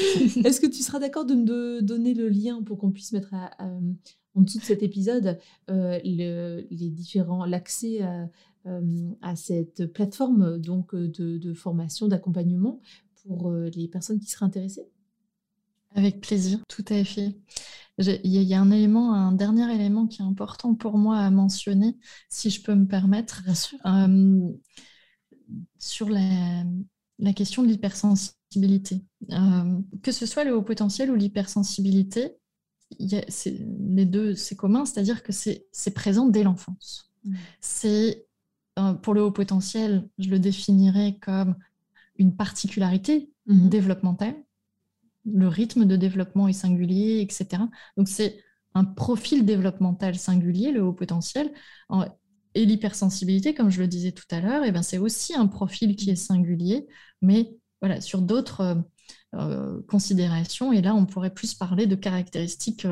Est-ce 0.45 0.61
que 0.61 0.66
tu 0.66 0.82
seras 0.82 0.99
d'accord 0.99 1.24
de 1.24 1.35
me 1.35 1.82
donner 1.82 2.15
le 2.15 2.28
lien 2.28 2.62
pour 2.62 2.78
qu'on 2.78 2.90
puisse 2.90 3.12
mettre 3.12 3.35
en 3.59 4.40
dessous 4.40 4.59
de 4.59 4.65
cet 4.65 4.82
épisode 4.82 5.39
les 5.69 6.90
différents 6.90 7.45
l'accès 7.45 8.01
à 9.23 9.36
cette 9.36 9.86
plateforme 9.93 10.59
donc 10.59 10.95
de, 10.95 11.39
de 11.39 11.55
formation, 11.55 12.07
d'accompagnement 12.07 12.81
pour 13.27 13.53
les 13.53 13.89
personnes 13.89 14.20
qui 14.20 14.31
seraient 14.31 14.47
intéressées? 14.47 14.89
Avec 15.95 16.20
plaisir, 16.20 16.61
tout 16.69 16.85
à 16.89 17.03
fait. 17.03 17.35
Il 17.99 18.31
y, 18.31 18.55
a 18.55 18.61
un 18.61 18.70
élément, 18.70 19.12
un 19.12 19.33
dernier 19.33 19.75
élément 19.75 20.07
qui 20.07 20.23
est 20.23 20.25
important 20.25 20.75
pour 20.75 20.99
moi 20.99 21.19
à 21.19 21.31
mentionner, 21.31 21.97
si 22.29 22.49
je 22.49 22.62
peux 22.62 22.75
me 22.75 22.87
permettre, 22.87 23.43
sur 25.79 26.09
la, 26.09 26.65
la, 27.19 27.33
question 27.33 27.62
de 27.62 27.69
l'hypersensibilité. 27.69 29.03
que 30.03 30.12
ce 30.12 30.27
soit 30.27 30.45
le 30.45 30.55
haut 30.55 30.62
potentiel 30.62 31.11
ou 31.11 31.16
l'hypersensibilité, 31.16 32.37
les 32.99 34.05
deux, 34.05 34.35
c'est 34.35 34.57
commun, 34.57 34.85
c'est-à-dire 34.85 35.23
que 35.23 35.33
c'est 35.33 35.95
présent 35.95 36.27
dès 36.27 36.43
l'enfance. 36.43 37.11
Mmh. 37.25 37.35
C'est 37.61 38.27
pour 39.03 39.15
le 39.15 39.23
haut 39.23 39.33
potentiel, 39.33 40.09
je 40.19 40.31
le 40.31 40.39
définirais 40.39 41.19
comme 41.20 41.57
une 42.16 42.35
particularité 42.37 43.33
mmh. 43.47 43.69
développementale 43.69 44.37
le 45.33 45.49
rythme 45.49 45.85
de 45.85 45.97
développement 45.97 46.49
est 46.49 46.53
singulier, 46.53 47.21
etc. 47.21 47.63
Donc 47.97 48.09
c'est 48.09 48.39
un 48.75 48.85
profil 48.85 49.45
développemental 49.45 50.17
singulier, 50.17 50.73
le 50.73 50.83
haut 50.83 50.93
potentiel. 50.93 51.53
Et 52.55 52.65
l'hypersensibilité, 52.65 53.55
comme 53.55 53.71
je 53.71 53.81
le 53.81 53.89
disais 53.89 54.13
tout 54.13 54.25
à 54.31 54.41
l'heure, 54.41 54.65
eh 54.65 54.73
ben, 54.73 54.83
c'est 54.83 54.99
aussi 54.99 55.35
un 55.35 55.47
profil 55.47 55.97
qui 55.97 56.11
est 56.11 56.17
singulier, 56.17 56.87
mais 57.23 57.57
voilà, 57.81 58.01
sur 58.01 58.23
d'autres 58.23 58.83
euh, 59.35 59.83
considérations. 59.89 60.73
Et 60.73 60.81
là, 60.81 60.95
on 60.95 61.07
pourrait 61.07 61.33
plus 61.33 61.55
parler 61.55 61.87
de 61.87 61.95
caractéristiques 61.95 62.87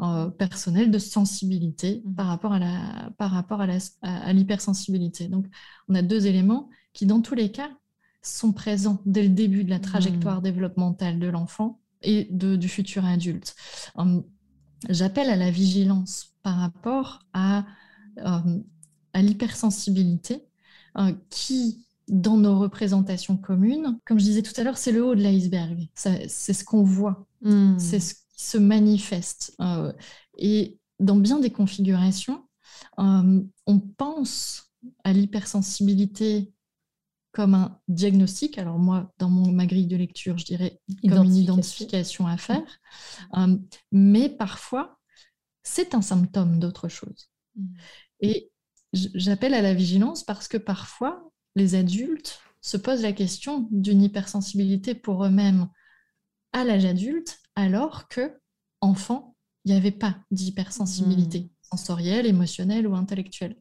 euh, 0.00 0.30
personnelles, 0.30 0.90
de 0.90 0.98
sensibilité 0.98 2.02
mmh. 2.04 2.14
par 2.14 2.26
rapport 2.26 2.52
à 2.52 2.58
la, 2.58 3.10
par 3.16 3.30
rapport 3.30 3.62
à 3.62 4.32
l'hypersensibilité. 4.32 5.28
Donc, 5.28 5.46
on 5.88 5.94
a 5.94 6.02
deux 6.02 6.26
éléments 6.26 6.68
qui, 6.92 7.06
dans 7.06 7.20
tous 7.22 7.34
les 7.34 7.50
cas, 7.50 7.70
sont 8.36 8.52
présents 8.52 9.00
dès 9.06 9.22
le 9.22 9.28
début 9.30 9.64
de 9.64 9.70
la 9.70 9.78
trajectoire 9.78 10.40
mmh. 10.40 10.44
développementale 10.44 11.18
de 11.18 11.26
l'enfant 11.28 11.80
et 12.02 12.28
de, 12.30 12.56
du 12.56 12.68
futur 12.68 13.04
adulte. 13.04 13.54
Hum, 13.96 14.24
j'appelle 14.88 15.30
à 15.30 15.36
la 15.36 15.50
vigilance 15.50 16.34
par 16.42 16.56
rapport 16.56 17.20
à, 17.32 17.64
hum, 18.24 18.64
à 19.12 19.22
l'hypersensibilité 19.22 20.44
euh, 20.98 21.12
qui, 21.30 21.84
dans 22.08 22.36
nos 22.36 22.58
représentations 22.58 23.36
communes, 23.36 23.98
comme 24.04 24.18
je 24.18 24.24
disais 24.24 24.42
tout 24.42 24.58
à 24.60 24.64
l'heure, 24.64 24.78
c'est 24.78 24.92
le 24.92 25.04
haut 25.04 25.14
de 25.14 25.22
l'iceberg. 25.22 25.88
C'est 25.94 26.28
ce 26.28 26.64
qu'on 26.64 26.82
voit, 26.82 27.26
mmh. 27.42 27.78
c'est 27.78 28.00
ce 28.00 28.14
qui 28.14 28.44
se 28.44 28.58
manifeste. 28.58 29.54
Euh, 29.60 29.92
et 30.36 30.78
dans 31.00 31.16
bien 31.16 31.40
des 31.40 31.50
configurations, 31.50 32.44
hum, 32.96 33.48
on 33.66 33.80
pense 33.80 34.72
à 35.04 35.12
l'hypersensibilité 35.12 36.52
comme 37.32 37.54
un 37.54 37.80
diagnostic. 37.88 38.58
Alors 38.58 38.78
moi, 38.78 39.12
dans 39.18 39.28
mon, 39.28 39.52
ma 39.52 39.66
grille 39.66 39.86
de 39.86 39.96
lecture, 39.96 40.38
je 40.38 40.44
dirais 40.44 40.80
comme 41.08 41.24
une 41.24 41.36
identification 41.36 42.26
à 42.26 42.36
faire. 42.36 42.80
Euh, 43.36 43.56
mais 43.92 44.28
parfois, 44.28 44.98
c'est 45.62 45.94
un 45.94 46.02
symptôme 46.02 46.58
d'autre 46.58 46.88
chose. 46.88 47.30
Mm. 47.56 47.66
Et 48.20 48.50
j'appelle 48.92 49.54
à 49.54 49.62
la 49.62 49.74
vigilance 49.74 50.24
parce 50.24 50.48
que 50.48 50.56
parfois, 50.56 51.30
les 51.54 51.74
adultes 51.74 52.40
se 52.60 52.76
posent 52.76 53.02
la 53.02 53.12
question 53.12 53.68
d'une 53.70 54.02
hypersensibilité 54.02 54.94
pour 54.94 55.24
eux-mêmes 55.24 55.68
à 56.52 56.64
l'âge 56.64 56.86
adulte, 56.86 57.38
alors 57.54 58.08
que 58.08 58.40
enfant, 58.80 59.36
il 59.64 59.72
n'y 59.72 59.76
avait 59.76 59.90
pas 59.90 60.16
d'hypersensibilité 60.30 61.40
mm. 61.40 61.48
sensorielle, 61.62 62.26
émotionnelle 62.26 62.86
ou 62.86 62.94
intellectuelle. 62.94 63.56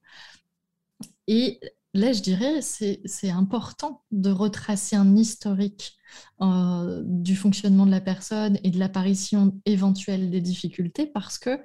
Et 1.27 1.59
là, 1.97 2.13
je 2.13 2.21
dirais, 2.21 2.61
c'est 2.61 3.29
important 3.29 4.03
de 4.11 4.29
retracer 4.29 4.95
un 4.95 5.15
historique 5.15 5.97
euh, 6.41 7.01
du 7.05 7.35
fonctionnement 7.35 7.85
de 7.85 7.91
la 7.91 7.99
personne 7.99 8.57
et 8.63 8.69
de 8.69 8.79
l'apparition 8.79 9.59
éventuelle 9.65 10.29
des 10.29 10.39
difficultés 10.39 11.07
parce 11.07 11.37
que, 11.37 11.49
euh, 11.49 11.57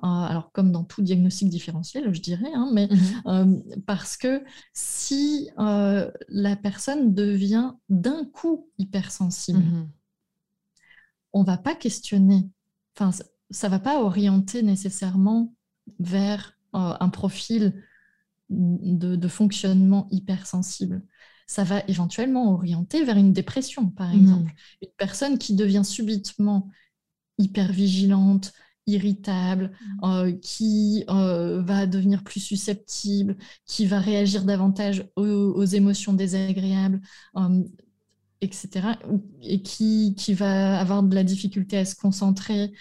alors 0.00 0.52
comme 0.52 0.70
dans 0.72 0.84
tout 0.84 1.02
diagnostic 1.02 1.48
différentiel, 1.48 2.14
je 2.14 2.20
dirais, 2.20 2.50
hein, 2.54 2.70
mais 2.72 2.88
mhm. 2.88 3.22
euh, 3.26 3.80
parce 3.86 4.16
que 4.16 4.42
si 4.72 5.50
la 5.56 6.56
personne 6.56 7.12
devient 7.12 7.72
d'un 7.88 8.24
coup 8.24 8.70
hypersensible, 8.78 9.58
mhm. 9.58 9.90
on 11.32 11.40
ne 11.40 11.46
va 11.46 11.58
pas 11.58 11.74
questionner, 11.74 12.48
enfin, 12.96 13.10
ça 13.50 13.66
ne 13.66 13.70
va 13.70 13.80
pas 13.80 14.00
orienter 14.00 14.62
nécessairement 14.62 15.52
vers 15.98 16.56
un 16.72 17.08
profil 17.08 17.82
de, 18.50 19.28
fonctionnement 19.28 20.08
hypersensible, 20.10 21.02
ça 21.46 21.64
va 21.64 21.82
éventuellement 21.88 22.52
orienter 22.52 23.04
vers 23.04 23.16
une 23.16 23.32
dépression, 23.32 23.88
par 23.90 24.08
mhm. 24.08 24.20
exemple. 24.20 24.52
Une 24.82 24.92
personne 24.96 25.38
qui 25.38 25.54
devient 25.54 25.84
subitement 25.84 26.68
hypervigilante, 27.38 28.52
irritable, 28.86 29.72
mhm. 29.80 30.10
euh, 30.10 30.32
qui 30.32 31.04
euh, 31.08 31.62
va 31.62 31.86
devenir 31.86 32.24
plus 32.24 32.40
susceptible, 32.40 33.36
qui 33.66 33.86
va 33.86 34.00
réagir 34.00 34.44
davantage 34.44 35.08
aux, 35.16 35.64
émotions 35.64 36.12
désagréables, 36.12 37.00
euh, 37.36 37.62
etc., 38.40 38.88
et 39.42 39.62
qui, 39.62 40.14
qui, 40.16 40.34
va 40.34 40.78
avoir 40.80 41.02
de 41.02 41.14
la 41.14 41.24
difficulté 41.24 41.76
à 41.76 41.84
se 41.84 41.94
concentrer 41.94 42.72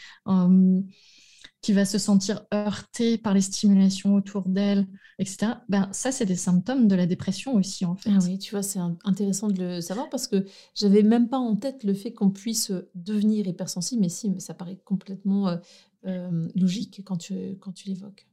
qui 1.62 1.74
va 1.74 1.84
se 1.86 1.98
sentir 1.98 2.46
heurtée 2.54 3.18
par 3.18 3.34
les 3.34 3.42
stimulations 3.42 4.16
autour 4.16 4.48
d'elle, 4.48 4.88
etc. 5.18 5.54
Ben, 5.68 5.90
ça, 5.92 6.12
c'est 6.12 6.26
des 6.26 6.38
symptômes 6.38 6.88
de 6.88 6.96
la 6.96 7.06
dépression 7.06 7.56
aussi, 7.56 7.86
en 7.86 7.96
fait. 7.96 8.12
Ah 8.14 8.20
oui, 8.24 8.40
tu 8.40 8.52
vois, 8.52 8.64
c'est 8.64 8.80
intéressant 9.04 9.50
de 9.50 9.62
le 9.62 9.82
savoir 9.82 10.10
parce 10.10 10.28
que 10.28 10.46
j'avais 10.74 11.04
même 11.04 11.28
pas 11.28 11.38
en 11.38 11.58
tête 11.58 11.84
le 11.84 11.94
fait 11.94 12.14
qu'on 12.14 12.30
puisse 12.30 12.72
devenir 12.96 13.46
hypersensible, 13.46 14.02
mais 14.02 14.10
si, 14.10 14.30
mais 14.30 14.40
ça 14.40 14.54
paraît 14.54 14.80
complètement 14.86 15.50
euh, 15.50 15.58
euh, 16.06 16.48
logique 16.56 17.02
quand 17.04 17.18
tu, 17.18 17.58
quand 17.60 17.74
tu 17.74 17.90
l'évoques. 17.90 18.28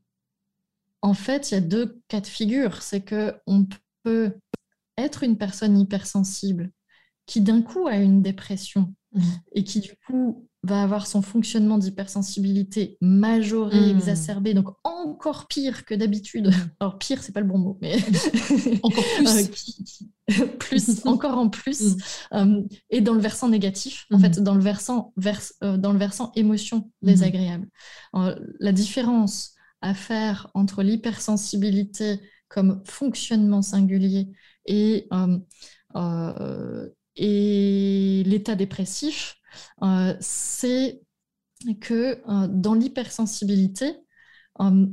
En 1.02 1.14
fait, 1.14 1.50
il 1.50 1.54
y 1.54 1.56
a 1.56 1.60
deux 1.60 2.00
cas 2.08 2.20
de 2.20 2.26
figure. 2.26 2.82
C'est 2.82 3.04
qu'on 3.04 3.66
peut 4.04 4.34
être 4.96 5.24
une 5.24 5.36
personne 5.36 5.78
hypersensible 5.78 6.70
qui 7.26 7.40
d'un 7.40 7.60
coup 7.60 7.88
a 7.88 7.96
une 7.96 8.22
dépression 8.22 8.94
mmh. 9.12 9.20
et 9.52 9.64
qui 9.64 9.80
du 9.80 9.96
coup 10.06 10.48
va 10.66 10.82
avoir 10.82 11.06
son 11.06 11.22
fonctionnement 11.22 11.78
d'hypersensibilité 11.78 12.98
majoré, 13.00 13.80
hmm. 13.80 13.96
exacerbé, 13.96 14.52
donc 14.52 14.68
encore 14.84 15.46
pire 15.46 15.84
que 15.84 15.94
d'habitude. 15.94 16.50
Alors 16.80 16.98
pire, 16.98 17.22
c'est 17.22 17.32
pas 17.32 17.40
le 17.40 17.46
bon 17.46 17.58
mot, 17.58 17.78
mais 17.80 17.96
encore 18.82 19.04
plus, 19.16 19.50
euh, 20.38 20.46
plus 20.58 21.06
encore 21.06 21.38
en 21.38 21.48
plus, 21.48 21.80
hmm. 21.82 21.98
euh, 22.34 22.62
et 22.90 23.00
dans 23.00 23.14
le 23.14 23.20
versant 23.20 23.48
négatif, 23.48 24.06
en 24.12 24.18
fait, 24.18 24.38
hmm. 24.38 24.44
dans 24.44 24.54
le 24.54 24.60
versant 24.60 25.14
euh, 25.62 25.76
dans 25.76 25.92
le 25.92 25.98
versant 25.98 26.32
émotion 26.34 26.90
désagréable. 27.02 27.68
la 28.12 28.72
différence 28.72 29.52
à 29.82 29.94
faire 29.94 30.50
entre 30.54 30.82
l'hypersensibilité 30.82 32.20
comme 32.48 32.82
fonctionnement 32.84 33.62
singulier 33.62 34.28
et 34.66 35.08
et 37.16 38.22
l'état 38.26 38.54
dépressif, 38.54 39.36
c'est 40.20 41.00
que 41.80 42.20
euh, 42.28 42.48
dans 42.48 42.74
l'hypersensibilité, 42.74 43.94
euh, 44.60 44.86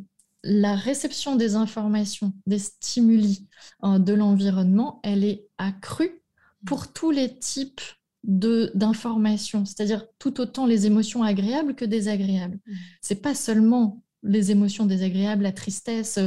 la 0.43 0.75
réception 0.75 1.35
des 1.35 1.55
informations, 1.55 2.33
des 2.45 2.59
stimuli 2.59 3.47
de 3.81 4.13
l'environnement, 4.13 4.99
elle 5.03 5.23
est 5.23 5.47
accrue 5.57 6.21
pour 6.65 6.91
tous 6.91 7.11
les 7.11 7.39
types 7.39 7.81
d'informations, 8.23 9.63
c'est-à-dire 9.63 10.05
tout 10.19 10.41
autant 10.41 10.65
les 10.65 10.85
émotions 10.85 11.23
agréables 11.23 11.75
que 11.75 11.85
désagréables. 11.85 12.59
Mmh. 12.65 12.73
C'est 13.01 13.21
pas 13.21 13.35
seulement 13.35 14.03
les 14.21 14.51
émotions 14.51 14.85
désagréables, 14.85 15.43
la 15.43 15.53
tristesse 15.53 16.19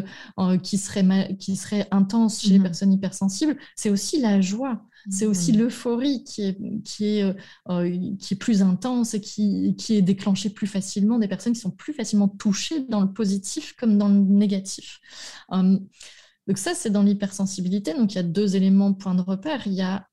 qui, 0.62 0.78
serait 0.78 1.36
qui 1.38 1.56
serait 1.56 1.86
intense 1.90 2.40
chez 2.40 2.50
les 2.50 2.58
mmh. 2.58 2.62
personnes 2.62 2.92
hypersensibles, 2.94 3.58
c'est 3.74 3.90
aussi 3.90 4.20
la 4.20 4.40
joie, 4.40 4.82
c'est 5.10 5.26
aussi 5.26 5.52
mmh. 5.52 5.58
l'euphorie 5.58 6.24
qui 6.24 6.42
est, 6.42 6.58
qui, 6.82 7.18
est, 7.18 7.22
euh, 7.22 7.34
euh, 7.68 8.14
qui 8.18 8.34
est 8.34 8.36
plus 8.36 8.62
intense 8.62 9.14
et 9.14 9.20
qui, 9.20 9.74
qui 9.76 9.96
est 9.96 10.02
déclenchée 10.02 10.50
plus 10.50 10.66
facilement, 10.66 11.18
des 11.18 11.28
personnes 11.28 11.52
qui 11.52 11.60
sont 11.60 11.70
plus 11.70 11.92
facilement 11.92 12.28
touchées 12.28 12.80
dans 12.88 13.00
le 13.00 13.12
positif 13.12 13.74
comme 13.74 13.98
dans 13.98 14.08
le 14.08 14.20
négatif. 14.20 15.00
Hum, 15.48 15.86
donc 16.46 16.58
ça, 16.58 16.74
c'est 16.74 16.90
dans 16.90 17.02
l'hypersensibilité. 17.02 17.94
Donc 17.94 18.12
il 18.12 18.16
y 18.16 18.20
a 18.20 18.24
deux 18.24 18.56
éléments 18.56 18.90
de 18.90 18.96
point 18.96 19.14
de 19.14 19.22
repère. 19.22 19.66
Il 19.66 19.74
y 19.74 19.82
a 19.82 20.06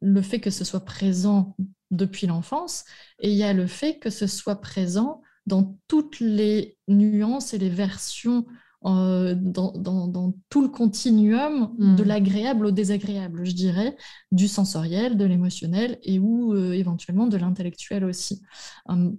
le 0.00 0.22
fait 0.22 0.40
que 0.40 0.50
ce 0.50 0.64
soit 0.64 0.84
présent 0.84 1.56
depuis 1.90 2.26
l'enfance 2.26 2.84
et 3.20 3.30
il 3.30 3.36
y 3.36 3.42
a 3.42 3.52
le 3.52 3.66
fait 3.66 3.98
que 3.98 4.10
ce 4.10 4.26
soit 4.26 4.60
présent 4.60 5.22
dans 5.46 5.78
toutes 5.88 6.20
les 6.20 6.78
nuances 6.88 7.54
et 7.54 7.58
les 7.58 7.68
versions 7.68 8.46
euh, 8.84 9.34
dans, 9.36 10.34
tout 10.48 10.62
le 10.62 10.68
continuum 10.68 11.74
de 11.78 12.02
hmm. 12.02 12.06
l'agréable 12.06 12.66
au 12.66 12.70
désagréable, 12.70 13.44
je 13.44 13.52
dirais, 13.52 13.96
du 14.32 14.48
sensoriel, 14.48 15.16
de 15.16 15.24
l'émotionnel 15.24 15.98
et 16.02 16.18
ou 16.18 16.54
euh, 16.54 16.72
éventuellement 16.72 17.26
de 17.26 17.36
l'intellectuel 17.36 18.04
aussi. 18.04 18.42
Hum, 18.86 19.16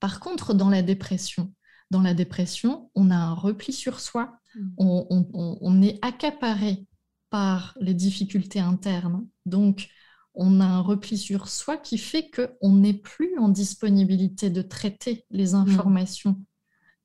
par 0.00 0.20
contre, 0.20 0.54
dans 0.54 0.70
la 0.70 0.82
dépression, 0.82 1.52
dans 1.90 2.00
la 2.00 2.14
dépression, 2.14 2.90
on 2.94 3.10
a 3.10 3.16
un 3.16 3.34
repli 3.34 3.72
sur 3.72 4.00
soi, 4.00 4.32
mmh. 4.54 4.60
on, 4.78 5.82
est 5.82 5.98
accaparé 6.02 6.86
par 7.30 7.76
les 7.80 7.94
difficultés 7.94 8.60
internes. 8.60 9.26
Donc, 9.44 9.88
on 10.34 10.60
a 10.60 10.64
un 10.64 10.80
repli 10.80 11.18
sur 11.18 11.48
soi 11.48 11.76
qui 11.76 11.98
fait 11.98 12.30
qu'on 12.30 12.72
n'est 12.72 12.94
plus 12.94 13.38
en 13.38 13.48
disponibilité 13.48 14.50
de 14.50 14.62
traiter 14.62 15.24
les 15.30 15.52
mmh. 15.52 15.56
informations 15.56 16.40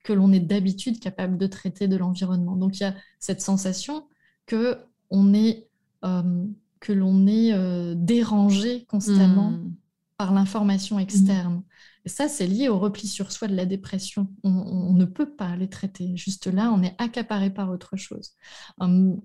que 0.04 0.14
l'on 0.14 0.32
est 0.32 0.40
d'habitude 0.40 1.00
capable 1.00 1.38
de 1.38 1.48
traiter 1.48 1.88
de 1.88 1.96
l'environnement. 1.96 2.56
Donc, 2.56 2.80
il 2.80 2.84
y 2.84 2.86
a 2.86 2.96
cette 3.20 3.42
sensation 3.42 4.08
que 4.46 4.78
on 5.10 5.34
est, 5.34 5.68
euh, 6.06 6.46
que 6.80 6.94
l'on 6.94 7.28
est 7.28 7.54
euh, 7.54 7.94
dérangé 7.96 8.86
constamment 8.86 9.52
mmh. 9.52 9.74
par 10.18 10.34
l'information 10.34 11.00
externe. 11.00 11.64
Et 12.06 12.10
ça, 12.10 12.28
c'est 12.28 12.48
lié 12.48 12.68
au 12.68 12.80
repli 12.80 13.08
sur 13.08 13.32
soi 13.32 13.48
de 13.48 13.56
la 13.56 13.66
dépression. 13.66 14.28
On, 14.44 14.94
ne 14.94 15.06
peut 15.06 15.36
pas 15.36 15.56
les 15.56 15.70
traiter. 15.70 16.16
Juste 16.18 16.48
là, 16.48 16.72
on 16.74 16.82
est 16.82 16.96
accaparé 16.98 17.52
par 17.52 17.70
autre 17.70 17.96
chose. 17.96 18.32
Hum, 18.80 19.22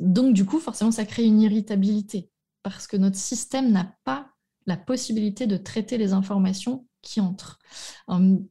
donc, 0.00 0.32
du 0.32 0.44
coup, 0.44 0.58
forcément, 0.58 0.90
ça 0.90 1.04
crée 1.04 1.24
une 1.24 1.40
irritabilité 1.40 2.30
parce 2.62 2.86
que 2.86 2.96
notre 2.96 3.16
système 3.16 3.70
n'a 3.70 3.94
pas 4.04 4.30
la 4.66 4.76
possibilité 4.76 5.46
de 5.46 5.56
traiter 5.56 5.98
les 5.98 6.12
informations 6.12 6.86
qui 7.02 7.20
entrent. 7.20 7.58
Hum, 8.08 8.46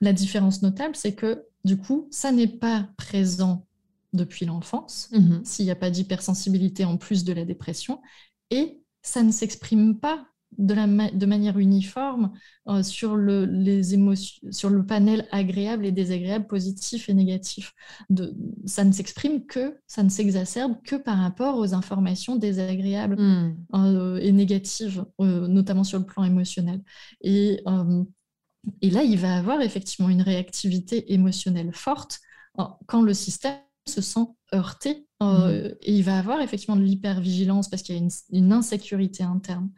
la 0.00 0.12
différence 0.12 0.62
notable, 0.62 0.96
c'est 0.96 1.14
que 1.14 1.44
du 1.64 1.76
coup, 1.76 2.08
ça 2.10 2.32
n'est 2.32 2.46
pas 2.46 2.88
présent 2.96 3.66
depuis 4.12 4.44
l'enfance, 4.44 5.08
mmh 5.12 5.44
s'il 5.44 5.64
n'y 5.66 5.70
a 5.70 5.76
pas 5.76 5.90
d'hypersensibilité 5.90 6.84
en 6.84 6.96
plus 6.96 7.24
de 7.24 7.32
la 7.32 7.44
dépression, 7.44 8.00
et 8.50 8.82
ça 9.02 9.22
ne 9.22 9.30
s'exprime 9.30 9.98
pas 9.98 10.26
de, 10.58 10.74
la 10.74 10.86
de 10.86 11.26
manière 11.26 11.58
uniforme 11.58 12.32
euh, 12.68 12.82
sur, 12.82 13.16
le, 13.16 13.44
les 13.44 13.94
émotions, 13.94 14.50
sur 14.50 14.68
le 14.68 14.84
panel 14.84 15.26
agréable 15.30 15.86
et 15.86 15.92
désagréable, 15.92 16.46
positif 16.46 17.08
et 17.08 17.14
négatif. 17.14 17.72
De, 18.10 18.34
ça 18.66 18.84
ne 18.84 18.92
s'exprime 18.92 19.46
que, 19.46 19.78
ça 19.86 20.02
ne 20.02 20.08
s'exacerbe 20.08 20.74
que 20.84 20.96
par 20.96 21.18
rapport 21.18 21.56
aux 21.56 21.72
informations 21.74 22.36
désagréables 22.36 23.16
hmm. 23.16 23.56
euh, 23.74 24.18
et 24.18 24.32
négatives, 24.32 25.04
euh, 25.20 25.46
notamment 25.46 25.84
sur 25.84 25.98
le 25.98 26.04
plan 26.04 26.24
émotionnel. 26.24 26.82
Et, 27.22 27.62
et 28.82 28.90
là, 28.90 29.02
il 29.02 29.18
va 29.18 29.36
avoir 29.36 29.60
effectivement 29.60 30.08
une 30.08 30.22
réactivité 30.22 31.12
émotionnelle 31.12 31.72
forte 31.72 32.20
quand 32.86 33.02
le 33.02 33.14
système 33.14 33.58
se 33.86 34.02
sent 34.02 34.26
heurté 34.54 35.06
hmm. 35.20 35.48
et 35.80 35.92
il 35.94 36.02
va 36.02 36.18
avoir 36.18 36.40
effectivement 36.40 36.76
de 36.76 36.82
l'hypervigilance 36.82 37.68
parce 37.68 37.82
qu'il 37.82 37.94
y 37.94 37.98
a 37.98 38.02
une, 38.02 38.10
une, 38.30 38.52
insécurité 38.52 39.22
interne. 39.22 39.70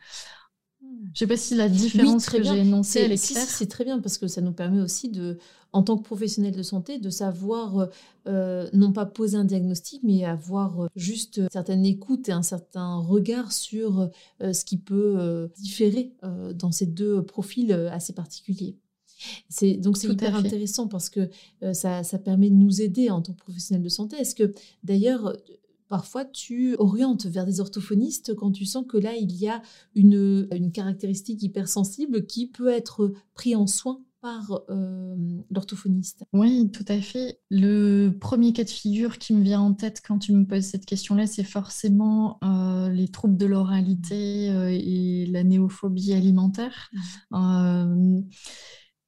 Je 0.93 1.10
ne 1.10 1.14
sais 1.14 1.27
pas 1.27 1.36
si 1.36 1.55
la 1.55 1.69
différence 1.69 2.28
que 2.28 2.43
j'ai 2.43 2.59
énoncée, 2.59 3.01
elle 3.01 3.12
est 3.12 3.32
claire. 3.32 3.47
c'est 3.47 3.66
très 3.66 3.85
bien 3.85 4.01
parce 4.01 4.19
que 4.19 4.28
ça 4.28 4.40
nous 4.40 4.52
permet 4.52 4.81
aussi 4.81 5.10
de, 5.10 5.39
en 5.73 5.82
tant 5.82 5.97
que 5.97 6.02
professionnel 6.02 6.55
de 6.55 6.62
santé, 6.62 6.98
de 6.98 7.10
savoir 7.10 7.89
euh, 8.27 8.69
non 8.73 8.93
pas 8.93 9.06
poser 9.06 9.36
un 9.36 9.44
diagnostic, 9.44 10.02
mais 10.05 10.24
avoir 10.24 10.89
juste 10.97 11.39
une 11.39 11.51
certaine 11.51 11.85
écoute 11.85 12.28
et 12.28 12.32
un 12.32 12.43
certain 12.43 12.97
regard 12.97 13.52
sur 13.52 14.10
euh, 14.43 14.52
ce 14.52 14.64
qui 14.64 14.78
peut 14.78 15.51
différer 15.56 16.14
euh, 16.24 16.52
dans 16.52 16.73
ces 16.73 16.86
deux 16.86 17.23
profils 17.23 17.73
assez 17.73 18.12
particuliers. 18.12 18.77
C'est 19.48 19.74
donc 19.74 19.97
c'est 19.98 20.09
hyper 20.09 20.35
intéressant 20.35 20.89
parce 20.89 21.09
que 21.09 21.31
ça, 21.73 22.02
ça, 22.02 22.19
permet 22.19 22.51
de 22.51 22.56
nous 22.56 22.82
aider 22.82 23.09
en 23.09 23.23
tant 23.23 23.32
que 23.32 23.39
professionnel 23.39 23.82
de 23.82 23.89
santé. 23.89 24.16
Est-ce 24.16 24.35
que 24.35 24.52
d'ailleurs 24.82 25.36
Parfois, 25.93 26.24
tu 26.24 26.74
orientes 26.78 27.27
vers 27.27 27.44
des 27.44 27.60
orthophonistes 27.60 28.35
quand 28.35 28.51
tu 28.51 28.64
sens 28.64 28.86
que 28.89 28.97
là, 28.97 29.14
il 29.14 29.31
y 29.36 29.47
a 29.47 29.60
une, 29.94 30.48
une 30.51 30.73
caractéristique 30.73 31.43
hypersensible 31.43 32.24
qui 32.24 32.47
peut 32.47 32.70
être 32.70 33.12
pris 33.35 33.55
en 33.55 33.66
soin 33.66 34.02
par 34.23 34.62
euh, 34.70 35.14
l'orthophoniste. 35.51 36.24
Oui, 36.32 36.70
tout 36.73 36.86
à 36.89 36.98
fait. 37.02 37.40
Le 37.51 38.09
premier 38.09 38.55
cas 38.55 38.64
de 38.64 38.70
figure 38.70 39.19
qui 39.19 39.35
me 39.35 39.43
vient 39.43 39.60
en 39.60 39.74
tête 39.74 40.01
quand 40.02 40.19
tu 40.19 40.32
me 40.32 40.47
poses 40.47 40.64
cette 40.64 40.86
question-là, 40.86 41.27
c'est 41.27 41.44
forcément 41.44 42.39
euh, 42.43 42.89
les 42.89 43.09
troubles 43.09 43.36
de 43.36 43.44
l'oralité 43.44 44.48
euh, 44.48 44.70
et 44.73 45.27
la 45.27 45.44
néophobie 45.44 46.14
alimentaire. 46.14 46.90
Mmh. 47.32 48.23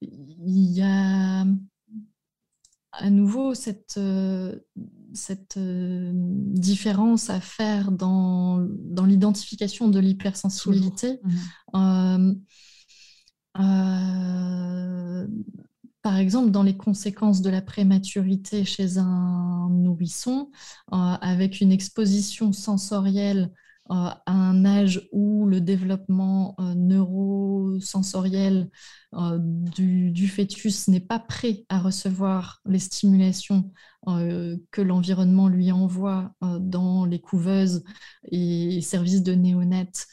Il 0.02 0.70
y 0.70 0.82
a 0.82 1.46
à 2.92 3.10
nouveau 3.10 3.54
cette, 3.54 3.98
cette 5.14 5.56
euh, 5.56 6.12
différence 6.14 7.30
à 7.30 7.40
faire 7.40 7.92
dans, 7.92 8.58
dans 8.60 9.04
l'identification 9.04 9.88
de 9.88 9.98
l'hypersensibilité. 9.98 11.20
Mhm. 11.74 12.40
Euh, 13.60 15.26
par 16.02 16.16
exemple, 16.16 16.50
dans 16.50 16.62
les 16.62 16.76
conséquences 16.76 17.40
de 17.40 17.50
la 17.50 17.62
prématurité 17.62 18.64
chez 18.64 18.98
un 18.98 19.68
nourrisson, 19.70 20.50
avec 20.90 21.60
une 21.60 21.72
exposition 21.72 22.52
sensorielle 22.52 23.50
à 23.90 24.22
un 24.26 24.64
âge 24.64 25.08
où 25.12 25.46
le 25.46 25.60
développement 25.60 26.54
euh, 26.58 26.74
neurosensoriel 26.74 28.70
euh, 29.14 29.38
du, 29.38 30.26
fœtus 30.26 30.88
n'est 30.88 31.00
pas 31.00 31.18
prêt 31.18 31.64
à 31.68 31.78
recevoir 31.78 32.62
les 32.64 32.78
stimulations 32.78 33.70
euh, 34.08 34.56
que 34.70 34.80
l'environnement 34.80 35.48
lui 35.48 35.70
envoie 35.70 36.32
dans 36.40 37.04
les 37.04 37.20
couveuses 37.20 37.84
et 38.30 38.80
services 38.80 39.22
de 39.22 39.34
néonates, 39.34 40.06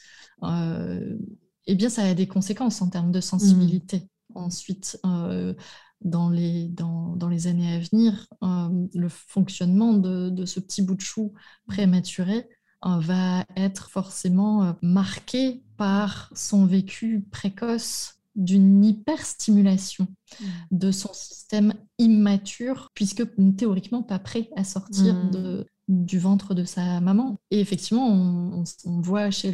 eh 1.66 1.76
bien, 1.76 1.88
ça 1.88 2.02
a 2.02 2.14
des 2.14 2.26
conséquences 2.26 2.82
en 2.82 2.90
termes 2.90 3.12
de 3.12 3.20
sensibilité. 3.20 3.98
Mmh. 3.98 4.08
Ensuite, 4.34 4.98
dans 5.04 6.30
les, 6.30 6.68
dans, 6.68 7.14
dans, 7.16 7.28
les 7.28 7.46
années 7.46 7.74
à 7.74 7.78
venir, 7.78 8.26
le 8.42 9.08
fonctionnement 9.08 9.92
de, 9.92 10.30
de, 10.30 10.44
ce 10.44 10.58
petit 10.58 10.82
bout 10.82 10.96
de 10.96 11.00
chou 11.00 11.32
prématuré 11.68 12.48
va 12.82 13.44
être 13.56 13.90
forcément 13.90 14.64
euh, 14.64 14.72
marqué 14.82 15.62
par 15.76 16.30
son 16.34 16.66
vécu 16.66 17.24
précoce 17.30 18.14
d'une 18.34 18.84
hyperstimulation 18.84 20.04
mmh. 20.04 20.44
de 20.70 20.90
son 20.90 21.12
système 21.12 21.74
immature, 21.98 22.88
puisque 22.94 23.24
théoriquement 23.56 24.02
pas 24.02 24.18
prêt 24.18 24.48
à 24.56 24.64
sortir 24.64 25.14
mmh. 25.14 25.30
de, 25.30 25.66
du 25.88 26.18
ventre 26.18 26.54
de 26.54 26.64
sa 26.64 27.00
maman. 27.00 27.38
Et 27.50 27.60
effectivement, 27.60 28.08
on, 28.08 28.64
voit 29.00 29.30
chez 29.30 29.52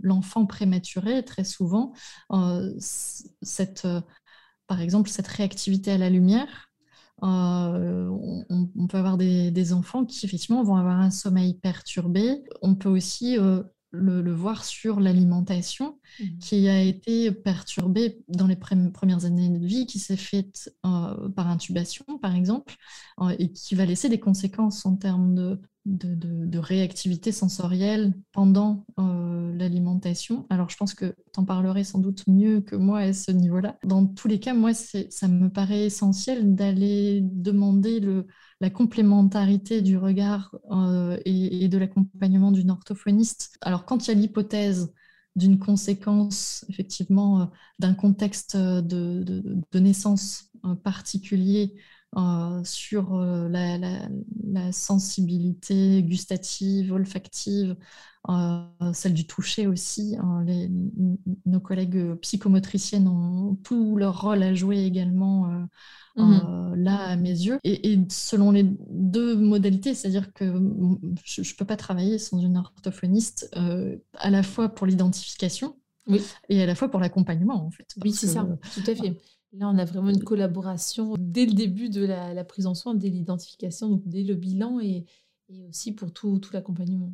l'enfant 0.00 0.40
le, 0.40 0.46
prématuré 0.46 1.24
très 1.24 1.44
souvent 1.44 1.92
euh, 2.32 2.72
cette, 2.78 3.84
euh, 3.84 4.00
par 4.66 4.80
exemple, 4.80 5.10
cette 5.10 5.28
réactivité 5.28 5.92
à 5.92 5.98
la 5.98 6.10
lumière 6.10 6.69
euh, 7.22 8.08
on, 8.48 8.86
peut 8.86 8.96
avoir 8.96 9.16
des, 9.16 9.72
enfants 9.72 10.04
qui 10.04 10.24
effectivement 10.24 10.62
vont 10.62 10.76
avoir 10.76 10.98
un 10.98 11.10
sommeil 11.10 11.54
perturbé. 11.54 12.42
On 12.62 12.74
peut 12.74 12.88
aussi 12.88 13.38
euh, 13.38 13.62
le, 13.90 14.32
voir 14.32 14.64
sur 14.64 15.00
l'alimentation 15.00 15.98
mmh. 16.20 16.24
qui 16.40 16.68
a 16.68 16.80
été 16.82 17.32
perturbée 17.32 18.22
dans 18.28 18.46
les 18.46 18.56
premières 18.56 19.24
années 19.24 19.50
de 19.50 19.64
vie, 19.64 19.86
qui 19.86 19.98
s'est 19.98 20.16
faite 20.16 20.72
euh, 20.86 21.28
par 21.30 21.48
intubation 21.48 22.04
par 22.20 22.34
exemple, 22.34 22.76
et 23.38 23.52
qui 23.52 23.74
va 23.74 23.84
laisser 23.84 24.08
des 24.08 24.20
conséquences 24.20 24.86
en 24.86 24.96
termes 24.96 25.58
de, 25.86 26.14
de, 26.14 26.58
réactivité 26.58 27.32
sensorielle 27.32 28.12
pendant 28.32 28.84
euh, 28.98 29.52
l'alimentation. 29.56 30.46
Alors, 30.50 30.68
je 30.68 30.76
pense 30.76 30.94
que 30.94 31.14
tu 31.32 31.40
en 31.40 31.44
parlerais 31.44 31.84
sans 31.84 31.98
doute 31.98 32.26
mieux 32.26 32.60
que 32.60 32.76
moi 32.76 33.00
à 33.00 33.12
ce 33.12 33.30
niveau-là. 33.30 33.78
Dans 33.84 34.06
tous 34.06 34.28
les 34.28 34.38
cas, 34.40 34.54
moi, 34.54 34.74
ça 34.74 35.28
me 35.28 35.48
paraît 35.48 35.86
essentiel 35.86 36.54
d'aller 36.54 37.20
demander 37.22 38.00
le, 38.00 38.26
la 38.60 38.70
complémentarité 38.70 39.82
du 39.82 39.96
regard 39.96 40.54
euh, 40.70 41.18
et, 41.24 41.68
de 41.68 41.78
l'accompagnement 41.78 42.52
d'une 42.52 42.70
orthophoniste. 42.70 43.56
Alors, 43.62 43.84
quand 43.86 44.06
il 44.06 44.08
y 44.08 44.10
a 44.12 44.20
l'hypothèse 44.20 44.92
d'une 45.36 45.58
conséquence, 45.58 46.64
effectivement, 46.68 47.42
euh, 47.42 47.44
d'un 47.78 47.94
contexte 47.94 48.56
de, 48.56 49.54
naissance 49.74 50.50
particulier, 50.84 51.74
euh, 52.16 52.64
sur 52.64 53.14
euh, 53.14 53.48
la, 53.48 54.72
sensibilité 54.72 56.02
gustative, 56.02 56.92
olfactive, 56.92 57.76
celle 58.92 59.14
du 59.14 59.26
toucher 59.26 59.66
aussi. 59.66 60.16
Hein, 60.18 60.44
nos 61.46 61.60
collègues 61.60 62.14
psychomotriciennes 62.20 63.08
ont 63.08 63.56
tout 63.62 63.96
leur 63.96 64.20
rôle 64.20 64.42
à 64.42 64.54
jouer 64.54 64.84
également 64.84 65.46
mmh 66.16 66.66
là 66.76 66.96
à 66.98 67.16
mes 67.16 67.30
yeux. 67.30 67.58
Et, 67.64 67.98
selon 68.08 68.50
les 68.50 68.64
deux 68.64 69.36
modalités, 69.36 69.94
c'est-à-dire 69.94 70.32
que 70.32 70.44
je 71.24 71.40
ne 71.40 71.56
peux 71.56 71.64
pas 71.64 71.76
travailler 71.76 72.18
sans 72.18 72.38
une 72.38 72.56
orthophoniste 72.56 73.50
à 74.14 74.30
la 74.30 74.42
fois 74.42 74.68
pour 74.68 74.86
l'identification 74.86 75.76
et 76.48 76.62
à 76.62 76.66
la 76.66 76.74
fois 76.74 76.90
pour 76.90 77.00
l'accompagnement 77.00 77.64
en 77.64 77.70
fait. 77.70 77.86
Oui, 78.02 78.12
c'est 78.12 78.26
ça, 78.26 78.46
tout 78.74 78.90
à 78.90 78.94
fait. 78.94 79.16
Là, 79.52 79.68
on 79.68 79.78
a 79.78 79.84
vraiment 79.84 80.10
une 80.10 80.22
collaboration 80.22 81.16
dès 81.18 81.44
le 81.44 81.52
début 81.52 81.88
de 81.88 82.04
la, 82.04 82.44
prise 82.44 82.66
en 82.66 82.74
soin, 82.74 82.94
dès 82.94 83.08
l'identification, 83.08 83.88
donc 83.88 84.02
dès 84.06 84.22
le 84.22 84.34
bilan 84.34 84.78
et, 84.80 85.06
aussi 85.68 85.92
pour 85.92 86.12
tout, 86.12 86.38
tout 86.38 86.52
l'accompagnement. 86.52 87.12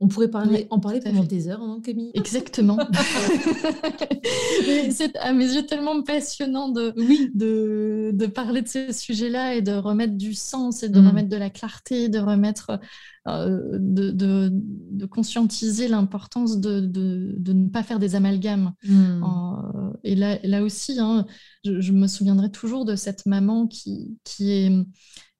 On 0.00 0.08
pourrait 0.08 0.28
parler, 0.28 0.66
en 0.70 0.80
parler 0.80 1.00
pendant 1.00 1.22
des 1.22 1.48
heures, 1.48 1.60
non, 1.60 1.80
Camille 1.80 2.10
Exactement. 2.14 2.78
c'est 4.90 5.16
à 5.16 5.32
mes 5.32 5.54
yeux 5.54 5.64
tellement 5.66 6.02
passionnant 6.02 6.68
de, 6.68 6.92
oui. 6.96 7.30
de, 7.32 8.10
de, 8.12 8.26
parler 8.26 8.62
de 8.62 8.68
ces 8.68 8.92
sujets-là 8.92 9.54
et 9.54 9.62
de 9.62 9.72
remettre 9.72 10.14
du 10.14 10.34
sens 10.34 10.82
et 10.82 10.88
de 10.88 11.00
mm. 11.00 11.06
remettre 11.06 11.28
de 11.28 11.36
la 11.36 11.48
clarté, 11.48 12.08
de 12.08 12.18
remettre, 12.18 12.80
euh, 13.28 13.78
de, 13.78 14.10
de, 14.10 14.50
de, 14.52 15.06
conscientiser 15.06 15.86
l'importance 15.86 16.58
de, 16.58 16.80
ne 16.80 17.68
pas 17.68 17.84
faire 17.84 18.00
des 18.00 18.16
amalgames. 18.16 18.72
Mm. 18.82 19.22
Euh, 19.22 19.92
et 20.02 20.16
là, 20.16 20.38
là 20.42 20.64
aussi, 20.64 20.98
hein, 20.98 21.24
je, 21.64 21.92
me 21.92 22.08
souviendrai 22.08 22.50
toujours 22.50 22.84
de 22.84 22.96
cette 22.96 23.26
maman 23.26 23.68
qui, 23.68 24.18
qui 24.24 24.50
est 24.50 24.72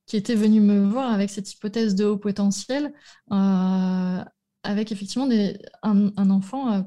qui 0.06 0.16
était 0.16 0.35
venue 0.35 0.60
me 0.60 0.86
voir 0.86 1.12
avec 1.12 1.31
cette 1.31 1.51
hypothèse 1.52 1.94
de 1.94 2.05
haut 2.05 2.18
potentiel, 2.18 2.93
euh, 3.32 4.24
avec 4.65 4.91
effectivement 4.91 5.28
un, 5.82 6.31
enfant, 6.31 6.73
euh, 6.73 6.82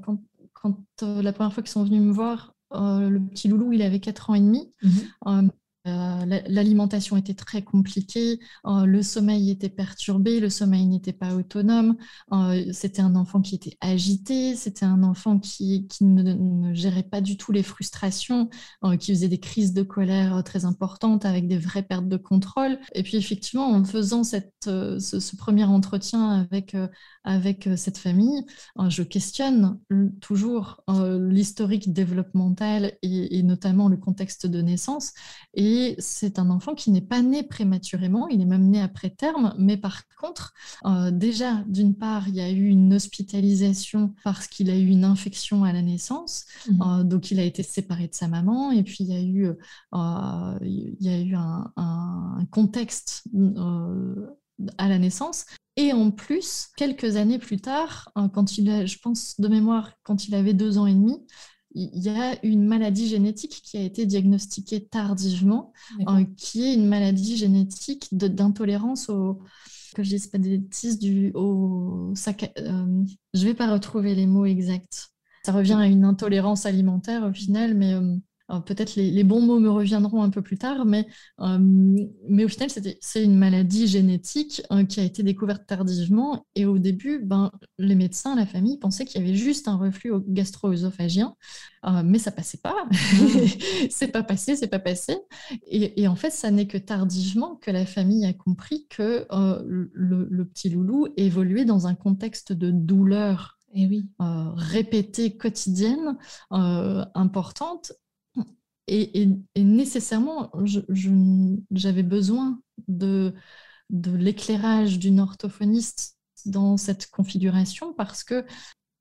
quand, 0.53 0.77
euh, 1.03 1.21
la 1.21 1.31
première 1.31 1.53
fois 1.53 1.63
qu'ils 1.63 1.71
sont 1.71 1.83
venus 1.83 2.01
me 2.01 2.11
voir, 2.11 2.53
euh, 2.73 3.09
le 3.09 3.21
petit 3.21 3.47
loulou, 3.47 3.71
il 3.71 3.81
avait 3.81 3.99
4 3.99 4.29
ans 4.29 4.35
et 4.35 4.41
demi. 4.41 4.73
Mhm. 4.83 5.51
L'alimentation 6.47 7.17
était 7.17 7.33
très 7.33 7.61
compliquée, 7.61 8.39
euh, 8.65 8.85
le 8.85 9.01
sommeil 9.01 9.49
était 9.51 9.69
perturbé, 9.69 10.39
le 10.39 10.49
sommeil 10.49 10.85
n'était 10.85 11.13
pas 11.13 11.35
autonome, 11.35 11.95
euh, 12.31 12.65
c'était 12.73 13.01
un 13.01 13.15
enfant 13.15 13.41
qui 13.41 13.55
était 13.55 13.77
agité, 13.81 14.55
c'était 14.55 14.85
un 14.85 15.03
enfant 15.03 15.39
qui, 15.39 15.87
ne, 16.01 16.73
gérait 16.73 17.03
pas 17.03 17.21
du 17.21 17.37
tout 17.37 17.51
les 17.51 17.63
frustrations, 17.63 18.49
qui 18.99 19.13
faisait 19.13 19.27
des 19.27 19.39
crises 19.39 19.73
de 19.73 19.83
colère 19.83 20.43
très 20.43 20.65
importantes 20.65 21.25
avec 21.25 21.47
des 21.47 21.57
vraies 21.57 21.83
pertes 21.83 22.07
de 22.07 22.17
contrôle. 22.17 22.79
Et 22.93 23.03
puis 23.03 23.17
effectivement, 23.17 23.71
en 23.71 23.83
faisant 23.83 24.23
ce, 24.23 25.35
premier 25.37 25.65
entretien 25.65 26.47
avec, 26.51 26.75
avec 27.23 27.69
cette 27.75 27.97
famille, 27.97 28.45
je 28.89 29.03
questionne 29.03 29.79
toujours 30.21 30.81
l'historique 31.19 31.93
développemental 31.93 32.93
et, 33.01 33.37
et 33.37 33.43
notamment 33.43 33.87
le 33.87 33.97
contexte 33.97 34.47
de 34.47 34.61
naissance. 34.61 35.13
Et 35.53 35.76
c'est 35.99 36.39
un 36.39 36.49
enfant 36.49 36.75
qui 36.75 36.91
n'est 36.91 37.01
pas 37.01 37.21
né 37.21 37.43
prématurément, 37.43 38.27
il 38.27 38.41
est 38.41 38.45
même 38.45 38.69
né 38.69 38.81
après 38.81 39.09
terme, 39.09 39.53
mais 39.57 39.77
par 39.77 40.03
contre, 40.19 40.53
euh, 40.85 41.11
déjà, 41.11 41.63
d'une 41.67 41.95
part, 41.95 42.27
il 42.27 42.35
y 42.35 42.41
a 42.41 42.49
eu 42.49 42.67
une 42.67 42.93
hospitalisation 42.93 44.13
parce 44.23 44.47
qu'il 44.47 44.69
a 44.69 44.75
eu 44.75 44.87
une 44.87 45.05
infection 45.05 45.63
à 45.63 45.73
la 45.73 45.81
naissance, 45.81 46.45
mmh. 46.69 46.81
euh, 46.81 47.03
donc 47.03 47.31
il 47.31 47.39
a 47.39 47.43
été 47.43 47.63
séparé 47.63 48.07
de 48.07 48.15
sa 48.15 48.27
maman, 48.27 48.71
et 48.71 48.83
puis 48.83 48.97
il 49.01 49.07
y 49.07 49.15
a 49.15 49.21
eu, 49.21 49.47
euh, 49.47 50.57
il 50.61 50.97
y 50.99 51.09
a 51.09 51.19
eu 51.19 51.35
un, 51.35 51.71
un 51.75 52.45
contexte 52.51 53.23
à 54.77 54.87
la 54.87 54.97
naissance. 54.99 55.45
Et 55.75 55.93
en 55.93 56.09
plus, 56.09 56.69
quelques 56.75 57.17
années 57.17 57.37
plus 57.37 57.61
tard, 57.61 58.11
quand 58.33 58.57
il 58.57 58.69
a, 58.71 58.85
je 58.85 58.97
pense 58.97 59.39
de 59.39 59.47
mémoire, 59.47 59.91
quand 60.03 60.27
il 60.27 60.33
avait 60.33 60.55
deux 60.55 60.79
ans 60.79 60.87
et 60.87 60.93
demi, 60.93 61.23
il 61.77 62.03
y 62.03 62.09
a 62.09 62.43
une 62.43 62.65
maladie 62.65 63.07
génétique 63.07 63.61
qui 63.63 63.77
a 63.77 63.81
été 63.81 64.05
diagnostiquée 64.05 64.85
tardivement, 64.85 65.73
euh, 66.07 66.25
qui 66.35 66.65
est 66.65 66.73
une 66.73 66.87
maladie 66.87 67.37
génétique 67.37 68.07
d'intolérance 68.11 69.09
au 69.09 69.39
que 69.95 70.03
je 70.03 70.09
dise 70.09 70.27
pas 70.27 70.37
des 70.37 70.59
bêtises 70.59 70.99
du 70.99 71.31
au 71.33 72.11
sac, 72.13 72.53
euh, 72.59 73.03
je 73.33 73.43
vais 73.43 73.55
pas 73.55 73.71
retrouver 73.71 74.13
les 74.13 74.27
mots 74.27 74.45
exacts. 74.45 75.09
Ça 75.43 75.51
revient 75.51 75.73
à 75.73 75.87
une 75.87 76.03
intolérance 76.03 76.65
alimentaire 76.65 77.23
au 77.23 77.33
final, 77.33 77.73
mais 77.73 77.93
euh, 77.93 78.15
peut-être 78.65 78.95
les, 78.95 79.23
bons 79.23 79.41
mots 79.41 79.59
me 79.59 79.69
reviendront 79.69 80.23
un 80.23 80.29
peu 80.29 80.41
plus 80.41 80.57
tard, 80.57 80.85
mais, 80.85 81.05
euh, 81.41 81.57
mais 81.59 82.45
au 82.45 82.47
final, 82.47 82.69
c'est 83.01 83.23
une 83.23 83.37
maladie 83.37 83.87
génétique 83.87 84.61
euh, 84.71 84.85
qui 84.85 85.01
a 85.01 85.03
été 85.03 85.21
découverte 85.21 85.65
tardivement. 85.67 86.45
Et 86.55 86.65
au 86.65 86.77
début, 86.77 87.19
ben, 87.19 87.51
les 87.77 87.95
médecins, 87.95 88.35
la 88.35 88.45
famille 88.45 88.77
pensaient 88.77 89.05
qu'il 89.05 89.21
y 89.21 89.23
avait 89.23 89.35
juste 89.35 89.67
un 89.67 89.75
reflux 89.75 90.13
gastro-œsophagien, 90.27 91.35
euh, 91.85 92.03
mais 92.05 92.19
ça 92.19 92.31
passait 92.31 92.59
pas. 92.59 92.87
c'est 93.89 94.07
pas 94.07 94.23
passé, 94.23 94.55
c'est 94.55 94.67
pas 94.67 94.79
passé. 94.79 95.17
Et, 95.67 96.07
en 96.07 96.15
fait, 96.15 96.31
ça 96.31 96.49
n'est 96.49 96.67
que 96.67 96.77
tardivement 96.77 97.55
que 97.55 97.71
la 97.71 97.85
famille 97.85 98.25
a 98.25 98.33
compris 98.33 98.87
que 98.89 99.27
le, 99.29 100.43
petit 100.45 100.69
loulou 100.69 101.07
évoluait 101.17 101.65
dans 101.65 101.87
un 101.87 101.95
contexte 101.95 102.53
de 102.53 102.71
douleur 102.71 103.57
et 103.73 103.83
eh 103.83 103.87
oui. 103.87 104.09
répétée 104.55 105.35
quotidienne, 105.35 106.17
importante, 106.49 107.91
et, 108.87 109.29
nécessairement, 109.55 110.51
j'avais 111.71 112.03
besoin 112.03 112.59
de, 112.87 113.33
de 113.89 114.11
l'éclairage 114.11 114.99
d'une 114.99 115.19
orthophoniste 115.19 116.17
dans 116.45 116.77
cette 116.77 117.09
configuration 117.09 117.93
parce 117.93 118.23
que 118.23 118.45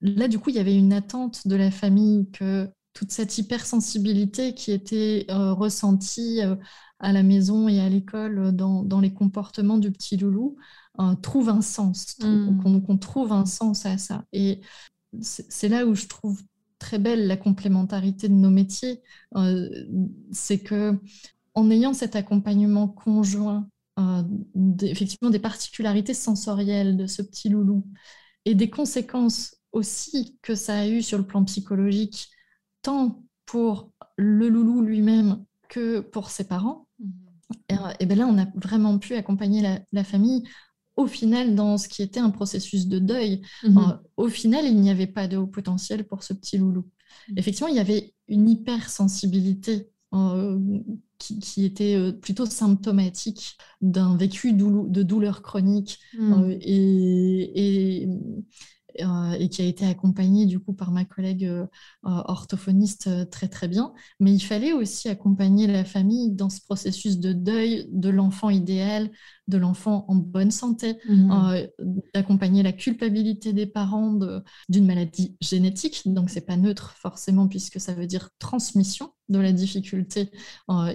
là, 0.00 0.28
du 0.28 0.38
coup, 0.38 0.50
il 0.50 0.56
y 0.56 0.60
avait 0.60 0.76
une 0.76 0.92
attente 0.92 1.46
de 1.46 1.56
la 1.56 1.70
famille 1.70 2.28
que 2.32 2.68
toute 2.92 3.12
cette 3.12 3.36
hypersensibilité 3.38 4.54
qui 4.54 4.72
était 4.72 5.26
euh, 5.30 5.52
ressentie 5.52 6.42
euh, 6.42 6.56
à 6.98 7.12
la 7.12 7.22
maison 7.22 7.68
et 7.68 7.80
à 7.80 7.88
l'école 7.88 8.52
dans, 8.52 8.82
dans, 8.82 9.00
les 9.00 9.12
comportements 9.12 9.76
du 9.76 9.92
petit 9.92 10.16
loulou 10.16 10.56
euh, 10.98 11.14
trouve 11.16 11.50
un 11.50 11.60
sens, 11.60 12.16
mmh. 12.20 12.82
qu'on 12.82 12.96
trouve 12.96 13.32
un 13.32 13.44
sens 13.44 13.84
à 13.84 13.98
ça. 13.98 14.24
Et 14.32 14.62
c'est 15.20 15.68
là 15.68 15.86
où 15.86 15.94
je 15.94 16.06
trouve 16.06 16.42
très 16.78 16.98
belle 16.98 17.26
la 17.26 17.36
complémentarité 17.36 18.28
de 18.28 18.34
nos 18.34 18.50
métiers, 18.50 19.02
euh, 19.36 19.68
c'est 20.32 20.58
que 20.58 20.98
en 21.54 21.70
ayant 21.70 21.94
cet 21.94 22.16
accompagnement 22.16 22.88
conjoint, 22.88 23.68
euh, 23.98 24.22
effectivement 24.82 25.30
des 25.30 25.38
particularités 25.38 26.14
sensorielles 26.14 26.96
de 26.96 27.06
ce 27.06 27.22
petit 27.22 27.48
loulou 27.48 27.86
et 28.44 28.54
des 28.54 28.68
conséquences 28.68 29.56
aussi 29.72 30.36
que 30.42 30.54
ça 30.54 30.80
a 30.80 30.86
eu 30.86 31.02
sur 31.02 31.18
le 31.18 31.26
plan 31.26 31.44
psychologique, 31.44 32.28
tant 32.82 33.22
pour 33.46 33.90
le 34.16 34.48
loulou 34.48 34.82
lui-même 34.82 35.44
que 35.68 36.00
pour 36.00 36.30
ses 36.30 36.44
parents. 36.44 36.86
Mmh. 36.98 37.10
Et, 38.00 38.06
bien 38.06 38.16
là, 38.16 38.26
on 38.26 38.38
a 38.38 38.46
vraiment 38.56 38.98
pu 38.98 39.14
accompagner 39.14 39.80
la 39.92 40.04
famille 40.04 40.42
au 40.96 41.06
final, 41.06 41.54
dans 41.54 41.78
ce 41.78 41.88
qui 41.88 42.02
était 42.02 42.20
un 42.20 42.30
processus 42.30 42.88
de 42.88 42.98
deuil, 42.98 43.42
mhm. 43.62 43.78
euh, 43.78 43.82
au 44.16 44.28
final, 44.28 44.64
il 44.64 44.80
n'y 44.80 44.90
avait 44.90 45.06
pas 45.06 45.28
de 45.28 45.36
haut 45.36 45.46
potentiel 45.46 46.04
pour 46.04 46.22
ce 46.22 46.32
petit 46.32 46.58
loulou. 46.58 46.88
Mhm. 47.28 47.38
Effectivement, 47.38 47.68
il 47.68 47.76
y 47.76 47.80
avait 47.80 48.14
une 48.28 48.48
hypersensibilité 48.48 49.90
euh, 50.14 50.58
qui, 51.18 51.64
était 51.64 51.96
euh, 51.96 52.12
plutôt 52.12 52.46
symptomatique 52.46 53.58
d'un 53.80 54.16
vécu 54.16 54.52
de 54.52 55.02
douleur 55.02 55.42
chronique 55.42 55.98
mhm. 56.18 56.58
et, 56.60 58.08
euh, 59.00 59.32
et 59.32 59.48
qui 59.48 59.62
a 59.62 59.64
été 59.66 59.84
accompagnée 59.84 60.46
du 60.46 60.58
coup 60.58 60.72
par 60.72 60.90
ma 60.90 61.04
collègue 61.04 61.44
euh, 61.44 61.64
euh, 62.06 62.22
orthophoniste 62.26 63.30
très 63.30 63.48
très 63.48 63.68
bien. 63.68 63.92
Mais 64.20 64.32
il 64.32 64.40
fallait 64.40 64.72
aussi 64.72 65.08
accompagner 65.08 65.66
la 65.66 65.84
famille 65.84 66.30
dans 66.32 66.48
ce 66.48 66.60
processus 66.62 67.18
de 67.18 67.32
deuil 67.32 67.86
de 67.90 68.08
l'enfant 68.08 68.48
idéal, 68.48 69.10
de 69.48 69.58
l'enfant 69.58 70.04
en 70.08 70.16
bonne 70.16 70.50
santé, 70.50 70.96
mmh. 71.08 71.66
d'accompagner 72.14 72.62
la 72.62 72.72
culpabilité 72.72 73.52
des 73.52 73.66
parents 73.66 74.18
d'une 74.68 74.86
maladie 74.86 75.36
génétique. 75.40 76.02
Donc 76.06 76.30
c'est 76.30 76.46
pas 76.46 76.56
neutre 76.56 76.94
forcément 76.96 77.48
puisque 77.48 77.80
ça 77.80 77.94
veut 77.94 78.06
dire 78.06 78.30
transmission 78.38 79.12
de 79.28 79.38
la 79.38 79.52
difficulté 79.52 80.30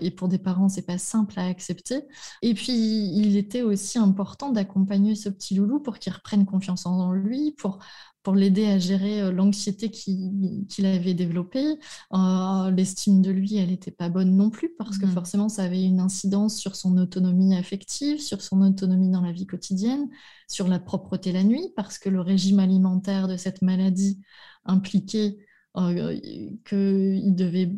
et 0.02 0.12
pour 0.12 0.28
des 0.30 0.38
parents 0.38 0.70
c'est 0.70 0.86
pas 0.86 0.98
simple 0.98 1.38
à 1.38 1.48
accepter 1.48 2.04
et 2.42 2.54
puis 2.54 2.72
il 2.72 3.36
était 3.36 3.62
aussi 3.62 4.00
important 4.00 4.52
d'accompagner 4.52 5.16
ce 5.16 5.28
petit 5.28 5.56
loulou 5.56 5.80
pour 5.82 6.00
qu'il 6.00 6.14
reprenne 6.14 6.46
confiance 6.46 6.86
en 6.86 7.12
lui 7.12 7.52
pour 7.58 7.80
pour 8.24 8.36
l'aider 8.36 8.66
à 8.68 8.78
gérer 8.78 9.22
euh, 9.22 9.32
l'anxiété 9.32 9.90
qu'il 9.90 10.86
avait 10.86 11.14
développée. 11.14 11.80
Euh, 12.14 12.72
l'estime 12.72 13.22
de 13.22 13.32
lui, 13.32 13.58
elle 13.58 13.70
n'était 13.70 13.92
pas 13.92 14.10
bonne 14.10 14.36
non 14.36 14.50
plus, 14.50 14.70
parce 14.78 14.98
que 14.98 15.06
mmh. 15.06 15.12
forcément, 15.12 15.50
ça 15.50 15.64
avait 15.64 15.84
une 15.84 16.00
incidence 16.00 16.58
sur 16.58 16.76
son 16.76 16.98
autonomie 16.98 17.56
affective, 17.56 18.20
sur 18.20 18.42
son 18.42 18.62
autonomie 18.62 19.10
dans 19.10 19.22
la 19.22 19.32
vie 19.32 19.48
quotidienne, 19.48 20.10
sur 20.48 20.68
la 20.68 20.80
propreté 20.80 21.32
la 21.32 21.44
nuit, 21.44 21.74
parce 21.76 21.98
que 21.98 22.10
le 22.10 22.22
régime 22.22 22.60
alimentaire 22.60 23.28
de 23.28 23.38
cette 23.38 23.62
maladie 23.62 24.20
impliquait 24.66 25.38
euh, 25.78 26.20
qu'il 26.66 27.36
devait 27.36 27.72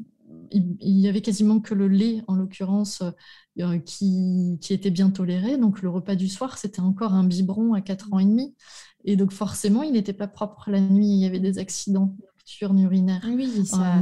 il, 0.51 0.99
y 0.99 1.07
avait 1.07 1.21
quasiment 1.21 1.59
que 1.59 1.73
le 1.73 1.87
lait, 1.87 2.23
en 2.27 2.35
l'occurrence, 2.35 3.03
qui, 3.85 4.57
qui, 4.61 4.73
était 4.73 4.91
bien 4.91 5.09
toléré. 5.09 5.57
Donc 5.57 5.81
le 5.81 5.89
repas 5.89 6.15
du 6.15 6.27
soir, 6.27 6.57
c'était 6.57 6.79
encore 6.79 7.13
un 7.13 7.23
biberon 7.23 7.73
à 7.73 7.81
4 7.81 8.13
ans 8.13 8.19
et 8.19 8.25
demi. 8.25 8.55
Et 9.05 9.15
donc 9.15 9.31
forcément, 9.31 9.83
il 9.83 9.93
n'était 9.93 10.13
pas 10.13 10.27
propre 10.27 10.69
la 10.69 10.79
nuit, 10.79 11.07
il 11.07 11.19
y 11.19 11.25
avait 11.25 11.39
des 11.39 11.59
accidents 11.59 12.15
nocturnes 12.19 12.79
urinaires. 12.79 13.25
Oui, 13.25 13.65
ça... 13.65 14.01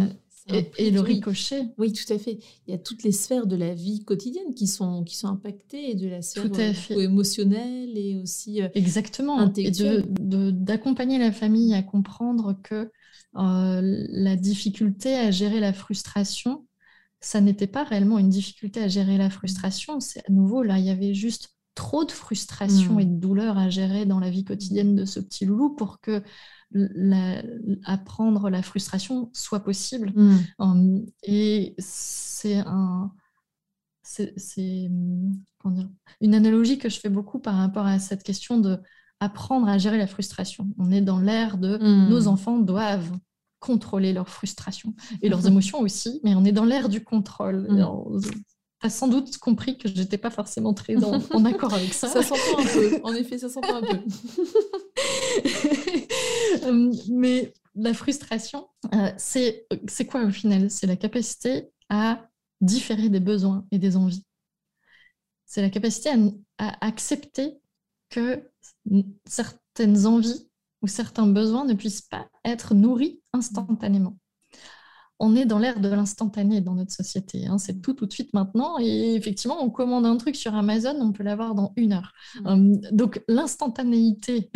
Euh, 0.51 0.61
et, 0.77 0.91
le 0.91 1.01
ricochet. 1.01 1.67
Oui, 1.77 1.93
tout 1.93 2.11
à 2.11 2.17
fait. 2.17 2.39
Il 2.67 2.71
y 2.71 2.73
a 2.73 2.77
toutes 2.77 3.03
les 3.03 3.11
sphères 3.11 3.45
de 3.45 3.55
la 3.55 3.73
vie 3.73 4.03
quotidienne 4.03 4.53
qui 4.55 4.67
sont, 4.67 5.03
qui 5.03 5.15
sont 5.15 5.27
impactées, 5.27 5.91
et 5.91 5.95
de 5.95 6.07
la 6.07 6.21
sphère 6.21 6.45
euh, 6.45 6.99
émotionnelle 6.99 7.97
et 7.97 8.17
aussi 8.17 8.61
euh, 8.61 8.67
Exactement. 8.73 9.51
Et 9.55 9.71
d'accompagner 9.71 11.19
la 11.19 11.31
famille 11.31 11.73
à 11.73 11.83
comprendre 11.83 12.57
que 12.63 12.91
la 13.33 14.35
difficulté 14.35 15.15
à 15.15 15.31
gérer 15.31 15.59
la 15.59 15.73
frustration, 15.73 16.65
ça 17.19 17.39
n'était 17.39 17.67
pas 17.67 17.83
réellement 17.83 18.17
une 18.17 18.29
difficulté 18.29 18.81
à 18.81 18.87
gérer 18.87 19.17
la 19.17 19.29
frustration. 19.29 19.99
C'est 19.99 20.27
à 20.27 20.31
nouveau, 20.31 20.63
là, 20.63 20.79
il 20.79 20.85
y 20.85 20.89
avait 20.89 21.13
juste 21.13 21.55
trop 21.81 22.05
de 22.05 22.11
frustration 22.11 22.99
et 22.99 23.05
de 23.05 23.19
douleur 23.19 23.57
à 23.57 23.71
gérer 23.71 24.05
dans 24.05 24.19
la 24.19 24.29
vie 24.29 24.45
quotidienne 24.45 24.95
de 24.95 25.03
ce 25.03 25.19
petit 25.19 25.45
loulou 25.45 25.71
pour 25.71 25.99
que 25.99 26.21
apprendre 27.85 28.51
la 28.51 28.61
frustration 28.61 29.31
soit 29.33 29.61
possible. 29.61 30.13
Hum, 30.59 31.03
et 31.23 31.73
c'est 31.79 32.57
un 32.57 33.11
c'est 34.03 34.91
une 36.21 36.35
analogie 36.35 36.77
que 36.77 36.87
je 36.89 36.99
fais 36.99 37.09
beaucoup 37.09 37.39
par 37.39 37.55
rapport 37.55 37.87
à 37.87 37.97
cette 37.97 38.21
question 38.21 38.59
de 38.59 38.77
apprendre 39.19 39.67
à 39.67 39.79
gérer 39.79 39.97
la 39.97 40.07
frustration. 40.07 40.67
On 40.77 40.91
est 40.91 41.01
dans 41.01 41.19
l'ère 41.19 41.57
de 41.57 41.77
hmm. 41.77 42.09
nos 42.09 42.27
enfants 42.27 42.59
doivent 42.59 43.11
contrôler 43.59 44.13
leur 44.13 44.29
frustration 44.29 44.93
et 45.23 45.29
leurs 45.29 45.47
émotions 45.51 45.79
aussi, 45.79 46.19
mais 46.23 46.35
on 46.35 46.45
est 46.45 46.51
dans 46.51 46.65
l'ère 46.65 46.89
du 46.89 47.03
contrôle. 47.03 47.65
Hmm. 47.69 48.19
Tu 48.81 48.87
as 48.87 48.89
sans 48.89 49.07
doute 49.07 49.37
compris 49.37 49.77
que 49.77 49.87
je 49.87 49.93
n'étais 49.93 50.17
pas 50.17 50.31
forcément 50.31 50.73
très 50.73 50.95
en 51.03 51.45
accord 51.45 51.73
avec 51.73 51.93
ça. 51.93 52.07
Ça 52.07 52.23
s'entend 52.23 52.59
un 52.59 52.65
peu, 52.65 53.01
en 53.03 53.13
effet, 53.13 53.37
ça 53.37 53.49
s'entend 53.49 53.77
un 53.77 53.81
peu. 53.81 53.97
Euh, 56.63 56.93
mais 57.09 57.53
la 57.75 57.93
frustration, 57.93 58.67
euh, 58.93 59.11
c'est 59.17 59.65
quoi 60.05 60.23
au 60.25 60.29
final? 60.29 60.69
C'est 60.69 60.85
la 60.85 60.97
capacité 60.97 61.71
à 61.89 62.27
différer 62.59 63.09
des 63.09 63.19
besoins 63.19 63.65
et 63.71 63.79
des 63.79 63.95
envies. 63.97 64.25
C'est 65.45 65.61
la 65.61 65.69
capacité 65.69 66.09
à, 66.57 66.85
accepter 66.85 67.59
que 68.09 68.49
certaines 69.25 70.05
envies 70.05 70.49
ou 70.81 70.87
certains 70.87 71.27
besoins 71.27 71.65
ne 71.65 71.73
puissent 71.73 72.01
pas 72.01 72.29
être 72.45 72.73
nourris 72.73 73.21
instantanément 73.33 74.17
on 75.23 75.35
est 75.35 75.45
dans 75.45 75.59
l'ère 75.59 75.79
de 75.79 75.87
l'instantané 75.87 76.61
dans 76.61 76.73
notre 76.73 76.91
société. 76.91 77.45
Hein. 77.45 77.59
C'est 77.59 77.79
tout 77.79 77.93
tout 77.93 78.07
de 78.07 78.11
suite 78.11 78.33
maintenant. 78.33 78.79
Et 78.79 79.13
effectivement, 79.13 79.63
on 79.63 79.69
commande 79.69 80.03
un 80.07 80.17
truc 80.17 80.35
sur 80.35 80.55
Amazon, 80.55 80.99
on 80.99 81.11
peut 81.11 81.21
l'avoir 81.21 81.53
dans 81.53 81.73
une 81.75 81.93
heure. 81.93 82.11
Mm. 82.41 82.47
Hum, 82.47 82.81
donc 82.91 83.21
l'instantanéité 83.27 84.49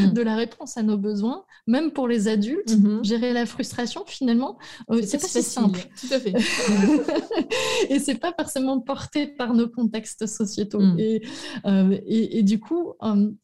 mm. 0.00 0.06
de 0.12 0.20
la 0.20 0.34
réponse 0.34 0.76
à 0.76 0.82
nos 0.82 0.98
besoins, 0.98 1.44
même 1.68 1.92
pour 1.92 2.08
les 2.08 2.26
adultes, 2.26 2.72
mm-hmm. 2.72 3.04
gérer 3.04 3.32
la 3.32 3.46
frustration, 3.46 4.02
finalement, 4.04 4.58
euh, 4.90 5.00
c'est 5.06 5.20
pas 5.20 5.28
si 5.28 5.42
simple. 5.44 5.88
Tout 6.00 6.12
à 6.12 6.18
fait. 6.18 6.34
et 7.88 8.00
c'est 8.00 8.16
pas 8.16 8.34
forcément 8.36 8.80
porté 8.80 9.28
par 9.28 9.54
nos 9.54 9.68
contextes 9.68 10.26
sociétaux. 10.26 10.82
Euh, 10.82 11.98
et, 12.04 12.38
et, 12.38 12.42
du 12.42 12.58
coup, 12.58 12.94
hum, 12.98 13.36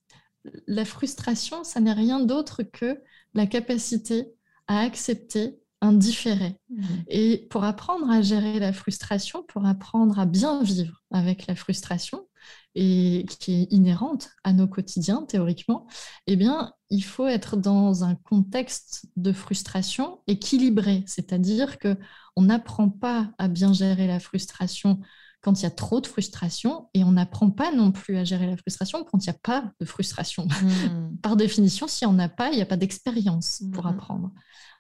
la 0.67 0.85
frustration, 0.85 1.63
ça 1.63 1.79
n'est 1.79 1.93
rien 1.93 2.19
d'autre 2.19 2.65
que 2.65 2.99
la 3.35 3.47
capacité 3.47 4.27
à 4.67 4.81
accepter 4.81 5.60
indifféré. 5.81 6.57
Mmh. 6.69 6.85
Et 7.09 7.47
pour 7.51 7.65
apprendre 7.65 8.11
à 8.11 8.23
gérer 8.23 8.59
la 8.59 8.73
frustration, 8.73 9.43
pour 9.49 9.67
apprendre 9.67 10.19
à 10.19 10.27
bien 10.27 10.63
vivre 10.63 11.03
avec 11.11 11.47
la 11.47 11.55
frustration, 11.55 12.27
et 12.75 13.27
qui 13.29 13.63
est 13.63 13.73
inhérente 13.73 14.31
à 14.45 14.53
nos 14.53 14.69
quotidiens 14.69 15.25
théoriquement, 15.27 15.87
eh 16.27 16.37
bien, 16.37 16.73
il 16.91 17.03
faut 17.03 17.27
être 17.27 17.57
dans 17.57 18.05
un 18.05 18.15
contexte 18.15 19.07
de 19.17 19.33
frustration 19.33 20.21
équilibré, 20.27 21.03
c'est-à-dire 21.07 21.79
que 21.79 21.97
on 22.37 22.43
n'apprend 22.43 22.89
pas 22.89 23.33
à 23.39 23.49
bien 23.49 23.73
gérer 23.73 24.07
la 24.07 24.21
frustration 24.21 25.01
quand 25.41 25.61
il 25.61 25.63
y 25.63 25.67
a 25.67 25.71
trop 25.71 26.01
de 26.01 26.07
frustration 26.07 26.89
et 26.93 27.03
on 27.03 27.13
n'apprend 27.13 27.51
pas 27.51 27.73
non 27.73 27.93
plus 27.93 28.17
à 28.17 28.25
gérer 28.25 28.47
la 28.47 28.57
frustration 28.57 29.05
quand 29.05 29.25
il 29.25 29.31
n'y 29.31 29.35
a 29.35 29.39
pas 29.43 29.73
de 29.81 29.85
frustration. 29.87 30.47
Mmh. 30.47 31.17
Par 31.23 31.37
définition, 31.37 31.89
si 31.89 32.05
on 32.05 32.13
n'a 32.13 32.29
pas, 32.29 32.51
il 32.51 32.57
n'y 32.57 32.63
a 32.63 32.67
pas 32.67 32.77
d'expérience 32.77 33.63
pour 33.73 33.85
mmh. 33.85 33.89
apprendre. 33.89 34.33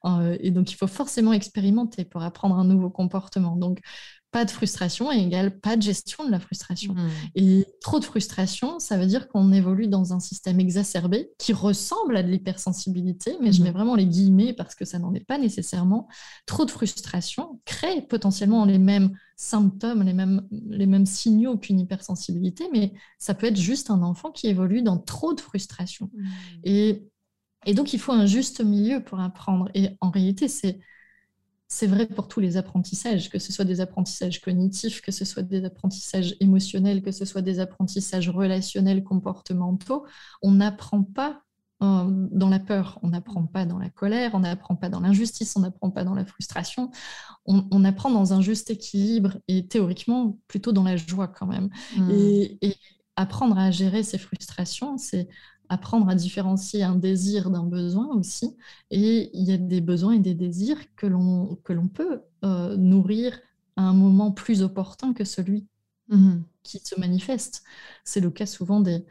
Euh, 0.05 0.37
et 0.41 0.51
donc, 0.51 0.71
il 0.71 0.77
faut 0.77 0.87
forcément 0.87 1.33
expérimenter 1.33 2.05
pour 2.05 2.23
apprendre 2.23 2.57
un 2.57 2.65
nouveau 2.65 2.91
comportement. 2.91 3.57
Donc, 3.57 3.81
pas 4.31 4.45
de 4.45 4.51
frustration 4.51 5.11
égale 5.11 5.59
pas 5.59 5.77
de 5.77 5.83
gestion 5.83 6.25
de 6.25 6.31
la 6.31 6.41
frustration. 6.41 6.95
Mmh. 6.95 7.09
Et 7.35 7.67
trop 7.81 7.99
de 7.99 8.05
frustration, 8.05 8.79
ça 8.79 8.97
veut 8.97 9.07
dire 9.07 9.29
qu'on 9.29 9.53
évolue 9.53 9.89
dans 9.89 10.13
un 10.13 10.21
système 10.21 10.61
exacerbé 10.61 11.31
qui 11.39 11.53
ressemble 11.53 12.17
à 12.17 12.23
de 12.23 12.29
l'hypersensibilité, 12.29 13.37
mais 13.41 13.53
je 13.53 13.63
mets 13.63 13.71
mmh. 13.71 13.75
vraiment 13.75 13.95
les 13.97 14.07
guillemets 14.07 14.53
parce 14.53 14.75
que 14.75 14.85
ça 14.85 14.99
n'en 14.99 15.15
est 15.15 15.25
pas 15.25 15.39
nécessairement. 15.39 16.09
Trop 16.47 16.65
de 16.65 16.71
frustration 16.71 17.61
crée 17.65 18.03
potentiellement 18.03 18.65
les 18.65 18.79
mêmes 18.79 19.17
symptômes, 19.37 20.03
les 20.03 20.13
mêmes, 20.13 20.47
les 20.69 20.87
mêmes 20.87 21.07
signaux 21.07 21.57
qu'une 21.57 21.81
hypersensibilité, 21.81 22.69
mais 22.73 22.93
ça 23.19 23.35
peut 23.35 23.47
être 23.47 23.57
juste 23.57 23.91
un 23.91 24.03
enfant 24.03 24.31
qui 24.31 24.47
évolue 24.47 24.83
dans 24.83 24.99
trop 24.99 25.35
de 25.35 25.41
frustration. 25.41 26.11
Mmh. 26.13 26.29
Et 26.65 27.11
et 27.67 27.75
donc, 27.75 27.93
il 27.93 28.01
faut 28.01 28.13
un 28.13 28.27
juste 28.27 28.63
milieu 28.63 29.03
pour 29.03 29.21
apprendre. 29.21 29.69
Et 29.75 29.91
en 30.01 30.11
réalité, 30.11 30.49
c'est, 30.49 30.81
c'est 31.73 31.87
vrai 31.87 32.07
pour 32.07 32.27
tous 32.27 32.41
les 32.41 32.57
apprentissages, 32.57 33.31
que 33.31 33.39
ce 33.39 33.53
soit 33.53 33.65
des 33.65 33.81
apprentissages 33.81 34.41
cognitifs, 34.41 35.01
que 35.01 35.13
ce 35.13 35.25
soit 35.25 35.45
des 35.45 35.65
apprentissages 35.65 36.35
émotionnels, 36.41 37.01
que 37.01 37.13
ce 37.13 37.25
soit 37.25 37.43
des 37.43 37.61
apprentissages 37.61 38.29
relationnels, 38.29 39.05
comportementaux. 39.05 40.05
On 40.43 40.51
n'apprend 40.51 41.05
pas 41.05 41.43
euh, 41.85 42.07
dans 42.33 42.49
la 42.49 42.59
peur, 42.59 42.99
on 43.03 43.11
n'apprend 43.11 43.47
pas 43.47 43.67
dans 43.67 43.79
la 43.79 43.89
colère, 43.89 44.33
on 44.35 44.41
n'apprend 44.41 44.75
pas 44.75 44.89
dans 44.89 44.99
l'injustice, 44.99 45.55
on 45.55 45.61
n'apprend 45.61 45.93
pas 45.93 46.03
dans 46.03 46.15
la 46.15 46.27
frustration. 46.27 46.91
On, 47.47 47.85
apprend 47.85 48.11
dans 48.11 48.33
un 48.33 48.41
juste 48.41 48.71
équilibre 48.71 49.39
et 49.47 49.69
théoriquement 49.69 50.39
plutôt 50.49 50.73
dans 50.73 50.85
la 50.85 50.97
joie 50.97 51.29
quand 51.29 51.47
même. 51.47 51.71
Mmh. 51.97 52.11
et 52.11 52.77
apprendre 53.17 53.59
à 53.59 53.71
gérer 53.71 54.03
ces 54.03 54.19
frustrations, 54.19 54.99
c'est 54.99 55.29
apprendre 55.71 56.09
à 56.11 56.15
différencier 56.15 56.83
un 56.83 56.97
désir 56.97 57.51
d'un 57.51 57.65
besoin 57.65 58.09
aussi. 58.09 58.57
Et 58.91 59.31
il 59.33 59.49
y 59.49 59.53
a 59.53 59.57
des 59.57 59.81
besoins 59.81 60.13
et 60.15 60.19
des 60.19 60.35
désirs 60.35 60.79
que 60.97 61.07
l'on, 61.07 61.57
que 61.65 61.73
l'on 61.73 61.89
peut 61.89 62.21
euh, 62.45 62.77
nourrir 62.77 63.39
à 63.77 63.83
un 63.83 63.95
moment 63.95 64.33
plus 64.33 64.63
opportun 64.63 65.15
que 65.15 65.25
celui 65.25 65.67
mmh 66.09 66.41
qui 66.63 66.79
se 66.85 67.01
manifeste. 67.01 67.65
C'est 68.05 68.21
le 68.21 68.31
cas 68.31 68.45
souvent 68.45 68.81
des, 68.81 69.07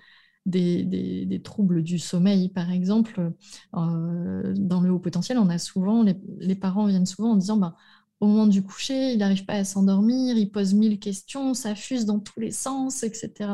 des, 0.46 0.84
des, 1.26 1.42
troubles 1.42 1.82
du 1.82 1.98
sommeil, 1.98 2.50
par 2.50 2.70
exemple. 2.72 3.34
Euh, 3.76 4.54
dans 4.56 4.82
le 4.82 4.92
haut 4.92 5.00
potentiel, 5.00 5.40
on 5.40 5.50
a 5.50 5.58
souvent, 5.58 6.04
les, 6.04 6.16
les 6.40 6.54
parents 6.54 6.86
viennent 6.86 7.08
souvent 7.08 7.32
en 7.32 7.36
disant, 7.38 7.58
bah, 7.58 7.76
au 8.20 8.28
moment 8.28 8.48
du 8.48 8.64
coucher, 8.64 9.14
il 9.14 9.20
n'arrive 9.20 9.46
pas 9.46 9.54
à 9.54 9.64
s'endormir, 9.64 10.38
il 10.38 10.52
pose 10.52 10.74
mille 10.74 11.00
questions, 11.00 11.54
ça 11.54 11.74
fuse 11.74 12.06
dans 12.06 12.20
tous 12.20 12.40
les 12.40 12.52
sens, 12.52 13.04
etc. 13.04 13.52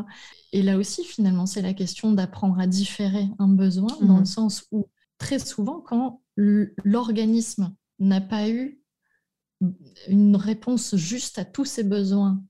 Et 0.51 0.63
là 0.63 0.77
aussi, 0.77 1.03
finalement, 1.03 1.45
c'est 1.45 1.61
la 1.61 1.73
question 1.73 2.11
d'apprendre 2.11 2.59
à 2.59 2.65
différer 2.65 3.27
un 3.37 3.47
besoin, 3.47 3.95
dans 4.01 4.15
le 4.15 4.19
mhm. 4.21 4.25
sens 4.25 4.65
où 4.71 4.87
très 5.17 5.39
souvent, 5.39 5.81
quand 5.81 6.21
l'organisme 6.35 7.75
n'a 7.99 8.21
pas 8.21 8.49
eu 8.49 8.81
une 10.07 10.35
réponse 10.35 10.95
juste 10.95 11.39
à 11.39 11.45
tous 11.45 11.65
ses 11.65 11.83
besoins 11.83 12.43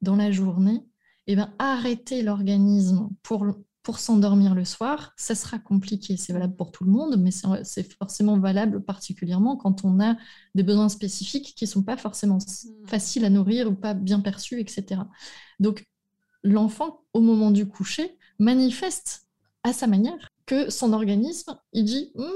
dans 0.00 0.16
la 0.16 0.30
journée, 0.30 0.84
eh 1.26 1.36
bien, 1.36 1.54
arrêter 1.58 2.22
l'organisme 2.22 3.08
pour 3.22 3.46
pour 3.82 3.98
s'endormir 3.98 4.54
le 4.54 4.64
soir, 4.64 5.12
ça 5.16 5.34
sera 5.34 5.58
compliqué. 5.58 6.16
C'est 6.16 6.32
valable 6.32 6.54
pour 6.54 6.70
tout 6.70 6.84
le 6.84 6.90
monde, 6.90 7.16
mais 7.18 7.30
c'est 7.64 7.92
forcément 7.98 8.38
valable 8.38 8.84
particulièrement 8.84 9.56
quand 9.56 9.84
on 9.84 10.00
a 10.00 10.16
des 10.54 10.62
besoins 10.62 10.88
spécifiques 10.88 11.54
qui 11.56 11.64
ne 11.64 11.70
sont 11.70 11.82
pas 11.82 11.96
forcément 11.96 12.38
hmm. 12.38 12.86
faciles 12.86 13.24
à 13.24 13.30
nourrir 13.30 13.68
ou 13.68 13.74
pas 13.74 13.94
bien 13.94 14.20
perçus, 14.20 14.60
etc. 14.60 15.02
Donc, 15.58 15.84
l'enfant, 16.44 17.02
au 17.12 17.20
moment 17.20 17.50
du 17.50 17.66
coucher, 17.66 18.16
manifeste 18.38 19.26
à 19.64 19.72
sa 19.72 19.86
manière 19.86 20.28
que 20.46 20.70
son 20.70 20.92
organisme, 20.92 21.56
il 21.72 21.84
dit 21.84 22.12
hum, 22.14 22.30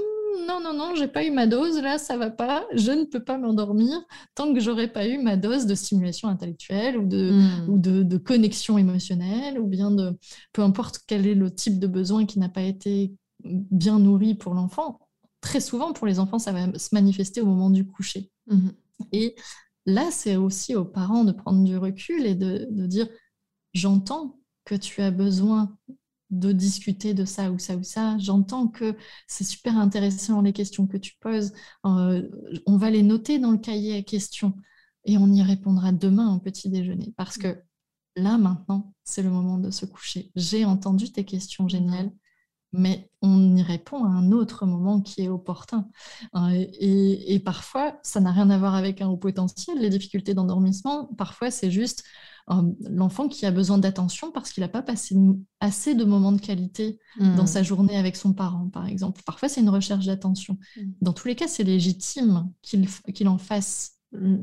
non, 0.47 0.61
non, 0.61 0.73
non, 0.73 0.95
j'ai 0.95 1.09
pas 1.09 1.25
eu 1.25 1.31
ma 1.31 1.47
dose, 1.47 1.81
là, 1.81 1.99
ça 1.99 2.17
va 2.17 2.31
pas, 2.31 2.67
je 2.75 2.93
ne 2.93 3.05
peux 3.05 3.23
pas 3.23 3.39
m'endormir 3.39 4.01
tant 4.35 4.53
que 4.53 4.61
j'aurais 4.61 4.93
pas 4.93 5.07
eu 5.07 5.19
ma 5.19 5.37
dose 5.37 5.67
de 5.67 5.75
stimulation 5.75 6.29
intellectuelle 6.29 6.97
ou 6.97 7.07
de, 7.07 7.33
hmm. 7.33 7.69
ou 7.69 7.79
de, 7.79 8.17
connexion 8.17 8.79
émotionnelle, 8.79 9.59
ou 9.59 9.67
bien 9.67 9.91
de, 9.91 10.17
peu 10.53 10.63
importe 10.63 11.01
quel 11.07 11.27
est 11.27 11.35
le 11.35 11.55
type 11.55 11.79
de 11.79 11.87
besoin 11.87 12.27
qui 12.27 12.39
n'a 12.39 12.49
pas 12.49 12.63
été 12.63 13.15
bien 13.45 13.99
nourri 13.99 14.35
pour 14.35 14.55
l'enfant. 14.55 15.01
Très 15.41 15.61
souvent, 15.61 15.93
pour 15.93 16.07
les 16.07 16.19
enfants, 16.19 16.39
ça 16.39 16.53
va 16.53 16.79
se 16.79 16.89
manifester 16.93 17.41
au 17.41 17.47
moment 17.47 17.71
du 17.71 17.87
coucher. 17.87 18.31
Hmm. 18.47 18.71
Et 19.13 19.37
là, 19.85 20.11
c'est 20.11 20.37
aussi 20.37 20.75
aux 20.75 20.85
parents 20.85 21.25
de 21.25 21.33
prendre 21.33 21.63
du 21.63 21.77
recul 21.77 22.27
et 22.27 22.35
de, 22.35 22.67
de 22.71 22.87
dire, 22.87 23.09
j'entends 23.75 24.39
que 24.65 24.75
tu 24.75 25.01
as 25.03 25.11
besoin 25.11 25.77
de 26.39 26.53
discuter 26.53 27.15
de 27.15 27.25
ça 27.25 27.51
ou 27.51 27.59
ça 27.59 27.77
ou 27.77 27.83
ça. 27.83 28.17
J'entends 28.19 28.69
que 28.69 28.97
c'est 29.27 29.45
super 29.45 29.77
intéressant 29.79 30.43
les 30.43 30.53
questions 30.53 30.87
que 30.87 30.97
tu 30.97 31.15
poses. 31.21 31.53
Euh, 31.85 32.29
on 32.67 32.77
va 32.77 32.91
les 32.91 33.03
noter 33.03 33.39
dans 33.39 33.53
le 33.53 33.59
cahier 33.59 33.97
à 33.97 34.03
questions 34.03 34.55
et 35.05 35.19
on 35.19 35.29
y 35.33 35.43
répondra 35.43 35.93
demain 35.93 36.35
au 36.35 36.39
petit 36.41 36.69
déjeuner 36.69 37.15
parce 37.17 37.39
que 37.39 37.63
là 38.17 38.39
maintenant, 38.39 38.93
c'est 39.05 39.23
le 39.23 39.31
moment 39.31 39.59
de 39.59 39.71
se 39.71 39.87
coucher. 39.87 40.31
J'ai 40.37 40.65
entendu 40.65 41.13
tes 41.13 41.25
questions 41.25 41.69
géniales, 41.69 42.11
mais 42.73 43.11
on 43.23 43.57
y 43.57 43.63
répond 43.63 44.05
à 44.05 44.09
un 44.09 44.33
autre 44.33 44.67
moment 44.67 45.01
qui 45.01 45.23
est 45.23 45.29
opportun. 45.29 45.89
Euh, 46.35 46.51
et, 46.53 47.35
et, 47.35 47.39
parfois, 47.39 47.99
ça 48.03 48.21
n'a 48.21 48.33
rien 48.33 48.51
à 48.51 48.59
voir 48.59 48.75
avec 48.75 49.01
un 49.01 49.09
haut 49.09 49.17
potentiel, 49.17 49.79
les 49.79 49.91
difficultés 49.91 50.35
d'endormissement. 50.35 51.07
Parfois, 51.17 51.51
c'est 51.51 51.71
juste 51.71 52.05
l'enfant 52.49 53.29
qui 53.29 53.45
a 53.45 53.51
besoin 53.51 53.79
d'attention 53.79 54.31
parce 54.31 54.53
qu'il 54.53 54.61
n'a 54.61 54.69
pas 54.69 54.83
passé 54.83 55.17
assez 55.61 55.95
de 55.95 56.05
moments 56.05 56.33
de 56.33 56.41
qualité 56.41 56.99
dans 57.19 57.43
hmm. 57.43 57.47
sa 57.47 57.63
journée 57.63 57.97
avec 57.97 58.15
son 58.15 58.33
parent, 58.33 58.69
par 58.69 58.87
exemple. 58.87 59.23
Parfois, 59.27 59.49
c'est 59.49 59.61
une 59.61 59.69
recherche 59.69 60.07
d'attention. 60.07 60.57
Hmm. 60.77 60.91
Dans 61.01 61.13
tous 61.13 61.27
les 61.27 61.35
cas, 61.35 61.49
c'est 61.49 61.65
légitime 61.65 62.49
qu'il 62.63 63.29
en 63.29 63.39
fasse, 63.39 63.97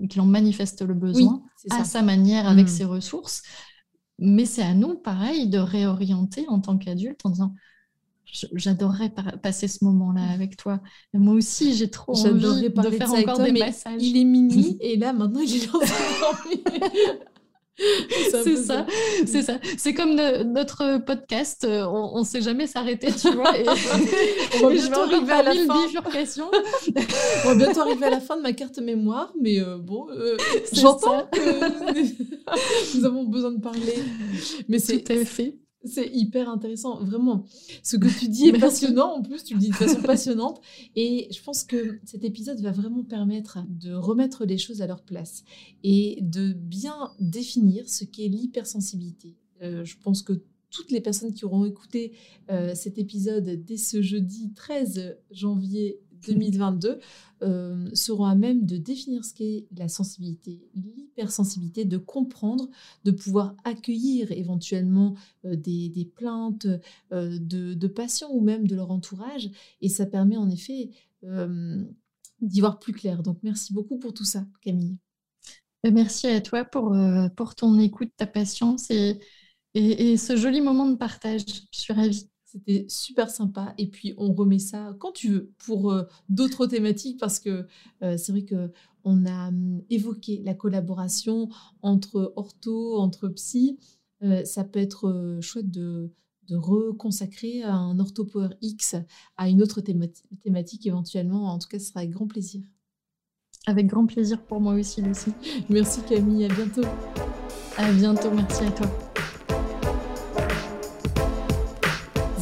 qu'il 0.10 0.20
en 0.20 0.26
manifeste 0.26 0.82
le 0.82 0.94
besoin 0.94 1.44
à 1.70 1.86
sa 1.86 2.02
manière, 2.02 2.48
avec 2.48 2.66
hmm. 2.66 2.70
ses 2.70 2.86
ressources. 2.86 3.42
mais 4.20 4.46
c'est 4.46 4.64
à 4.64 4.74
nous, 4.74 4.96
pareil, 4.96 5.48
de 5.48 5.60
réorienter 5.60 6.46
en 6.50 6.60
tant 6.60 6.78
qu'adulte 6.78 7.22
en 7.24 7.30
disant 7.30 7.56
J'adorerais 8.54 9.14
passer 9.44 9.68
ce 9.68 9.86
moment-là 9.86 10.24
avec 10.32 10.58
toi. 10.58 10.82
moi 11.14 11.36
aussi, 11.36 11.76
j'ai 11.76 11.92
trop 11.92 12.18
envie 12.18 12.70
de 12.70 12.90
faire 12.90 13.14
encore 13.14 13.38
des 13.40 13.52
massages. 13.52 14.02
Il 14.02 14.18
est 14.18 14.24
minuit 14.24 14.76
et 14.82 14.98
là, 14.98 15.14
maintenant, 15.14 15.42
il 15.42 15.56
est 15.56 15.70
en 15.76 15.80
c'est 17.78 18.56
ça, 18.58 18.86
c'est 19.26 19.42
ça. 19.42 19.60
C'est 19.78 19.94
comme 19.94 20.16
notre 20.16 21.00
podcast, 21.00 21.64
euh, 21.64 21.86
on 21.86 22.20
ne 22.20 22.26
sait 22.26 22.42
jamais 22.42 22.68
s'arrêter, 22.68 23.08
tu 23.12 23.32
vois. 23.32 23.58
Et, 23.58 23.66
on 24.58 24.68
va 24.68 24.74
bientôt 24.74 25.00
arriver 25.02 25.32
à 25.32 25.44
la 25.44 25.54
fin. 25.54 25.86
on 27.46 27.48
va 27.50 27.56
bientôt 27.56 27.82
arriver 27.82 28.06
à 28.06 28.10
la 28.12 28.20
fin 28.20 28.38
de 28.38 28.42
ma 28.42 28.54
carte 28.54 28.78
mémoire, 28.80 29.34
mais 29.40 29.60
euh, 29.60 29.78
bon, 29.78 30.08
euh, 30.12 30.38
j'entends 30.72 31.28
que 31.32 32.98
nous 32.98 33.06
avons 33.06 33.24
besoin 33.24 33.52
de 33.52 33.60
parler. 33.60 33.96
Mais 34.68 34.80
c'est 34.80 35.04
fait. 35.26 35.56
C'est 35.86 36.10
hyper 36.14 36.50
intéressant, 36.50 37.04
vraiment. 37.04 37.46
Ce 37.82 37.98
que 37.98 38.08
tu 38.08 38.30
dis 38.30 38.48
est 38.50 38.60
passionnant, 38.60 39.18
en 39.18 39.22
plus, 39.22 39.44
tu 39.44 39.54
le 39.56 39.60
dis 39.60 39.70
de 39.70 39.76
façon 39.76 40.02
passionnante. 40.02 40.62
Et 40.96 41.28
je 41.32 41.42
pense 41.42 41.64
que 41.64 42.00
cet 42.06 42.24
épisode 42.24 42.62
va 42.62 42.72
vraiment 42.72 43.04
permettre 43.04 43.60
de 43.68 43.94
remettre 43.94 44.46
les 44.46 44.58
choses 44.58 44.82
à 44.82 44.88
leur 44.88 45.02
place 45.02 45.44
et 45.84 46.20
de 46.22 46.54
bien 46.54 47.12
définir 47.20 47.90
ce 47.90 48.06
qu'est 48.06 48.28
l'hypersensibilité. 48.28 49.36
Euh, 49.62 49.84
je 49.84 49.98
pense 50.02 50.22
que 50.22 50.34
toutes 50.70 50.92
les 50.92 51.02
personnes 51.02 51.34
qui 51.34 51.46
auront 51.46 51.66
écouté 51.66 52.14
euh, 52.50 52.74
cet 52.76 52.98
épisode 52.98 53.46
dès 53.64 53.78
ce 53.78 54.02
jeudi 54.02 54.52
13 54.54 55.18
janvier 55.32 56.00
2022 56.26 57.00
euh, 57.42 57.90
seront 57.94 58.26
à 58.26 58.36
même 58.36 58.66
de 58.66 58.78
définir 58.78 59.26
ce 59.26 59.34
qu'est 59.34 59.66
la 59.76 59.90
sensibilité, 59.90 60.62
l'hypersensibilité, 60.76 61.84
de 61.84 61.98
comprendre, 61.98 62.70
de 63.04 63.12
pouvoir 63.12 63.56
accueillir 63.64 64.32
éventuellement 64.32 65.16
euh, 65.46 65.56
des, 65.56 66.12
plaintes 66.16 66.68
euh, 67.12 67.38
de, 67.40 67.88
patients 67.88 68.30
ou 68.32 68.42
même 68.42 68.68
de 68.68 68.76
leur 68.76 68.92
entourage. 68.92 69.50
Et 69.82 69.90
ça 69.90 70.06
permet 70.06 70.38
en 70.38 70.50
effet 70.50 70.92
d'y 72.42 72.60
voir 72.60 72.80
plus 72.80 72.94
clair. 72.94 73.24
Donc 73.24 73.40
merci 73.44 73.74
beaucoup 73.74 73.98
pour 73.98 74.14
tout 74.14 74.26
ça, 74.26 74.46
Camille. 74.62 74.98
Merci 75.84 76.28
à 76.28 76.42
toi 76.42 76.64
pour, 76.66 76.96
pour 77.36 77.56
ton 77.56 77.78
écoute, 77.80 78.12
ta 78.18 78.28
patience 78.28 78.90
et, 78.90 79.20
et 79.74 80.18
ce 80.18 80.36
joli 80.36 80.62
moment 80.62 80.88
de 80.88 80.96
partage. 80.96 81.46
Je 81.72 81.80
suis 81.80 81.94
ravie. 81.94 82.33
C'était 82.54 82.86
super 82.88 83.32
sympa. 83.32 83.74
Et 83.80 83.88
puis, 83.88 84.14
on 84.18 84.32
remet 84.32 84.60
ça 84.60 84.96
quand 85.00 85.12
tu 85.12 85.30
veux 85.30 85.52
pour 85.66 85.92
euh, 85.92 86.04
d'autres 86.30 86.68
thématiques 86.68 87.20
parce 87.20 87.40
que 87.40 87.66
euh, 88.04 88.16
c'est 88.16 88.32
vrai 88.32 88.44
que 88.44 88.72
on 89.04 89.26
a 89.26 89.48
hum, 89.48 89.82
évoqué 89.90 90.42
la 90.46 90.54
collaboration 90.54 91.50
entre 91.82 92.32
ortho, 92.36 92.98
entre 92.98 93.28
psy. 93.30 93.80
Euh, 94.22 94.46
ça 94.46 94.64
peut 94.64 94.80
être 94.80 95.40
chouette 95.42 95.72
de, 95.72 96.12
de 96.48 96.56
reconsacrer 96.56 97.64
un 97.64 97.98
Orthopower 97.98 98.50
X 98.62 98.96
à 99.36 99.50
une 99.50 99.64
autre 99.64 99.82
thématique 99.82 100.86
éventuellement. 100.86 101.52
En 101.52 101.58
tout 101.58 101.68
cas, 101.68 101.80
ce 101.80 101.88
sera 101.88 102.02
avec 102.02 102.12
grand 102.12 102.28
plaisir. 102.28 102.62
Avec 103.66 103.88
grand 103.88 104.06
plaisir 104.06 104.44
pour 104.44 104.62
moi 104.62 104.76
aussi, 104.76 105.02
Lucie. 105.02 105.34
Merci 105.70 106.02
Camille, 106.04 106.46
à 106.46 106.54
bientôt. 106.54 106.88
À 107.78 107.92
bientôt, 107.92 108.30
merci 108.32 108.64
à 108.64 108.72
toi. 108.72 109.13